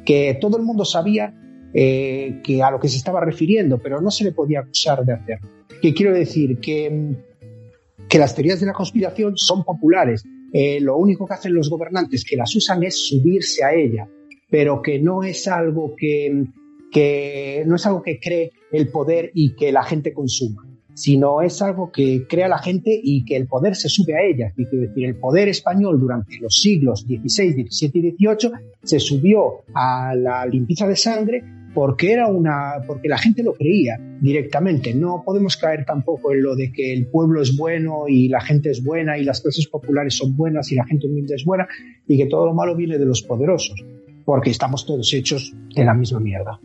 que 0.05 0.39
todo 0.41 0.57
el 0.57 0.65
mundo 0.65 0.85
sabía 0.85 1.35
eh, 1.75 2.41
que 2.45 2.63
a 2.63 2.71
lo 2.71 2.79
que 2.81 2.89
se 2.89 2.97
estaba 2.97 3.25
refiriendo, 3.25 3.79
pero 3.79 4.01
no 4.01 4.11
se 4.11 4.25
le 4.25 4.33
podía 4.33 4.61
acusar 4.61 5.05
de 5.05 5.15
hacerlo. 5.15 5.49
¿Qué 5.81 5.95
quiero 5.95 6.13
decir? 6.13 6.59
Que, 6.59 7.17
que 8.09 8.19
las 8.19 8.35
teorías 8.35 8.61
de 8.61 8.67
la 8.67 8.73
conspiración 8.73 9.35
son 9.37 9.65
populares. 9.65 10.23
Eh, 10.53 10.81
lo 10.81 10.97
único 10.97 11.27
que 11.27 11.35
hacen 11.35 11.55
los 11.55 11.71
gobernantes 11.71 12.25
que 12.25 12.37
las 12.37 12.55
usan 12.55 12.83
es 12.83 13.07
subirse 13.07 13.65
a 13.65 13.75
ella, 13.75 14.09
pero 14.51 14.83
que 14.83 14.99
no 14.99 15.23
es 15.23 15.49
algo 15.49 15.95
que, 15.97 16.45
que 16.93 17.65
no 17.67 17.77
es 17.77 17.87
algo 17.87 18.03
que 18.03 18.21
cree 18.21 18.53
el 18.71 18.89
poder 18.89 19.31
y 19.35 19.55
que 19.55 19.73
la 19.73 19.83
gente 19.83 20.13
consuma 20.13 20.72
sino 20.95 21.43
es 21.43 21.63
algo 21.63 21.91
que 21.91 22.27
crea 22.29 22.49
la 22.49 22.59
gente 22.59 22.99
y 23.03 23.25
que 23.25 23.37
el 23.37 23.47
poder 23.47 23.77
se 23.77 23.89
sube 23.89 24.15
a 24.15 24.23
ella. 24.23 24.53
Quiero 24.55 24.89
decir, 24.89 25.05
el 25.05 25.17
poder 25.17 25.49
español 25.49 25.99
durante 25.99 26.39
los 26.39 26.55
siglos 26.57 27.01
XVI, 27.01 27.67
XVII 27.69 27.91
y 27.95 28.11
XVIII 28.17 28.53
se 28.83 29.01
subió 29.01 29.65
a 29.75 30.15
la 30.15 30.45
limpieza 30.47 30.87
de 30.87 30.97
sangre 30.97 31.43
porque 31.75 32.13
era 32.13 32.29
una 32.29 32.83
porque 32.87 33.09
la 33.09 33.19
gente 33.19 33.43
lo 33.43 33.55
creía 33.55 33.99
directamente 34.21 34.95
no 34.95 35.23
podemos 35.25 35.57
caer 35.57 35.85
tampoco 35.87 36.33
en 36.33 36.43
lo 36.43 36.55
de 36.55 36.71
que 36.71 36.93
el 36.93 37.07
pueblo 37.07 37.41
es 37.41 37.57
bueno 37.57 38.05
y 38.09 38.29
la 38.29 38.41
gente 38.41 38.71
es 38.71 38.85
buena 38.85 39.17
y 39.17 39.25
las 39.25 39.41
clases 39.41 39.67
populares 39.69 40.15
son 40.17 40.37
buenas 40.37 40.71
y 40.71 40.75
la 40.75 40.85
gente 40.85 41.07
humilde 41.07 41.35
es 41.35 41.45
buena 41.45 41.67
y 42.07 42.19
que 42.19 42.27
todo 42.27 42.47
lo 42.47 42.55
malo 42.55 42.77
viene 42.77 42.99
de 42.99 43.07
los 43.07 43.23
poderosos 43.23 43.83
porque 44.25 44.51
estamos 44.51 44.85
todos 44.85 45.13
hechos 45.15 45.55
de 45.75 45.85
la 45.85 45.95
misma 45.95 46.21
mierda 46.21 46.61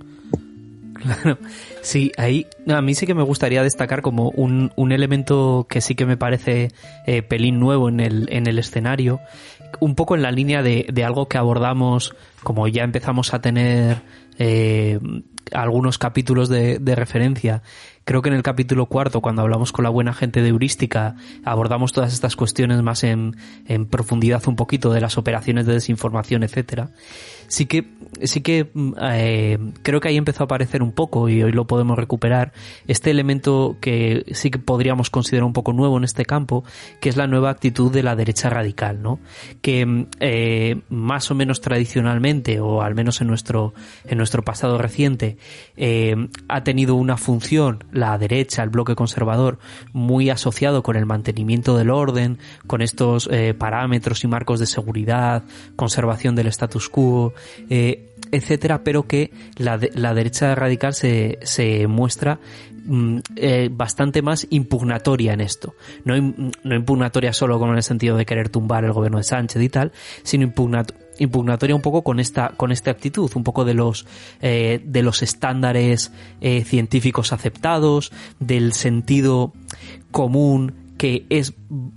Sí, 1.82 2.12
ahí 2.18 2.48
a 2.68 2.82
mí 2.82 2.96
sí 2.96 3.06
que 3.06 3.14
me 3.14 3.24
gustaría 3.24 3.64
destacar 3.64 4.02
como 4.02 4.30
un, 4.30 4.72
un 4.76 4.92
elemento 4.92 5.66
que 5.70 5.82
sí 5.82 5.96
que 5.96 6.06
me 6.06 6.18
parece 6.18 6.72
eh, 7.06 7.22
pelín 7.22 7.60
nuevo 7.60 7.90
en 7.90 8.00
el, 8.00 8.28
en 8.32 8.48
el 8.48 8.60
escenario, 8.60 9.22
un 9.80 9.96
poco 9.96 10.16
en 10.16 10.22
la 10.22 10.32
línea 10.32 10.62
de, 10.62 10.88
de 10.92 11.04
algo 11.04 11.28
que 11.28 11.38
abordamos, 11.38 12.16
como 12.44 12.68
ya 12.68 12.84
empezamos 12.84 13.34
a 13.34 13.42
tener 13.42 14.02
eh, 14.38 15.00
algunos 15.54 15.98
capítulos 15.98 16.50
de, 16.50 16.80
de 16.80 16.96
referencia, 16.96 17.62
Creo 18.08 18.22
que 18.22 18.30
en 18.30 18.36
el 18.36 18.42
capítulo 18.42 18.86
cuarto, 18.86 19.20
cuando 19.20 19.42
hablamos 19.42 19.74
con 19.74 19.84
la 19.84 19.90
buena 19.90 20.14
gente 20.14 20.42
de 20.42 20.48
heurística, 20.48 21.18
abordamos 21.44 21.92
todas 21.92 22.14
estas 22.14 22.38
cuestiones 22.38 22.82
más 22.82 23.04
en, 23.04 23.36
en 23.66 23.86
profundidad 23.86 24.48
un 24.48 24.56
poquito 24.56 24.94
de 24.94 25.02
las 25.02 25.18
operaciones 25.18 25.66
de 25.66 25.74
desinformación, 25.74 26.44
etcétera 26.44 26.92
sí 27.48 27.66
que, 27.66 27.86
sí 28.24 28.42
que 28.42 28.70
mm, 28.74 28.94
eh, 29.02 29.58
creo 29.82 30.00
que 30.00 30.10
ahí 30.10 30.18
empezó 30.18 30.44
a 30.44 30.46
aparecer 30.46 30.84
un 30.84 30.92
poco 30.92 31.30
y 31.30 31.42
hoy 31.42 31.52
lo 31.52 31.66
podemos 31.66 31.98
recuperar 31.98 32.54
este 32.88 33.10
elemento 33.10 33.78
que 33.82 34.26
sí 34.32 34.52
que 34.52 34.60
podríamos 34.60 35.10
considerar 35.10 35.46
un 35.46 35.54
poco 35.54 35.74
nuevo 35.74 35.98
en 35.98 36.04
este 36.04 36.26
campo, 36.26 36.64
que 37.00 37.10
es 37.10 37.18
la 37.18 37.28
nueva 37.28 37.50
actitud 37.50 37.92
de 37.92 38.04
la 38.04 38.16
derecha 38.16 38.50
radical, 38.50 39.02
¿no? 39.02 39.20
Que 39.62 39.86
mm, 39.86 40.08
eh, 40.20 40.82
más 40.90 41.32
o 41.32 41.36
menos 41.36 41.62
tradicionalmente, 41.62 42.60
o 42.60 42.82
al 42.82 42.96
menos 42.96 43.22
en 43.22 43.28
nuestro, 43.28 43.74
en 44.06 44.18
nuestro 44.18 44.44
pasado 44.44 44.78
reciente, 44.78 45.38
eh, 45.76 46.16
ha 46.48 46.64
tenido 46.64 46.96
una 46.96 47.18
función, 47.18 47.84
la 47.92 48.18
derecha, 48.18 48.64
el 48.64 48.70
bloque 48.70 48.96
conservador, 48.96 49.60
muy 49.94 50.30
asociado 50.30 50.84
con 50.84 50.96
el 50.96 51.06
mantenimiento 51.06 51.78
del 51.78 51.90
orden, 51.90 52.40
con 52.68 52.82
estos 52.82 53.30
parámetros 53.58 54.24
y 54.24 54.28
marcos 54.28 54.60
de 54.60 54.66
seguridad, 54.66 55.44
conservación 55.76 56.36
del 56.36 56.48
status 56.48 56.90
quo, 56.90 57.34
eh, 57.70 58.14
etcétera, 58.32 58.84
pero 58.84 59.04
que 59.08 59.32
la, 59.58 59.80
la 59.94 60.14
derecha 60.14 60.54
radical 60.56 60.94
se, 60.94 61.40
se 61.44 61.88
muestra 61.88 62.40
mm, 62.86 63.18
eh, 63.36 63.70
bastante 63.72 64.22
más 64.22 64.48
impugnatoria 64.50 65.34
en 65.34 65.42
esto. 65.42 65.76
No, 66.04 66.16
no, 66.64 66.76
impugnatoria 66.76 67.34
solo 67.34 67.60
como 67.60 67.72
en 67.72 67.78
el 67.78 67.84
sentido 67.84 68.18
de 68.18 68.26
querer 68.26 68.50
tumbar 68.50 68.84
el 68.84 68.94
gobierno 68.94 69.18
de 69.18 69.24
Sánchez 69.24 69.62
y 69.62 69.70
tal, 69.70 69.92
sino 70.24 70.52
impugnatoria 71.20 71.76
un 71.76 71.82
poco 71.82 72.04
con 72.04 72.20
esta 72.20 72.50
con 72.58 72.72
esta 72.72 72.92
actitud 72.92 73.32
un 73.34 73.44
poco 73.44 73.66
de 73.66 73.74
los 73.74 74.06
eh, 74.42 74.82
de 74.84 75.02
los 75.02 75.24
estándares 75.24 76.12
científicos 76.66 77.34
aceptados 77.34 78.12
del 78.40 78.74
sentido 78.74 79.54
común 80.12 80.87
que 80.98 81.26
es, 81.30 81.54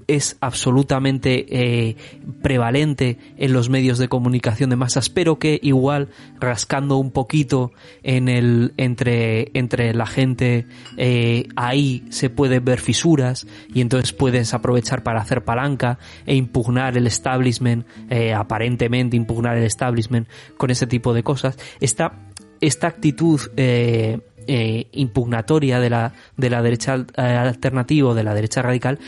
es 0.07 0.37
absolutamente 0.41 1.47
eh, 1.49 1.97
prevalente 2.43 3.19
en 3.37 3.53
los 3.53 3.69
medios 3.69 3.99
de 3.99 4.09
comunicación 4.09 4.71
de 4.71 4.77
masas, 4.77 5.09
pero 5.09 5.39
que 5.39 5.59
igual 5.63 6.09
rascando 6.39 6.97
un 6.97 7.11
poquito 7.11 7.73
en 8.03 8.29
el, 8.29 8.73
entre, 8.77 9.51
entre 9.55 9.95
la 9.95 10.07
gente, 10.07 10.67
eh, 10.97 11.49
ahí 11.57 12.05
se 12.11 12.31
puede 12.31 12.61
ver 12.61 12.81
fisuras 12.81 13.47
y 13.73 13.81
entonces 13.81 14.13
puedes 14.13 14.55
aprovechar 14.55 15.03
para 15.03 15.21
hacer 15.21 15.45
palanca 15.45 15.99
e 16.27 16.35
impugnar 16.35 16.97
el 16.97 17.07
establishment, 17.07 17.87
eh, 18.11 18.35
aparentemente 18.35 19.17
impugnar 19.17 19.57
el 19.57 19.65
establishment 19.65 20.29
con 20.57 20.71
ese 20.71 20.87
tipo 20.87 21.15
de 21.15 21.23
cosas. 21.23 21.59
Esta, 21.81 22.13
esta 22.61 22.89
actitud 22.89 23.41
eh, 23.57 24.21
eh, 24.47 24.87
impugnatoria 24.93 25.81
de 25.81 25.91
la, 25.91 26.13
de 26.37 26.51
la 26.51 26.63
derecha 26.63 27.05
eh, 27.17 27.23
alternativa 27.23 28.11
o 28.11 28.15
de 28.15 28.25
la 28.25 28.35
derecha 28.35 28.63
radical 28.63 28.99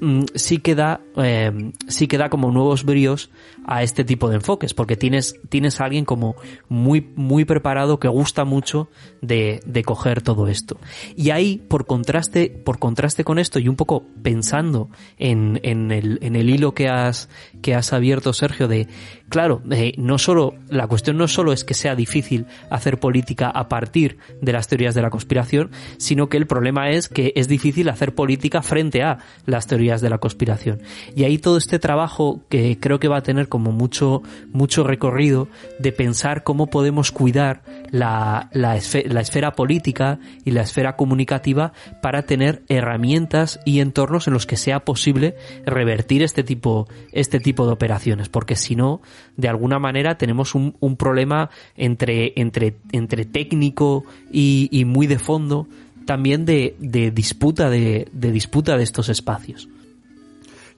mm, 0.00 0.24
sí 0.34 0.58
que 0.58 0.74
da, 0.74 1.00
eh, 1.16 1.72
sí 1.88 2.08
que 2.08 2.18
da 2.18 2.28
como 2.28 2.50
nuevos 2.50 2.84
bríos 2.84 3.30
a 3.64 3.82
este 3.82 4.04
tipo 4.04 4.28
de 4.28 4.36
enfoques, 4.36 4.74
porque 4.74 4.96
tienes, 4.96 5.36
tienes 5.48 5.80
a 5.80 5.84
alguien 5.84 6.04
como 6.04 6.34
muy, 6.68 7.12
muy 7.14 7.44
preparado 7.44 8.00
que 8.00 8.08
gusta 8.08 8.44
mucho 8.44 8.88
de, 9.20 9.60
de 9.64 9.84
coger 9.84 10.22
todo 10.22 10.48
esto. 10.48 10.78
Y 11.16 11.30
ahí, 11.30 11.62
por 11.68 11.86
contraste, 11.86 12.48
por 12.48 12.78
contraste 12.78 13.24
con 13.24 13.38
esto 13.38 13.58
y 13.58 13.68
un 13.68 13.76
poco 13.76 14.04
pensando 14.22 14.90
en, 15.18 15.60
en, 15.62 15.92
el, 15.92 16.18
en 16.22 16.36
el 16.36 16.50
hilo 16.50 16.74
que 16.74 16.88
has, 16.88 17.28
que 17.62 17.74
has 17.74 17.92
abierto, 17.92 18.32
Sergio, 18.32 18.66
de, 18.66 18.88
claro, 19.28 19.62
no 19.96 20.18
solo, 20.18 20.54
la 20.68 20.86
cuestión 20.86 21.16
no 21.16 21.28
solo 21.28 21.52
es 21.52 21.64
que 21.64 21.74
sea 21.74 21.94
difícil 21.94 22.46
hacer 22.70 22.98
política 22.98 23.48
a 23.48 23.68
partir 23.68 24.18
de 24.40 24.52
teorías 24.68 24.94
de 24.94 25.02
la 25.02 25.10
conspiración, 25.10 25.70
sino 25.98 26.28
que 26.28 26.36
el 26.36 26.46
problema 26.46 26.90
es 26.90 27.08
que 27.08 27.32
es 27.36 27.48
difícil 27.48 27.88
hacer 27.88 28.14
política 28.14 28.62
frente 28.62 29.02
a 29.02 29.18
las 29.46 29.66
teorías 29.66 30.00
de 30.00 30.10
la 30.10 30.18
conspiración. 30.18 30.82
Y 31.14 31.24
ahí 31.24 31.38
todo 31.38 31.56
este 31.56 31.78
trabajo 31.78 32.42
que 32.48 32.78
creo 32.78 32.98
que 32.98 33.08
va 33.08 33.18
a 33.18 33.22
tener 33.22 33.48
como 33.48 33.72
mucho, 33.72 34.22
mucho 34.52 34.84
recorrido 34.84 35.48
de 35.78 35.92
pensar 35.92 36.42
cómo 36.42 36.68
podemos 36.68 37.12
cuidar 37.12 37.62
la, 37.90 38.48
la, 38.52 38.76
esfera, 38.76 39.12
la 39.12 39.20
esfera 39.20 39.52
política 39.52 40.18
y 40.44 40.52
la 40.52 40.62
esfera 40.62 40.96
comunicativa 40.96 41.72
para 42.00 42.22
tener 42.22 42.62
herramientas 42.68 43.60
y 43.64 43.80
entornos 43.80 44.26
en 44.26 44.34
los 44.34 44.46
que 44.46 44.56
sea 44.56 44.84
posible 44.84 45.36
revertir 45.64 46.22
este 46.22 46.42
tipo, 46.42 46.88
este 47.12 47.40
tipo 47.40 47.66
de 47.66 47.72
operaciones, 47.72 48.28
porque 48.28 48.56
si 48.56 48.76
no, 48.76 49.00
de 49.36 49.48
alguna 49.48 49.78
manera 49.78 50.16
tenemos 50.16 50.54
un, 50.54 50.76
un 50.80 50.96
problema 50.96 51.50
entre, 51.76 52.32
entre, 52.36 52.76
entre 52.92 53.24
técnico 53.24 54.04
y, 54.30 54.51
y, 54.70 54.84
muy 54.84 55.06
de 55.06 55.18
fondo 55.18 55.66
también 56.06 56.44
de, 56.44 56.74
disputa 57.14 57.70
de, 57.70 58.08
disputa 58.12 58.76
de 58.76 58.82
estos 58.82 59.08
espacios. 59.08 59.68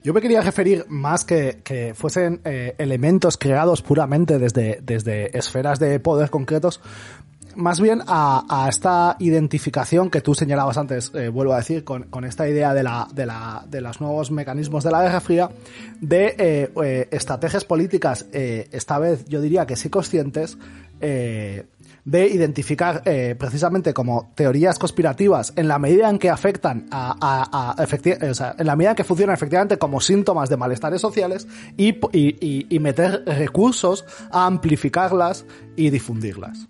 Yo 0.03 0.13
me 0.13 0.21
quería 0.21 0.41
referir 0.41 0.85
más 0.87 1.25
que, 1.25 1.93
fuesen 1.95 2.41
eh, 2.45 2.75
elementos 2.77 3.37
creados 3.37 3.81
puramente 3.81 4.37
desde, 4.37 4.79
desde 4.83 5.35
esferas 5.35 5.79
de 5.79 5.99
poder 5.99 6.29
concretos, 6.29 6.79
más 7.55 7.79
bien 7.79 8.01
a, 8.05 8.67
esta 8.69 9.15
identificación 9.19 10.09
que 10.09 10.21
tú 10.21 10.35
señalabas 10.35 10.77
antes, 10.77 11.11
eh, 11.15 11.29
vuelvo 11.29 11.53
a 11.53 11.57
decir, 11.57 11.83
con, 11.83 12.25
esta 12.25 12.47
idea 12.47 12.73
de, 12.73 12.83
la, 12.83 13.07
de, 13.13 13.25
la, 13.25 13.65
los 13.71 14.01
nuevos 14.01 14.29
mecanismos 14.29 14.83
de 14.83 14.91
la 14.91 15.01
Guerra 15.01 15.21
Fría, 15.21 15.49
de 16.01 16.35
eh, 16.37 17.07
estrategias 17.11 17.65
políticas, 17.65 18.27
esta 18.31 18.99
vez 18.99 19.25
yo 19.25 19.41
diría 19.41 19.65
que 19.65 19.75
sí 19.75 19.89
conscientes, 19.89 20.57
de 22.05 22.27
identificar 22.27 23.01
eh, 23.05 23.35
precisamente 23.37 23.93
como 23.93 24.31
teorías 24.35 24.77
conspirativas 24.77 25.53
en 25.55 25.67
la 25.67 25.79
medida 25.79 26.09
en 26.09 26.19
que 26.19 26.29
afectan 26.29 26.85
a, 26.91 27.15
a 27.19 28.29
o 28.29 28.33
sea, 28.33 28.55
en 28.57 28.67
la 28.67 28.75
medida 28.75 28.91
en 28.91 28.95
que 28.95 29.03
funcionan 29.03 29.33
efectivamente 29.33 29.77
como 29.77 29.99
síntomas 29.99 30.49
de 30.49 30.55
malestares 30.55 31.01
sociales 31.01 31.47
y, 31.77 31.97
y, 32.13 32.67
y 32.69 32.79
meter 32.79 33.23
recursos 33.25 34.05
a 34.31 34.45
amplificarlas 34.45 35.45
y 35.75 35.89
difundirlas. 35.89 36.67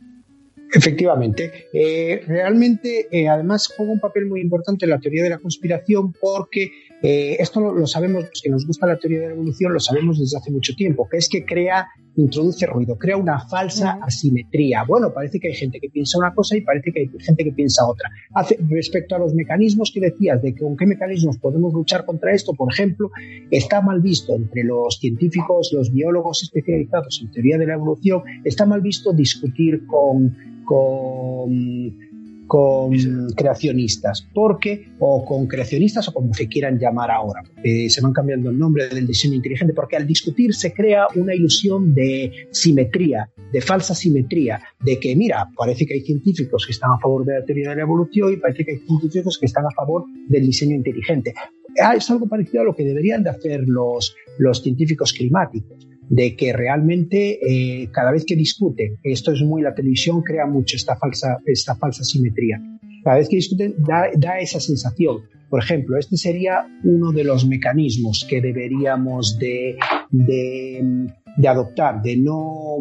Efectivamente. 0.74 1.68
Eh, 1.72 2.22
realmente, 2.28 3.08
eh, 3.12 3.30
además, 3.30 3.72
juega 3.76 3.94
un 3.94 4.00
papel 4.00 4.26
muy 4.26 4.42
importante 4.42 4.86
en 4.86 4.92
la 4.92 5.00
teoría 5.00 5.24
de 5.24 5.30
la 5.30 5.38
conspiración 5.38 6.14
porque 6.14 6.72
eh, 7.08 7.38
esto 7.40 7.60
lo, 7.62 7.72
lo, 7.72 7.86
sabemos, 7.86 8.24
los 8.24 8.42
que 8.42 8.50
nos 8.50 8.66
gusta 8.66 8.88
la 8.88 8.98
teoría 8.98 9.20
de 9.20 9.28
la 9.28 9.34
evolución, 9.34 9.72
lo 9.72 9.80
sabemos 9.80 10.18
desde 10.18 10.40
hace 10.40 10.50
mucho 10.50 10.74
tiempo, 10.74 11.08
que 11.08 11.18
es 11.18 11.30
que 11.30 11.46
crea, 11.46 11.88
introduce 12.16 12.66
ruido, 12.66 12.98
crea 12.98 13.16
una 13.16 13.38
falsa 13.48 14.00
asimetría. 14.02 14.84
Bueno, 14.88 15.14
parece 15.14 15.40
que 15.40 15.50
hay 15.50 15.54
gente 15.54 15.80
que 15.80 15.90
piensa 15.90 16.18
una 16.18 16.34
cosa 16.34 16.58
y 16.58 16.62
parece 16.62 16.92
que 16.92 17.02
hay 17.02 17.10
gente 17.20 17.44
que 17.44 17.52
piensa 17.52 17.86
otra. 17.86 18.10
Hace, 18.34 18.58
respecto 18.70 19.16
a 19.16 19.20
los 19.20 19.36
mecanismos 19.36 19.92
que 19.94 20.00
decías, 20.00 20.42
de 20.42 20.56
que, 20.56 20.62
con 20.62 20.76
qué 20.76 20.88
mecanismos 20.88 21.38
podemos 21.38 21.76
luchar 21.76 22.06
contra 22.06 22.34
esto, 22.34 22.54
por 22.54 22.74
ejemplo, 22.74 23.12
está 23.52 23.82
mal 23.82 24.02
visto 24.02 24.34
entre 24.34 24.64
los 24.64 24.98
científicos, 24.98 25.74
los 25.74 25.94
biólogos 25.94 26.42
especializados 26.42 27.22
en 27.22 27.30
teoría 27.30 27.60
de 27.60 27.68
la 27.68 27.76
evolución, 27.76 28.24
está 28.44 28.66
mal 28.66 28.82
visto 28.82 29.14
discutir 29.14 29.86
con, 29.86 30.36
con 30.66 32.00
con 32.48 32.92
creacionistas, 33.36 34.28
porque, 34.34 34.90
o 35.00 35.26
con 35.26 35.48
creacionistas 35.48 36.08
o 36.10 36.14
como 36.14 36.34
se 36.34 36.48
quieran 36.48 36.78
llamar 36.80 37.12
ahora, 37.12 37.42
se 37.64 38.02
van 38.02 38.14
cambiando 38.14 38.50
el 38.50 38.58
nombre 38.58 38.88
del 38.88 39.08
diseño 39.08 39.36
inteligente, 39.36 39.74
porque 39.74 39.96
al 39.96 40.06
discutir 40.06 40.54
se 40.54 40.74
crea 40.74 41.08
una 41.16 41.34
ilusión 41.34 41.94
de 41.94 42.32
simetría, 42.52 43.30
de 43.52 43.62
falsa 43.62 43.96
simetría, 43.96 44.62
de 44.80 45.00
que, 45.00 45.16
mira, 45.16 45.50
parece 45.56 45.86
que 45.86 45.96
hay 45.96 46.02
científicos 46.02 46.66
que 46.66 46.72
están 46.72 46.92
a 46.92 47.00
favor 47.00 47.26
de 47.26 47.40
la 47.40 47.46
teoría 47.46 47.70
de 47.70 47.78
la 47.78 47.82
evolución 47.82 48.34
y 48.34 48.38
parece 48.38 48.66
que 48.66 48.72
hay 48.74 48.80
científicos 48.80 49.38
que 49.40 49.46
están 49.46 49.66
a 49.66 49.72
favor 49.72 50.06
del 50.28 50.46
diseño 50.46 50.76
inteligente. 50.76 51.34
Ah, 51.82 51.96
es 51.96 52.10
algo 52.10 52.28
parecido 52.28 52.62
a 52.62 52.66
lo 52.66 52.76
que 52.76 52.84
deberían 52.84 53.24
de 53.24 53.32
hacer 53.32 53.64
los, 53.68 54.16
los 54.38 54.62
científicos 54.62 55.12
climáticos 55.12 55.85
de 56.10 56.36
que 56.36 56.54
realmente 56.54 57.40
eh, 57.42 57.90
cada 57.92 58.12
vez 58.12 58.26
que 58.26 58.36
discuten, 58.36 58.98
esto 59.04 59.32
es 59.32 59.42
muy 59.42 59.62
la 59.62 59.74
televisión 59.74 60.22
crea 60.22 60.46
mucho 60.46 60.76
esta 60.76 60.96
falsa, 60.96 61.40
esta 61.46 61.76
falsa 61.76 62.04
simetría, 62.04 62.62
cada 63.04 63.18
vez 63.18 63.30
que 63.30 63.38
discuten 63.38 63.76
da, 63.80 64.10
da 64.16 64.40
esa 64.40 64.60
sensación. 64.60 65.24
Por 65.50 65.64
ejemplo, 65.64 65.98
este 65.98 66.18
sería 66.18 66.66
uno 66.84 67.12
de 67.12 67.24
los 67.24 67.48
mecanismos 67.48 68.26
que 68.28 68.42
deberíamos 68.42 69.38
de, 69.38 69.78
de, 70.10 71.48
adoptar, 71.48 72.02
de 72.02 72.18
no, 72.18 72.78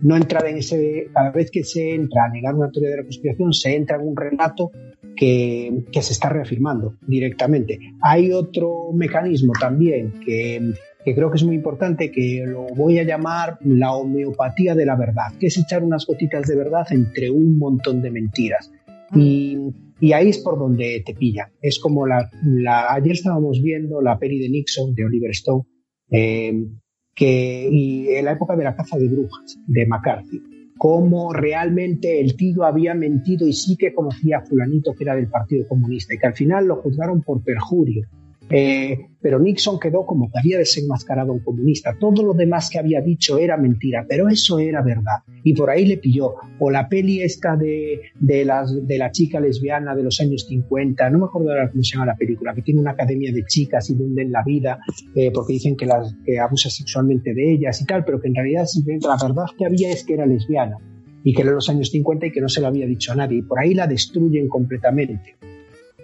no 0.00 0.16
entrar 0.16 0.46
en 0.46 0.58
ese, 0.58 1.08
cada 1.12 1.30
vez 1.32 1.50
que 1.50 1.64
se 1.64 1.94
entra 1.94 2.24
a 2.24 2.28
negar 2.30 2.54
una 2.54 2.70
teoría 2.70 2.90
de 2.90 2.96
la 2.98 3.02
conspiración, 3.02 3.52
se 3.52 3.74
entra 3.74 3.96
en 3.96 4.08
un 4.08 4.16
relato 4.16 4.70
que, 5.16 5.84
que, 5.90 6.02
se 6.02 6.12
está 6.12 6.28
reafirmando 6.28 6.96
directamente. 7.06 7.78
Hay 8.00 8.32
otro 8.32 8.92
mecanismo 8.94 9.52
también 9.58 10.14
que, 10.24 10.72
que 11.04 11.14
creo 11.14 11.30
que 11.30 11.36
es 11.36 11.44
muy 11.44 11.56
importante, 11.56 12.10
que 12.10 12.44
lo 12.46 12.66
voy 12.74 12.98
a 12.98 13.04
llamar 13.04 13.58
la 13.62 13.92
homeopatía 13.92 14.74
de 14.74 14.86
la 14.86 14.96
verdad, 14.96 15.32
que 15.38 15.48
es 15.48 15.58
echar 15.58 15.82
unas 15.82 16.06
gotitas 16.06 16.46
de 16.46 16.56
verdad 16.56 16.86
entre 16.90 17.30
un 17.30 17.58
montón 17.58 18.00
de 18.00 18.10
mentiras. 18.10 18.72
Mm. 19.10 19.20
Y, 19.20 19.58
y 20.00 20.12
ahí 20.12 20.30
es 20.30 20.38
por 20.38 20.58
donde 20.58 21.02
te 21.04 21.14
pilla. 21.14 21.50
Es 21.60 21.78
como 21.78 22.06
la, 22.06 22.30
la, 22.42 22.92
ayer 22.92 23.12
estábamos 23.12 23.62
viendo 23.62 24.00
la 24.00 24.18
peli 24.18 24.38
de 24.38 24.48
Nixon, 24.48 24.94
de 24.94 25.04
Oliver 25.04 25.30
Stone, 25.30 25.64
eh, 26.10 26.66
que, 27.14 27.68
y 27.70 28.08
en 28.08 28.24
la 28.24 28.32
época 28.32 28.56
de 28.56 28.64
la 28.64 28.74
caza 28.74 28.96
de 28.98 29.08
brujas, 29.08 29.58
de 29.66 29.86
McCarthy. 29.86 30.40
cómo 30.76 31.32
realmente 31.32 32.20
el 32.20 32.34
tío 32.36 32.64
había 32.64 32.94
mentido 32.94 33.46
y 33.46 33.52
sí 33.52 33.76
que 33.76 33.94
conocía 33.94 34.38
a 34.38 34.44
fulanito 34.44 34.94
que 34.94 35.04
era 35.04 35.14
del 35.14 35.28
Partido 35.28 35.68
Comunista 35.68 36.14
y 36.14 36.18
que 36.18 36.26
al 36.26 36.34
final 36.34 36.66
lo 36.66 36.76
juzgaron 36.76 37.22
por 37.22 37.42
perjurio. 37.44 38.06
Eh, 38.50 38.98
pero 39.20 39.38
Nixon 39.38 39.80
quedó 39.80 40.04
como 40.04 40.30
que 40.30 40.38
había 40.38 40.58
desenmascarado 40.58 41.32
a 41.32 41.34
un 41.34 41.40
comunista. 41.40 41.96
Todo 41.98 42.22
lo 42.22 42.34
demás 42.34 42.68
que 42.70 42.78
había 42.78 43.00
dicho 43.00 43.38
era 43.38 43.56
mentira, 43.56 44.04
pero 44.06 44.28
eso 44.28 44.58
era 44.58 44.82
verdad. 44.82 45.22
Y 45.42 45.54
por 45.54 45.70
ahí 45.70 45.86
le 45.86 45.96
pilló. 45.96 46.34
O 46.58 46.70
la 46.70 46.88
peli 46.88 47.22
esta 47.22 47.56
de, 47.56 48.02
de, 48.20 48.50
de 48.82 48.98
la 48.98 49.10
chica 49.10 49.40
lesbiana 49.40 49.94
de 49.94 50.02
los 50.02 50.20
años 50.20 50.44
50, 50.46 51.08
no 51.08 51.20
me 51.20 51.24
acuerdo 51.24 51.50
ahora 51.50 51.70
cómo 51.70 51.82
se 51.82 51.92
llama 51.94 52.06
la 52.06 52.16
película, 52.16 52.54
que 52.54 52.60
tiene 52.60 52.80
una 52.80 52.90
academia 52.90 53.32
de 53.32 53.44
chicas 53.46 53.88
y 53.88 53.94
hunden 53.94 54.30
la 54.30 54.42
vida 54.44 54.78
eh, 55.14 55.30
porque 55.32 55.54
dicen 55.54 55.76
que, 55.76 55.86
las, 55.86 56.14
que 56.24 56.38
abusa 56.38 56.68
sexualmente 56.68 57.32
de 57.32 57.52
ellas 57.52 57.80
y 57.80 57.86
tal, 57.86 58.04
pero 58.04 58.20
que 58.20 58.28
en 58.28 58.34
realidad 58.34 58.66
la 59.00 59.16
verdad 59.26 59.46
que 59.56 59.64
había 59.64 59.90
es 59.90 60.04
que 60.04 60.14
era 60.14 60.26
lesbiana 60.26 60.76
y 61.24 61.32
que 61.32 61.40
era 61.40 61.52
los 61.52 61.70
años 61.70 61.90
50 61.90 62.26
y 62.26 62.30
que 62.30 62.42
no 62.42 62.48
se 62.50 62.60
lo 62.60 62.66
había 62.66 62.86
dicho 62.86 63.12
a 63.12 63.14
nadie. 63.14 63.38
Y 63.38 63.42
por 63.42 63.58
ahí 63.58 63.72
la 63.72 63.86
destruyen 63.86 64.48
completamente. 64.48 65.36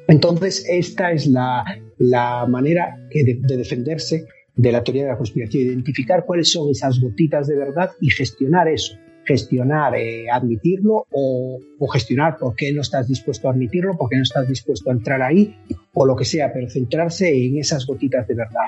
Entonces, 0.09 0.65
esta 0.69 1.13
es 1.13 1.27
la, 1.27 1.65
manera 2.49 2.99
de, 3.13 3.57
defenderse 3.57 4.27
de 4.57 4.73
la 4.73 4.83
teoría 4.83 5.05
de 5.05 5.11
la 5.11 5.17
conspiración, 5.17 5.65
identificar 5.65 6.25
cuáles 6.25 6.51
son 6.51 6.71
esas 6.71 7.01
gotitas 7.01 7.47
de 7.47 7.57
verdad 7.57 7.91
y 8.01 8.11
gestionar 8.11 8.69
eso. 8.69 8.97
Gestionar, 9.25 9.95
eh, 9.95 10.31
admitirlo 10.31 11.07
o, 11.11 11.59
o, 11.79 11.89
gestionar 11.89 12.39
por 12.39 12.57
qué 12.57 12.73
no 12.73 12.81
estás 12.81 13.07
dispuesto 13.07 13.49
a 13.49 13.53
admitirlo, 13.53 13.97
por 13.97 14.09
qué 14.09 14.17
no 14.17 14.23
estás 14.23 14.49
dispuesto 14.49 14.91
a 14.91 14.95
entrar 14.95 15.23
ahí 15.23 15.55
o 15.93 16.07
lo 16.07 16.17
que 16.17 16.25
sea, 16.25 16.53
pero 16.53 16.69
centrarse 16.69 17.29
en 17.29 17.59
esas 17.59 17.87
gotitas 17.87 18.27
de 18.27 18.35
verdad. 18.35 18.67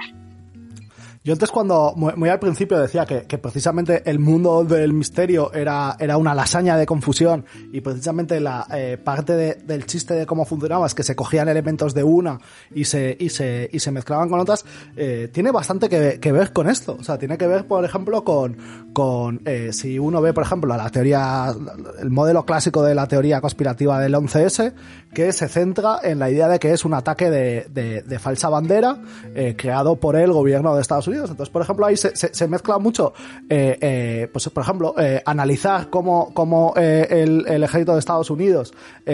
Yo 1.25 1.35
antes 1.35 1.53
cuando, 1.53 1.95
muy, 1.95 2.29
al 2.29 2.41
principio 2.41 2.81
decía 2.81 3.07
que, 3.07 3.27
que, 3.29 3.39
precisamente 3.39 4.03
el 4.11 4.19
mundo 4.19 4.65
del 4.65 4.93
misterio 4.93 5.53
era, 5.53 5.95
era 6.01 6.17
una 6.17 6.35
lasaña 6.35 6.77
de 6.77 6.85
confusión 6.85 7.45
y 7.73 7.81
precisamente 7.81 8.41
la 8.41 8.67
eh, 8.75 8.99
parte 8.99 9.37
de, 9.37 9.55
del 9.55 9.87
chiste 9.87 10.15
de 10.15 10.27
cómo 10.27 10.45
funcionaba 10.45 10.85
es 10.85 10.95
que 10.97 11.05
se 11.05 11.15
cogían 11.15 11.49
elementos 11.49 11.95
de 11.95 12.03
una 12.03 12.41
y 12.75 12.87
se, 12.87 13.17
y 13.21 13.29
se, 13.29 13.71
y 13.73 13.79
se 13.79 13.93
mezclaban 13.93 14.29
con 14.29 14.41
otras, 14.41 14.65
eh, 14.97 15.31
tiene 15.33 15.53
bastante 15.53 15.89
que, 15.89 16.19
que, 16.19 16.33
ver 16.33 16.53
con 16.53 16.69
esto. 16.69 16.97
O 16.99 17.05
sea, 17.05 17.19
tiene 17.19 17.39
que 17.39 17.47
ver, 17.47 17.69
por 17.69 17.85
ejemplo, 17.85 18.25
con, 18.25 18.57
con 18.93 19.43
eh, 19.45 19.73
si 19.73 20.01
uno 20.01 20.21
ve, 20.21 20.33
por 20.33 20.43
ejemplo, 20.43 20.77
la 20.77 20.91
teoría, 20.91 21.55
el 22.01 22.11
modelo 22.11 22.45
clásico 22.45 22.83
de 22.83 22.97
la 22.97 23.07
teoría 23.07 23.41
conspirativa 23.41 24.01
del 24.01 24.15
11S, 24.15 24.75
que 25.15 25.31
se 25.31 25.47
centra 25.47 26.01
en 26.03 26.19
la 26.19 26.31
idea 26.31 26.49
de 26.49 26.59
que 26.59 26.73
es 26.73 26.85
un 26.85 26.95
ataque 26.95 27.31
de, 27.31 27.67
de, 27.71 28.19
falsa 28.19 28.49
bandera 28.49 28.99
eh, 29.35 29.55
creado 29.57 29.97
por 29.97 30.17
el 30.17 30.33
gobierno 30.33 30.75
de 30.75 30.81
Estados 30.81 31.07
Unidos 31.07 31.12
entonces, 31.21 31.51
por 31.51 31.63
ejemplo, 31.63 31.87
ahí 31.87 31.97
se, 31.97 32.49
mezcla 32.49 32.79
mucho, 32.79 33.13
eh, 33.49 33.79
eh, 33.81 34.29
pues 34.33 34.49
por 34.51 34.63
ejemplo, 34.63 34.95
eh, 34.99 35.23
analizar 35.25 35.91
cómo, 35.91 36.33
cómo 36.35 36.75
el, 36.77 37.47
ejército 37.47 37.93
de 37.93 37.99
Estados 37.99 38.31
Unidos 38.31 38.73
o 39.07 39.11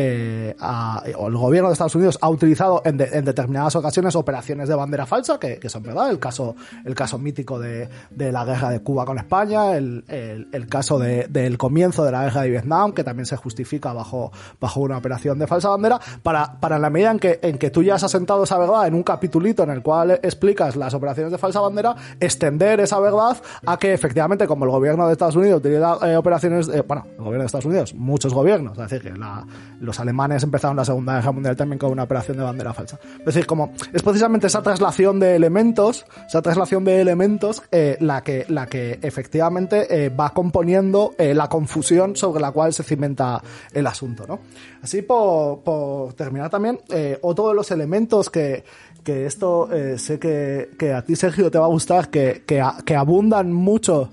el 1.29 1.37
gobierno 1.37 1.69
de 1.69 1.73
Estados 1.73 1.95
Unidos 1.95 2.19
ha 2.21 2.29
utilizado 2.29 2.83
en, 2.85 2.97
determinadas 2.97 3.77
ocasiones 3.77 4.17
operaciones 4.17 4.69
de 4.69 4.75
bandera 4.75 5.07
falsa, 5.07 5.39
que, 5.39 5.69
son 5.69 5.83
verdad, 5.83 6.11
el 6.11 6.19
caso, 6.19 6.57
el 6.85 6.95
caso 6.95 7.19
mítico 7.19 7.59
de, 7.59 7.89
de 8.11 8.33
la 8.33 8.45
guerra 8.45 8.71
de 8.71 8.81
Cuba 8.81 9.05
con 9.05 9.19
España, 9.19 9.77
el, 9.77 10.05
el, 10.09 10.49
el 10.53 10.67
caso 10.67 10.99
de, 10.99 11.27
del 11.29 11.59
comienzo 11.59 12.05
de 12.05 12.13
la 12.13 12.25
guerra 12.25 12.43
de 12.43 12.51
Vietnam, 12.51 12.93
que 12.93 13.05
también 13.05 13.27
se 13.27 13.37
justifica 13.37 13.93
bajo, 13.93 14.33
bajo 14.61 14.81
una 14.81 14.99
operación 14.99 15.39
de 15.39 15.47
falsa 15.47 15.69
bandera, 15.69 16.01
para, 16.23 16.59
para 16.61 16.79
la 16.79 16.91
medida 16.91 17.11
en 17.11 17.19
que, 17.19 17.39
en 17.43 17.59
que 17.59 17.71
tú 17.71 17.83
ya 17.83 17.95
has 17.95 18.05
asentado 18.05 18.45
esa 18.45 18.59
verdad 18.59 18.87
en 18.87 18.95
un 18.95 19.03
capitulito 19.03 19.63
en 19.63 19.71
el 19.71 19.83
cual 19.83 20.13
explicas 20.23 20.77
las 20.77 20.95
operaciones 20.95 21.33
de 21.33 21.39
falsa 21.39 21.61
bandera, 21.61 21.88
extender 22.21 22.81
esa 22.81 22.99
verdad 23.01 23.37
a 23.67 23.79
que 23.79 23.93
efectivamente, 23.93 24.47
como 24.47 24.65
el 24.65 24.71
gobierno 24.71 25.07
de 25.07 25.13
Estados 25.13 25.37
Unidos 25.37 25.59
utiliza 25.59 25.99
eh, 26.03 26.17
operaciones, 26.17 26.69
eh, 26.69 26.83
bueno, 26.87 27.07
el 27.11 27.19
gobierno 27.19 27.41
de 27.41 27.47
Estados 27.47 27.65
Unidos, 27.65 27.95
muchos 27.95 28.35
gobiernos, 28.35 28.73
es 28.79 28.91
decir, 28.91 29.03
que 29.03 29.19
la, 29.19 29.47
los 29.81 29.99
alemanes 30.01 30.43
empezaron 30.43 30.77
la 30.77 30.85
Segunda 30.85 31.17
Guerra 31.17 31.33
Mundial 31.33 31.57
también 31.57 31.79
con 31.79 31.91
una 31.91 32.05
operación 32.05 32.37
de 32.37 32.43
bandera 32.43 32.73
falsa. 32.73 32.99
Es 33.19 33.25
decir, 33.27 33.47
como 33.47 33.73
es 33.93 34.03
precisamente 34.03 34.47
esa 34.47 34.63
traslación 34.63 35.21
de 35.21 35.37
elementos, 35.37 36.07
esa 36.27 36.43
traslación 36.43 36.85
de 36.85 37.01
elementos, 37.01 37.63
eh, 37.71 37.97
la 38.01 38.23
que, 38.23 38.45
la 38.49 38.67
que 38.67 38.99
efectivamente 39.03 40.09
va 40.11 40.31
componiendo 40.31 41.15
la 41.19 41.49
confusión 41.49 42.17
sobre 42.17 42.41
la 42.41 42.53
cual 42.53 42.73
se 42.73 42.83
cimenta 42.83 43.43
el 43.73 43.87
asunto, 43.87 44.27
¿no? 44.27 44.41
Así 44.83 45.03
por, 45.03 45.61
por 45.61 46.15
terminar 46.15 46.51
también, 46.51 46.79
otro 47.23 47.49
de 47.49 47.55
los 47.55 47.71
elementos 47.71 48.31
que, 48.31 48.65
que 49.09 49.25
esto 49.25 49.73
eh, 49.73 49.97
sé 49.97 50.19
que, 50.19 50.69
que, 50.79 50.93
a 50.93 51.03
ti, 51.03 51.17
Sergio, 51.17 51.51
te 51.51 51.59
va 51.59 51.65
a 51.65 51.69
gustar, 51.69 52.11
que, 52.11 52.43
que, 52.45 52.95
abundan 52.95 53.51
mucho. 53.51 54.11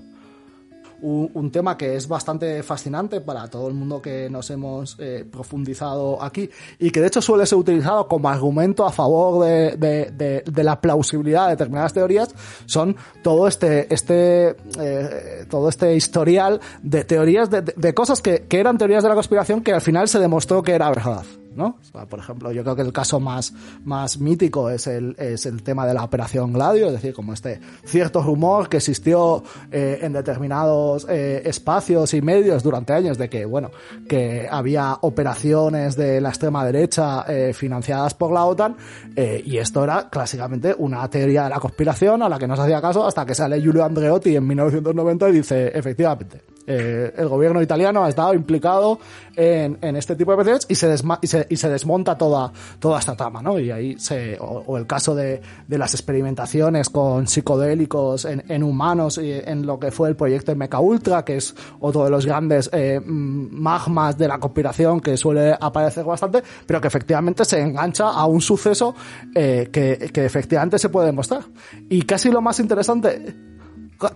Un, 1.02 1.50
tema 1.52 1.76
que 1.76 1.94
es 1.94 2.08
bastante 2.08 2.62
fascinante 2.62 3.20
para 3.20 3.46
todo 3.48 3.68
el 3.68 3.74
mundo 3.74 4.00
que 4.00 4.30
nos 4.30 4.50
hemos 4.50 4.96
eh, 4.98 5.26
profundizado 5.30 6.20
aquí 6.22 6.48
y 6.78 6.90
que 6.90 7.00
de 7.02 7.08
hecho 7.08 7.20
suele 7.20 7.44
ser 7.44 7.58
utilizado 7.58 8.08
como 8.08 8.30
argumento 8.30 8.84
a 8.86 8.90
favor 8.90 9.44
de, 9.44 10.42
de 10.44 10.64
la 10.64 10.80
plausibilidad 10.80 11.44
de 11.44 11.50
determinadas 11.50 11.92
teorías 11.92 12.34
son 12.64 12.96
todo 13.22 13.46
este 13.46 13.92
este 13.94 14.56
eh, 14.80 15.44
todo 15.48 15.68
este 15.68 15.94
historial 15.94 16.60
de 16.82 17.04
teorías 17.04 17.50
de, 17.50 17.94
cosas 17.94 18.22
que, 18.22 18.46
que 18.48 18.58
eran 18.58 18.78
teorías 18.78 19.02
de 19.02 19.10
la 19.10 19.14
conspiración 19.14 19.62
que 19.62 19.74
al 19.74 19.82
final 19.82 20.08
se 20.08 20.18
demostró 20.18 20.62
que 20.62 20.72
era 20.72 20.88
verdad. 20.88 21.24
¿No? 21.56 21.76
por 22.08 22.18
ejemplo, 22.18 22.52
yo 22.52 22.62
creo 22.62 22.76
que 22.76 22.82
el 22.82 22.92
caso 22.92 23.20
más, 23.20 23.52
más 23.84 24.18
mítico 24.18 24.70
es 24.70 24.86
el, 24.86 25.16
es 25.18 25.46
el 25.46 25.62
tema 25.62 25.86
de 25.86 25.94
la 25.94 26.04
operación 26.04 26.52
Gladio, 26.52 26.86
es 26.88 26.92
decir, 26.92 27.14
como 27.14 27.32
este 27.32 27.60
cierto 27.84 28.22
rumor 28.22 28.68
que 28.68 28.78
existió 28.78 29.42
eh, 29.70 29.98
en 30.02 30.12
determinados 30.12 31.06
eh, 31.08 31.42
espacios 31.44 32.14
y 32.14 32.22
medios 32.22 32.62
durante 32.62 32.92
años 32.92 33.18
de 33.18 33.28
que, 33.28 33.44
bueno, 33.44 33.70
que 34.08 34.46
había 34.50 34.98
operaciones 35.00 35.96
de 35.96 36.20
la 36.20 36.28
extrema 36.30 36.64
derecha 36.64 37.24
eh, 37.28 37.52
financiadas 37.52 38.14
por 38.14 38.32
la 38.32 38.44
OTAN, 38.44 38.76
y 39.16 39.56
esto 39.56 39.82
era 39.82 40.08
clásicamente 40.10 40.74
una 40.76 41.08
teoría 41.08 41.44
de 41.44 41.50
la 41.50 41.58
conspiración 41.58 42.22
a 42.22 42.28
la 42.28 42.38
que 42.38 42.46
no 42.46 42.54
se 42.54 42.62
hacía 42.62 42.80
caso 42.80 43.06
hasta 43.06 43.24
que 43.24 43.34
sale 43.34 43.60
Giulio 43.60 43.84
Andreotti 43.84 44.36
en 44.36 44.46
1990 44.46 45.28
y 45.28 45.32
dice, 45.32 45.68
efectivamente, 45.74 46.55
eh, 46.66 47.14
el 47.16 47.28
gobierno 47.28 47.62
italiano 47.62 48.04
ha 48.04 48.08
estado 48.08 48.34
implicado 48.34 48.98
en, 49.36 49.96
este 49.96 50.16
tipo 50.16 50.30
de 50.30 50.34
operaciones 50.34 50.66
y 50.68 50.74
se, 50.74 50.88
desma 50.88 51.18
y 51.22 51.26
se, 51.26 51.46
y 51.48 51.56
se 51.56 51.68
desmonta 51.68 52.16
toda, 52.16 52.52
toda 52.78 52.98
esta 52.98 53.14
trama, 53.14 53.42
¿no? 53.42 53.58
Y 53.58 53.70
ahí 53.70 53.98
se, 53.98 54.36
o, 54.40 54.76
el 54.76 54.86
caso 54.86 55.14
de, 55.14 55.40
de, 55.66 55.78
las 55.78 55.94
experimentaciones 55.94 56.88
con 56.88 57.26
psicodélicos 57.26 58.24
en, 58.24 58.44
en, 58.48 58.62
humanos 58.62 59.18
y 59.18 59.32
en 59.32 59.66
lo 59.66 59.78
que 59.78 59.90
fue 59.90 60.08
el 60.08 60.16
proyecto 60.16 60.54
Mecha 60.56 60.80
Ultra, 60.80 61.24
que 61.24 61.36
es 61.36 61.54
otro 61.80 62.04
de 62.04 62.10
los 62.10 62.24
grandes 62.26 62.70
eh, 62.72 63.00
magmas 63.04 64.16
de 64.16 64.28
la 64.28 64.38
conspiración 64.38 65.00
que 65.00 65.16
suele 65.16 65.56
aparecer 65.60 66.04
bastante, 66.04 66.42
pero 66.66 66.80
que 66.80 66.88
efectivamente 66.88 67.44
se 67.44 67.60
engancha 67.60 68.08
a 68.08 68.26
un 68.26 68.40
suceso 68.40 68.94
eh, 69.34 69.68
que, 69.70 70.10
que 70.12 70.24
efectivamente 70.24 70.78
se 70.78 70.88
puede 70.88 71.06
demostrar. 71.06 71.42
Y 71.88 72.02
casi 72.02 72.30
lo 72.30 72.40
más 72.40 72.58
interesante, 72.58 73.34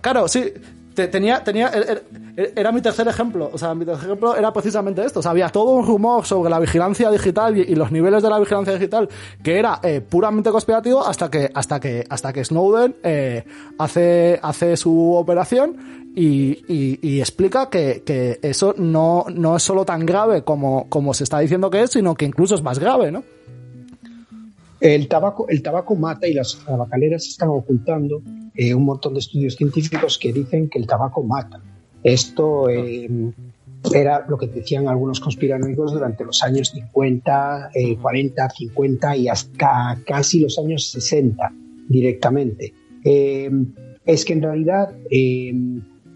claro, 0.01 0.27
sí, 0.27 0.51
tenía, 0.93 1.43
tenía, 1.43 1.71
era, 2.35 2.71
mi 2.71 2.81
tercer 2.81 3.07
ejemplo. 3.07 3.49
O 3.53 3.57
sea, 3.57 3.73
mi 3.73 3.85
tercer 3.85 4.05
ejemplo 4.05 4.35
era 4.35 4.51
precisamente 4.51 5.03
esto. 5.03 5.19
O 5.19 5.29
había 5.29 5.49
todo 5.49 5.71
un 5.71 5.85
rumor 5.85 6.25
sobre 6.25 6.49
la 6.49 6.59
vigilancia 6.59 7.09
digital 7.09 7.57
y, 7.57 7.75
los 7.75 7.91
niveles 7.91 8.21
de 8.21 8.29
la 8.29 8.39
vigilancia 8.39 8.73
digital 8.73 9.09
que 9.41 9.57
era 9.57 9.79
eh, 9.83 10.01
puramente 10.01 10.51
conspirativo 10.51 11.05
hasta 11.05 11.29
que, 11.29 11.49
hasta 11.53 11.79
que, 11.79 12.05
hasta 12.09 12.33
que 12.33 12.43
Snowden 12.43 12.95
eh, 13.03 13.43
hace, 13.77 14.39
hace 14.41 14.77
su 14.77 15.13
operación 15.13 16.11
y, 16.15 16.63
y, 16.67 16.99
y 17.01 17.19
explica 17.19 17.69
que, 17.69 18.03
que, 18.05 18.39
eso 18.41 18.75
no, 18.77 19.25
no 19.33 19.55
es 19.55 19.63
solo 19.63 19.85
tan 19.85 20.05
grave 20.05 20.43
como, 20.43 20.89
como 20.89 21.13
se 21.13 21.23
está 21.23 21.39
diciendo 21.39 21.69
que 21.69 21.83
es, 21.83 21.91
sino 21.91 22.15
que 22.15 22.25
incluso 22.25 22.55
es 22.55 22.61
más 22.61 22.79
grave, 22.79 23.11
¿no? 23.11 23.23
El 24.81 25.07
tabaco, 25.07 25.47
el 25.47 25.61
tabaco 25.61 25.95
mata 25.95 26.27
y 26.27 26.33
las 26.33 26.57
tabacaleras 26.65 27.27
están 27.27 27.49
ocultando 27.49 28.21
eh, 28.55 28.73
un 28.73 28.83
montón 28.83 29.13
de 29.13 29.19
estudios 29.19 29.55
científicos 29.55 30.17
que 30.17 30.33
dicen 30.33 30.69
que 30.69 30.79
el 30.79 30.87
tabaco 30.87 31.21
mata. 31.23 31.61
Esto 32.03 32.67
eh, 32.67 33.07
era 33.93 34.25
lo 34.27 34.37
que 34.37 34.47
decían 34.47 34.87
algunos 34.87 35.19
conspiranoicos 35.19 35.93
durante 35.93 36.23
los 36.23 36.41
años 36.43 36.69
50, 36.69 37.71
eh, 37.73 37.97
40, 37.97 38.49
50 38.49 39.17
y 39.17 39.27
hasta 39.27 39.99
casi 40.05 40.39
los 40.39 40.57
años 40.59 40.89
60 40.91 41.51
directamente. 41.89 42.73
Eh, 43.03 43.49
es 44.05 44.25
que 44.25 44.33
en 44.33 44.41
realidad 44.41 44.95
eh, 45.09 45.53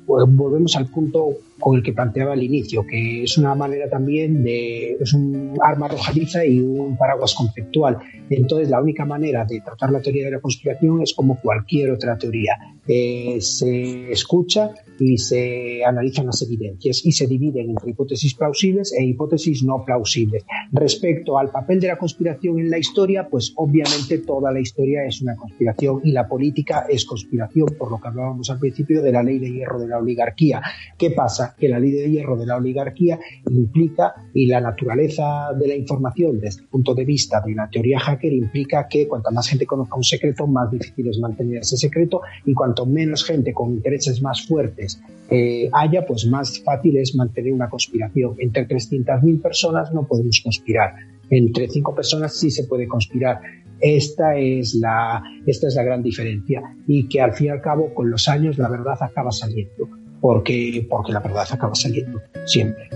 volvemos 0.06 0.76
al 0.76 0.88
punto 0.88 1.30
con 1.60 1.77
el 1.77 1.84
que 1.84 1.94
planteaba 1.94 2.34
al 2.34 2.44
inicio, 2.44 2.86
que 2.86 3.23
es 3.23 3.38
una 3.38 3.56
manera 3.56 3.90
también 3.90 4.44
de, 4.44 4.98
es 4.99 5.14
un 5.14 5.57
arma 5.64 5.86
arrojadiza 5.86 6.45
y 6.45 6.60
un 6.60 6.98
paraguas 6.98 7.34
conceptual. 7.34 7.98
Entonces, 8.30 8.69
la 8.69 8.82
única 8.82 9.06
manera 9.06 9.45
de 9.45 9.61
tratar 9.61 9.91
la 9.91 10.02
teoría 10.02 10.26
de 10.26 10.32
la 10.32 10.40
conspiración 10.40 11.02
es 11.02 11.14
como 11.14 11.40
cualquier 11.40 11.91
otra 11.91 12.18
teoría. 12.18 12.57
Eh, 12.88 13.38
se 13.40 14.12
escucha 14.12 14.72
y 14.99 15.18
se 15.18 15.84
analizan 15.84 16.28
las 16.28 16.41
evidencias 16.41 17.06
y 17.06 17.12
se 17.12 17.28
dividen 17.28 17.72
entre 17.72 17.91
hipótesis 17.91 18.34
plausibles 18.36 18.94
e 18.94 19.03
hipótesis 19.03 19.64
no 19.64 19.84
plausibles. 19.86 20.45
Respecto 20.72 21.38
al 21.38 21.49
papel 21.49 21.80
de 21.80 21.88
la 21.88 21.98
conspiración 21.98 22.60
en 22.60 22.70
la 22.70 22.78
historia, 22.78 23.28
pues 23.30 23.53
obviamente 23.56 24.20
toda 24.20 24.52
la 24.52 24.60
historia 24.60 25.06
es 25.06 25.22
una 25.22 25.36
conspiración 25.36 26.02
y 26.03 26.12
la 26.12 26.28
política 26.28 26.86
es 26.90 27.06
conspiración, 27.06 27.68
por 27.78 27.91
lo 27.91 27.99
que 27.99 28.07
hablábamos 28.07 28.49
al 28.49 28.60
principio 28.60 29.02
de 29.02 29.12
la 29.12 29.24
ley 29.24 29.40
de 29.40 29.52
hierro 29.52 29.80
de 29.80 29.88
la 29.88 29.98
oligarquía. 29.98 30.62
¿Qué 30.98 31.12
pasa? 31.12 31.56
Que 31.57 31.70
la 31.70 31.80
ley 31.80 31.91
de 31.91 32.10
hierro 32.10 32.38
de 32.38 32.45
la 32.45 32.57
oligarquía 32.57 33.20
implica, 33.49 34.14
y 34.34 34.48
la 34.48 34.62
naturaleza 34.62 35.53
de 35.57 35.68
la 35.68 35.76
información 35.76 36.40
desde 36.40 36.62
el 36.62 36.68
punto 36.68 36.94
de 36.94 37.06
vista 37.06 37.41
de 37.41 37.53
una 37.53 37.70
teoría 37.70 37.99
hacker 37.99 38.34
implica 38.34 38.88
que 38.88 39.07
cuanta 39.07 39.32
más 39.32 39.48
gente 39.48 39.66
conozca 39.66 39.95
un 39.95 40.03
secreto, 40.03 40.48
más 40.48 40.72
difícil 40.72 41.07
es 41.07 41.20
mantener 41.20 41.60
ese 41.60 41.78
secreto 41.78 42.22
y 42.45 42.53
cuanto 42.53 42.74
menos 42.84 43.23
gente 43.23 43.53
con 43.53 43.72
intereses 43.72 44.22
más 44.22 44.45
fuertes 44.45 44.99
eh, 45.30 45.69
haya, 45.73 46.06
pues 46.06 46.26
más 46.26 46.60
fácil 46.60 46.97
es 46.97 47.15
mantener 47.15 47.53
una 47.53 47.69
conspiración. 47.69 48.35
Entre 48.39 48.68
300.000 48.68 49.41
personas 49.41 49.93
no 49.93 50.06
podemos 50.07 50.41
conspirar. 50.43 50.93
Entre 51.30 51.68
cinco 51.68 51.95
personas 51.95 52.38
sí 52.38 52.52
se 52.52 52.65
puede 52.65 52.88
conspirar. 52.88 53.39
Esta 53.80 54.38
es, 54.38 54.76
la, 54.76 55.23
esta 55.45 55.68
es 55.68 55.76
la 55.76 55.84
gran 55.84 56.02
diferencia 56.03 56.61
y 56.88 57.07
que 57.07 57.22
al 57.22 57.34
fin 57.34 57.47
y 57.47 57.49
al 57.49 57.61
cabo 57.61 57.93
con 57.93 58.10
los 58.10 58.27
años 58.27 58.57
la 58.57 58.69
verdad 58.69 58.97
acaba 59.02 59.31
saliendo, 59.31 59.89
porque, 60.22 60.85
porque 60.89 61.11
la 61.11 61.19
verdad 61.19 61.45
acaba 61.52 61.76
saliendo 61.76 62.22
siempre. 62.45 62.89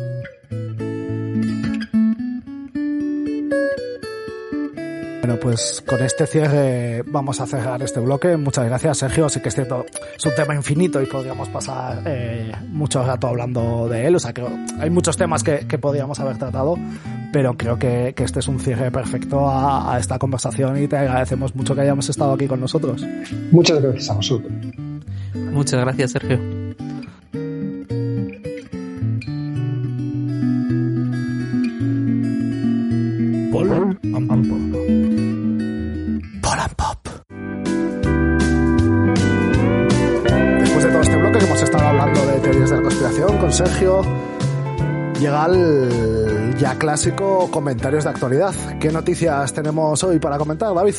Bueno, 5.29 5.43
pues 5.43 5.83
con 5.85 6.01
este 6.01 6.25
cierre 6.25 7.03
vamos 7.05 7.39
a 7.39 7.45
cerrar 7.45 7.83
este 7.83 7.99
bloque. 7.99 8.35
Muchas 8.35 8.65
gracias, 8.65 8.97
Sergio. 8.97 9.29
Sí 9.29 9.39
que 9.39 9.49
es 9.49 9.53
cierto, 9.53 9.85
es 10.17 10.25
un 10.25 10.33
tema 10.33 10.55
infinito 10.55 10.99
y 11.03 11.05
podríamos 11.05 11.47
pasar 11.49 12.01
eh, 12.07 12.51
mucho 12.69 13.03
rato 13.03 13.27
hablando 13.27 13.87
de 13.87 14.07
él. 14.07 14.15
O 14.15 14.19
sea, 14.19 14.33
que 14.33 14.43
hay 14.79 14.89
muchos 14.89 15.17
temas 15.17 15.43
que, 15.43 15.67
que 15.67 15.77
podríamos 15.77 16.19
haber 16.19 16.39
tratado, 16.39 16.79
pero 17.31 17.55
creo 17.55 17.77
que, 17.77 18.13
que, 18.15 18.23
este 18.23 18.39
es 18.39 18.47
un 18.47 18.59
cierre 18.59 18.89
perfecto 18.89 19.47
a, 19.47 19.93
a, 19.93 19.99
esta 19.99 20.17
conversación 20.17 20.81
y 20.81 20.87
te 20.87 20.97
agradecemos 20.97 21.53
mucho 21.53 21.75
que 21.75 21.81
hayamos 21.81 22.09
estado 22.09 22.33
aquí 22.33 22.47
con 22.47 22.59
nosotros. 22.59 23.05
Muchas 23.51 23.79
gracias 23.83 24.09
a 24.09 24.13
vosotros. 24.15 24.51
Muchas 25.35 25.79
gracias, 25.79 26.13
Sergio. 26.13 26.58
Clásico 46.79 47.51
comentarios 47.51 48.05
de 48.05 48.09
actualidad. 48.09 48.55
¿Qué 48.79 48.89
noticias 48.91 49.53
tenemos 49.53 50.03
hoy 50.03 50.17
para 50.17 50.37
comentar, 50.37 50.73
David? 50.73 50.95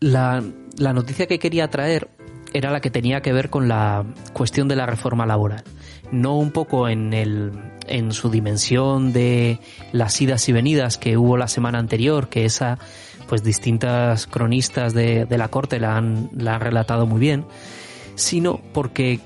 La, 0.00 0.42
la 0.78 0.92
noticia 0.92 1.26
que 1.26 1.38
quería 1.38 1.68
traer 1.68 2.08
era 2.54 2.70
la 2.70 2.80
que 2.80 2.90
tenía 2.90 3.20
que 3.20 3.32
ver 3.32 3.50
con 3.50 3.68
la 3.68 4.04
cuestión 4.32 4.68
de 4.68 4.76
la 4.76 4.86
reforma 4.86 5.26
laboral. 5.26 5.64
No 6.12 6.38
un 6.38 6.52
poco 6.52 6.88
en, 6.88 7.12
el, 7.12 7.52
en 7.88 8.12
su 8.12 8.30
dimensión 8.30 9.12
de 9.12 9.58
las 9.92 10.20
idas 10.22 10.48
y 10.48 10.52
venidas 10.52 10.98
que 10.98 11.16
hubo 11.18 11.36
la 11.36 11.48
semana 11.48 11.80
anterior, 11.80 12.28
que 12.28 12.44
esa, 12.44 12.78
pues 13.28 13.42
distintas 13.42 14.28
cronistas 14.28 14.94
de, 14.94 15.26
de 15.26 15.36
la 15.36 15.48
corte 15.48 15.80
la 15.80 15.96
han, 15.96 16.30
la 16.32 16.54
han 16.54 16.60
relatado 16.60 17.06
muy 17.06 17.18
bien, 17.18 17.44
sino 18.14 18.60
porque 18.72 19.18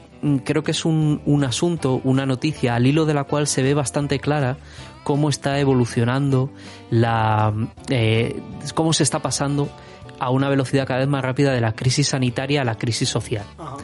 creo 0.44 0.62
que 0.62 0.72
es 0.72 0.84
un, 0.84 1.20
un, 1.26 1.44
asunto, 1.44 2.00
una 2.04 2.26
noticia 2.26 2.74
al 2.74 2.86
hilo 2.86 3.06
de 3.06 3.14
la 3.14 3.24
cual 3.24 3.46
se 3.46 3.62
ve 3.62 3.74
bastante 3.74 4.18
clara 4.18 4.56
cómo 5.04 5.28
está 5.28 5.58
evolucionando 5.58 6.50
la, 6.90 7.54
eh, 7.88 8.40
cómo 8.74 8.92
se 8.92 9.02
está 9.02 9.20
pasando 9.20 9.68
a 10.18 10.30
una 10.30 10.48
velocidad 10.48 10.86
cada 10.86 11.00
vez 11.00 11.08
más 11.08 11.22
rápida 11.22 11.52
de 11.52 11.60
la 11.60 11.72
crisis 11.72 12.08
sanitaria 12.08 12.62
a 12.62 12.64
la 12.64 12.74
crisis 12.74 13.08
social. 13.08 13.44
Ajá. 13.56 13.76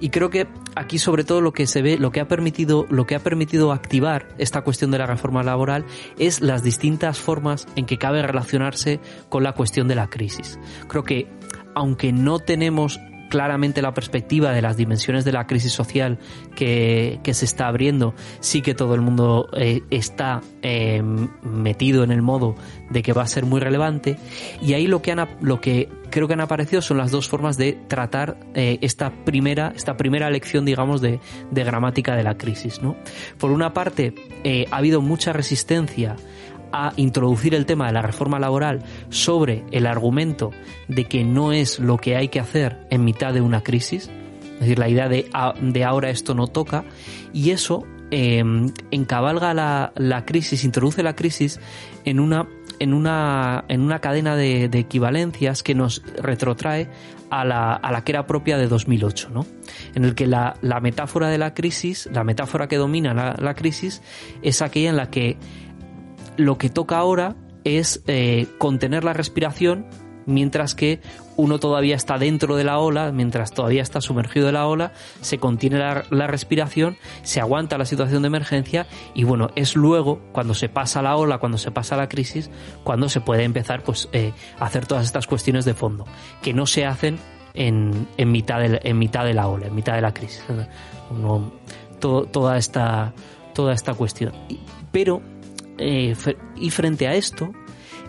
Y 0.00 0.10
creo 0.10 0.30
que 0.30 0.46
aquí 0.74 0.98
sobre 0.98 1.24
todo 1.24 1.40
lo 1.40 1.52
que 1.52 1.66
se 1.66 1.82
ve, 1.82 1.98
lo 1.98 2.10
que 2.10 2.20
ha 2.20 2.28
permitido, 2.28 2.86
lo 2.88 3.06
que 3.06 3.14
ha 3.14 3.20
permitido 3.20 3.72
activar 3.72 4.28
esta 4.38 4.62
cuestión 4.62 4.90
de 4.90 4.98
la 4.98 5.06
reforma 5.06 5.42
laboral 5.42 5.84
es 6.18 6.40
las 6.40 6.62
distintas 6.62 7.18
formas 7.18 7.66
en 7.76 7.86
que 7.86 7.98
cabe 7.98 8.22
relacionarse 8.22 9.00
con 9.28 9.42
la 9.42 9.52
cuestión 9.52 9.88
de 9.88 9.94
la 9.94 10.08
crisis. 10.08 10.58
Creo 10.88 11.04
que 11.04 11.28
aunque 11.74 12.12
no 12.12 12.38
tenemos 12.38 12.98
claramente 13.28 13.82
la 13.82 13.94
perspectiva 13.94 14.52
de 14.52 14.62
las 14.62 14.76
dimensiones 14.76 15.24
de 15.24 15.32
la 15.32 15.46
crisis 15.46 15.72
social 15.72 16.18
que, 16.54 17.20
que 17.22 17.34
se 17.34 17.44
está 17.44 17.68
abriendo, 17.68 18.14
sí 18.40 18.62
que 18.62 18.74
todo 18.74 18.94
el 18.94 19.00
mundo 19.00 19.48
eh, 19.52 19.82
está 19.90 20.40
eh, 20.62 21.02
metido 21.42 22.04
en 22.04 22.10
el 22.10 22.22
modo 22.22 22.54
de 22.90 23.02
que 23.02 23.12
va 23.12 23.22
a 23.22 23.26
ser 23.26 23.44
muy 23.44 23.60
relevante. 23.60 24.16
Y 24.62 24.74
ahí 24.74 24.86
lo 24.86 25.02
que, 25.02 25.12
han, 25.12 25.28
lo 25.40 25.60
que 25.60 25.88
creo 26.10 26.28
que 26.28 26.34
han 26.34 26.40
aparecido 26.40 26.82
son 26.82 26.98
las 26.98 27.10
dos 27.10 27.28
formas 27.28 27.56
de 27.56 27.72
tratar 27.88 28.38
eh, 28.54 28.78
esta 28.80 29.10
primera, 29.24 29.72
esta 29.74 29.96
primera 29.96 30.30
lección, 30.30 30.64
digamos, 30.64 31.00
de, 31.00 31.20
de 31.50 31.64
gramática 31.64 32.14
de 32.16 32.22
la 32.22 32.36
crisis. 32.36 32.80
¿no? 32.82 32.96
Por 33.38 33.50
una 33.50 33.72
parte, 33.72 34.14
ha 34.70 34.76
habido 34.76 35.00
mucha 35.00 35.32
resistencia 35.32 36.16
a 36.76 36.92
introducir 36.96 37.54
el 37.54 37.64
tema 37.64 37.86
de 37.86 37.94
la 37.94 38.02
reforma 38.02 38.38
laboral 38.38 38.82
sobre 39.08 39.64
el 39.70 39.86
argumento 39.86 40.50
de 40.88 41.04
que 41.04 41.24
no 41.24 41.52
es 41.52 41.78
lo 41.78 41.96
que 41.96 42.16
hay 42.16 42.28
que 42.28 42.38
hacer 42.38 42.86
en 42.90 43.04
mitad 43.04 43.32
de 43.32 43.40
una 43.40 43.62
crisis, 43.62 44.10
es 44.54 44.60
decir, 44.60 44.78
la 44.78 44.88
idea 44.88 45.08
de, 45.08 45.28
de 45.62 45.84
ahora 45.84 46.10
esto 46.10 46.34
no 46.34 46.48
toca, 46.48 46.84
y 47.32 47.50
eso 47.50 47.86
eh, 48.10 48.44
encabalga 48.90 49.54
la, 49.54 49.92
la, 49.96 50.24
crisis, 50.26 50.64
introduce 50.64 51.02
la 51.02 51.16
crisis 51.16 51.60
en 52.04 52.20
una, 52.20 52.46
en 52.78 52.92
una, 52.92 53.64
en 53.68 53.80
una 53.80 54.00
cadena 54.00 54.36
de, 54.36 54.68
de 54.68 54.78
equivalencias 54.78 55.62
que 55.62 55.74
nos 55.74 56.02
retrotrae 56.22 56.88
a 57.30 57.44
la, 57.44 57.72
a 57.72 57.90
la, 57.90 58.04
que 58.04 58.12
era 58.12 58.26
propia 58.26 58.58
de 58.58 58.68
2008, 58.68 59.30
¿no? 59.30 59.46
En 59.94 60.04
el 60.04 60.14
que 60.14 60.26
la, 60.26 60.56
la 60.60 60.80
metáfora 60.80 61.28
de 61.28 61.38
la 61.38 61.54
crisis, 61.54 62.08
la 62.12 62.22
metáfora 62.22 62.68
que 62.68 62.76
domina 62.76 63.14
la, 63.14 63.34
la 63.38 63.54
crisis, 63.54 64.02
es 64.42 64.62
aquella 64.62 64.90
en 64.90 64.96
la 64.96 65.10
que 65.10 65.36
lo 66.36 66.58
que 66.58 66.70
toca 66.70 66.98
ahora 66.98 67.36
es 67.64 68.02
eh, 68.06 68.46
contener 68.58 69.04
la 69.04 69.12
respiración 69.12 69.86
mientras 70.26 70.74
que 70.74 71.00
uno 71.36 71.58
todavía 71.58 71.96
está 71.96 72.18
dentro 72.18 72.56
de 72.56 72.64
la 72.64 72.78
ola, 72.78 73.12
mientras 73.12 73.52
todavía 73.52 73.82
está 73.82 74.00
sumergido 74.00 74.48
en 74.48 74.54
la 74.54 74.66
ola, 74.66 74.92
se 75.20 75.38
contiene 75.38 75.78
la, 75.78 76.26
respiración, 76.26 76.96
se 77.22 77.40
aguanta 77.40 77.78
la 77.78 77.84
situación 77.84 78.22
de 78.22 78.28
emergencia 78.28 78.86
y 79.14 79.24
bueno, 79.24 79.50
es 79.54 79.76
luego 79.76 80.20
cuando 80.32 80.54
se 80.54 80.68
pasa 80.68 81.02
la 81.02 81.16
ola, 81.16 81.38
cuando 81.38 81.58
se 81.58 81.70
pasa 81.70 81.96
la 81.96 82.08
crisis, 82.08 82.50
cuando 82.84 83.08
se 83.08 83.20
puede 83.20 83.44
empezar 83.44 83.82
pues 83.82 84.08
eh, 84.12 84.32
a 84.58 84.66
hacer 84.66 84.86
todas 84.86 85.04
estas 85.04 85.26
cuestiones 85.26 85.64
de 85.64 85.74
fondo, 85.74 86.06
que 86.42 86.52
no 86.52 86.66
se 86.66 86.84
hacen 86.84 87.18
en, 87.54 88.08
en, 88.16 88.32
mitad, 88.32 88.60
de, 88.60 88.80
en 88.82 88.98
mitad 88.98 89.24
de 89.24 89.34
la 89.34 89.48
ola, 89.48 89.66
en 89.66 89.74
mitad 89.74 89.94
de 89.94 90.00
la 90.00 90.12
crisis. 90.12 90.42
Uno, 91.10 91.52
to, 92.00 92.24
toda, 92.24 92.58
esta, 92.58 93.12
toda 93.54 93.72
esta 93.72 93.94
cuestión. 93.94 94.32
Pero 94.90 95.22
eh, 95.78 96.14
y 96.56 96.70
frente 96.70 97.06
a 97.06 97.14
esto, 97.14 97.52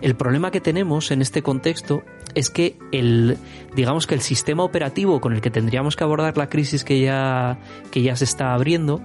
el 0.00 0.14
problema 0.14 0.50
que 0.50 0.60
tenemos 0.60 1.10
en 1.10 1.22
este 1.22 1.42
contexto 1.42 2.02
es 2.34 2.50
que 2.50 2.76
el, 2.92 3.36
digamos 3.74 4.06
que 4.06 4.14
el 4.14 4.20
sistema 4.20 4.62
operativo 4.62 5.20
con 5.20 5.32
el 5.32 5.40
que 5.40 5.50
tendríamos 5.50 5.96
que 5.96 6.04
abordar 6.04 6.36
la 6.36 6.48
crisis 6.48 6.84
que 6.84 7.00
ya, 7.00 7.58
que 7.90 8.02
ya 8.02 8.14
se 8.16 8.24
está 8.24 8.54
abriendo 8.54 9.00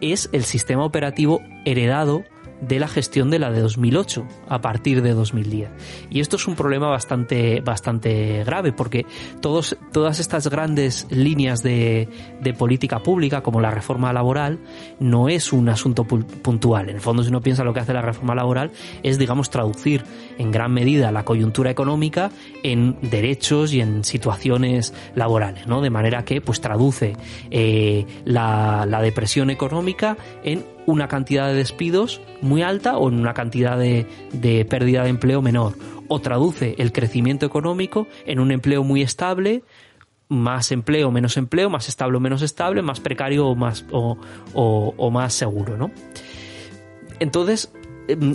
es 0.00 0.28
el 0.32 0.44
sistema 0.44 0.84
operativo 0.84 1.40
heredado 1.64 2.24
de 2.66 2.78
la 2.78 2.88
gestión 2.88 3.30
de 3.30 3.38
la 3.38 3.50
de 3.50 3.60
2008 3.60 4.26
a 4.48 4.60
partir 4.60 5.02
de 5.02 5.12
2010. 5.12 5.70
Y 6.10 6.20
esto 6.20 6.36
es 6.36 6.46
un 6.46 6.54
problema 6.54 6.88
bastante, 6.88 7.60
bastante 7.60 8.44
grave 8.44 8.72
porque 8.72 9.06
todos, 9.40 9.76
todas 9.92 10.20
estas 10.20 10.48
grandes 10.48 11.06
líneas 11.10 11.62
de, 11.62 12.08
de 12.40 12.54
política 12.54 13.02
pública 13.02 13.42
como 13.42 13.60
la 13.60 13.70
reforma 13.70 14.12
laboral 14.12 14.58
no 15.00 15.28
es 15.28 15.52
un 15.52 15.68
asunto 15.68 16.04
puntual. 16.04 16.88
En 16.88 16.96
el 16.96 17.00
fondo, 17.00 17.22
si 17.22 17.28
uno 17.28 17.40
piensa 17.40 17.64
lo 17.64 17.72
que 17.72 17.80
hace 17.80 17.92
la 17.92 18.02
reforma 18.02 18.34
laboral 18.34 18.72
es, 19.02 19.18
digamos, 19.18 19.50
traducir 19.50 20.04
en 20.38 20.50
gran 20.50 20.72
medida 20.72 21.12
la 21.12 21.24
coyuntura 21.24 21.70
económica 21.70 22.30
en 22.62 22.96
derechos 23.02 23.72
y 23.72 23.80
en 23.80 24.04
situaciones 24.04 24.94
laborales, 25.14 25.66
¿no? 25.66 25.80
De 25.80 25.90
manera 25.90 26.24
que, 26.24 26.40
pues, 26.40 26.60
traduce 26.60 27.16
eh, 27.50 28.06
la, 28.24 28.86
la 28.88 29.00
depresión 29.02 29.50
económica 29.50 30.16
en 30.42 30.73
una 30.86 31.08
cantidad 31.08 31.48
de 31.48 31.54
despidos 31.54 32.20
muy 32.40 32.62
alta 32.62 32.96
o 32.96 33.08
en 33.08 33.18
una 33.18 33.34
cantidad 33.34 33.78
de, 33.78 34.66
pérdida 34.68 35.04
de 35.04 35.10
empleo 35.10 35.42
menor. 35.42 35.74
O 36.08 36.20
traduce 36.20 36.74
el 36.78 36.92
crecimiento 36.92 37.46
económico 37.46 38.06
en 38.26 38.38
un 38.38 38.50
empleo 38.50 38.84
muy 38.84 39.02
estable, 39.02 39.62
más 40.28 40.72
empleo, 40.72 41.10
menos 41.10 41.36
empleo, 41.36 41.70
más 41.70 41.88
estable 41.88 42.18
o 42.18 42.20
menos 42.20 42.42
estable, 42.42 42.82
más 42.82 43.00
precario 43.00 43.46
o 43.46 43.54
más, 43.54 43.86
o, 43.90 44.18
o, 44.54 45.10
más 45.10 45.32
seguro, 45.32 45.76
¿no? 45.76 45.90
Entonces, 47.20 47.72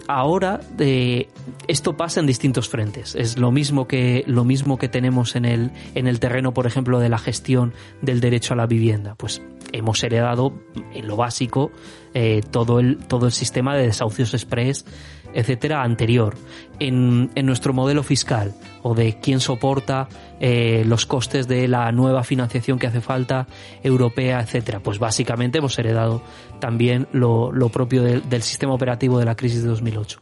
ahora 0.08 0.62
eh, 0.80 1.28
esto 1.68 1.96
pasa 1.96 2.20
en 2.20 2.26
distintos 2.26 2.70
frentes. 2.70 3.16
Es 3.16 3.38
lo 3.38 3.52
mismo 3.52 3.88
que 3.88 4.24
lo 4.26 4.44
mismo 4.44 4.78
que 4.78 4.88
tenemos 4.88 5.36
en 5.36 5.46
el 5.46 5.72
en 5.96 6.08
el 6.08 6.20
terreno, 6.20 6.54
por 6.54 6.66
ejemplo, 6.66 7.00
de 7.00 7.10
la 7.10 7.18
gestión 7.18 7.74
del 8.02 8.20
derecho 8.20 8.54
a 8.54 8.58
la 8.58 8.66
vivienda. 8.66 9.16
Pues 9.16 9.42
hemos 9.74 10.04
heredado 10.04 10.54
en 10.94 11.08
lo 11.08 11.16
básico 11.16 11.72
eh, 12.14 12.42
todo, 12.50 12.80
el, 12.80 12.98
todo 12.98 13.28
el 13.28 13.32
sistema 13.32 13.76
de 13.76 13.88
desahucios 13.88 14.34
express 14.34 14.86
etcétera, 15.34 15.84
anterior 15.84 16.36
en, 16.80 17.30
en, 17.36 17.46
nuestro 17.46 17.74
modelo 17.74 18.04
fiscal 18.04 18.54
o 18.82 18.96
de 18.96 19.20
quién 19.20 19.40
soporta 19.40 20.08
eh, 20.40 20.84
los 20.86 21.06
costes 21.06 21.48
de 21.48 21.68
la 21.68 21.92
nueva 21.92 22.24
financiación 22.24 22.80
que 22.80 22.88
hace 22.88 23.02
falta 23.02 23.48
europea, 23.84 24.40
etcétera. 24.40 24.80
Pues 24.80 25.00
básicamente 25.00 25.60
hemos 25.60 25.78
heredado 25.78 26.22
también 26.60 27.08
lo, 27.12 27.52
lo 27.52 27.70
propio 27.70 28.04
del 28.04 28.42
sistema 28.42 28.74
operativo 28.74 29.20
de 29.20 29.26
la 29.26 29.36
crisis 29.36 29.64
de 29.64 29.70
2008 29.70 30.20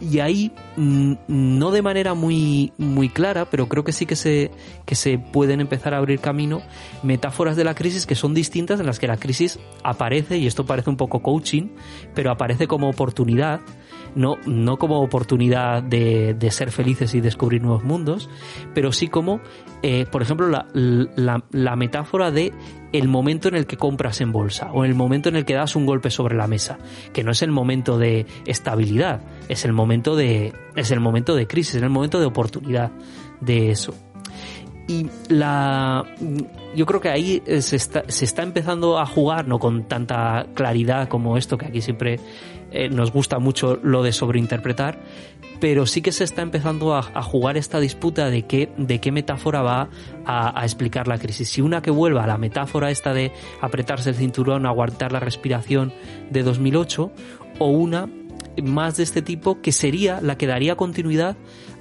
y 0.00 0.20
ahí 0.20 0.52
mm, 0.76 1.14
no 1.28 1.70
de 1.70 1.82
manera 1.82 2.14
muy 2.14 2.72
muy 2.78 3.08
clara 3.08 3.44
pero 3.44 3.68
creo 3.68 3.84
que 3.84 3.92
sí 3.92 4.06
que 4.06 4.16
se 4.16 4.50
que 4.86 4.94
se 4.94 5.18
pueden 5.18 5.60
empezar 5.60 5.94
a 5.94 5.98
abrir 5.98 6.20
camino 6.20 6.62
metáforas 7.02 7.56
de 7.56 7.64
la 7.64 7.74
crisis 7.74 8.06
que 8.06 8.14
son 8.14 8.34
distintas 8.34 8.80
en 8.80 8.86
las 8.86 8.98
que 8.98 9.06
la 9.06 9.16
crisis 9.16 9.58
aparece 9.84 10.38
y 10.38 10.46
esto 10.46 10.66
parece 10.66 10.90
un 10.90 10.96
poco 10.96 11.20
coaching 11.20 11.68
pero 12.14 12.30
aparece 12.30 12.66
como 12.66 12.88
oportunidad 12.88 13.60
no, 14.14 14.36
no 14.46 14.78
como 14.78 15.00
oportunidad 15.00 15.82
de, 15.82 16.34
de, 16.34 16.50
ser 16.50 16.70
felices 16.70 17.14
y 17.14 17.20
descubrir 17.20 17.62
nuevos 17.62 17.84
mundos, 17.84 18.28
pero 18.74 18.92
sí 18.92 19.08
como, 19.08 19.40
eh, 19.82 20.06
por 20.10 20.22
ejemplo, 20.22 20.48
la, 20.48 20.66
la, 20.72 21.44
la, 21.50 21.76
metáfora 21.76 22.30
de 22.30 22.52
el 22.92 23.08
momento 23.08 23.48
en 23.48 23.54
el 23.54 23.66
que 23.66 23.76
compras 23.76 24.20
en 24.20 24.32
bolsa 24.32 24.70
o 24.72 24.84
el 24.84 24.94
momento 24.94 25.28
en 25.28 25.36
el 25.36 25.44
que 25.44 25.54
das 25.54 25.76
un 25.76 25.86
golpe 25.86 26.10
sobre 26.10 26.36
la 26.36 26.46
mesa, 26.46 26.78
que 27.12 27.24
no 27.24 27.30
es 27.30 27.42
el 27.42 27.50
momento 27.50 27.98
de 27.98 28.26
estabilidad, 28.46 29.22
es 29.48 29.64
el 29.64 29.72
momento 29.72 30.16
de, 30.16 30.52
es 30.76 30.90
el 30.90 31.00
momento 31.00 31.34
de 31.34 31.46
crisis, 31.46 31.76
es 31.76 31.82
el 31.82 31.90
momento 31.90 32.20
de 32.20 32.26
oportunidad 32.26 32.90
de 33.40 33.70
eso. 33.70 33.94
Y 34.88 35.06
la, 35.28 36.04
yo 36.74 36.84
creo 36.84 37.00
que 37.00 37.10
ahí 37.10 37.40
se 37.60 37.76
está, 37.76 38.02
se 38.08 38.24
está 38.24 38.42
empezando 38.42 38.98
a 38.98 39.06
jugar, 39.06 39.46
no 39.46 39.60
con 39.60 39.84
tanta 39.84 40.46
claridad 40.54 41.08
como 41.08 41.36
esto, 41.36 41.56
que 41.56 41.66
aquí 41.66 41.80
siempre 41.80 42.18
eh, 42.72 42.88
nos 42.88 43.12
gusta 43.12 43.38
mucho 43.38 43.78
lo 43.82 44.02
de 44.02 44.12
sobreinterpretar, 44.12 44.98
pero 45.60 45.86
sí 45.86 46.02
que 46.02 46.12
se 46.12 46.24
está 46.24 46.42
empezando 46.42 46.94
a, 46.94 47.02
jugar 47.22 47.56
esta 47.56 47.80
disputa 47.80 48.30
de 48.30 48.42
qué, 48.46 48.70
de 48.76 49.00
qué 49.00 49.12
metáfora 49.12 49.62
va 49.62 49.90
a, 50.24 50.64
explicar 50.64 51.06
la 51.06 51.18
crisis. 51.18 51.48
Si 51.48 51.60
una 51.60 51.82
que 51.82 51.90
vuelva 51.90 52.24
a 52.24 52.26
la 52.26 52.38
metáfora 52.38 52.90
esta 52.90 53.12
de 53.12 53.32
apretarse 53.60 54.10
el 54.10 54.16
cinturón, 54.16 54.66
aguantar 54.66 55.12
la 55.12 55.20
respiración 55.20 55.92
de 56.30 56.42
2008, 56.42 57.12
o 57.58 57.66
una 57.66 58.08
más 58.62 58.96
de 58.96 59.02
este 59.02 59.22
tipo 59.22 59.60
que 59.60 59.72
sería 59.72 60.20
la 60.20 60.36
que 60.36 60.46
daría 60.46 60.76
continuidad 60.76 61.36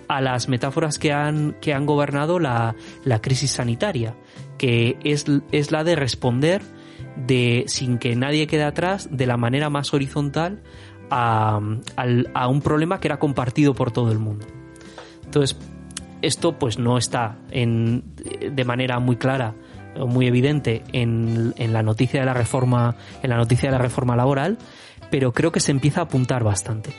a 0.07 0.21
las 0.21 0.49
metáforas 0.49 0.99
que 0.99 1.13
han, 1.13 1.55
que 1.61 1.73
han 1.73 1.85
gobernado 1.85 2.39
la, 2.39 2.75
la 3.03 3.21
crisis 3.21 3.51
sanitaria, 3.51 4.15
que 4.57 4.97
es, 5.03 5.25
es 5.51 5.71
la 5.71 5.83
de 5.83 5.95
responder 5.95 6.61
de 7.15 7.65
sin 7.67 7.97
que 7.97 8.15
nadie 8.15 8.47
quede 8.47 8.63
atrás 8.63 9.09
de 9.11 9.25
la 9.25 9.37
manera 9.37 9.69
más 9.69 9.93
horizontal 9.93 10.61
a, 11.09 11.59
a, 12.33 12.47
un 12.47 12.61
problema 12.61 12.99
que 12.99 13.07
era 13.07 13.17
compartido 13.17 13.73
por 13.73 13.91
todo 13.91 14.11
el 14.11 14.19
mundo. 14.19 14.45
Entonces, 15.25 15.57
esto 16.21 16.57
pues 16.57 16.77
no 16.77 16.97
está 16.97 17.37
en, 17.51 18.03
de 18.51 18.65
manera 18.65 18.99
muy 18.99 19.15
clara 19.15 19.55
o 19.97 20.05
muy 20.07 20.27
evidente 20.27 20.83
en, 20.93 21.53
en, 21.57 21.73
la 21.73 21.81
noticia 21.81 22.19
de 22.19 22.25
la 22.25 22.33
reforma, 22.33 22.95
en 23.23 23.29
la 23.29 23.37
noticia 23.37 23.69
de 23.69 23.77
la 23.77 23.81
reforma 23.81 24.15
laboral, 24.15 24.57
pero 25.09 25.31
creo 25.33 25.51
que 25.51 25.59
se 25.59 25.71
empieza 25.71 26.01
a 26.01 26.03
apuntar 26.03 26.43
bastante. 26.43 26.91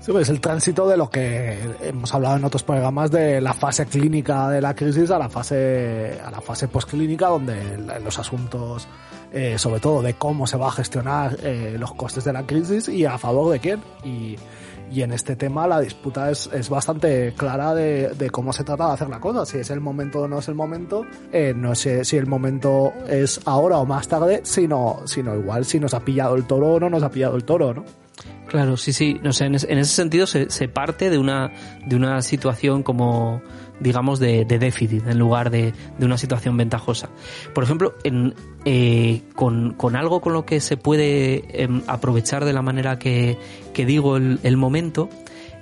Sí, 0.00 0.12
es 0.18 0.30
el 0.30 0.40
tránsito 0.40 0.88
de 0.88 0.96
lo 0.96 1.10
que 1.10 1.58
hemos 1.82 2.14
hablado 2.14 2.38
en 2.38 2.44
otros 2.44 2.62
programas 2.62 3.10
de 3.10 3.38
la 3.42 3.52
fase 3.52 3.84
clínica 3.84 4.48
de 4.48 4.62
la 4.62 4.74
crisis 4.74 5.10
a 5.10 5.18
la 5.18 5.28
fase 5.28 6.18
a 6.24 6.30
la 6.30 6.40
fase 6.40 6.68
postclínica 6.68 7.28
donde 7.28 7.76
los 8.02 8.18
asuntos 8.18 8.88
eh, 9.32 9.58
sobre 9.58 9.80
todo 9.80 10.02
de 10.02 10.14
cómo 10.14 10.46
se 10.46 10.56
va 10.56 10.68
a 10.68 10.72
gestionar 10.72 11.36
eh, 11.42 11.76
los 11.78 11.94
costes 11.94 12.24
de 12.24 12.32
la 12.32 12.46
crisis 12.46 12.88
y 12.88 13.04
a 13.04 13.18
favor 13.18 13.52
de 13.52 13.60
quién. 13.60 13.80
Y, 14.04 14.36
y 14.90 15.02
en 15.02 15.12
este 15.12 15.36
tema 15.36 15.68
la 15.68 15.80
disputa 15.80 16.30
es, 16.30 16.50
es 16.52 16.68
bastante 16.68 17.32
clara 17.36 17.74
de, 17.74 18.08
de, 18.08 18.30
cómo 18.30 18.52
se 18.52 18.64
trata 18.64 18.88
de 18.88 18.94
hacer 18.94 19.08
la 19.08 19.20
cosa. 19.20 19.46
Si 19.46 19.58
es 19.58 19.70
el 19.70 19.80
momento 19.80 20.22
o 20.22 20.28
no 20.28 20.40
es 20.40 20.48
el 20.48 20.54
momento, 20.54 21.06
eh, 21.32 21.52
no 21.54 21.74
sé 21.74 22.04
si 22.04 22.16
el 22.16 22.26
momento 22.26 22.92
es 23.08 23.40
ahora 23.44 23.78
o 23.78 23.86
más 23.86 24.08
tarde, 24.08 24.40
sino, 24.42 25.02
sino 25.04 25.36
igual 25.36 25.64
si 25.64 25.78
nos 25.78 25.94
ha 25.94 26.00
pillado 26.00 26.34
el 26.34 26.44
toro 26.44 26.74
o 26.74 26.80
no 26.80 26.90
nos 26.90 27.02
ha 27.02 27.10
pillado 27.10 27.36
el 27.36 27.44
toro, 27.44 27.72
¿no? 27.72 27.84
Claro, 28.48 28.76
sí, 28.76 28.92
sí. 28.92 29.20
No 29.22 29.32
sé, 29.32 29.44
en, 29.44 29.54
ese 29.54 29.84
sentido 29.84 30.26
se, 30.26 30.50
se, 30.50 30.66
parte 30.66 31.08
de 31.08 31.18
una, 31.18 31.52
de 31.86 31.94
una 31.94 32.20
situación 32.20 32.82
como, 32.82 33.42
digamos, 33.80 34.20
de, 34.20 34.44
de 34.44 34.58
déficit 34.58 35.06
en 35.06 35.18
lugar 35.18 35.50
de, 35.50 35.72
de, 35.98 36.06
una 36.06 36.18
situación 36.18 36.56
ventajosa. 36.56 37.10
Por 37.54 37.64
ejemplo, 37.64 37.94
en, 38.04 38.34
eh, 38.64 39.22
con, 39.34 39.72
con, 39.74 39.96
algo 39.96 40.20
con 40.20 40.32
lo 40.32 40.44
que 40.44 40.60
se 40.60 40.76
puede 40.76 41.44
eh, 41.48 41.68
aprovechar 41.86 42.44
de 42.44 42.52
la 42.52 42.62
manera 42.62 42.98
que, 42.98 43.38
que 43.72 43.86
digo 43.86 44.16
el, 44.16 44.38
el 44.42 44.56
momento, 44.56 45.08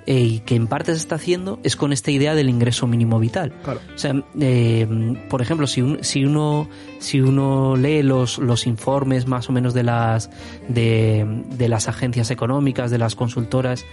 eh, 0.09 0.21
y 0.21 0.39
que 0.39 0.55
en 0.55 0.65
parte 0.65 0.91
se 0.93 0.97
está 0.97 1.15
haciendo 1.15 1.59
es 1.61 1.75
con 1.75 1.93
esta 1.93 2.09
idea 2.09 2.33
del 2.33 2.49
ingreso 2.49 2.87
mínimo 2.87 3.19
vital. 3.19 3.53
Claro. 3.63 3.79
O 3.93 3.97
sea, 3.99 4.15
eh, 4.39 4.87
por 5.29 5.39
ejemplo, 5.43 5.67
si, 5.67 5.83
un, 5.83 6.03
si 6.03 6.25
uno 6.25 6.67
si 6.97 7.21
uno 7.21 7.75
lee 7.77 8.01
los, 8.01 8.39
los 8.39 8.65
informes 8.65 9.27
más 9.27 9.49
o 9.49 9.51
menos 9.51 9.75
de 9.75 9.83
las 9.83 10.31
de, 10.67 11.43
de 11.51 11.69
las 11.69 11.87
agencias 11.87 12.31
económicas, 12.31 12.89
de 12.89 12.97
las 12.97 13.13
consultoras 13.13 13.85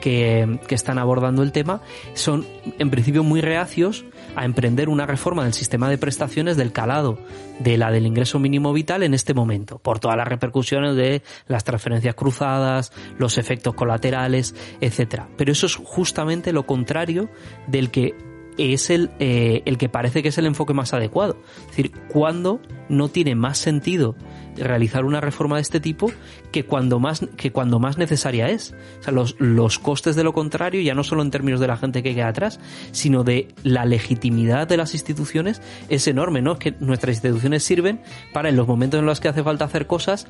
que, 0.00 0.60
que 0.68 0.76
están 0.76 0.98
abordando 0.98 1.42
el 1.42 1.50
tema, 1.50 1.80
son 2.14 2.46
en 2.78 2.90
principio 2.90 3.24
muy 3.24 3.40
reacios 3.40 4.04
a 4.36 4.44
emprender 4.44 4.88
una 4.88 5.06
reforma 5.06 5.44
del 5.44 5.54
sistema 5.54 5.88
de 5.88 5.98
prestaciones 5.98 6.56
del 6.56 6.72
calado 6.72 7.18
de 7.58 7.78
la 7.78 7.90
del 7.90 8.06
ingreso 8.06 8.38
mínimo 8.38 8.72
vital 8.72 9.02
en 9.02 9.14
este 9.14 9.34
momento, 9.34 9.78
por 9.78 10.00
todas 10.00 10.16
las 10.16 10.26
repercusiones 10.26 10.96
de 10.96 11.22
las 11.46 11.64
transferencias 11.64 12.14
cruzadas, 12.14 12.92
los 13.18 13.38
efectos 13.38 13.74
colaterales, 13.74 14.54
etcétera. 14.80 15.28
Pero 15.36 15.52
eso 15.52 15.63
es 15.66 15.76
justamente 15.76 16.52
lo 16.52 16.66
contrario 16.66 17.28
del 17.66 17.90
que 17.90 18.14
es 18.56 18.90
el, 18.90 19.10
eh, 19.18 19.62
el 19.64 19.78
que 19.78 19.88
parece 19.88 20.22
que 20.22 20.28
es 20.28 20.38
el 20.38 20.46
enfoque 20.46 20.74
más 20.74 20.94
adecuado. 20.94 21.36
Es 21.62 21.68
decir, 21.68 21.92
cuando 22.08 22.60
no 22.88 23.08
tiene 23.08 23.34
más 23.34 23.58
sentido 23.58 24.14
realizar 24.56 25.04
una 25.04 25.20
reforma 25.20 25.56
de 25.56 25.62
este 25.62 25.80
tipo 25.80 26.10
que 26.52 26.64
cuando 26.64 26.98
más, 26.98 27.26
que 27.36 27.52
cuando 27.52 27.78
más 27.78 27.98
necesaria 27.98 28.48
es. 28.48 28.74
O 29.00 29.02
sea, 29.02 29.12
los, 29.12 29.36
los 29.38 29.78
costes 29.78 30.16
de 30.16 30.24
lo 30.24 30.32
contrario, 30.32 30.80
ya 30.80 30.94
no 30.94 31.04
solo 31.04 31.22
en 31.22 31.30
términos 31.30 31.60
de 31.60 31.66
la 31.66 31.76
gente 31.76 32.02
que 32.02 32.14
queda 32.14 32.28
atrás, 32.28 32.60
sino 32.92 33.24
de 33.24 33.48
la 33.62 33.84
legitimidad 33.84 34.68
de 34.68 34.76
las 34.76 34.94
instituciones, 34.94 35.60
es 35.88 36.06
enorme, 36.06 36.42
¿no? 36.42 36.58
Que 36.58 36.74
nuestras 36.80 37.16
instituciones 37.16 37.62
sirven 37.64 38.00
para 38.32 38.48
en 38.48 38.56
los 38.56 38.66
momentos 38.66 39.00
en 39.00 39.06
los 39.06 39.20
que 39.20 39.28
hace 39.28 39.42
falta 39.42 39.64
hacer 39.64 39.86
cosas, 39.86 40.26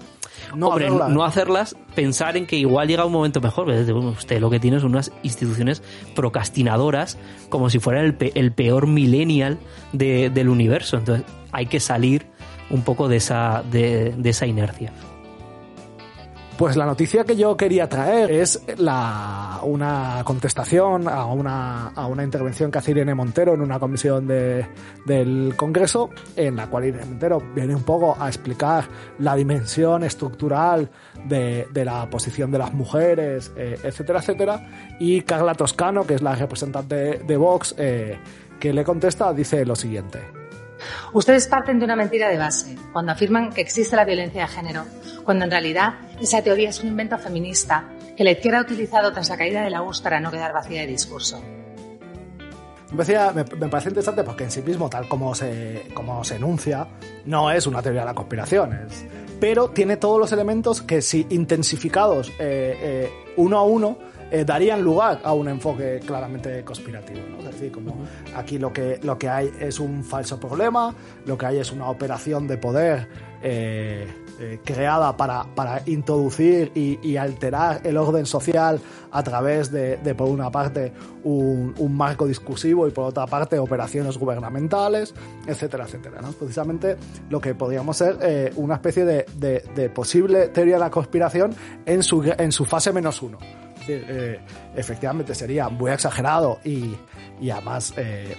no, 0.55 0.69
hombre, 0.69 0.87
hacerlas. 0.87 1.11
no 1.11 1.25
hacerlas, 1.25 1.77
pensar 1.95 2.37
en 2.37 2.47
que 2.47 2.57
igual 2.57 2.89
llega 2.89 3.05
un 3.05 3.13
momento 3.13 3.41
mejor. 3.41 3.69
Usted 3.69 4.41
lo 4.41 4.51
que 4.51 4.61
tiene 4.61 4.81
son 4.81 4.91
unas 4.91 5.13
instituciones 5.23 5.83
procrastinadoras, 6.15 7.19
como 7.49 7.71
si 7.71 7.79
fuera 7.79 8.01
el, 8.01 8.17
el 8.35 8.53
peor 8.53 8.87
millennial 8.87 9.59
de, 9.93 10.31
del 10.31 10.49
universo. 10.49 10.99
Entonces, 10.99 11.27
hay 11.53 11.67
que 11.67 11.81
salir 11.81 12.27
un 12.75 12.83
poco 12.83 13.09
de 13.09 13.17
esa, 13.17 13.63
de, 13.71 14.15
esa 14.25 14.47
inercia. 14.47 14.93
Pues 16.59 16.77
la 16.77 16.87
noticia 16.87 17.25
que 17.25 17.35
yo 17.35 17.57
quería 17.57 17.89
traer 17.89 18.31
es 18.31 18.63
la, 18.79 19.61
una 19.65 20.23
contestación 20.25 21.09
a 21.09 21.25
una, 21.27 21.89
a 21.89 22.07
una 22.07 22.23
intervención 22.23 22.71
que 22.71 22.79
hace 22.79 22.93
Irene 22.93 23.13
Montero 23.13 23.55
en 23.55 23.61
una 23.61 23.81
comisión 23.81 24.29
de, 24.29 24.65
del 25.05 25.55
Congreso, 25.57 26.11
en 26.37 26.55
la 26.55 26.69
cual 26.69 26.87
Irene 26.87 27.07
Montero 27.07 27.43
viene 27.55 27.75
un 27.75 27.83
poco 27.83 28.17
a 28.19 28.29
explicar 28.29 28.85
la 29.19 29.35
dimensión 29.35 30.05
estructural 30.05 30.91
de, 31.25 31.67
de 31.73 31.85
la 31.85 32.09
posición 32.09 32.53
de 32.53 32.59
las 32.59 32.73
mujeres, 32.73 33.53
eh, 33.57 33.77
etcétera, 33.83 34.21
etcétera. 34.21 34.69
Y 35.01 35.23
Carla 35.23 35.55
Toscano, 35.55 36.07
que 36.07 36.15
es 36.15 36.23
la 36.23 36.37
representante 36.37 36.95
de, 36.95 37.19
de 37.19 37.37
Vox, 37.37 37.75
eh, 37.79 38.17
que 38.61 38.73
le 38.73 38.85
contesta, 38.85 39.33
dice 39.33 39.65
lo 39.65 39.75
siguiente. 39.75 40.44
Ustedes 41.13 41.47
parten 41.47 41.79
de 41.79 41.85
una 41.85 41.97
mentira 41.97 42.29
de 42.29 42.39
base 42.39 42.77
cuando 42.93 43.13
afirman 43.13 43.53
que 43.53 43.61
existe 43.61 43.97
la 43.97 44.05
violencia 44.05 44.43
de 44.43 44.49
género, 44.49 44.85
cuando 45.25 45.45
en 45.45 45.51
realidad 45.51 45.95
esa 46.21 46.43
teoría 46.43 46.71
es 46.71 46.81
un 46.81 46.89
invento 46.89 47.19
feminista 47.19 47.85
que 48.17 48.25
la 48.25 48.31
izquierda 48.31 48.59
ha 48.59 48.63
utilizado 48.63 49.13
tras 49.13 49.29
la 49.29 49.37
caída 49.37 49.63
de 49.63 49.71
la 49.71 49.83
URSS 49.83 50.03
para 50.03 50.21
no 50.21 50.31
quedar 50.31 50.53
vacía 50.53 50.83
de 50.83 50.87
discurso. 50.87 51.43
Me, 52.93 53.45
parece 53.69 53.89
interesante 53.89 54.23
porque 54.23 54.45
en 54.45 54.53
sí 54.53 54.63
mismo, 54.63 54.89
tal 54.89 55.09
como 55.09 55.35
se, 55.35 55.89
como 55.95 56.23
se 56.23 56.37
enuncia, 56.37 56.87
no 57.25 57.51
es 57.51 57.67
una 57.67 57.83
teoría 57.83 58.03
de 58.03 58.07
la 58.07 58.15
conspiración, 58.15 58.79
pero 59.41 59.71
tiene 59.71 59.97
todos 59.97 60.21
los 60.21 60.31
elementos 60.31 60.81
que 60.81 61.03
si 61.03 61.27
intensificados 61.31 62.29
eh, 62.39 62.79
eh, 62.81 63.11
uno 63.37 63.59
a 63.59 63.65
uno 63.65 63.99
eh, 64.31 64.45
darían 64.45 64.83
lugar 64.83 65.21
a 65.25 65.33
un 65.33 65.49
enfoque 65.49 66.01
claramente 66.05 66.65
conspirativo. 66.65 67.21
¿no? 67.31 67.39
Es 67.39 67.45
decir, 67.47 67.73
como 67.73 67.97
aquí 68.35 68.59
lo 68.59 68.73
que, 68.73 69.01
lo 69.03 69.19
que 69.19 69.29
hay 69.29 69.51
es 69.61 69.81
un 69.81 70.05
falso 70.05 70.39
problema, 70.39 70.95
lo 71.27 71.39
que 71.39 71.47
hay 71.47 71.59
es 71.59 71.73
una 71.73 71.89
operación 71.89 72.47
de 72.47 72.59
poder 72.59 73.09
eh, 73.43 74.07
eh, 74.41 74.59
creada 74.65 75.17
para, 75.17 75.45
para 75.55 75.83
introducir 75.87 76.73
y, 76.75 76.99
y, 77.03 77.17
alterar 77.17 77.83
el 77.85 77.97
orden 77.97 78.27
social 78.27 78.81
a 79.13 79.23
través 79.23 79.71
de, 79.71 79.99
de 79.99 80.15
por 80.17 80.29
una 80.29 80.51
parte, 80.51 80.93
un, 81.23 81.73
un, 81.79 81.97
marco 81.97 82.27
discursivo 82.27 82.89
y 82.89 82.91
por 82.91 83.05
otra 83.05 83.27
parte, 83.27 83.59
operaciones 83.61 84.19
gubernamentales, 84.19 85.15
etcétera, 85.47 85.85
etcétera. 85.85 86.21
¿no? 86.21 86.33
Precisamente 86.33 86.97
lo 87.31 87.41
que 87.41 87.55
podríamos 87.55 87.97
ser 87.97 88.19
eh, 88.23 88.53
una 88.57 88.75
especie 88.75 89.05
de, 89.05 89.25
de, 89.37 89.63
de, 89.73 89.89
posible 89.89 90.49
teoría 90.49 90.75
de 90.75 90.81
la 90.81 90.91
conspiración 90.91 91.55
en 91.87 92.03
su, 92.03 92.25
en 92.25 92.51
su 92.51 92.65
fase 92.65 92.93
menos 92.93 93.23
uno. 93.23 93.39
Eh, 93.89 94.41
efectivamente 94.75 95.35
sería 95.35 95.69
muy 95.69 95.91
exagerado 95.91 96.59
y, 96.65 96.95
y 97.41 97.51
además 97.51 97.93
eh, 97.97 98.37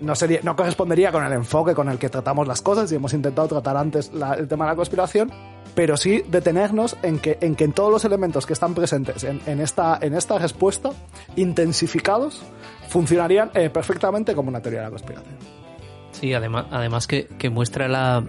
no, 0.00 0.14
sería, 0.14 0.40
no 0.42 0.56
correspondería 0.56 1.12
con 1.12 1.24
el 1.24 1.32
enfoque 1.32 1.74
con 1.74 1.88
el 1.88 1.98
que 1.98 2.08
tratamos 2.08 2.46
las 2.46 2.62
cosas 2.62 2.90
y 2.92 2.96
hemos 2.96 3.12
intentado 3.12 3.48
tratar 3.48 3.76
antes 3.76 4.10
el 4.12 4.48
tema 4.48 4.64
de 4.64 4.72
la 4.72 4.76
conspiración, 4.76 5.30
pero 5.74 5.96
sí 5.96 6.24
detenernos 6.28 6.96
en 7.02 7.18
que 7.18 7.38
en, 7.40 7.54
que 7.54 7.64
en 7.64 7.72
todos 7.72 7.90
los 7.90 8.04
elementos 8.04 8.46
que 8.46 8.52
están 8.52 8.74
presentes 8.74 9.24
en, 9.24 9.40
en 9.46 9.60
esta, 9.60 9.98
en 10.00 10.14
esta 10.14 10.38
respuesta, 10.38 10.90
intensificados, 11.36 12.42
funcionarían 12.88 13.50
eh, 13.54 13.70
perfectamente 13.70 14.34
como 14.34 14.48
una 14.48 14.60
teoría 14.60 14.80
de 14.80 14.86
la 14.86 14.90
conspiración. 14.90 15.57
Sí, 16.18 16.34
además, 16.34 16.66
además 16.72 17.06
que, 17.06 17.28
que 17.38 17.48
muestra 17.48 17.86
la, 17.86 18.24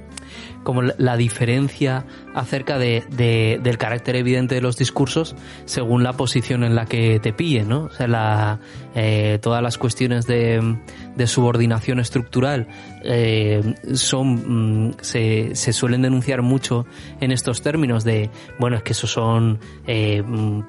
como 0.63 0.83
la 0.83 1.17
diferencia 1.17 2.05
acerca 2.35 2.77
de, 2.77 3.03
de, 3.09 3.59
del 3.63 3.79
carácter 3.79 4.15
evidente 4.15 4.53
de 4.53 4.61
los 4.61 4.77
discursos 4.77 5.35
según 5.65 6.03
la 6.03 6.13
posición 6.13 6.63
en 6.63 6.75
la 6.75 6.85
que 6.85 7.19
te 7.19 7.33
pille, 7.33 7.63
¿no? 7.63 7.85
O 7.85 7.89
sea, 7.89 8.07
la, 8.07 8.59
eh, 8.93 9.39
todas 9.41 9.63
las 9.63 9.79
cuestiones 9.79 10.27
de, 10.27 10.77
de 11.15 11.27
subordinación 11.27 11.99
estructural 11.99 12.67
eh, 13.03 13.73
son, 13.95 14.89
mm, 14.89 14.97
se, 15.01 15.55
se, 15.55 15.73
suelen 15.73 16.03
denunciar 16.03 16.43
mucho 16.43 16.85
en 17.19 17.31
estos 17.31 17.63
términos 17.63 18.03
de, 18.03 18.29
bueno, 18.59 18.77
es 18.77 18.83
que 18.83 18.91
eso 18.91 19.07
son 19.07 19.59
eh, 19.87 20.23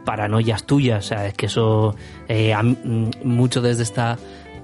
paranoias 0.07 0.65
tuyas, 0.65 1.05
o 1.05 1.09
sea, 1.09 1.27
es 1.27 1.35
que 1.35 1.47
eso, 1.47 1.95
eh, 2.29 2.55
a, 2.55 2.63
mucho 2.63 3.61
desde 3.61 3.83
esta 3.83 4.19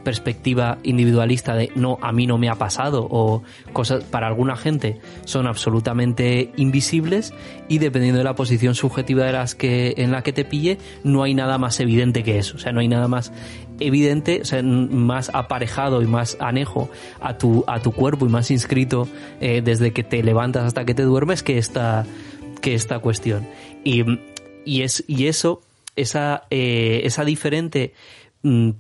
perspectiva 0.07 0.78
individualista 0.85 1.57
de 1.57 1.73
no, 1.74 1.99
a 2.01 2.12
mí 2.12 2.28
no 2.28 2.39
me 2.39 2.49
ha 2.49 2.55
pasado 2.55 3.09
o 3.11 3.43
cosas 3.73 4.05
para 4.05 4.28
alguna 4.28 4.55
gente 4.55 5.01
son 5.24 5.49
absolutamente 5.49 6.53
invisibles 6.57 7.35
y 7.66 7.78
dependiendo 7.78 8.19
de 8.19 8.24
la 8.24 8.37
posición 8.37 8.77
subjetiva 8.77 9.24
de 9.24 9.33
las 9.33 9.57
que 9.57 9.95
en 9.97 10.12
la 10.12 10.23
que 10.23 10.33
te 10.33 10.45
pille 10.45 10.78
no 11.03 11.24
hay 11.24 11.35
nada 11.35 11.59
más 11.59 11.81
evidente 11.81 12.23
que 12.23 12.39
eso, 12.39 12.55
o 12.55 12.61
sea, 12.61 12.70
no 12.70 12.78
hay 12.78 12.87
nada 12.87 13.09
más 13.09 13.33
evidente, 13.81 14.43
o 14.43 14.45
sea, 14.45 14.62
más 14.62 15.28
aparejado 15.35 16.01
y 16.03 16.07
más 16.07 16.37
anejo 16.39 16.89
a 17.20 17.37
tu 17.37 17.65
a 17.66 17.81
tu 17.81 17.91
cuerpo 17.91 18.27
y 18.27 18.28
más 18.28 18.53
inscrito 18.53 19.09
eh, 19.41 19.61
desde 19.61 19.93
que 19.93 20.05
te 20.05 20.23
levantas 20.23 20.62
hasta 20.62 20.85
que 20.85 20.95
te 20.95 21.03
duermes 21.03 21.43
que 21.43 21.59
esta 21.59 22.07
que 22.61 22.74
esta 22.74 23.01
cuestión. 23.01 23.49
Y, 23.83 24.05
y 24.65 24.83
es 24.83 25.03
y 25.09 25.27
eso 25.27 25.62
esa 25.97 26.45
eh, 26.51 27.01
esa 27.03 27.24
diferente 27.24 27.93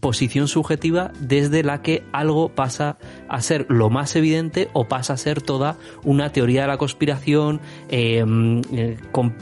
posición 0.00 0.46
subjetiva 0.46 1.10
desde 1.18 1.64
la 1.64 1.82
que 1.82 2.04
algo 2.12 2.50
pasa 2.50 2.98
a 3.28 3.40
ser 3.40 3.66
lo 3.68 3.90
más 3.90 4.14
evidente 4.14 4.68
o 4.74 4.86
pasa 4.86 5.14
a 5.14 5.16
ser 5.16 5.42
toda 5.42 5.76
una 6.04 6.30
teoría 6.30 6.62
de 6.62 6.68
la 6.68 6.78
conspiración 6.78 7.60
eh, 7.88 8.24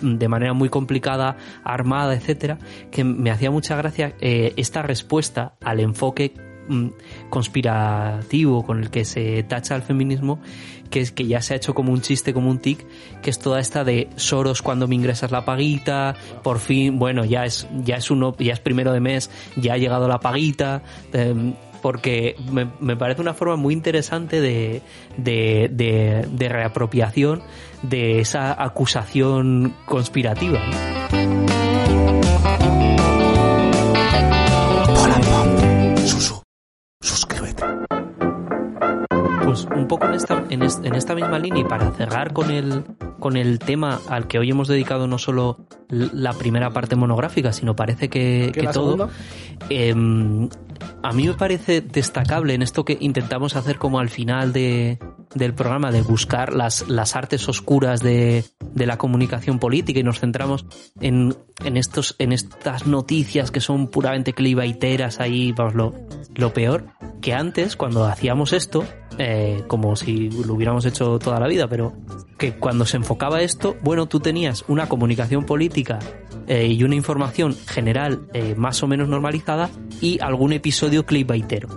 de 0.02 0.28
manera 0.28 0.54
muy 0.54 0.70
complicada, 0.70 1.36
armada, 1.62 2.14
etcétera, 2.14 2.58
que 2.90 3.04
me 3.04 3.30
hacía 3.30 3.50
mucha 3.50 3.76
gracia 3.76 4.14
eh, 4.20 4.54
esta 4.56 4.82
respuesta 4.82 5.56
al 5.60 5.80
enfoque 5.80 6.32
conspirativo 7.28 8.64
con 8.64 8.80
el 8.80 8.90
que 8.90 9.04
se 9.04 9.42
tacha 9.42 9.74
al 9.74 9.82
feminismo 9.82 10.40
que 10.94 11.00
es 11.00 11.10
que 11.10 11.26
ya 11.26 11.42
se 11.42 11.54
ha 11.54 11.56
hecho 11.56 11.74
como 11.74 11.92
un 11.92 12.02
chiste, 12.02 12.32
como 12.32 12.48
un 12.48 12.60
tic, 12.60 12.86
que 13.20 13.28
es 13.28 13.40
toda 13.40 13.58
esta 13.58 13.82
de 13.82 14.10
Soros 14.14 14.62
cuando 14.62 14.86
me 14.86 14.94
ingresas 14.94 15.32
la 15.32 15.44
paguita, 15.44 16.14
por 16.44 16.60
fin, 16.60 17.00
bueno, 17.00 17.24
ya 17.24 17.44
es, 17.44 17.66
ya 17.82 17.96
es 17.96 18.12
uno, 18.12 18.36
ya 18.38 18.52
es 18.52 18.60
primero 18.60 18.92
de 18.92 19.00
mes, 19.00 19.28
ya 19.56 19.72
ha 19.72 19.76
llegado 19.76 20.06
la 20.06 20.20
paguita, 20.20 20.82
eh, 21.12 21.34
porque 21.82 22.36
me, 22.48 22.68
me, 22.78 22.96
parece 22.96 23.20
una 23.22 23.34
forma 23.34 23.56
muy 23.56 23.74
interesante 23.74 24.40
de, 24.40 24.82
de, 25.16 25.68
de, 25.72 26.28
de 26.30 26.48
reapropiación 26.48 27.42
de 27.82 28.20
esa 28.20 28.62
acusación 28.62 29.74
conspirativa. 29.86 30.60
Un 39.74 39.86
poco 39.88 40.06
en 40.06 40.14
esta, 40.14 40.44
en, 40.50 40.62
est, 40.62 40.84
en 40.84 40.94
esta 40.94 41.14
misma 41.14 41.38
línea 41.38 41.62
y 41.62 41.64
para 41.64 41.90
cerrar 41.92 42.32
con 42.32 42.50
el, 42.50 42.84
con 43.20 43.36
el 43.36 43.58
tema 43.58 44.00
al 44.08 44.26
que 44.26 44.38
hoy 44.38 44.50
hemos 44.50 44.68
dedicado 44.68 45.06
no 45.06 45.18
solo 45.18 45.66
la 45.88 46.32
primera 46.32 46.70
parte 46.70 46.96
monográfica, 46.96 47.52
sino 47.52 47.76
parece 47.76 48.08
que, 48.08 48.50
que 48.52 48.66
todo. 48.68 49.08
Eh, 49.70 49.94
a 51.02 51.12
mí 51.12 51.28
me 51.28 51.34
parece 51.34 51.80
destacable 51.80 52.54
en 52.54 52.62
esto 52.62 52.84
que 52.84 52.96
intentamos 53.00 53.56
hacer 53.56 53.78
como 53.78 53.98
al 53.98 54.08
final 54.08 54.52
de, 54.52 54.98
del 55.34 55.54
programa, 55.54 55.90
de 55.90 56.02
buscar 56.02 56.54
las, 56.54 56.88
las 56.88 57.16
artes 57.16 57.48
oscuras 57.48 58.00
de, 58.00 58.44
de 58.72 58.86
la 58.86 58.96
comunicación 58.96 59.58
política 59.58 60.00
y 60.00 60.02
nos 60.02 60.20
centramos 60.20 60.66
en, 61.00 61.36
en, 61.64 61.76
estos, 61.76 62.16
en 62.18 62.32
estas 62.32 62.86
noticias 62.86 63.50
que 63.50 63.60
son 63.60 63.88
puramente 63.88 64.32
clivaiteras 64.32 65.20
ahí, 65.20 65.52
vamos, 65.52 65.74
lo, 65.74 65.94
lo 66.34 66.52
peor, 66.52 66.86
que 67.20 67.34
antes, 67.34 67.76
cuando 67.76 68.04
hacíamos 68.04 68.52
esto, 68.52 68.84
eh, 69.18 69.62
como 69.66 69.96
si 69.96 70.30
lo 70.30 70.54
hubiéramos 70.54 70.84
hecho 70.86 71.18
toda 71.18 71.38
la 71.40 71.46
vida, 71.46 71.68
pero 71.68 71.92
que 72.38 72.54
cuando 72.54 72.84
se 72.84 72.96
enfocaba 72.96 73.42
esto, 73.42 73.76
bueno, 73.82 74.06
tú 74.06 74.20
tenías 74.20 74.64
una 74.68 74.88
comunicación 74.88 75.44
política 75.44 75.98
eh, 76.46 76.66
y 76.66 76.82
una 76.84 76.94
información 76.94 77.54
general 77.66 78.26
eh, 78.32 78.54
más 78.56 78.82
o 78.82 78.86
menos 78.86 79.08
normalizada 79.08 79.70
y 80.00 80.20
algún 80.20 80.52
episodio 80.52 81.06
clickbaitero. 81.06 81.68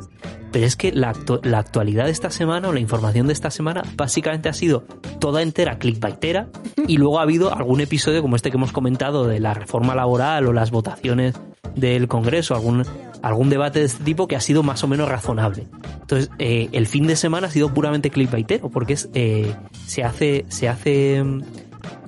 Pero 0.51 0.65
es 0.65 0.75
que 0.75 0.91
la, 0.91 1.13
la, 1.43 1.59
actualidad 1.59 2.05
de 2.05 2.11
esta 2.11 2.31
semana 2.31 2.69
o 2.69 2.73
la 2.73 2.79
información 2.79 3.27
de 3.27 3.33
esta 3.33 3.51
semana 3.51 3.83
básicamente 3.95 4.49
ha 4.49 4.53
sido 4.53 4.85
toda 5.19 5.41
entera 5.41 5.77
clickbaitera 5.77 6.47
y 6.87 6.97
luego 6.97 7.19
ha 7.19 7.23
habido 7.23 7.53
algún 7.53 7.81
episodio 7.81 8.21
como 8.21 8.35
este 8.35 8.49
que 8.49 8.57
hemos 8.57 8.71
comentado 8.71 9.27
de 9.27 9.39
la 9.39 9.53
reforma 9.53 9.93
laboral 9.93 10.47
o 10.47 10.53
las 10.53 10.71
votaciones 10.71 11.35
del 11.75 12.07
Congreso, 12.07 12.55
algún, 12.55 12.83
algún 13.21 13.49
debate 13.49 13.79
de 13.79 13.85
este 13.85 14.03
tipo 14.03 14.27
que 14.27 14.35
ha 14.35 14.41
sido 14.41 14.63
más 14.63 14.83
o 14.83 14.87
menos 14.87 15.09
razonable. 15.09 15.67
Entonces, 16.01 16.29
eh, 16.39 16.69
el 16.71 16.87
fin 16.87 17.07
de 17.07 17.15
semana 17.15 17.47
ha 17.47 17.51
sido 17.51 17.73
puramente 17.73 18.09
clickbaitero 18.09 18.69
porque 18.69 18.93
es, 18.93 19.09
eh, 19.13 19.53
se 19.85 20.03
hace, 20.03 20.45
se 20.49 20.69
hace 20.69 21.23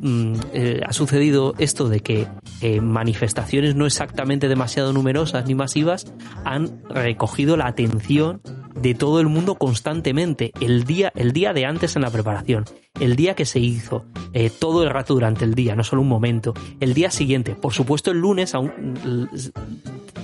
Mm, 0.01 0.33
eh, 0.53 0.81
ha 0.85 0.93
sucedido 0.93 1.55
esto 1.57 1.89
de 1.89 1.99
que 1.99 2.27
eh, 2.61 2.79
manifestaciones 2.79 3.75
no 3.75 3.85
exactamente 3.85 4.47
demasiado 4.47 4.93
numerosas 4.93 5.45
ni 5.45 5.55
masivas 5.55 6.13
han 6.45 6.81
recogido 6.89 7.57
la 7.57 7.67
atención 7.67 8.41
de 8.81 8.93
todo 8.93 9.19
el 9.19 9.27
mundo 9.27 9.55
constantemente 9.55 10.51
el 10.61 10.83
día 10.83 11.11
el 11.15 11.31
día 11.31 11.53
de 11.53 11.65
antes 11.65 11.95
en 11.95 12.01
la 12.01 12.09
preparación 12.09 12.65
el 12.99 13.15
día 13.15 13.35
que 13.35 13.45
se 13.45 13.59
hizo 13.59 14.05
eh, 14.33 14.49
todo 14.49 14.83
el 14.83 14.89
rato 14.89 15.13
durante 15.13 15.45
el 15.45 15.53
día 15.53 15.75
no 15.75 15.83
solo 15.83 16.01
un 16.01 16.07
momento 16.07 16.53
el 16.79 16.93
día 16.93 17.11
siguiente. 17.11 17.55
Por 17.55 17.73
supuesto 17.73 18.11
el 18.11 18.19
lunes 18.19 18.55
aún 18.55 19.29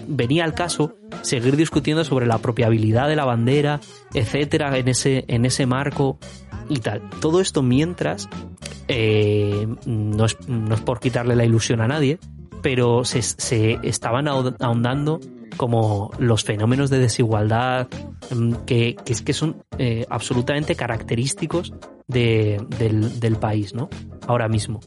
venía 0.08 0.44
al 0.44 0.54
caso 0.54 0.96
seguir 1.22 1.56
discutiendo 1.56 2.04
sobre 2.04 2.28
la 2.28 2.36
apropiabilidad 2.36 3.08
de 3.08 3.16
la 3.16 3.26
bandera 3.26 3.80
etcétera 4.14 4.78
en 4.78 4.88
ese 4.88 5.26
en 5.28 5.46
ese 5.46 5.66
marco 5.66 6.18
y 6.70 6.80
tal. 6.80 7.02
Todo 7.22 7.42
esto 7.42 7.62
mientras 7.62 8.30
eh, 8.88 9.68
no, 9.86 10.26
es, 10.26 10.38
no, 10.48 10.76
es, 10.76 10.82
por 10.82 11.00
quitarle 11.00 11.36
la 11.36 11.46
ilusión 11.46 11.82
a 11.82 11.88
nadie, 11.88 12.20
pero 12.62 13.04
se, 13.06 13.22
se 13.22 13.80
estaban 13.84 14.28
ahondando 14.28 15.20
como 15.58 16.12
los 16.20 16.44
fenómenos 16.44 16.90
de 16.90 17.00
desigualdad 17.00 17.88
que, 18.66 18.96
que, 18.96 19.16
que 19.16 19.34
son 19.34 19.64
eh, 19.78 20.06
absolutamente 20.10 20.76
característicos 20.76 21.74
de, 22.08 22.64
del, 22.78 23.20
del 23.20 23.36
país, 23.38 23.74
¿no? 23.74 23.90
Ahora 24.28 24.48
mismo. 24.48 24.80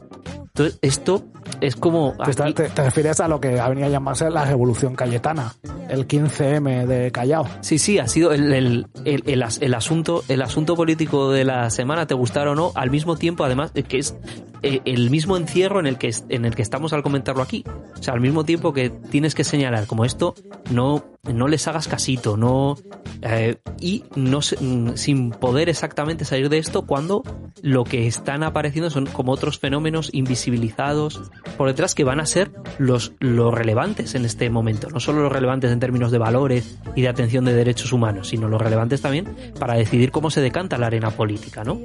Entonces, 0.59 0.79
esto 0.81 1.25
es 1.61 1.75
como... 1.75 2.15
Te, 2.25 2.33
te, 2.53 2.69
te, 2.69 2.83
refieres 2.83 3.19
a 3.19 3.27
lo 3.27 3.39
que 3.39 3.59
ha 3.59 3.69
venido 3.69 3.87
a 3.87 3.89
llamarse 3.89 4.29
la 4.29 4.45
Revolución 4.45 4.95
Cayetana, 4.95 5.53
el 5.89 6.07
15M 6.07 6.85
de 6.85 7.11
Callao. 7.11 7.47
Sí, 7.61 7.79
sí, 7.79 7.99
ha 7.99 8.07
sido 8.07 8.31
el, 8.31 8.53
el, 8.53 8.87
el, 9.05 9.23
el, 9.25 9.43
el 9.59 9.73
asunto, 9.73 10.23
el 10.27 10.41
asunto 10.41 10.75
político 10.75 11.31
de 11.31 11.45
la 11.45 11.69
semana, 11.69 12.07
te 12.07 12.13
gustara 12.13 12.51
o 12.51 12.55
no, 12.55 12.71
al 12.75 12.91
mismo 12.91 13.15
tiempo, 13.15 13.43
además, 13.43 13.71
que 13.71 13.97
es 13.97 14.15
eh, 14.61 14.81
el 14.85 15.09
mismo 15.09 15.37
encierro 15.37 15.79
en 15.79 15.87
el, 15.87 15.97
que, 15.97 16.13
en 16.29 16.45
el 16.45 16.55
que 16.55 16.61
estamos 16.61 16.91
al 16.93 17.03
comentarlo 17.03 17.41
aquí. 17.41 17.63
O 17.97 18.03
sea, 18.03 18.13
al 18.13 18.21
mismo 18.21 18.43
tiempo 18.43 18.73
que 18.73 18.89
tienes 18.89 19.35
que 19.35 19.43
señalar 19.43 19.87
como 19.87 20.05
esto, 20.05 20.35
no, 20.71 21.05
no 21.23 21.47
les 21.47 21.67
hagas 21.67 21.87
casito, 21.87 22.37
no... 22.37 22.77
Eh, 23.21 23.57
y 23.81 24.03
no 24.15 24.41
sin 24.41 25.31
poder 25.31 25.67
exactamente 25.67 26.23
salir 26.23 26.47
de 26.49 26.57
esto 26.57 26.85
cuando 26.85 27.23
lo 27.61 27.83
que 27.83 28.07
están 28.07 28.43
apareciendo 28.43 28.89
son 28.89 29.05
como 29.07 29.33
otros 29.33 29.59
fenómenos 29.59 30.09
invisibilizados 30.13 31.29
por 31.57 31.67
detrás 31.67 31.95
que 31.95 32.03
van 32.03 32.19
a 32.19 32.25
ser 32.25 32.51
los, 32.77 33.13
los 33.19 33.53
relevantes 33.53 34.15
en 34.15 34.25
este 34.25 34.49
momento. 34.49 34.89
No 34.89 34.99
solo 34.99 35.23
los 35.23 35.31
relevantes 35.31 35.71
en 35.71 35.79
términos 35.79 36.11
de 36.11 36.17
valores 36.17 36.79
y 36.95 37.01
de 37.01 37.09
atención 37.09 37.45
de 37.45 37.53
derechos 37.53 37.91
humanos, 37.93 38.29
sino 38.29 38.47
los 38.47 38.61
relevantes 38.61 39.01
también 39.01 39.35
para 39.59 39.75
decidir 39.75 40.11
cómo 40.11 40.29
se 40.29 40.41
decanta 40.41 40.77
la 40.77 40.87
arena 40.87 41.11
política, 41.11 41.63
¿no? 41.63 41.79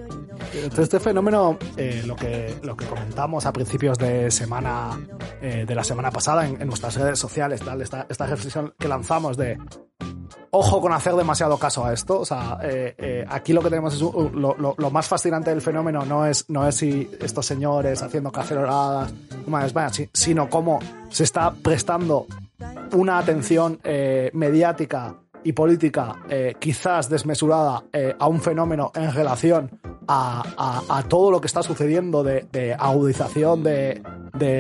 este 0.79 1.01
fenómeno, 1.01 1.59
eh, 1.77 2.03
lo, 2.07 2.17
que, 2.17 2.55
lo 2.63 2.77
que 2.77 2.85
comentamos 2.87 3.47
a 3.47 3.53
principios 3.53 3.99
de 3.99 4.31
semana, 4.31 4.99
eh, 5.41 5.65
de 5.67 5.75
la 5.75 5.85
semana 5.85 6.11
pasada 6.11 6.47
en, 6.47 6.67
nuestras 6.67 6.97
redes 6.97 7.19
sociales, 7.19 7.61
tal, 7.61 7.81
esta, 7.83 8.07
esta 8.09 8.27
reflexión 8.27 8.75
que 8.79 8.89
lanzamos 8.89 9.37
de 9.37 9.59
ojo 10.55 10.81
con 10.81 10.93
hacer 10.93 11.15
demasiado 11.15 11.59
caso 11.59 11.85
a 11.85 11.93
esto. 11.93 12.21
O 12.21 12.25
sea, 12.25 12.59
eh, 12.63 13.25
aquí 13.29 13.53
lo 13.53 13.63
que 13.63 13.71
tenemos 13.71 13.95
es 13.95 14.01
lo, 14.01 14.91
más 14.91 15.09
fascinante 15.09 15.51
del 15.51 15.61
fenómeno 15.61 16.05
no 16.05 16.27
es, 16.27 16.49
no 16.49 16.67
es 16.67 16.77
si 16.77 17.11
estos 17.21 17.47
señores 17.47 18.03
haciendo 18.03 18.31
caceroladas, 18.31 19.13
sino 20.13 20.49
cómo 20.49 20.79
se 21.11 21.25
está 21.25 21.53
prestando 21.53 22.27
una 22.93 23.19
atención 23.19 23.81
mediática 24.33 25.17
y 25.45 25.53
política 25.53 26.16
eh, 26.29 26.55
quizás 26.59 27.09
desmesurada 27.09 27.85
eh, 27.93 28.15
a 28.19 28.27
un 28.27 28.41
fenómeno 28.41 28.91
en 28.95 29.12
relación 29.12 29.79
a, 30.09 30.83
a, 30.89 31.03
todo 31.05 31.31
lo 31.31 31.41
que 31.41 31.47
está 31.47 31.62
sucediendo 31.62 32.23
de, 32.23 32.47
de 32.53 32.75
agudización 32.75 33.62
de, 33.62 34.03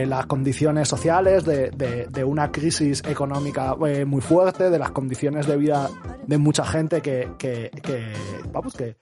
las 0.06 0.24
condiciones 0.24 0.88
sociales, 0.88 1.44
de, 1.44 1.70
de 2.08 2.24
una 2.24 2.50
crisis 2.50 3.02
económica 3.06 3.76
eh, 3.86 4.06
muy 4.06 4.22
fuerte, 4.22 4.70
de 4.70 4.78
las 4.78 4.92
condiciones 4.92 5.46
de 5.46 5.56
vida 5.58 5.90
de 6.26 6.38
mucha 6.38 6.64
gente 6.64 7.02
que, 7.02 7.28
vamos, 8.50 8.72
que 8.74 8.96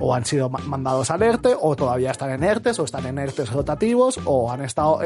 o 0.00 0.14
han 0.14 0.24
sido 0.24 0.50
mandados 0.50 1.12
a 1.12 1.14
ERTE 1.14 1.54
o 1.60 1.76
todavía 1.76 2.10
están 2.10 2.30
en 2.30 2.42
ERTES 2.42 2.80
o 2.80 2.84
están 2.84 3.06
en 3.06 3.18
ERTES 3.18 3.52
rotativos 3.52 4.18
o 4.24 4.50
han 4.50 4.64
estado 4.64 4.98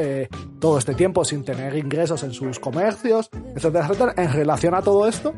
todo 0.59 0.79
este 0.79 0.95
tiempo 0.95 1.23
sin 1.23 1.43
tener 1.43 1.75
ingresos 1.75 2.23
en 2.23 2.31
sus 2.31 2.57
comercios, 2.57 3.29
etcétera, 3.55 3.85
etcétera. 3.85 4.13
En 4.17 4.33
relación 4.33 4.73
a 4.73 4.81
todo 4.81 5.07
esto, 5.07 5.35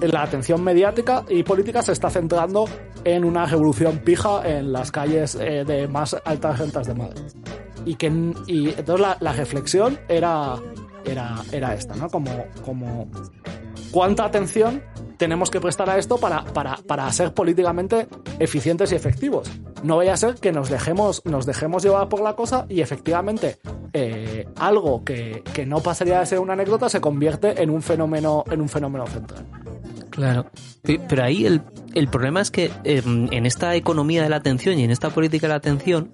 la 0.00 0.22
atención 0.22 0.62
mediática 0.62 1.24
y 1.28 1.42
política 1.42 1.82
se 1.82 1.92
está 1.92 2.10
centrando 2.10 2.66
en 3.04 3.24
una 3.24 3.46
revolución 3.46 3.98
pija 3.98 4.42
en 4.44 4.72
las 4.72 4.90
calles 4.90 5.36
eh, 5.36 5.64
de 5.64 5.88
más 5.88 6.16
altas 6.24 6.58
rentas 6.58 6.86
de 6.86 6.94
Madrid. 6.94 7.22
Y 7.84 7.94
que 7.94 8.06
y 8.46 8.70
entonces 8.70 9.16
la, 9.20 9.32
reflexión 9.32 9.98
era, 10.08 10.56
era, 11.04 11.36
era 11.52 11.74
esta, 11.74 11.94
¿no? 11.94 12.08
Como, 12.08 12.46
como 12.64 13.08
cuánta 13.92 14.24
atención 14.24 14.82
tenemos 15.16 15.50
que 15.50 15.60
prestar 15.60 15.88
a 15.88 15.98
esto 15.98 16.18
para, 16.18 16.44
para, 16.44 16.76
para 16.86 17.10
ser 17.12 17.32
políticamente 17.32 18.08
eficientes 18.38 18.92
y 18.92 18.96
efectivos. 18.96 19.50
No 19.82 19.96
vaya 19.96 20.14
a 20.14 20.16
ser 20.16 20.34
que 20.34 20.52
nos 20.52 20.68
dejemos, 20.68 21.22
nos 21.24 21.46
dejemos 21.46 21.82
llevar 21.82 22.08
por 22.08 22.20
la 22.20 22.34
cosa 22.34 22.66
y 22.68 22.80
efectivamente 22.80 23.58
eh, 23.92 24.46
algo 24.56 25.04
que, 25.04 25.42
que 25.54 25.64
no 25.64 25.80
pasaría 25.80 26.20
de 26.20 26.26
ser 26.26 26.40
una 26.40 26.54
anécdota 26.54 26.88
se 26.88 27.00
convierte 27.00 27.62
en 27.62 27.70
un 27.70 27.82
fenómeno, 27.82 28.44
en 28.50 28.60
un 28.60 28.68
fenómeno 28.68 29.06
central. 29.06 29.46
Claro. 30.16 30.50
Pero 30.82 31.22
ahí 31.22 31.44
el, 31.44 31.62
el 31.94 32.08
problema 32.08 32.40
es 32.40 32.50
que 32.50 32.70
em, 32.84 33.28
en 33.30 33.44
esta 33.44 33.74
economía 33.76 34.22
de 34.22 34.30
la 34.30 34.36
atención 34.36 34.78
y 34.78 34.84
en 34.84 34.90
esta 34.90 35.10
política 35.10 35.46
de 35.46 35.50
la 35.50 35.56
atención, 35.56 36.10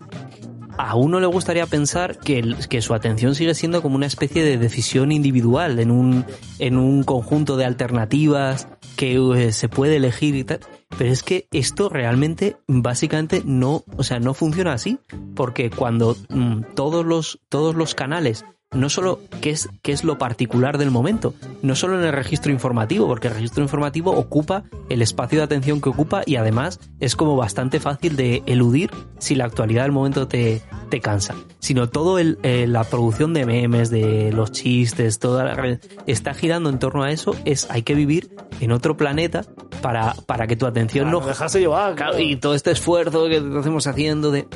a 0.77 0.97
uno 0.97 1.20
le 1.20 1.27
gustaría 1.27 1.66
pensar 1.66 2.19
que, 2.19 2.57
que, 2.69 2.83
su 2.83 2.95
atención 2.95 3.37
sigue 3.37 3.55
siendo 3.55 3.81
como 3.81 3.95
una 3.95 4.07
especie 4.07 4.43
de 4.43 4.59
decisión 4.59 5.12
individual 5.12 5.79
en 5.79 5.93
un, 5.93 6.24
en 6.59 6.79
un 6.79 7.05
conjunto 7.05 7.57
de 7.57 7.65
alternativas 7.65 8.66
que 8.97 9.15
eh, 9.15 9.53
se 9.53 9.69
puede 9.69 9.97
elegir 9.97 10.35
y 10.35 10.45
tal. 10.45 10.61
Pero 10.99 11.11
es 11.11 11.23
que 11.23 11.47
esto 11.53 11.89
realmente, 11.89 12.57
básicamente, 12.66 13.43
no, 13.45 13.85
o 13.97 14.03
sea, 14.03 14.19
no 14.19 14.35
funciona 14.35 14.73
así. 14.73 14.99
Porque 15.37 15.70
cuando 15.70 16.16
mm, 16.29 16.74
todos 16.74 17.07
los, 17.07 17.39
todos 17.49 17.77
los 17.77 17.95
canales 17.95 18.45
no 18.73 18.89
solo 18.89 19.20
qué 19.40 19.51
es, 19.51 19.69
qué 19.82 19.93
es 19.93 20.05
lo 20.05 20.19
particular 20.19 20.78
del 20.78 20.90
momento, 20.90 21.35
no 21.62 21.74
solo 21.74 21.99
en 21.99 22.05
el 22.05 22.12
registro 22.12 22.53
informativo, 22.53 23.07
porque 23.07 23.28
el 23.28 23.35
registro 23.35 23.62
informativo 23.62 24.12
ocupa 24.12 24.65
el 24.89 25.03
espacio 25.03 25.39
de 25.39 25.44
atención 25.44 25.81
que 25.81 25.89
ocupa 25.89 26.23
y 26.27 26.36
además 26.36 26.81
es 27.01 27.16
como 27.16 27.36
bastante 27.36 27.81
fácil 27.81 28.16
de 28.16 28.43
eludir 28.47 28.90
si 29.19 29.35
la 29.35 29.44
actualidad 29.44 29.82
del 29.82 29.93
momento 29.93 30.28
te, 30.28 30.62
te 30.90 31.01
cansa, 31.01 31.35
sino 31.59 31.89
todo 31.89 32.19
el, 32.19 32.39
eh, 32.43 32.66
la 32.66 32.85
producción 32.85 33.35
de 33.35 33.47
memes, 33.47 33.90
de 33.90 34.32
los 34.32 34.53
chistes, 34.53 35.19
toda 35.19 35.44
la 35.44 35.55
red, 35.55 35.78
está 36.07 36.35
girando 36.35 36.70
en 36.70 36.78
torno 36.78 37.03
a 37.03 37.11
eso, 37.11 37.36
es 37.44 37.70
hay 37.70 37.82
que 37.82 37.94
vivir 37.94 38.35
en 38.61 38.73
otro 38.73 38.97
planeta 38.97 39.44
para, 39.81 40.15
para 40.27 40.47
que 40.47 40.57
tu 40.57 40.66
atención 40.66 41.11
no... 41.11 41.20
Dejarse 41.20 41.61
llevar. 41.61 41.97
Y 42.19 42.36
todo 42.36 42.55
este 42.55 42.70
esfuerzo 42.70 43.27
que 43.27 43.36
estamos 43.36 43.86
haciendo 43.86 44.31
de... 44.31 44.47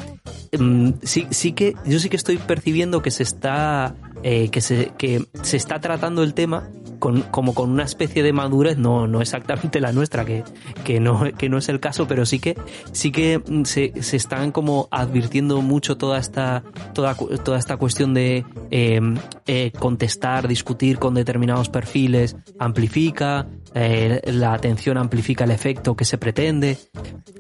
Mm, 0.59 0.91
sí, 1.03 1.27
sí 1.31 1.53
que, 1.53 1.75
yo 1.85 1.99
sí 1.99 2.09
que 2.09 2.17
estoy 2.17 2.39
percibiendo 2.39 3.03
que 3.03 3.11
se 3.11 3.23
está 3.23 3.95
eh, 4.23 4.49
que, 4.51 4.61
se, 4.61 4.93
que 4.99 5.27
se 5.43 5.57
está 5.57 5.81
tratando 5.81 6.23
el 6.23 6.35
tema 6.35 6.69
con, 6.99 7.23
como 7.23 7.55
con 7.55 7.71
una 7.71 7.85
especie 7.85 8.23
de 8.23 8.33
madurez, 8.33 8.79
no, 8.79 9.07
no 9.07 9.21
exactamente 9.21 9.81
la 9.81 9.93
nuestra, 9.93 10.25
que, 10.25 10.45
que, 10.85 11.01
no, 11.01 11.25
que 11.37 11.49
no 11.49 11.59
es 11.59 11.69
el 11.69 11.81
caso, 11.81 12.07
pero 12.07 12.27
sí 12.27 12.39
que, 12.39 12.57
sí 12.93 13.11
que 13.11 13.41
se, 13.65 13.93
se 14.03 14.17
están 14.17 14.53
como 14.53 14.89
advirtiendo 14.91 15.61
mucho 15.63 15.97
toda 15.97 16.19
esta, 16.19 16.63
toda, 16.95 17.15
toda 17.15 17.59
esta 17.59 17.77
cuestión 17.77 18.15
de 18.15 18.45
eh, 18.71 19.01
eh, 19.47 19.73
contestar, 19.79 20.49
discutir 20.49 20.99
con 20.99 21.15
determinados 21.15 21.69
perfiles, 21.69 22.37
amplifica, 22.59 23.47
eh, 23.75 24.21
la 24.33 24.55
atención 24.55 24.97
amplifica 24.97 25.45
el 25.45 25.51
efecto 25.51 25.97
que 25.97 26.05
se 26.05 26.19
pretende, 26.19 26.79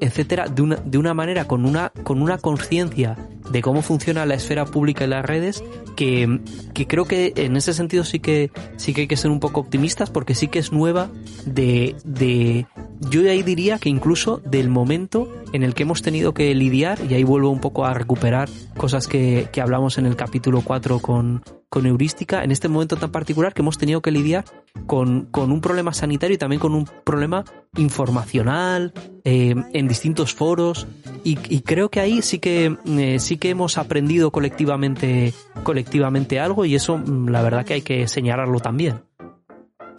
etcétera, 0.01 0.49
de 0.49 0.63
una, 0.63 0.77
de 0.77 0.99
una 0.99 1.15
manera 1.15 1.47
con 1.47 1.65
una, 1.65 1.91
con 2.03 2.21
una 2.23 2.39
conciencia 2.39 3.17
de 3.51 3.63
cómo 3.63 3.83
funciona 3.83 4.27
la 4.27 4.35
esfera 4.35 4.65
pública 4.65 5.05
y 5.05 5.09
las 5.09 5.25
redes 5.25 5.63
que, 5.95 6.41
que 6.77 6.87
creo 6.87 7.07
que 7.07 7.33
en 7.37 7.57
ese 7.57 7.73
sentido 7.73 8.05
sí 8.05 8.21
que, 8.21 8.51
sí 8.77 8.93
que 8.93 9.03
hay 9.03 9.07
que 9.07 9.17
ser 9.17 9.31
un 9.31 9.41
poco 9.41 9.61
optimistas 9.61 10.11
porque 10.11 10.35
sí 10.35 10.49
que 10.49 10.59
es 10.59 10.73
nueva 10.73 11.11
de, 11.47 11.97
de, 12.05 12.67
yo 13.09 13.23
ahí 13.23 13.43
diría 13.43 13.79
que 13.79 13.89
incluso 13.89 14.43
del 14.45 14.69
momento 14.69 15.27
en 15.55 15.63
el 15.63 15.73
que 15.73 15.85
hemos 15.85 16.03
tenido 16.03 16.35
que 16.35 16.55
lidiar, 16.55 16.99
y 17.09 17.15
ahí 17.15 17.25
vuelvo 17.25 17.49
un 17.49 17.61
poco 17.61 17.87
a 17.87 17.95
recuperar 17.95 18.51
cosas 18.77 19.09
que, 19.09 19.49
que 19.53 19.63
hablamos 19.63 19.97
en 19.97 20.05
el 20.05 20.17
capítulo 20.17 20.61
4 20.61 20.99
con, 20.99 21.43
con 21.69 21.87
heurística 21.87 22.45
en 22.45 22.51
este 22.51 22.69
momento 22.69 22.97
tan 22.97 23.11
particular 23.11 23.53
que 23.53 23.63
hemos 23.63 23.79
tenido 23.79 24.01
que 24.01 24.11
lidiar 24.11 24.45
con, 24.87 25.27
con 25.27 25.51
un 25.51 25.61
problema 25.61 25.93
sanitario 25.93 26.35
y 26.35 26.39
también 26.39 26.61
con 26.61 26.75
un 26.75 26.89
problema 27.05 27.45
informacional 27.77 28.93
eh, 29.25 29.55
en 29.73 29.89
distintos 29.89 30.35
foros 30.35 30.87
y, 31.25 31.37
creo 31.63 31.91
que 31.91 32.01
ahí 32.01 32.23
sí 32.23 32.39
que 32.39 32.77
eh, 32.87 33.19
sí 33.19 33.37
que 33.37 33.51
hemos 33.51 33.79
aprendido 33.79 34.31
colectivamente 34.31 35.35
colectivamente 35.65 36.39
algo 36.39 36.65
y 36.65 36.77
eso 36.77 36.99
mm, 36.99 37.29
la 37.29 37.43
verdad 37.43 37.65
que 37.65 37.75
hay 37.75 37.83
que 37.83 38.07
señalarlo 38.07 38.61
también. 38.61 39.03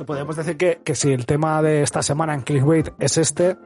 Podríamos 0.06 0.36
decir 0.36 0.58
que, 0.58 0.80
que 0.84 0.96
si 0.96 1.12
el 1.12 1.26
tema 1.26 1.62
de 1.62 1.82
esta 1.82 2.04
semana 2.04 2.34
en 2.36 2.42
Clickbait 2.42 2.90
es 3.00 3.18
este, 3.18 3.58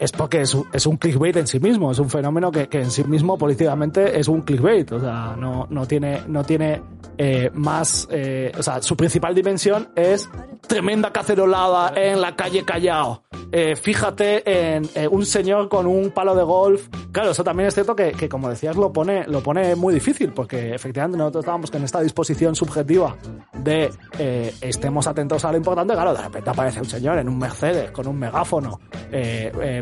es 0.00 0.12
porque 0.12 0.40
es, 0.40 0.56
es, 0.72 0.86
un 0.86 0.96
clickbait 0.96 1.36
en 1.36 1.46
sí 1.46 1.60
mismo, 1.60 1.92
es 1.92 1.98
un 1.98 2.08
fenómeno 2.08 2.50
que, 2.50 2.68
que, 2.68 2.78
en 2.78 2.90
sí 2.90 3.04
mismo 3.04 3.36
políticamente 3.36 4.18
es 4.18 4.28
un 4.28 4.40
clickbait, 4.40 4.90
o 4.92 4.98
sea, 4.98 5.36
no, 5.38 5.66
no 5.68 5.86
tiene, 5.86 6.22
no 6.26 6.42
tiene 6.42 6.82
eh, 7.18 7.50
más, 7.52 8.08
eh, 8.10 8.50
o 8.58 8.62
sea, 8.62 8.80
su 8.80 8.96
principal 8.96 9.34
dimensión 9.34 9.90
es 9.94 10.28
tremenda 10.66 11.12
cacerolada 11.12 11.92
en 11.94 12.20
la 12.20 12.34
calle 12.34 12.64
Callao. 12.64 13.24
Eh, 13.52 13.74
fíjate 13.74 14.76
en 14.76 14.88
eh, 14.94 15.08
un 15.08 15.26
señor 15.26 15.68
con 15.68 15.86
un 15.86 16.10
palo 16.12 16.34
de 16.36 16.44
golf. 16.44 16.88
Claro, 17.10 17.32
eso 17.32 17.42
también 17.42 17.66
es 17.66 17.74
cierto 17.74 17.96
que, 17.96 18.12
que, 18.12 18.28
como 18.28 18.48
decías, 18.48 18.76
lo 18.76 18.92
pone, 18.92 19.26
lo 19.26 19.42
pone 19.42 19.74
muy 19.74 19.92
difícil, 19.92 20.32
porque 20.32 20.74
efectivamente 20.74 21.18
nosotros 21.18 21.42
estábamos 21.42 21.74
en 21.74 21.82
esta 21.82 22.00
disposición 22.00 22.54
subjetiva 22.54 23.16
de 23.54 23.90
eh, 24.18 24.54
estemos 24.60 25.06
atentos 25.08 25.44
a 25.44 25.50
lo 25.50 25.58
importante. 25.58 25.94
Claro, 25.94 26.14
de 26.14 26.22
repente 26.22 26.50
aparece 26.50 26.78
un 26.78 26.86
señor 26.86 27.18
en 27.18 27.28
un 27.28 27.38
Mercedes 27.38 27.90
con 27.90 28.06
un 28.06 28.18
megáfono 28.18 28.78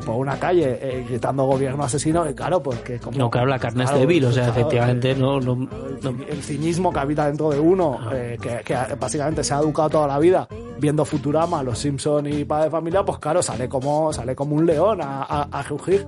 por 0.09 0.17
una 0.17 0.39
calle 0.39 1.05
gritando 1.07 1.45
gobierno 1.45 1.85
asesino, 1.85 2.29
y 2.29 2.35
claro, 2.35 2.63
pues 2.63 2.81
que 2.81 2.99
como. 2.99 3.19
No, 3.19 3.31
claro, 3.31 3.47
la 3.49 3.59
carne 3.59 3.85
es 3.85 3.93
débil, 3.93 4.25
o 4.25 4.33
sea, 4.33 4.49
efectivamente, 4.49 5.15
no, 5.15 5.39
no, 5.39 5.69
El 6.29 6.43
cinismo 6.43 6.93
que 6.93 6.99
habita 6.99 7.27
dentro 7.27 7.51
de 7.51 7.61
uno, 7.61 7.99
que, 8.11 8.63
que 8.65 8.77
básicamente 8.99 9.45
se 9.45 9.53
ha 9.53 9.59
educado 9.59 9.91
toda 9.91 10.07
la 10.07 10.19
vida 10.19 10.49
viendo 10.79 11.05
Futurama, 11.05 11.63
Los 11.63 11.79
Simpson 11.79 12.27
y 12.27 12.45
Padre 12.45 12.65
de 12.65 12.71
Familia, 12.71 13.05
pues 13.05 13.19
claro, 13.19 13.43
sale 13.43 13.69
como, 13.69 14.13
sale 14.13 14.35
como 14.35 14.57
un 14.57 14.67
león 14.67 15.01
a, 15.03 15.43
a, 15.43 15.63
rugir. 15.63 16.07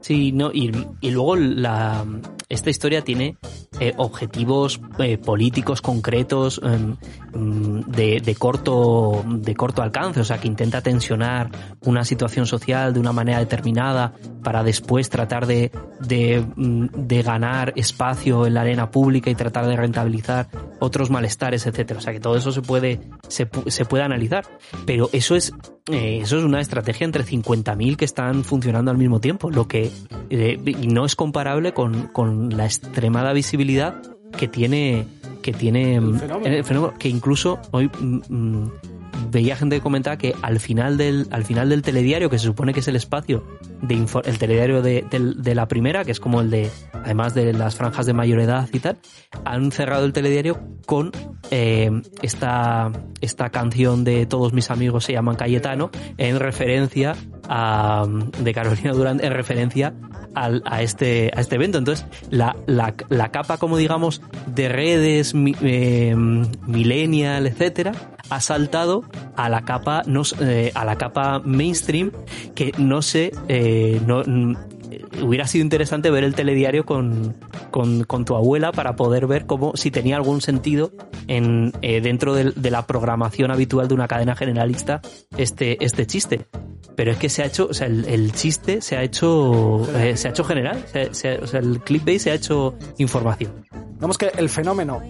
Sí, 0.00 0.32
no, 0.32 0.50
y, 0.52 0.72
y, 1.00 1.10
luego 1.10 1.36
la, 1.36 2.04
esta 2.48 2.70
historia 2.70 3.02
tiene 3.02 3.36
eh, 3.78 3.92
objetivos 3.98 4.80
eh, 4.98 5.18
políticos 5.18 5.82
concretos 5.82 6.60
em, 6.64 6.96
mm, 7.34 7.80
de, 7.90 8.20
de, 8.20 8.34
corto, 8.34 9.22
de 9.26 9.54
corto 9.54 9.82
alcance, 9.82 10.20
o 10.20 10.24
sea, 10.24 10.38
que 10.38 10.48
intenta 10.48 10.80
tensionar 10.80 11.50
una 11.82 12.04
situación 12.04 12.46
social 12.46 12.94
de 12.94 13.00
una 13.00 13.12
manera 13.12 13.38
determinada 13.38 14.14
para 14.42 14.62
después 14.64 15.10
tratar 15.10 15.46
de, 15.46 15.70
de, 16.00 16.44
mm, 16.56 16.86
de 16.94 17.22
ganar 17.22 17.72
espacio 17.76 18.46
en 18.46 18.54
la 18.54 18.62
arena 18.62 18.90
pública 18.90 19.30
y 19.30 19.34
tratar 19.34 19.66
de 19.66 19.76
rentabilizar 19.76 20.48
otros 20.80 21.10
malestares, 21.10 21.66
etcétera. 21.66 21.98
O 21.98 22.02
sea, 22.02 22.12
que 22.12 22.20
todo 22.20 22.36
eso 22.36 22.52
se 22.52 22.62
puede, 22.62 23.00
se, 23.28 23.48
se 23.66 23.84
puede 23.84 24.02
analizar. 24.02 24.44
Pero 24.86 25.10
eso 25.12 25.36
es, 25.36 25.52
eh, 25.90 26.20
eso 26.22 26.38
es 26.38 26.44
una 26.44 26.60
estrategia 26.60 27.04
entre 27.04 27.24
50.000 27.24 27.96
que 27.96 28.04
están 28.04 28.44
funcionando 28.44 28.90
al 28.90 28.98
mismo 28.98 29.20
tiempo, 29.20 29.50
que 29.70 29.90
eh, 30.30 30.58
no 30.88 31.06
es 31.06 31.14
comparable 31.14 31.72
con, 31.72 32.08
con 32.08 32.56
la 32.56 32.64
extremada 32.66 33.32
visibilidad 33.32 34.02
que 34.36 34.48
tiene 34.48 35.06
que 35.42 35.52
tiene 35.52 35.94
El 35.94 36.02
mm, 36.02 36.18
fenómeno. 36.18 36.56
el 36.56 36.64
fenómeno, 36.64 36.94
que 36.98 37.08
incluso 37.08 37.60
hoy 37.70 37.88
mm, 37.98 38.20
mm, 38.28 38.72
veía 39.30 39.56
gente 39.56 39.76
que 39.76 39.82
comentaba 39.82 40.16
que 40.18 40.34
al 40.42 40.60
final 40.60 40.96
del 40.96 41.26
al 41.30 41.44
final 41.44 41.68
del 41.68 41.82
telediario 41.82 42.30
que 42.30 42.38
se 42.38 42.46
supone 42.46 42.72
que 42.72 42.80
es 42.80 42.88
el 42.88 42.96
espacio 42.96 43.44
de 43.82 44.04
el 44.24 44.38
telediario 44.38 44.82
de, 44.82 45.04
de 45.10 45.54
la 45.54 45.66
primera 45.68 46.04
que 46.04 46.12
es 46.12 46.20
como 46.20 46.40
el 46.40 46.50
de 46.50 46.70
además 46.92 47.34
de 47.34 47.52
las 47.52 47.76
franjas 47.76 48.06
de 48.06 48.12
mayor 48.12 48.40
edad 48.40 48.68
y 48.72 48.78
tal 48.80 48.98
han 49.44 49.72
cerrado 49.72 50.04
el 50.04 50.12
telediario 50.12 50.60
con 50.86 51.12
eh, 51.50 51.90
esta 52.22 52.92
esta 53.20 53.50
canción 53.50 54.04
de 54.04 54.26
todos 54.26 54.52
mis 54.52 54.70
amigos 54.70 55.04
se 55.04 55.12
llaman 55.12 55.36
Cayetano 55.36 55.90
en 56.18 56.38
referencia 56.38 57.14
a 57.48 58.06
de 58.42 58.54
Carolina 58.54 58.92
Durán 58.92 59.20
en 59.22 59.32
referencia 59.32 59.94
a 60.32 60.80
este 60.82 61.32
a 61.34 61.40
este 61.40 61.56
evento. 61.56 61.78
Entonces 61.78 62.06
la, 62.30 62.54
la, 62.66 62.94
la 63.08 63.30
capa 63.32 63.58
como 63.58 63.76
digamos 63.76 64.22
de 64.46 64.68
redes 64.68 65.34
mi- 65.34 65.56
eh, 65.60 66.14
millennial 66.66 67.46
etcétera 67.48 67.92
ha 68.30 68.40
saltado 68.40 69.04
a 69.36 69.48
la 69.48 69.64
capa 69.64 70.02
no 70.06 70.22
eh, 70.40 70.70
a 70.74 70.84
la 70.84 70.96
capa 70.96 71.40
mainstream 71.44 72.12
que 72.54 72.72
no 72.78 73.02
sé 73.02 73.32
eh, 73.48 74.00
no 74.06 74.22
mm, 74.26 74.56
hubiera 75.22 75.46
sido 75.46 75.62
interesante 75.62 76.10
ver 76.10 76.24
el 76.24 76.34
telediario 76.34 76.84
con, 76.84 77.36
con, 77.70 78.04
con 78.04 78.24
tu 78.24 78.34
abuela 78.34 78.72
para 78.72 78.96
poder 78.96 79.26
ver 79.26 79.46
cómo 79.46 79.76
si 79.76 79.90
tenía 79.90 80.16
algún 80.16 80.40
sentido 80.40 80.92
en 81.28 81.72
eh, 81.82 82.00
dentro 82.00 82.34
de, 82.34 82.52
la 82.70 82.86
programación 82.86 83.50
habitual 83.50 83.86
de 83.88 83.94
una 83.94 84.08
cadena 84.08 84.34
generalista 84.34 85.00
este 85.36 85.84
este 85.84 86.06
chiste. 86.06 86.46
Pero 86.96 87.12
es 87.12 87.18
que 87.18 87.28
se 87.28 87.42
ha 87.42 87.46
hecho 87.46 87.68
o 87.70 87.74
sea 87.74 87.86
el, 87.86 88.32
chiste 88.32 88.80
se 88.80 88.96
ha 88.96 89.02
hecho 89.02 89.86
se 90.14 90.26
ha 90.28 90.30
hecho 90.30 90.44
general 90.44 90.84
se- 90.92 91.14
se- 91.14 91.38
o 91.38 91.46
sea 91.46 91.60
el 91.60 91.80
clickbait 91.80 92.18
se 92.20 92.30
ha 92.32 92.34
hecho 92.34 92.74
información. 92.98 93.52
Digamos 93.94 94.18
que 94.18 94.32
el 94.36 94.48
fenómeno, 94.48 95.00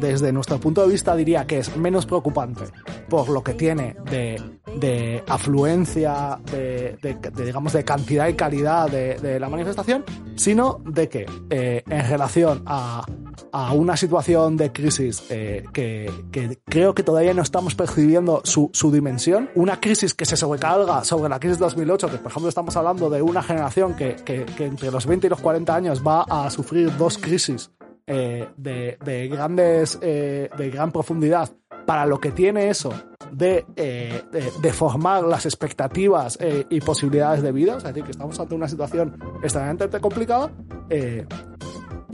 desde 0.00 0.32
nuestro 0.32 0.58
punto 0.58 0.82
de 0.82 0.88
vista, 0.88 1.14
diría 1.14 1.46
que 1.46 1.58
es 1.58 1.76
menos 1.76 2.06
preocupante 2.06 2.64
por 3.08 3.28
lo 3.28 3.42
que 3.42 3.54
tiene 3.54 3.96
de, 4.10 4.40
de 4.78 5.22
afluencia, 5.26 6.38
de, 6.50 6.96
digamos, 7.36 7.72
de 7.72 7.84
cantidad 7.84 8.28
y 8.28 8.34
calidad 8.34 8.90
de, 8.90 9.38
la 9.38 9.48
manifestación, 9.48 10.04
sino 10.36 10.80
de 10.84 11.08
que 11.08 11.26
eh, 11.50 11.82
en 11.88 12.08
relación 12.08 12.62
a, 12.66 13.04
a 13.52 13.72
una 13.72 13.96
situación 13.96 14.56
de 14.56 14.72
crisis 14.72 15.24
eh, 15.30 15.64
que, 15.72 16.10
que 16.32 16.58
creo 16.64 16.94
que 16.94 17.02
todavía 17.02 17.34
no 17.34 17.42
estamos 17.42 17.74
percibiendo 17.74 18.40
su, 18.44 18.70
su 18.72 18.90
dimensión, 18.90 19.50
una 19.54 19.80
crisis 19.80 20.14
que 20.14 20.24
se 20.24 20.36
sobrecarga 20.36 21.04
sobre 21.04 21.28
la 21.28 21.38
crisis 21.38 21.58
de 21.58 21.64
2008, 21.64 22.10
que 22.10 22.18
por 22.18 22.30
ejemplo 22.30 22.48
estamos 22.48 22.76
hablando 22.76 23.10
de 23.10 23.22
una 23.22 23.42
generación 23.42 23.94
que, 23.94 24.16
que, 24.16 24.44
que 24.44 24.66
entre 24.66 24.90
los 24.90 25.06
20 25.06 25.26
y 25.26 25.30
los 25.30 25.40
40 25.40 25.74
años 25.74 26.02
va 26.06 26.22
a 26.22 26.50
sufrir 26.50 26.96
dos 26.96 27.18
crisis 27.18 27.70
eh, 28.06 28.46
de, 28.56 28.98
de 29.04 29.28
grandes, 29.28 29.98
eh, 30.02 30.50
de 30.56 30.70
gran 30.70 30.92
profundidad, 30.92 31.50
para 31.86 32.06
lo 32.06 32.18
que 32.18 32.30
tiene 32.32 32.68
eso 32.70 32.92
de, 33.30 33.64
eh, 33.76 34.22
de, 34.30 34.50
de 34.60 34.72
formar 34.72 35.24
las 35.24 35.44
expectativas 35.44 36.38
eh, 36.40 36.64
y 36.70 36.80
posibilidades 36.80 37.42
de 37.42 37.52
vida, 37.52 37.76
es 37.76 37.84
decir, 37.84 38.04
que 38.04 38.12
estamos 38.12 38.38
ante 38.40 38.54
una 38.54 38.68
situación 38.68 39.18
extremadamente 39.42 40.00
complicada. 40.00 40.50
eh, 40.88 41.26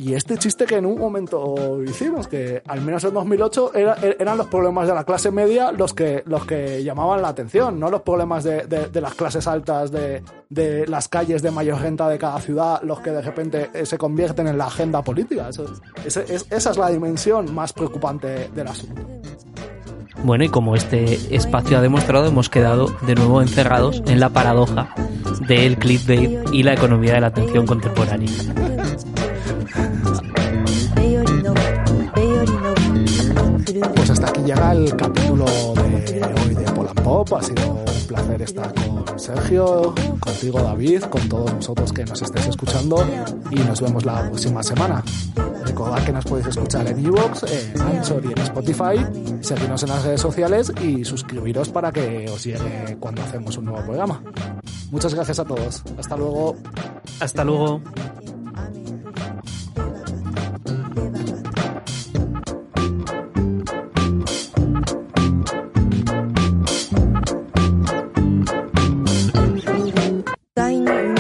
y 0.02 0.14
este 0.14 0.39
chiste 0.39 0.64
que 0.64 0.77
en 0.77 0.86
un 0.86 0.98
momento 0.98 1.82
hicimos, 1.85 2.27
que 2.27 2.62
al 2.66 2.81
menos 2.81 3.05
en 3.05 3.12
2008 3.12 3.72
era- 3.74 3.97
er- 3.97 4.16
eran 4.18 4.39
los 4.39 4.47
problemas 4.47 4.89
de 4.89 4.94
la 4.94 5.05
clase 5.05 5.31
media 5.31 5.72
los 5.72 5.93
que, 5.93 6.22
los 6.27 6.47
que 6.47 6.82
llamaban 6.82 7.20
la 7.20 7.28
atención, 7.28 7.78
no 7.78 7.90
los 7.90 8.01
problemas 8.02 8.43
de, 8.44 8.66
las 9.01 9.14
clases 9.14 9.47
altas, 9.47 9.90
de, 9.93 10.22
las 10.89 11.09
calles 11.09 11.43
de 11.43 11.51
mayor 11.51 11.81
renta 11.82 12.09
de 12.09 12.18
cada 12.18 12.40
ciudad, 12.40 12.81
los 12.82 13.01
que 13.01 13.10
de 13.10 13.20
repente 13.20 13.70
eh, 13.74 13.85
se 13.85 13.98
convierten 13.98 14.47
en 14.48 14.56
la 14.56 14.66
agenda 14.66 15.02
política. 15.02 15.51
Esa 16.05 16.22
es 16.70 16.77
la 16.78 16.89
dimensión 16.89 17.55
más 17.55 17.72
preocupante 17.74 18.48
del 18.55 18.68
asunto. 18.68 19.02
Bueno, 20.24 20.44
y 20.44 20.48
como 20.48 20.74
este 20.77 21.35
espacio 21.35 21.78
ha 21.78 21.81
demostrado, 21.81 22.27
hemos 22.27 22.48
quedado 22.48 22.86
de 23.06 23.14
nuevo 23.14 23.40
encerrados 23.43 24.02
en 24.06 24.20
la 24.20 24.28
paradoja 24.31 24.94
del 25.48 25.77
clickbait 25.78 26.40
y 26.52 26.62
la 26.62 26.74
economía 26.74 27.14
de 27.14 27.20
la 27.20 27.27
atención 27.28 27.66
contemporánea. 27.66 28.28
Llega 34.44 34.72
el 34.72 34.96
capítulo 34.96 35.44
de 35.44 36.24
hoy 36.46 36.54
de 36.54 36.72
Polan 36.72 36.94
Pop. 36.94 37.32
Ha 37.34 37.42
sido 37.42 37.72
un 37.72 38.06
placer 38.06 38.42
estar 38.42 38.72
con 38.74 39.18
Sergio, 39.18 39.94
contigo 40.20 40.60
David, 40.62 41.02
con 41.04 41.28
todos 41.28 41.54
vosotros 41.54 41.92
que 41.92 42.04
nos 42.04 42.22
estéis 42.22 42.46
escuchando 42.46 43.06
y 43.50 43.56
nos 43.56 43.80
vemos 43.80 44.04
la 44.04 44.28
próxima 44.28 44.62
semana. 44.62 45.02
Recordad 45.64 46.04
que 46.04 46.12
nos 46.12 46.24
podéis 46.24 46.48
escuchar 46.48 46.86
en 46.86 47.04
Evox, 47.04 47.44
en 47.44 47.80
Anchor 47.80 48.22
y 48.24 48.32
en 48.32 48.38
Spotify, 48.38 49.40
seguirnos 49.40 49.82
en 49.82 49.88
las 49.88 50.04
redes 50.04 50.20
sociales 50.20 50.72
y 50.82 51.04
suscribiros 51.04 51.68
para 51.68 51.92
que 51.92 52.28
os 52.32 52.44
llegue 52.44 52.96
cuando 52.98 53.22
hacemos 53.22 53.56
un 53.58 53.66
nuevo 53.66 53.84
programa. 53.84 54.22
Muchas 54.90 55.14
gracias 55.14 55.38
a 55.38 55.44
todos. 55.44 55.82
Hasta 55.98 56.16
luego. 56.16 56.56
Hasta 57.20 57.44
luego. 57.44 57.80
Polan 70.56 70.85
Pop. 70.85 71.19